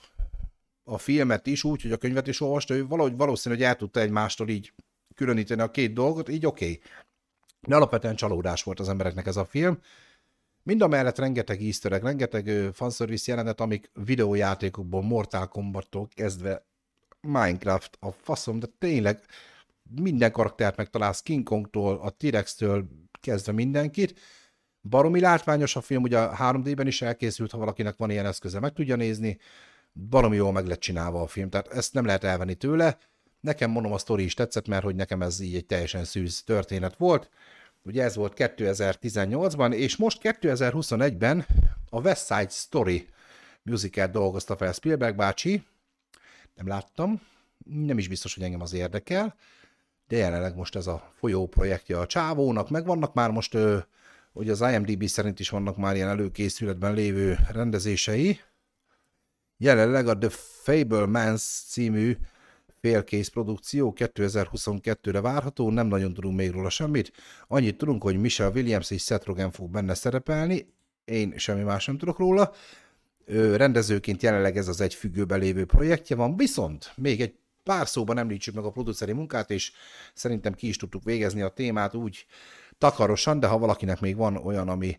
a 0.85 0.99
filmet 0.99 1.47
is, 1.47 1.65
úgy, 1.65 1.83
hogy 1.83 1.93
a 1.93 1.97
könyvet 1.97 2.27
is 2.27 2.41
olvasta, 2.41 2.75
ő 2.75 2.87
valahogy 2.87 3.17
valószínű, 3.17 3.55
hogy 3.55 3.65
el 3.65 3.77
tudta 3.77 4.01
egymástól 4.01 4.49
így 4.49 4.73
különíteni 5.15 5.61
a 5.61 5.71
két 5.71 5.93
dolgot, 5.93 6.29
így 6.29 6.47
oké. 6.47 6.65
Okay. 6.65 6.81
De 7.61 7.77
alapvetően 7.77 8.17
csalódás 8.17 8.63
volt 8.63 8.81
az 8.81 8.89
embereknek 8.89 9.27
ez 9.27 9.37
a 9.37 9.45
film. 9.45 9.79
Mind 10.63 10.83
a 10.83 10.89
mellett 10.89 11.19
rengeteg 11.19 11.63
easter 11.63 11.93
egg, 11.93 12.03
rengeteg 12.03 12.71
fanservice 12.73 13.31
jelenet, 13.31 13.61
amik 13.61 13.91
videójátékokból, 14.05 15.03
Mortal 15.03 15.49
Kombattól 15.49 16.09
kezdve 16.15 16.67
Minecraft, 17.21 17.97
a 18.01 18.11
faszom, 18.11 18.59
de 18.59 18.67
tényleg 18.79 19.21
minden 20.01 20.33
karaktert 20.33 20.77
megtalálsz, 20.77 21.23
King 21.23 21.43
Kongtól, 21.43 21.97
a 21.97 22.11
T-Rex-től 22.11 22.89
kezdve 23.21 23.53
mindenkit. 23.53 24.21
Baromi 24.83 25.21
látványos 25.21 25.77
a 25.77 25.81
film, 25.81 26.03
ugye 26.03 26.19
a 26.19 26.53
3D-ben 26.53 26.87
is 26.87 27.03
elkészült, 27.03 27.51
ha 27.51 27.59
valakinek 27.59 27.97
van 27.97 28.11
ilyen 28.11 28.27
eszköze, 28.27 28.61
meg 28.61 28.73
tudja 28.73 28.97
nézni. 28.97 29.39
Baromi 30.09 30.37
jól 30.37 30.53
meg 30.53 30.67
lett 30.67 30.81
csinálva 30.81 31.23
a 31.23 31.27
film, 31.27 31.51
tehát 31.51 31.69
ezt 31.69 31.95
nem 31.95 32.05
lehet 32.05 32.25
elvenni 32.25 32.55
tőle. 32.55 32.99
Nekem 33.41 33.71
mondom, 33.71 33.93
a 33.93 33.99
sztori 33.99 34.25
is 34.25 34.35
tetszett, 34.35 34.69
mert 34.69 34.85
hogy 34.85 34.95
nekem 34.95 35.23
ez 35.23 35.41
így 35.41 35.55
egy 35.55 35.67
teljesen 35.67 36.05
szűz 36.05 36.43
történet 36.43 36.97
volt. 36.97 37.31
Ugye 37.83 38.03
ez 38.03 38.15
volt 38.15 38.33
2018-ban, 38.37 39.73
és 39.73 39.97
most 39.97 40.21
2021-ben 40.23 41.47
a 41.91 42.01
West 42.01 42.27
Side 42.27 42.49
Story 42.49 43.09
musical 43.63 44.07
dolgozta 44.07 44.57
fel 44.57 44.73
Spielberg 44.73 45.17
bácsi. 45.17 45.67
Nem 46.55 46.67
láttam, 46.67 47.21
nem 47.65 47.99
is 47.99 48.09
biztos, 48.09 48.35
hogy 48.35 48.43
engem 48.43 48.61
az 48.61 48.73
érdekel, 48.73 49.35
de 50.09 50.17
jelenleg 50.17 50.57
most 50.57 50.77
ez 50.77 50.87
a 50.87 51.13
folyó 51.15 51.47
projektje 51.47 51.99
a 51.99 52.07
csávónak, 52.07 52.71
meg 52.71 52.85
vannak 52.85 53.15
már 53.15 53.31
most, 53.31 53.57
hogy 54.33 54.51
az 54.51 54.61
IMDb 54.61 55.07
szerint 55.07 55.41
is 55.41 55.49
vannak 55.49 55.77
már 55.77 55.95
ilyen 55.95 56.09
előkészületben 56.09 56.95
lévő 56.95 57.39
rendezései. 57.53 58.41
Jelenleg 59.57 60.09
a 60.09 60.19
The 60.19 60.29
Fablemans 60.63 61.43
című 61.43 62.17
félkész 62.81 63.29
produkció 63.29 63.95
2022-re 63.97 65.21
várható, 65.21 65.71
nem 65.71 65.87
nagyon 65.87 66.15
tudunk 66.15 66.37
még 66.37 66.51
róla 66.51 66.71
semmit. 66.71 67.13
Annyit 67.49 67.77
tudunk, 67.77 68.03
hogy 68.03 68.21
Michelle 68.21 68.51
Williams 68.51 68.91
és 68.91 69.03
Seth 69.03 69.27
Rogen 69.27 69.51
fog 69.51 69.71
benne 69.71 69.95
szerepelni, 69.95 70.67
én 71.05 71.35
semmi 71.37 71.63
más 71.63 71.87
nem 71.87 71.99
tudok 71.99 72.19
róla. 72.19 72.53
Ö, 73.25 73.57
rendezőként 73.57 74.23
jelenleg 74.23 74.57
ez 74.57 74.69
az 74.69 74.81
egy 74.81 74.95
függőben 74.95 75.39
lévő 75.39 75.65
projektje 75.65 76.17
van, 76.17 76.37
viszont 76.37 76.93
még 76.97 77.21
egy 77.21 77.35
pár 77.63 77.89
szóban 77.89 78.19
említsük 78.19 78.55
meg 78.55 78.65
a 78.65 78.71
produceri 78.71 79.13
munkát, 79.13 79.51
és 79.51 79.73
szerintem 80.15 80.53
ki 80.53 80.69
is 80.69 80.77
tudtuk 80.77 81.05
végezni 81.05 81.41
a 81.41 81.49
témát 81.49 81.95
úgy 81.95 82.27
takarosan, 82.79 83.41
de 83.41 83.47
ha 83.47 83.59
valakinek 83.59 84.01
még 84.01 84.17
van 84.17 84.37
olyan, 84.37 84.69
ami 84.69 84.99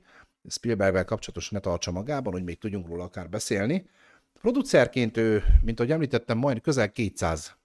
Spielbergvel 0.49 1.05
kapcsolatos, 1.05 1.49
ne 1.49 1.59
tartsa 1.59 1.91
magában, 1.91 2.33
hogy 2.33 2.43
még 2.43 2.57
tudjunk 2.57 2.87
róla 2.87 3.03
akár 3.03 3.29
beszélni. 3.29 3.89
Producerként 4.41 5.17
ő, 5.17 5.43
mint 5.61 5.79
ahogy 5.79 5.91
említettem, 5.91 6.37
majd 6.37 6.61
közel 6.61 6.91
200 6.91 7.55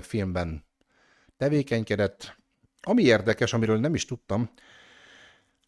filmben 0.00 0.64
tevékenykedett. 1.36 2.36
Ami 2.82 3.02
érdekes, 3.02 3.52
amiről 3.52 3.78
nem 3.78 3.94
is 3.94 4.04
tudtam, 4.04 4.50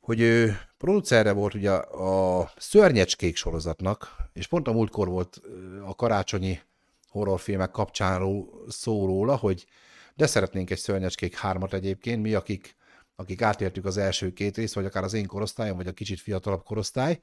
hogy 0.00 0.20
ő 0.20 0.58
producerre 0.78 1.32
volt 1.32 1.54
ugye 1.54 1.70
a 1.72 2.50
Szörnyecskék 2.56 3.36
sorozatnak, 3.36 4.16
és 4.32 4.46
pont 4.46 4.68
a 4.68 4.72
múltkor 4.72 5.08
volt 5.08 5.40
a 5.86 5.94
karácsonyi 5.94 6.60
horrorfilmek 7.08 7.70
kapcsán 7.70 8.46
szó 8.68 9.06
róla, 9.06 9.36
hogy 9.36 9.66
de 10.14 10.26
szeretnénk 10.26 10.70
egy 10.70 10.78
Szörnyecskék 10.78 11.36
hármat 11.36 11.74
egyébként, 11.74 12.22
mi, 12.22 12.34
akik, 12.34 12.76
akik 13.16 13.42
átértük 13.42 13.84
az 13.84 13.96
első 13.96 14.32
két 14.32 14.56
részt, 14.56 14.74
vagy 14.74 14.84
akár 14.84 15.04
az 15.04 15.12
én 15.12 15.26
korosztályom, 15.26 15.76
vagy 15.76 15.86
a 15.86 15.92
kicsit 15.92 16.20
fiatalabb 16.20 16.64
korosztály, 16.64 17.20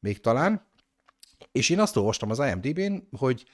még 0.00 0.20
talán. 0.20 0.66
És 1.52 1.70
én 1.70 1.80
azt 1.80 1.96
olvastam 1.96 2.30
az 2.30 2.38
IMDb-n, 2.38 3.16
hogy 3.16 3.44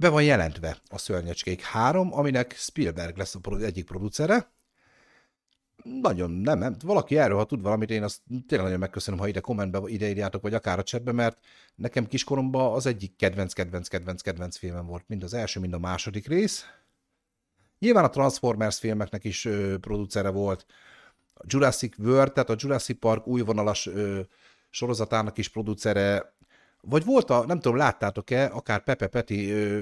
be 0.00 0.08
van 0.08 0.22
jelentve 0.22 0.76
a 0.88 0.98
Szörnyecskék 0.98 1.62
3, 1.62 2.12
aminek 2.12 2.54
Spielberg 2.56 3.16
lesz 3.16 3.34
a 3.34 3.62
egyik 3.62 3.84
producere. 3.84 4.52
Nagyon 5.82 6.30
nem, 6.30 6.58
nem. 6.58 6.76
Valaki 6.84 7.18
erről, 7.18 7.36
ha 7.36 7.44
tud 7.44 7.62
valamit, 7.62 7.90
én 7.90 8.02
azt 8.02 8.20
tényleg 8.26 8.66
nagyon 8.66 8.78
megköszönöm, 8.78 9.20
ha 9.20 9.28
ide 9.28 9.40
kommentbe 9.40 9.80
ide 9.86 10.08
írjátok, 10.08 10.42
vagy 10.42 10.54
akár 10.54 10.78
a 10.78 10.82
chatbe, 10.82 11.12
mert 11.12 11.38
nekem 11.74 12.06
kiskoromban 12.06 12.72
az 12.72 12.86
egyik 12.86 13.16
kedvenc, 13.16 13.52
kedvenc, 13.52 13.88
kedvenc, 13.88 14.20
kedvenc 14.20 14.56
filmem 14.56 14.86
volt. 14.86 15.04
Mind 15.06 15.22
az 15.22 15.34
első, 15.34 15.60
mind 15.60 15.72
a 15.72 15.78
második 15.78 16.26
rész. 16.26 16.64
Nyilván 17.78 18.04
a 18.04 18.10
Transformers 18.10 18.78
filmeknek 18.78 19.24
is 19.24 19.44
ö, 19.44 19.78
producere 19.78 20.28
volt. 20.28 20.66
A 21.34 21.44
Jurassic 21.46 21.98
World, 21.98 22.32
tehát 22.32 22.50
a 22.50 22.56
Jurassic 22.58 22.98
Park 22.98 23.26
újvonalas 23.26 23.86
ö, 23.86 24.20
sorozatának 24.70 25.38
is 25.38 25.48
producere, 25.48 26.34
vagy 26.80 27.04
volt 27.04 27.30
a, 27.30 27.46
nem 27.46 27.60
tudom, 27.60 27.78
láttátok-e, 27.78 28.44
akár 28.44 28.82
Pepe 28.82 29.06
Peti, 29.06 29.50
ö, 29.50 29.80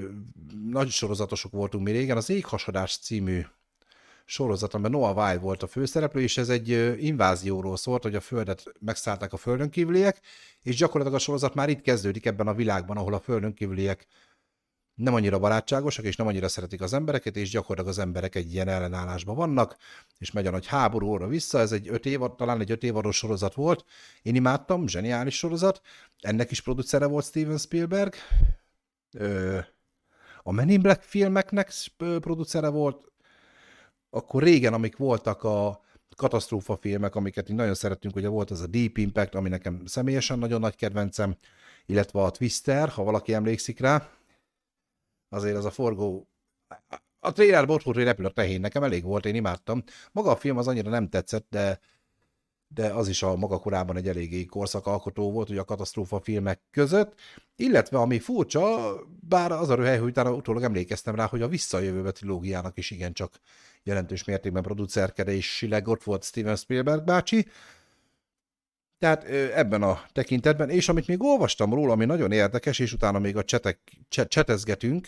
nagy 0.69 0.89
sorozatosok 0.89 1.51
voltunk 1.51 1.83
mi 1.83 1.91
régen, 1.91 2.17
az 2.17 2.29
Éghasadás 2.29 2.97
című 2.97 3.41
sorozat, 4.25 4.73
amiben 4.73 4.91
Noah 4.91 5.17
Wild 5.17 5.41
volt 5.41 5.63
a 5.63 5.67
főszereplő, 5.67 6.21
és 6.21 6.37
ez 6.37 6.49
egy 6.49 6.69
invázióról 7.03 7.77
szólt, 7.77 8.03
hogy 8.03 8.15
a 8.15 8.19
Földet 8.19 8.63
megszállták 8.79 9.33
a 9.33 9.37
földön 9.37 9.69
kívüliek, 9.69 10.19
és 10.61 10.75
gyakorlatilag 10.75 11.19
a 11.19 11.23
sorozat 11.23 11.53
már 11.53 11.69
itt 11.69 11.81
kezdődik 11.81 12.25
ebben 12.25 12.47
a 12.47 12.53
világban, 12.53 12.97
ahol 12.97 13.13
a 13.13 13.19
földön 13.19 13.53
kívüliek 13.53 14.07
nem 14.99 15.13
annyira 15.13 15.39
barátságosak, 15.39 16.05
és 16.05 16.15
nem 16.15 16.27
annyira 16.27 16.47
szeretik 16.47 16.81
az 16.81 16.93
embereket, 16.93 17.35
és 17.35 17.49
gyakorlatilag 17.49 17.97
az 17.97 17.99
emberek 17.99 18.35
egy 18.35 18.53
ilyen 18.53 18.67
ellenállásban 18.67 19.35
vannak, 19.35 19.77
és 20.17 20.31
megy 20.31 20.47
a 20.47 20.51
nagy 20.51 20.65
háborúra 20.65 21.27
vissza, 21.27 21.59
ez 21.59 21.71
egy 21.71 21.87
öt 21.87 22.05
év, 22.05 22.19
talán 22.37 22.59
egy 22.59 22.71
öt 22.71 22.83
évados 22.83 23.17
sorozat 23.17 23.53
volt, 23.53 23.85
én 24.21 24.35
imádtam, 24.35 24.87
zseniális 24.87 25.37
sorozat, 25.37 25.81
ennek 26.19 26.51
is 26.51 26.61
producere 26.61 27.05
volt 27.05 27.25
Steven 27.25 27.57
Spielberg, 27.57 28.13
a 30.43 30.51
Men 30.51 30.69
in 30.69 30.81
Black 30.81 31.01
filmeknek 31.01 31.71
producere 31.97 32.67
volt, 32.67 33.11
akkor 34.09 34.43
régen, 34.43 34.73
amik 34.73 34.97
voltak 34.97 35.43
a 35.43 35.81
katasztrófa 36.15 36.77
filmek, 36.81 37.15
amiket 37.15 37.49
én 37.49 37.55
nagyon 37.55 37.73
szerettünk, 37.73 38.15
ugye 38.15 38.27
volt 38.27 38.51
az 38.51 38.61
a 38.61 38.67
Deep 38.67 38.97
Impact, 38.97 39.35
ami 39.35 39.49
nekem 39.49 39.81
személyesen 39.85 40.39
nagyon 40.39 40.59
nagy 40.59 40.75
kedvencem, 40.75 41.35
illetve 41.85 42.21
a 42.21 42.31
Twister, 42.31 42.89
ha 42.89 43.03
valaki 43.03 43.33
emlékszik 43.33 43.79
rá, 43.79 44.09
azért 45.29 45.55
az 45.57 45.65
a 45.65 45.71
forgó... 45.71 46.27
A 47.19 47.31
trailerben 47.31 47.75
ott 47.75 47.83
volt, 47.83 47.95
hogy 47.95 48.05
repül 48.05 48.25
a 48.25 48.31
tehén, 48.31 48.59
nekem 48.59 48.83
elég 48.83 49.03
volt, 49.03 49.25
én 49.25 49.35
imádtam. 49.35 49.83
Maga 50.11 50.31
a 50.31 50.35
film 50.35 50.57
az 50.57 50.67
annyira 50.67 50.89
nem 50.89 51.09
tetszett, 51.09 51.45
de, 51.49 51.79
de 52.67 52.93
az 52.93 53.07
is 53.07 53.23
a 53.23 53.35
maga 53.35 53.59
korában 53.59 53.97
egy 53.97 54.07
eléggé 54.07 54.45
korszakalkotó 54.45 55.31
volt, 55.31 55.47
hogy 55.47 55.57
a 55.57 55.63
katasztrófa 55.63 56.19
filmek 56.19 56.61
között, 56.71 57.13
illetve 57.55 57.97
ami 57.97 58.19
furcsa, 58.19 58.93
bár 59.27 59.51
az 59.51 59.69
a 59.69 59.75
röhely, 59.75 59.97
hogy 59.97 60.09
utána 60.09 60.33
utólag 60.33 60.63
emlékeztem 60.63 61.15
rá, 61.15 61.25
hogy 61.25 61.41
a 61.41 61.47
Visszajövőbe 61.47 62.11
trilógiának 62.11 62.77
is 62.77 62.91
igencsak 62.91 63.39
jelentős 63.83 64.23
mértékben 64.23 64.63
producerkedésileg 64.63 65.87
ott 65.87 66.03
volt 66.03 66.23
Steven 66.23 66.55
Spielberg 66.55 67.03
bácsi, 67.03 67.47
tehát 68.99 69.23
ebben 69.53 69.83
a 69.83 70.01
tekintetben, 70.11 70.69
és 70.69 70.89
amit 70.89 71.07
még 71.07 71.23
olvastam 71.23 71.73
róla, 71.73 71.91
ami 71.91 72.05
nagyon 72.05 72.31
érdekes, 72.31 72.79
és 72.79 72.93
utána 72.93 73.19
még 73.19 73.37
a 73.37 73.43
csetek, 73.43 73.79
csetezgetünk, 74.27 75.07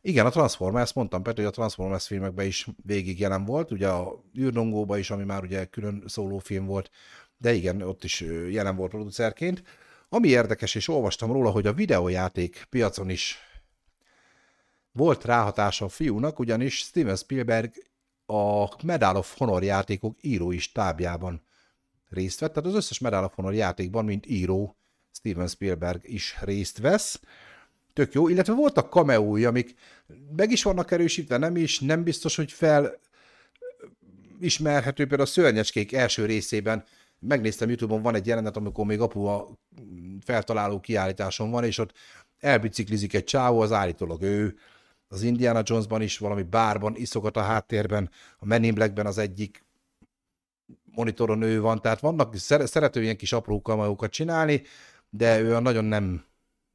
igen, 0.00 0.26
a 0.26 0.30
Transformers, 0.30 0.92
mondtam 0.92 1.22
Pető, 1.22 1.42
hogy 1.42 1.50
a 1.50 1.54
Transformers 1.54 2.06
filmekben 2.06 2.46
is 2.46 2.66
végig 2.84 3.20
jelen 3.20 3.44
volt, 3.44 3.70
ugye 3.70 3.88
a 3.88 4.22
űrdongóban 4.38 4.98
is, 4.98 5.10
ami 5.10 5.24
már 5.24 5.42
ugye 5.42 5.64
külön 5.64 6.02
szólófilm 6.06 6.66
volt, 6.66 6.90
de 7.38 7.52
igen, 7.52 7.82
ott 7.82 8.04
is 8.04 8.24
jelen 8.50 8.76
volt 8.76 8.90
producerként. 8.90 9.62
Ami 10.08 10.28
érdekes, 10.28 10.74
és 10.74 10.88
olvastam 10.88 11.32
róla, 11.32 11.50
hogy 11.50 11.66
a 11.66 11.72
videójáték 11.72 12.66
piacon 12.70 13.10
is 13.10 13.38
volt 14.92 15.24
ráhatása 15.24 15.84
a 15.84 15.88
fiúnak, 15.88 16.38
ugyanis 16.38 16.76
Steven 16.76 17.16
Spielberg 17.16 17.72
a 18.26 18.68
Medal 18.84 19.16
of 19.16 19.36
Honor 19.38 19.62
játékok 19.62 20.16
írói 20.20 20.58
stábjában 20.58 21.42
részt 22.12 22.40
vett, 22.40 22.52
tehát 22.52 22.68
az 22.68 22.74
összes 22.74 22.98
Medal 22.98 23.24
of 23.24 23.34
Honor 23.34 23.54
játékban, 23.54 24.04
mint 24.04 24.26
író 24.26 24.76
Steven 25.12 25.48
Spielberg 25.48 26.00
is 26.02 26.36
részt 26.40 26.78
vesz. 26.78 27.20
Tök 27.92 28.12
jó, 28.12 28.28
illetve 28.28 28.52
voltak 28.52 28.90
kameói, 28.90 29.44
amik 29.44 29.74
meg 30.36 30.50
is 30.50 30.62
vannak 30.62 30.90
erősítve, 30.90 31.36
nem 31.36 31.56
is, 31.56 31.80
nem 31.80 32.02
biztos, 32.02 32.36
hogy 32.36 32.52
fel 32.52 33.00
ismerhető, 34.40 35.06
például 35.06 35.28
a 35.28 35.32
Szörnyecskék 35.32 35.92
első 35.92 36.26
részében 36.26 36.84
megnéztem 37.18 37.68
YouTube-on, 37.68 38.02
van 38.02 38.14
egy 38.14 38.26
jelenet, 38.26 38.56
amikor 38.56 38.86
még 38.86 39.00
apu 39.00 39.24
a 39.24 39.48
feltaláló 40.24 40.80
kiállításon 40.80 41.50
van, 41.50 41.64
és 41.64 41.78
ott 41.78 41.92
elbiciklizik 42.38 43.14
egy 43.14 43.24
csávó, 43.24 43.60
az 43.60 43.72
állítólag 43.72 44.22
ő, 44.22 44.56
az 45.08 45.22
Indiana 45.22 45.62
Jonesban 45.64 46.02
is 46.02 46.18
valami 46.18 46.42
bárban 46.42 46.96
iszogat 46.96 47.36
a 47.36 47.42
háttérben, 47.42 48.10
a 48.38 48.46
Men 48.46 48.64
in 48.64 48.74
Blackben 48.74 49.06
az 49.06 49.18
egyik 49.18 49.61
monitoron 50.94 51.42
ő 51.42 51.60
van, 51.60 51.80
tehát 51.80 52.00
vannak, 52.00 52.36
szerető 52.36 53.02
ilyen 53.02 53.16
kis 53.16 53.32
apró 53.32 53.62
kameókat 53.62 54.10
csinálni, 54.10 54.62
de 55.10 55.40
ő 55.40 55.54
a 55.54 55.60
nagyon 55.60 55.84
nem, 55.84 56.24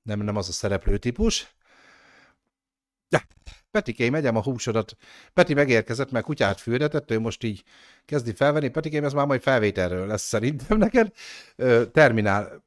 nem, 0.01 0.19
nem 0.19 0.35
az 0.35 0.49
a 0.49 0.51
szereplő 0.51 0.97
típus. 0.97 1.55
Ja, 3.09 3.21
Petikém, 3.71 4.11
megyem 4.11 4.35
a 4.35 4.43
húsodat. 4.43 4.95
Peti 5.33 5.53
megérkezett, 5.53 6.11
mert 6.11 6.25
kutyát 6.25 6.59
fürdetett, 6.59 7.11
ő 7.11 7.19
most 7.19 7.43
így 7.43 7.63
kezdi 8.05 8.33
felvenni. 8.33 8.69
Petikém, 8.69 9.03
ez 9.03 9.13
már 9.13 9.25
majd 9.25 9.41
felvételről 9.41 10.07
lesz 10.07 10.27
szerintem 10.27 10.77
neked. 10.77 11.11
Terminál. 11.91 12.65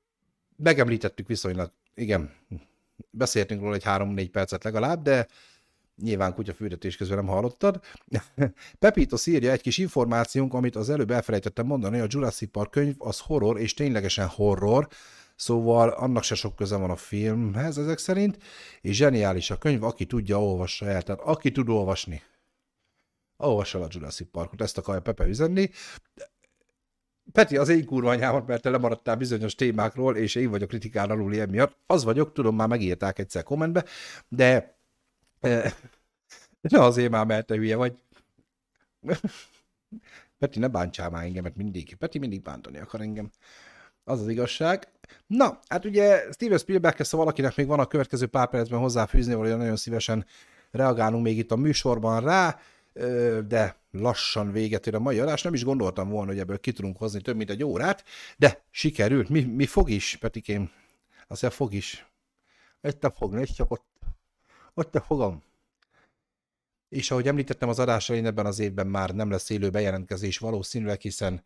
Megemlítettük 0.56 1.26
viszonylag, 1.26 1.72
igen, 1.94 2.34
beszéltünk 3.10 3.60
róla 3.60 3.74
egy 3.74 3.84
három-négy 3.84 4.30
percet 4.30 4.64
legalább, 4.64 5.02
de 5.02 5.26
nyilván 6.02 6.34
kutyafürdetés 6.34 6.96
közben 6.96 7.16
nem 7.16 7.26
hallottad. 7.26 7.80
Pepito 8.78 9.16
írja 9.24 9.50
egy 9.50 9.60
kis 9.60 9.78
információnk, 9.78 10.54
amit 10.54 10.76
az 10.76 10.90
előbb 10.90 11.10
elfelejtettem 11.10 11.66
mondani, 11.66 12.00
a 12.00 12.06
Jurassic 12.08 12.50
Park 12.50 12.70
könyv 12.70 12.94
az 12.98 13.18
horror, 13.18 13.60
és 13.60 13.74
ténylegesen 13.74 14.26
horror, 14.26 14.88
szóval 15.36 15.88
annak 15.88 16.22
se 16.22 16.34
sok 16.34 16.56
köze 16.56 16.76
van 16.76 16.90
a 16.90 16.96
filmhez 16.96 17.78
ezek 17.78 17.98
szerint, 17.98 18.38
és 18.80 18.96
zseniális 18.96 19.50
a 19.50 19.58
könyv, 19.58 19.82
aki 19.82 20.06
tudja, 20.06 20.42
olvassa 20.42 20.86
el. 20.86 21.02
Tehát 21.02 21.20
aki 21.20 21.50
tud 21.50 21.68
olvasni, 21.68 22.22
olvassa 23.36 23.80
a 23.80 23.86
Jurassic 23.90 24.30
Parkot, 24.30 24.60
ezt 24.60 24.78
akarja 24.78 25.00
Pepe 25.00 25.26
üzenni. 25.26 25.70
Peti, 27.32 27.56
az 27.56 27.68
én 27.68 27.84
kurva 27.84 28.10
anyámat, 28.10 28.46
mert 28.46 28.62
te 28.62 28.70
lemaradtál 28.70 29.16
bizonyos 29.16 29.54
témákról, 29.54 30.16
és 30.16 30.34
én 30.34 30.50
vagyok 30.50 30.68
kritikán 30.68 31.10
aluli 31.10 31.40
emiatt. 31.40 31.76
Az 31.86 32.04
vagyok, 32.04 32.32
tudom, 32.32 32.56
már 32.56 32.68
megírták 32.68 33.18
egyszer 33.18 33.42
kommentbe, 33.42 33.84
de 34.28 34.79
de 35.40 36.80
azért 36.80 37.10
már, 37.10 37.26
mert 37.26 37.46
te 37.46 37.54
hülye 37.54 37.76
vagy. 37.76 37.98
Peti, 40.38 40.58
ne 40.58 40.68
bántsál 40.68 41.10
már 41.10 41.24
engemet 41.24 41.56
mindig. 41.56 41.94
Peti 41.94 42.18
mindig 42.18 42.42
bántani 42.42 42.78
akar 42.78 43.00
engem. 43.00 43.30
Az 44.04 44.20
az 44.20 44.28
igazság. 44.28 44.88
Na, 45.26 45.60
hát 45.68 45.84
ugye 45.84 46.32
Steven 46.32 46.58
spielberg 46.58 47.06
ha 47.06 47.16
valakinek 47.16 47.56
még 47.56 47.66
van 47.66 47.80
a 47.80 47.86
következő 47.86 48.26
pár 48.26 48.48
percben 48.48 48.78
hozzáfűzni, 48.78 49.34
vagy 49.34 49.56
nagyon 49.56 49.76
szívesen 49.76 50.26
reagálunk 50.70 51.24
még 51.24 51.38
itt 51.38 51.50
a 51.50 51.56
műsorban 51.56 52.20
rá, 52.20 52.58
de 53.46 53.76
lassan 53.90 54.52
véget 54.52 54.86
ér 54.86 54.94
a 54.94 54.98
mai 54.98 55.18
adás. 55.18 55.42
Nem 55.42 55.54
is 55.54 55.64
gondoltam 55.64 56.08
volna, 56.08 56.30
hogy 56.30 56.38
ebből 56.38 56.60
ki 56.60 56.72
tudunk 56.72 56.96
hozni 56.96 57.20
több 57.20 57.36
mint 57.36 57.50
egy 57.50 57.64
órát, 57.64 58.04
de 58.36 58.62
sikerült. 58.70 59.28
Mi, 59.28 59.40
mi 59.40 59.66
fog 59.66 59.90
is, 59.90 60.16
Petikém? 60.20 60.70
Azt 61.28 61.52
fog 61.52 61.74
is. 61.74 62.06
Egy 62.80 62.96
fog, 63.14 63.40
és 63.40 63.52
csak 63.52 63.70
ott, 63.70 63.86
ott 64.74 64.94
a 64.94 65.00
fogom. 65.00 65.42
És 66.88 67.10
ahogy 67.10 67.26
említettem 67.26 67.68
az 67.68 67.78
adásra, 67.78 68.14
én 68.14 68.26
ebben 68.26 68.46
az 68.46 68.58
évben 68.58 68.86
már 68.86 69.10
nem 69.10 69.30
lesz 69.30 69.50
élő 69.50 69.70
bejelentkezés 69.70 70.38
valószínűleg, 70.38 71.00
hiszen 71.00 71.44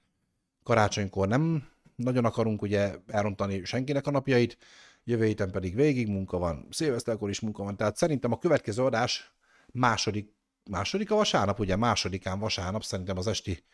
karácsonykor 0.62 1.28
nem 1.28 1.68
nagyon 1.96 2.24
akarunk 2.24 2.62
ugye 2.62 2.94
elrontani 3.06 3.64
senkinek 3.64 4.06
a 4.06 4.10
napjait, 4.10 4.58
jövő 5.04 5.24
héten 5.24 5.50
pedig 5.50 5.74
végig 5.74 6.08
munka 6.08 6.38
van, 6.38 6.66
szilveszterkor 6.70 7.28
is 7.28 7.40
munka 7.40 7.62
van, 7.62 7.76
tehát 7.76 7.96
szerintem 7.96 8.32
a 8.32 8.38
következő 8.38 8.84
adás 8.84 9.34
második, 9.66 10.32
második 10.70 11.10
a 11.10 11.14
vasárnap, 11.14 11.58
ugye 11.58 11.76
másodikán 11.76 12.38
vasárnap, 12.38 12.84
szerintem 12.84 13.18
az 13.18 13.26
esti 13.26 13.64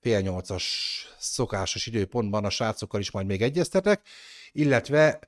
fél 0.00 0.20
nyolcas 0.20 1.06
szokásos 1.18 1.86
időpontban 1.86 2.44
a 2.44 2.50
srácokkal 2.50 3.00
is 3.00 3.10
majd 3.10 3.26
még 3.26 3.42
egyeztetek, 3.42 4.06
illetve 4.52 5.18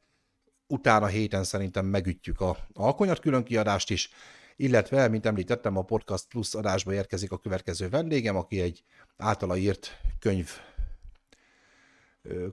utána 0.73 1.07
héten 1.07 1.45
szerintem 1.45 1.87
megütjük 1.87 2.41
a 2.41 2.57
alkonyat 2.73 3.21
külön 3.21 3.45
kiadást 3.45 3.91
is, 3.91 4.11
illetve, 4.57 5.09
mint 5.09 5.27
említettem, 5.27 5.77
a 5.77 5.83
Podcast 5.83 6.29
Plus 6.29 6.55
adásba 6.55 6.95
érkezik 6.95 7.33
a 7.33 7.39
következő 7.39 7.89
vendégem, 7.89 8.37
aki 8.37 8.61
egy 8.61 8.85
általa 9.17 9.57
írt 9.57 10.01
könyv 10.19 10.51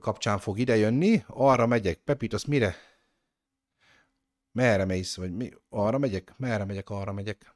kapcsán 0.00 0.38
fog 0.38 0.58
idejönni. 0.58 1.24
Arra 1.26 1.66
megyek. 1.66 1.98
Pepit, 1.98 2.32
az 2.32 2.42
mire? 2.42 2.76
Merre 4.52 4.84
mész? 4.84 5.16
Vagy 5.16 5.36
mi? 5.36 5.50
Arra 5.68 5.98
megyek? 5.98 6.34
Merre 6.36 6.64
megyek? 6.64 6.90
Arra 6.90 7.12
megyek. 7.12 7.54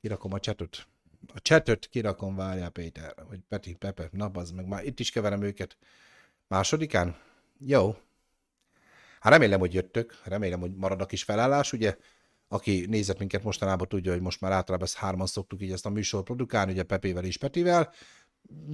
Kirakom 0.00 0.32
a 0.32 0.40
csetot. 0.40 0.86
A 1.34 1.40
csetot 1.40 1.86
kirakom, 1.86 2.36
várjál 2.36 2.70
Péter. 2.70 3.14
Vagy 3.28 3.40
Peti, 3.48 3.74
Pepe, 3.74 4.08
na 4.12 4.30
meg 4.54 4.66
már 4.66 4.84
itt 4.84 5.00
is 5.00 5.10
keverem 5.10 5.42
őket. 5.42 5.76
Másodikán? 6.46 7.16
Jó. 7.58 7.96
Hát 9.24 9.32
remélem, 9.32 9.60
hogy 9.60 9.74
jöttök, 9.74 10.20
remélem, 10.24 10.60
hogy 10.60 10.74
marad 10.74 11.00
a 11.00 11.06
kis 11.06 11.22
felállás, 11.22 11.72
ugye 11.72 11.96
aki 12.48 12.86
nézett 12.88 13.18
minket 13.18 13.42
mostanában 13.42 13.88
tudja, 13.88 14.12
hogy 14.12 14.20
most 14.20 14.40
már 14.40 14.52
általában 14.52 14.86
ezt 14.86 14.96
hárman 14.96 15.26
szoktuk 15.26 15.62
így 15.62 15.72
ezt 15.72 15.86
a 15.86 15.90
műsor 15.90 16.22
produkálni, 16.22 16.72
ugye 16.72 16.82
Pepével 16.82 17.24
és 17.24 17.38
Petivel. 17.38 17.92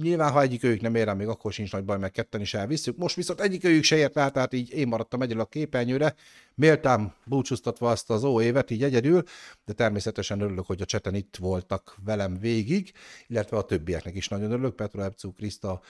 Nyilván, 0.01 0.31
ha 0.31 0.41
egyik 0.41 0.63
ők 0.63 0.81
nem 0.81 0.95
ér 0.95 1.13
még 1.13 1.27
akkor 1.27 1.53
sincs 1.53 1.71
nagy 1.71 1.83
baj, 1.83 1.97
meg 1.97 2.11
ketten 2.11 2.41
is 2.41 2.53
elviszük. 2.53 2.97
Most 2.97 3.15
viszont 3.15 3.41
egyik 3.41 3.63
ők 3.63 3.83
se 3.83 3.95
ért 3.95 4.15
rá, 4.15 4.29
tehát 4.29 4.53
így 4.53 4.73
én 4.73 4.87
maradtam 4.87 5.21
egyedül 5.21 5.41
a 5.41 5.45
képernyőre, 5.45 6.15
méltán 6.55 7.15
búcsúztatva 7.25 7.89
azt 7.89 8.09
az 8.09 8.23
ó 8.23 8.41
évet 8.41 8.71
így 8.71 8.83
egyedül, 8.83 9.23
de 9.65 9.73
természetesen 9.73 10.41
örülök, 10.41 10.65
hogy 10.65 10.81
a 10.81 10.85
cseten 10.85 11.15
itt 11.15 11.35
voltak 11.39 11.95
velem 12.03 12.39
végig, 12.39 12.91
illetve 13.27 13.57
a 13.57 13.65
többieknek 13.65 14.15
is 14.15 14.27
nagyon 14.27 14.51
örülök, 14.51 14.75
Petra 14.75 15.03
Epcu, 15.03 15.33
Krista, 15.33 15.81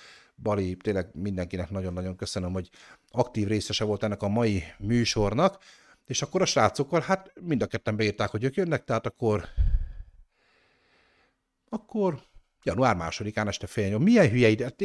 Bali, 0.41 0.76
tényleg 0.76 1.09
mindenkinek 1.13 1.69
nagyon-nagyon 1.69 2.15
köszönöm, 2.15 2.53
hogy 2.53 2.69
aktív 3.09 3.47
részese 3.47 3.84
volt 3.84 4.03
ennek 4.03 4.22
a 4.22 4.27
mai 4.27 4.63
műsornak. 4.77 5.63
És 6.05 6.22
akkor 6.22 6.41
a 6.41 6.45
srácokkal, 6.45 7.01
hát 7.01 7.34
mind 7.41 7.61
a 7.61 7.68
ketten 7.68 7.95
beírták, 7.95 8.30
hogy 8.30 8.43
ők 8.43 8.55
jönnek, 8.55 8.84
tehát 8.84 9.05
akkor 9.05 9.45
akkor 11.73 12.22
január 12.63 12.95
másodikán 12.95 13.47
este 13.47 13.68
fél 13.68 13.89
nyom. 13.89 14.03
Milyen 14.03 14.30
hülye 14.30 14.47
ide? 14.47 14.76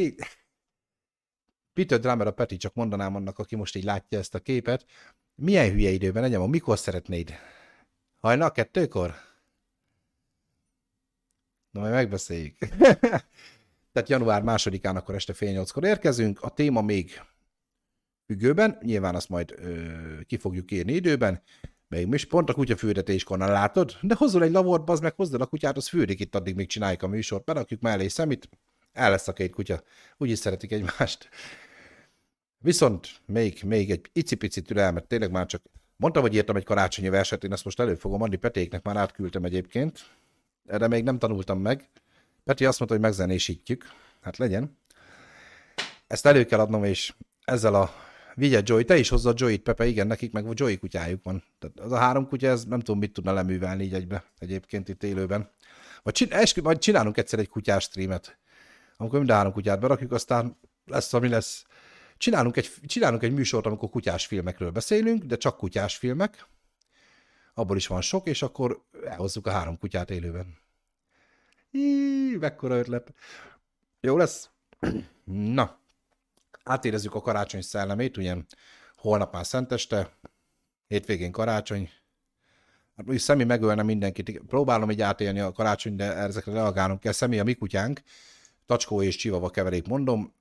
Peter 1.73 1.99
Drummer 1.99 2.27
a 2.27 2.31
Peti, 2.31 2.57
csak 2.57 2.73
mondanám 2.73 3.15
annak, 3.15 3.39
aki 3.39 3.55
most 3.55 3.75
így 3.75 3.83
látja 3.83 4.19
ezt 4.19 4.35
a 4.35 4.39
képet. 4.39 4.85
Milyen 5.35 5.71
hülye 5.71 5.89
időben 5.89 6.21
legyen, 6.21 6.49
mikor 6.49 6.77
szeretnéd? 6.77 7.33
Hajnal 8.19 8.51
kettőkor? 8.51 9.13
Na, 11.71 11.79
majd 11.79 11.93
megbeszéljük. 11.93 12.57
Tehát 13.97 14.11
január 14.11 14.41
másodikán 14.41 14.95
akkor 14.95 15.15
este 15.15 15.33
fél 15.33 15.51
nyolckor 15.51 15.83
érkezünk. 15.83 16.41
A 16.41 16.49
téma 16.49 16.81
még 16.81 17.21
függőben, 18.25 18.77
nyilván 18.81 19.15
azt 19.15 19.29
majd 19.29 19.53
ö, 19.57 19.85
ki 20.25 20.37
fogjuk 20.37 20.71
írni 20.71 20.93
időben, 20.93 21.41
még 21.87 22.13
is 22.13 22.25
pont 22.25 22.49
a 22.49 22.53
kutyafürdetéskorna 22.53 23.47
látod, 23.47 23.97
de 24.01 24.15
hozzul 24.15 24.43
egy 24.43 24.51
lavort, 24.51 24.89
az 24.89 24.99
meg 24.99 25.15
hozzal 25.15 25.41
a 25.41 25.45
kutyát, 25.45 25.77
az 25.77 25.87
fürdik 25.87 26.19
itt, 26.19 26.35
addig 26.35 26.55
még 26.55 26.67
csináljuk 26.67 27.03
a 27.03 27.07
műsort, 27.07 27.43
berakjuk 27.43 27.81
mellé 27.81 28.07
szemét, 28.07 28.49
el 28.93 29.09
lesz 29.09 29.27
a 29.27 29.33
két 29.33 29.53
kutya, 29.53 29.81
úgyis 30.17 30.39
szeretik 30.39 30.71
egymást. 30.71 31.29
Viszont 32.57 33.21
még, 33.25 33.61
még 33.65 33.91
egy 33.91 34.09
icipici 34.13 34.61
türelmet, 34.61 35.07
tényleg 35.07 35.31
már 35.31 35.45
csak 35.45 35.61
mondtam, 35.95 36.21
hogy 36.21 36.33
írtam 36.33 36.55
egy 36.55 36.65
karácsonyi 36.65 37.09
verset, 37.09 37.43
én 37.43 37.51
ezt 37.51 37.65
most 37.65 37.79
elő 37.79 37.95
fogom 37.95 38.21
adni, 38.21 38.35
Petéknek 38.35 38.83
már 38.83 38.97
átküldtem 38.97 39.43
egyébként, 39.43 39.99
erre 40.65 40.87
még 40.87 41.03
nem 41.03 41.19
tanultam 41.19 41.59
meg. 41.59 41.89
Peti 42.47 42.65
azt 42.65 42.79
mondta, 42.79 42.97
hogy 42.97 43.05
megzenésítjük, 43.05 43.85
hát 44.21 44.37
legyen. 44.37 44.77
Ezt 46.07 46.25
elő 46.25 46.45
kell 46.45 46.59
adnom, 46.59 46.83
és 46.83 47.13
ezzel 47.45 47.75
a 47.75 47.91
Vigye 48.35 48.61
Joy, 48.63 48.83
te 48.83 48.97
is 48.97 49.09
hozza 49.09 49.33
Joy-t, 49.35 49.61
Pepe, 49.61 49.85
igen, 49.85 50.07
nekik 50.07 50.31
meg 50.31 50.45
Joy 50.53 50.77
kutyájuk 50.77 51.23
van. 51.23 51.43
Tehát 51.59 51.79
az 51.79 51.91
a 51.91 51.97
három 51.97 52.27
kutya, 52.27 52.47
ez 52.47 52.65
nem 52.65 52.79
tudom, 52.79 52.99
mit 52.99 53.13
tudna 53.13 53.33
leművelni 53.33 53.83
így 53.83 53.93
egybe, 53.93 54.23
egyébként 54.37 54.89
itt 54.89 55.03
élőben. 55.03 55.49
Vagy, 56.03 56.13
csin- 56.13 56.33
eskü, 56.33 56.61
vagy 56.61 56.77
csinálunk 56.77 57.17
egyszer 57.17 57.39
egy 57.39 57.49
kutyás 57.49 57.83
streamet, 57.83 58.37
amikor 58.97 59.17
mind 59.17 59.31
a 59.31 59.33
három 59.33 59.51
kutyát 59.51 59.79
berakjuk, 59.79 60.11
aztán 60.11 60.57
lesz, 60.85 61.13
ami 61.13 61.27
lesz. 61.27 61.65
Csinálunk 62.17 62.57
egy, 62.57 62.71
csinálunk 62.85 63.23
egy 63.23 63.33
műsort, 63.33 63.65
amikor 63.65 63.89
kutyás 63.89 64.25
filmekről 64.25 64.71
beszélünk, 64.71 65.23
de 65.23 65.37
csak 65.37 65.57
kutyás 65.57 65.97
filmek. 65.97 66.45
Abból 67.53 67.77
is 67.77 67.87
van 67.87 68.01
sok, 68.01 68.27
és 68.27 68.41
akkor 68.41 68.83
elhozzuk 69.05 69.47
a 69.47 69.51
három 69.51 69.77
kutyát 69.77 70.09
élőben. 70.09 70.65
Hí, 71.71 72.35
mekkora 72.35 72.77
ötlet. 72.77 73.13
Jó 73.99 74.17
lesz? 74.17 74.49
Na, 75.53 75.79
átérezzük 76.63 77.15
a 77.15 77.21
karácsony 77.21 77.61
szellemét, 77.61 78.17
ugye 78.17 78.35
holnap 78.95 79.33
már 79.33 79.45
szenteste, 79.45 80.17
hétvégén 80.87 81.31
karácsony, 81.31 81.89
Hát 82.97 83.09
úgy 83.09 83.19
Szemi 83.19 83.43
megölne 83.43 83.83
mindenkit. 83.83 84.41
Próbálom 84.47 84.91
így 84.91 85.01
átélni 85.01 85.39
a 85.39 85.51
karácsony, 85.51 85.95
de 85.95 86.13
ezekre 86.13 86.51
reagálnom 86.51 86.99
kell. 86.99 87.11
Szemi 87.11 87.39
a 87.39 87.43
mi 87.43 87.53
kutyánk, 87.53 88.01
tacskó 88.65 89.01
és 89.01 89.15
csivava 89.15 89.49
keverék 89.49 89.87
mondom. 89.87 90.33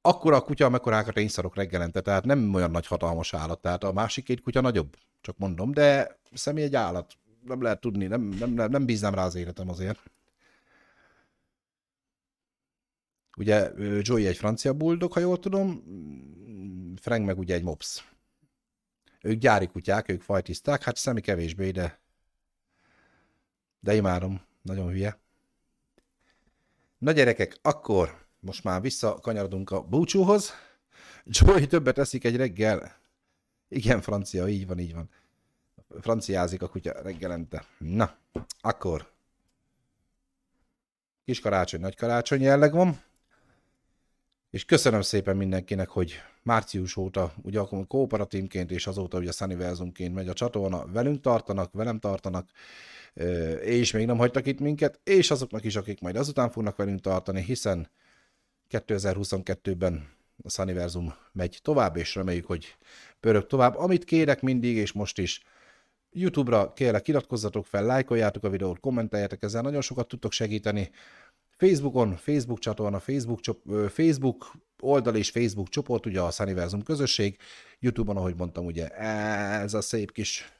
akkora 0.00 0.36
a 0.36 0.40
kutya, 0.40 0.64
amekkorákat 0.64 1.16
én 1.16 1.28
szarok 1.28 1.56
reggelente, 1.56 2.00
tehát 2.00 2.24
nem 2.24 2.54
olyan 2.54 2.70
nagy 2.70 2.86
hatalmas 2.86 3.34
állat, 3.34 3.60
tehát 3.60 3.84
a 3.84 3.92
másik 3.92 4.24
két 4.24 4.40
kutya 4.40 4.60
nagyobb, 4.60 4.96
csak 5.20 5.38
mondom, 5.38 5.72
de 5.72 6.18
személy 6.32 6.64
egy 6.64 6.74
állat, 6.74 7.12
nem 7.44 7.62
lehet 7.62 7.80
tudni, 7.80 8.06
nem, 8.06 8.22
nem, 8.22 8.50
nem, 8.50 8.70
nem 8.70 8.84
bíznám 8.84 9.14
rá 9.14 9.24
az 9.24 9.34
életem 9.34 9.68
azért. 9.68 10.10
Ugye 13.36 13.70
Joey 14.00 14.26
egy 14.26 14.36
francia 14.36 14.72
bulldog, 14.72 15.12
ha 15.12 15.20
jól 15.20 15.38
tudom, 15.38 15.82
Frank 17.00 17.26
meg 17.26 17.38
ugye 17.38 17.54
egy 17.54 17.62
mops. 17.62 18.08
Ők 19.22 19.38
gyári 19.38 19.66
kutyák, 19.66 20.08
ők 20.08 20.22
fajtiszták, 20.22 20.82
hát 20.82 20.96
szemi 20.96 21.20
kevésbé, 21.20 21.70
de 21.70 22.02
de 23.84 23.94
imádom, 23.94 24.40
nagyon 24.62 24.88
hülye. 24.88 25.18
Na 26.98 27.12
gyerekek, 27.12 27.58
akkor 27.62 28.26
most 28.40 28.64
már 28.64 28.80
visszakanyarodunk 28.80 29.70
a 29.70 29.82
búcsúhoz. 29.82 30.52
Joey 31.24 31.66
többet 31.66 31.98
eszik 31.98 32.24
egy 32.24 32.36
reggel. 32.36 32.96
Igen, 33.68 34.00
francia, 34.00 34.48
így 34.48 34.66
van, 34.66 34.78
így 34.78 34.94
van. 34.94 35.10
Franciázik 36.00 36.62
a 36.62 36.68
kutya 36.68 37.02
reggelente. 37.02 37.64
Na, 37.78 38.16
akkor. 38.60 39.12
Kis 41.24 41.40
karácsony, 41.40 41.80
nagy 41.80 41.96
karácsony 41.96 42.40
jelleg 42.40 42.72
van. 42.72 43.02
És 44.50 44.64
köszönöm 44.64 45.00
szépen 45.00 45.36
mindenkinek, 45.36 45.88
hogy 45.88 46.14
március 46.42 46.96
óta, 46.96 47.32
ugye 47.42 47.58
akkor 47.58 47.86
kooperatívként 47.86 48.70
és 48.70 48.86
azóta 48.86 49.18
ugye 49.18 49.32
Sunnyversumként 49.32 50.14
megy 50.14 50.28
a 50.28 50.32
csatorna, 50.32 50.86
velünk 50.86 51.20
tartanak, 51.20 51.72
velem 51.72 51.98
tartanak, 51.98 52.48
és 53.60 53.92
még 53.92 54.06
nem 54.06 54.16
hagytak 54.16 54.46
itt 54.46 54.60
minket, 54.60 55.00
és 55.04 55.30
azoknak 55.30 55.64
is, 55.64 55.76
akik 55.76 56.00
majd 56.00 56.16
azután 56.16 56.50
fognak 56.50 56.76
velünk 56.76 57.00
tartani, 57.00 57.42
hiszen 57.42 57.88
2022-ben 58.70 60.08
a 60.42 60.50
Sunnyversum 60.50 61.14
megy 61.32 61.58
tovább, 61.62 61.96
és 61.96 62.14
reméljük, 62.14 62.46
hogy 62.46 62.76
pörög 63.20 63.46
tovább. 63.46 63.76
Amit 63.76 64.04
kérek 64.04 64.42
mindig, 64.42 64.76
és 64.76 64.92
most 64.92 65.18
is, 65.18 65.42
YouTube-ra 66.16 66.72
kérlek, 66.72 67.08
iratkozzatok 67.08 67.66
fel, 67.66 67.84
lájkoljátok 67.84 68.44
a 68.44 68.48
videót, 68.48 68.80
kommenteljetek, 68.80 69.42
ezzel 69.42 69.62
nagyon 69.62 69.80
sokat 69.80 70.08
tudtok 70.08 70.32
segíteni. 70.32 70.90
Facebookon, 71.56 72.16
Facebook 72.16 72.58
csatorna, 72.58 73.00
Facebook, 73.00 73.40
Facebook 73.88 74.52
oldal 74.80 75.16
és 75.16 75.30
Facebook 75.30 75.68
csoport, 75.68 76.06
ugye 76.06 76.20
a 76.20 76.30
Sunnyversum 76.30 76.82
közösség, 76.82 77.36
YouTube-on, 77.78 78.16
ahogy 78.16 78.34
mondtam, 78.36 78.64
ugye 78.64 78.88
ez 78.88 79.74
a 79.74 79.80
szép 79.80 80.12
kis 80.12 80.52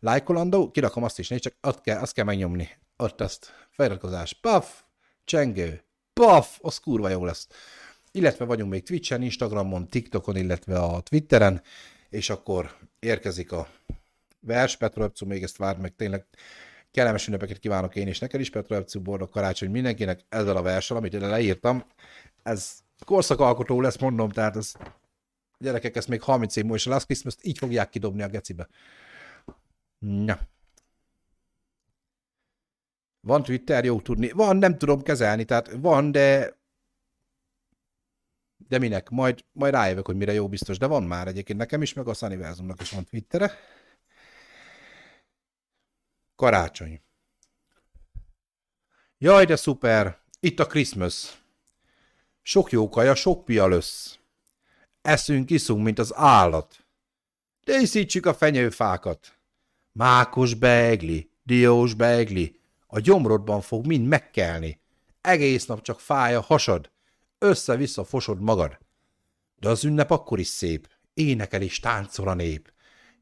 lájkolandó, 0.00 0.70
kirakom 0.70 1.02
azt 1.02 1.18
is, 1.18 1.28
nézd, 1.28 1.42
csak 1.42 1.54
azt 1.60 1.80
kell, 1.80 1.98
azt 1.98 2.12
kell 2.12 2.24
megnyomni, 2.24 2.68
ott 2.96 3.20
azt, 3.20 3.52
feliratkozás, 3.70 4.32
paf, 4.32 4.82
csengő, 5.24 5.82
paf, 6.12 6.58
az 6.62 6.78
kurva 6.78 7.08
jó 7.08 7.24
lesz. 7.24 7.48
Illetve 8.10 8.44
vagyunk 8.44 8.70
még 8.70 8.82
Twitchen, 8.82 9.22
Instagramon, 9.22 9.88
TikTokon, 9.88 10.36
illetve 10.36 10.78
a 10.78 11.00
Twitteren, 11.00 11.62
és 12.08 12.30
akkor 12.30 12.76
érkezik 12.98 13.52
a 13.52 13.68
vers, 14.46 14.76
Petro 14.76 15.08
még 15.26 15.42
ezt 15.42 15.56
várd 15.56 15.80
meg, 15.80 15.94
tényleg 15.96 16.26
kellemes 16.90 17.26
ünnepeket 17.26 17.58
kívánok 17.58 17.96
én 17.96 18.08
is 18.08 18.18
neked 18.18 18.40
is, 18.40 18.50
Petro 18.50 19.00
boldog 19.00 19.28
karácsony 19.28 19.70
mindenkinek 19.70 20.20
ezzel 20.28 20.56
a 20.56 20.62
verssel, 20.62 20.96
amit 20.96 21.12
ide 21.12 21.26
leírtam. 21.26 21.84
Ez 22.42 22.78
korszakalkotó 23.04 23.80
lesz, 23.80 23.98
mondom, 23.98 24.30
tehát 24.30 24.56
ez 24.56 24.72
gyerekek, 25.58 25.96
ezt 25.96 26.08
még 26.08 26.22
30 26.22 26.56
év 26.56 26.62
múlva, 26.62 26.78
és 26.78 26.86
a 26.86 26.90
Last 26.90 27.04
Christmas 27.04 27.34
így 27.42 27.58
fogják 27.58 27.88
kidobni 27.88 28.22
a 28.22 28.28
gecibe. 28.28 28.68
Na. 29.98 30.38
Van 33.20 33.42
Twitter, 33.42 33.84
jó 33.84 34.00
tudni. 34.00 34.30
Van, 34.30 34.56
nem 34.56 34.78
tudom 34.78 35.02
kezelni, 35.02 35.44
tehát 35.44 35.70
van, 35.80 36.12
de 36.12 36.56
de 38.68 38.78
minek? 38.78 39.08
Majd, 39.08 39.44
majd 39.52 39.72
rájövök, 39.72 40.06
hogy 40.06 40.16
mire 40.16 40.32
jó 40.32 40.48
biztos, 40.48 40.78
de 40.78 40.86
van 40.86 41.02
már 41.02 41.26
egyébként 41.26 41.58
nekem 41.58 41.82
is, 41.82 41.92
meg 41.92 42.08
a 42.08 42.14
Sunnyversumnak 42.14 42.80
is 42.80 42.90
van 42.90 43.04
Twittere. 43.04 43.52
Karácsony. 46.36 47.00
Jaj, 49.18 49.44
de 49.44 49.56
szuper! 49.56 50.18
Itt 50.40 50.60
a 50.60 50.66
Christmas. 50.66 51.42
Sok 52.42 52.70
jó 52.70 52.88
kaja, 52.88 53.14
sok 53.14 53.44
pia 53.44 53.68
lesz. 53.68 54.18
Eszünk, 55.02 55.50
iszunk, 55.50 55.84
mint 55.84 55.98
az 55.98 56.14
állat. 56.14 56.86
Díszítsük 57.64 58.26
a 58.26 58.34
fenyőfákat. 58.34 59.38
Mákos 59.92 60.54
beegli, 60.54 61.30
diós 61.42 61.94
beegli, 61.94 62.60
a 62.86 63.00
gyomrodban 63.00 63.60
fog 63.60 63.86
mind 63.86 64.06
megkelni. 64.06 64.80
Egész 65.20 65.66
nap 65.66 65.82
csak 65.82 66.00
fáj 66.00 66.34
a 66.34 66.40
hasad, 66.40 66.90
össze-vissza 67.38 68.04
fosod 68.04 68.40
magad. 68.40 68.78
De 69.56 69.68
az 69.68 69.84
ünnep 69.84 70.10
akkor 70.10 70.38
is 70.38 70.46
szép, 70.46 70.88
énekel 71.14 71.62
és 71.62 71.80
táncol 71.80 72.28
a 72.28 72.34
nép. 72.34 72.72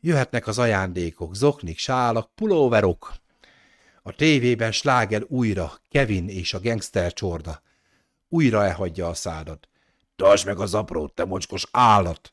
Jöhetnek 0.07 0.47
az 0.47 0.59
ajándékok, 0.59 1.35
zoknik, 1.35 1.79
sálak, 1.79 2.35
pulóverok. 2.35 3.13
A 4.03 4.13
tévében 4.13 4.73
sláger 4.73 5.25
újra, 5.29 5.73
Kevin 5.91 6.29
és 6.29 6.55
a 6.55 6.61
gangster 6.61 7.13
csorda. 7.13 7.63
Újra 8.29 8.65
elhagyja 8.65 9.09
a 9.09 9.15
szádat. 9.15 9.69
Tartsd 10.17 10.47
meg 10.47 10.59
az 10.59 10.75
aprót, 10.75 11.15
te 11.15 11.25
mocskos 11.25 11.67
állat! 11.71 12.33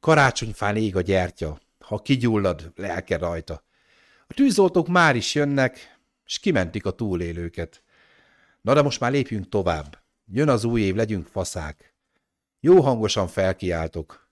Karácsonyfán 0.00 0.76
ég 0.76 0.96
a 0.96 1.00
gyertya, 1.00 1.60
ha 1.78 2.02
kigyullad, 2.02 2.72
lelke 2.76 3.16
rajta. 3.16 3.64
A 4.26 4.34
tűzoltók 4.34 4.88
már 4.88 5.16
is 5.16 5.34
jönnek, 5.34 5.98
és 6.26 6.38
kimentik 6.38 6.86
a 6.86 6.90
túlélőket. 6.90 7.82
Na 8.60 8.74
de 8.74 8.82
most 8.82 9.00
már 9.00 9.10
lépjünk 9.10 9.48
tovább. 9.48 9.98
Jön 10.26 10.48
az 10.48 10.64
új 10.64 10.80
év, 10.80 10.94
legyünk 10.94 11.26
faszák. 11.26 11.94
Jó 12.60 12.80
hangosan 12.80 13.28
felkiáltok. 13.28 14.28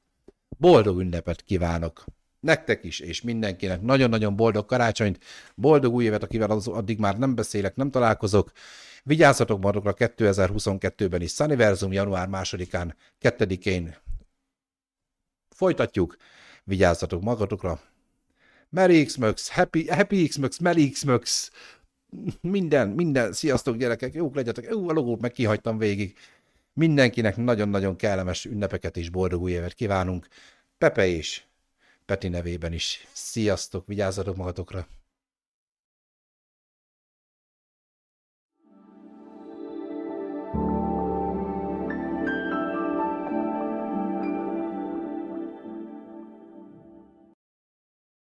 Boldog 0.59 1.01
ünnepet 1.01 1.43
kívánok! 1.43 2.05
Nektek 2.43 2.85
is, 2.85 3.01
és 3.01 3.23
mindenkinek 3.23 3.81
nagyon-nagyon 3.81 4.37
boldog 4.37 4.67
karácsonyt, 4.67 5.19
boldog 5.55 5.95
új 5.95 6.05
évet, 6.05 6.23
akivel 6.23 6.51
az, 6.51 6.69
addig 6.69 6.99
már 6.99 7.19
nem 7.19 7.35
beszélek, 7.35 7.77
nem 7.77 7.91
találkozok. 7.91 8.53
Vigyázzatok 9.03 9.61
magatokra 9.61 9.95
2022-ben 9.99 11.21
is, 11.21 11.33
Sunniversum 11.33 11.93
január 11.93 12.29
2-án, 12.31 12.95
2-én 13.21 13.97
folytatjuk. 15.49 16.17
Vigyázzatok 16.65 17.23
magatokra, 17.23 17.81
Merry 18.69 19.05
Xbox, 19.05 19.51
Happy, 19.51 19.89
Happy 19.89 20.29
Xbox, 20.29 20.59
Merry 20.59 20.91
Xbox, 20.91 21.51
minden, 22.41 22.89
minden, 22.89 23.33
sziasztok 23.33 23.77
gyerekek, 23.77 24.15
jók 24.15 24.35
legyetek, 24.35 24.75
Ú, 24.75 24.89
a 24.89 24.93
logót 24.93 25.21
meg 25.21 25.33
kihagytam 25.33 25.79
végig. 25.79 26.17
Mindenkinek 26.73 27.37
nagyon-nagyon 27.37 27.97
kellemes 27.97 28.45
ünnepeket 28.45 28.97
és 28.97 29.11
boldog 29.11 29.43
új 29.43 29.51
évet 29.51 29.75
kívánunk. 29.75 30.27
Pepe 30.79 31.07
és 31.07 31.43
Peti 32.07 32.29
nevében 32.29 32.73
is. 32.73 33.07
Sziasztok, 33.13 33.87
vigyázzatok 33.87 34.37
magatokra! 34.37 34.87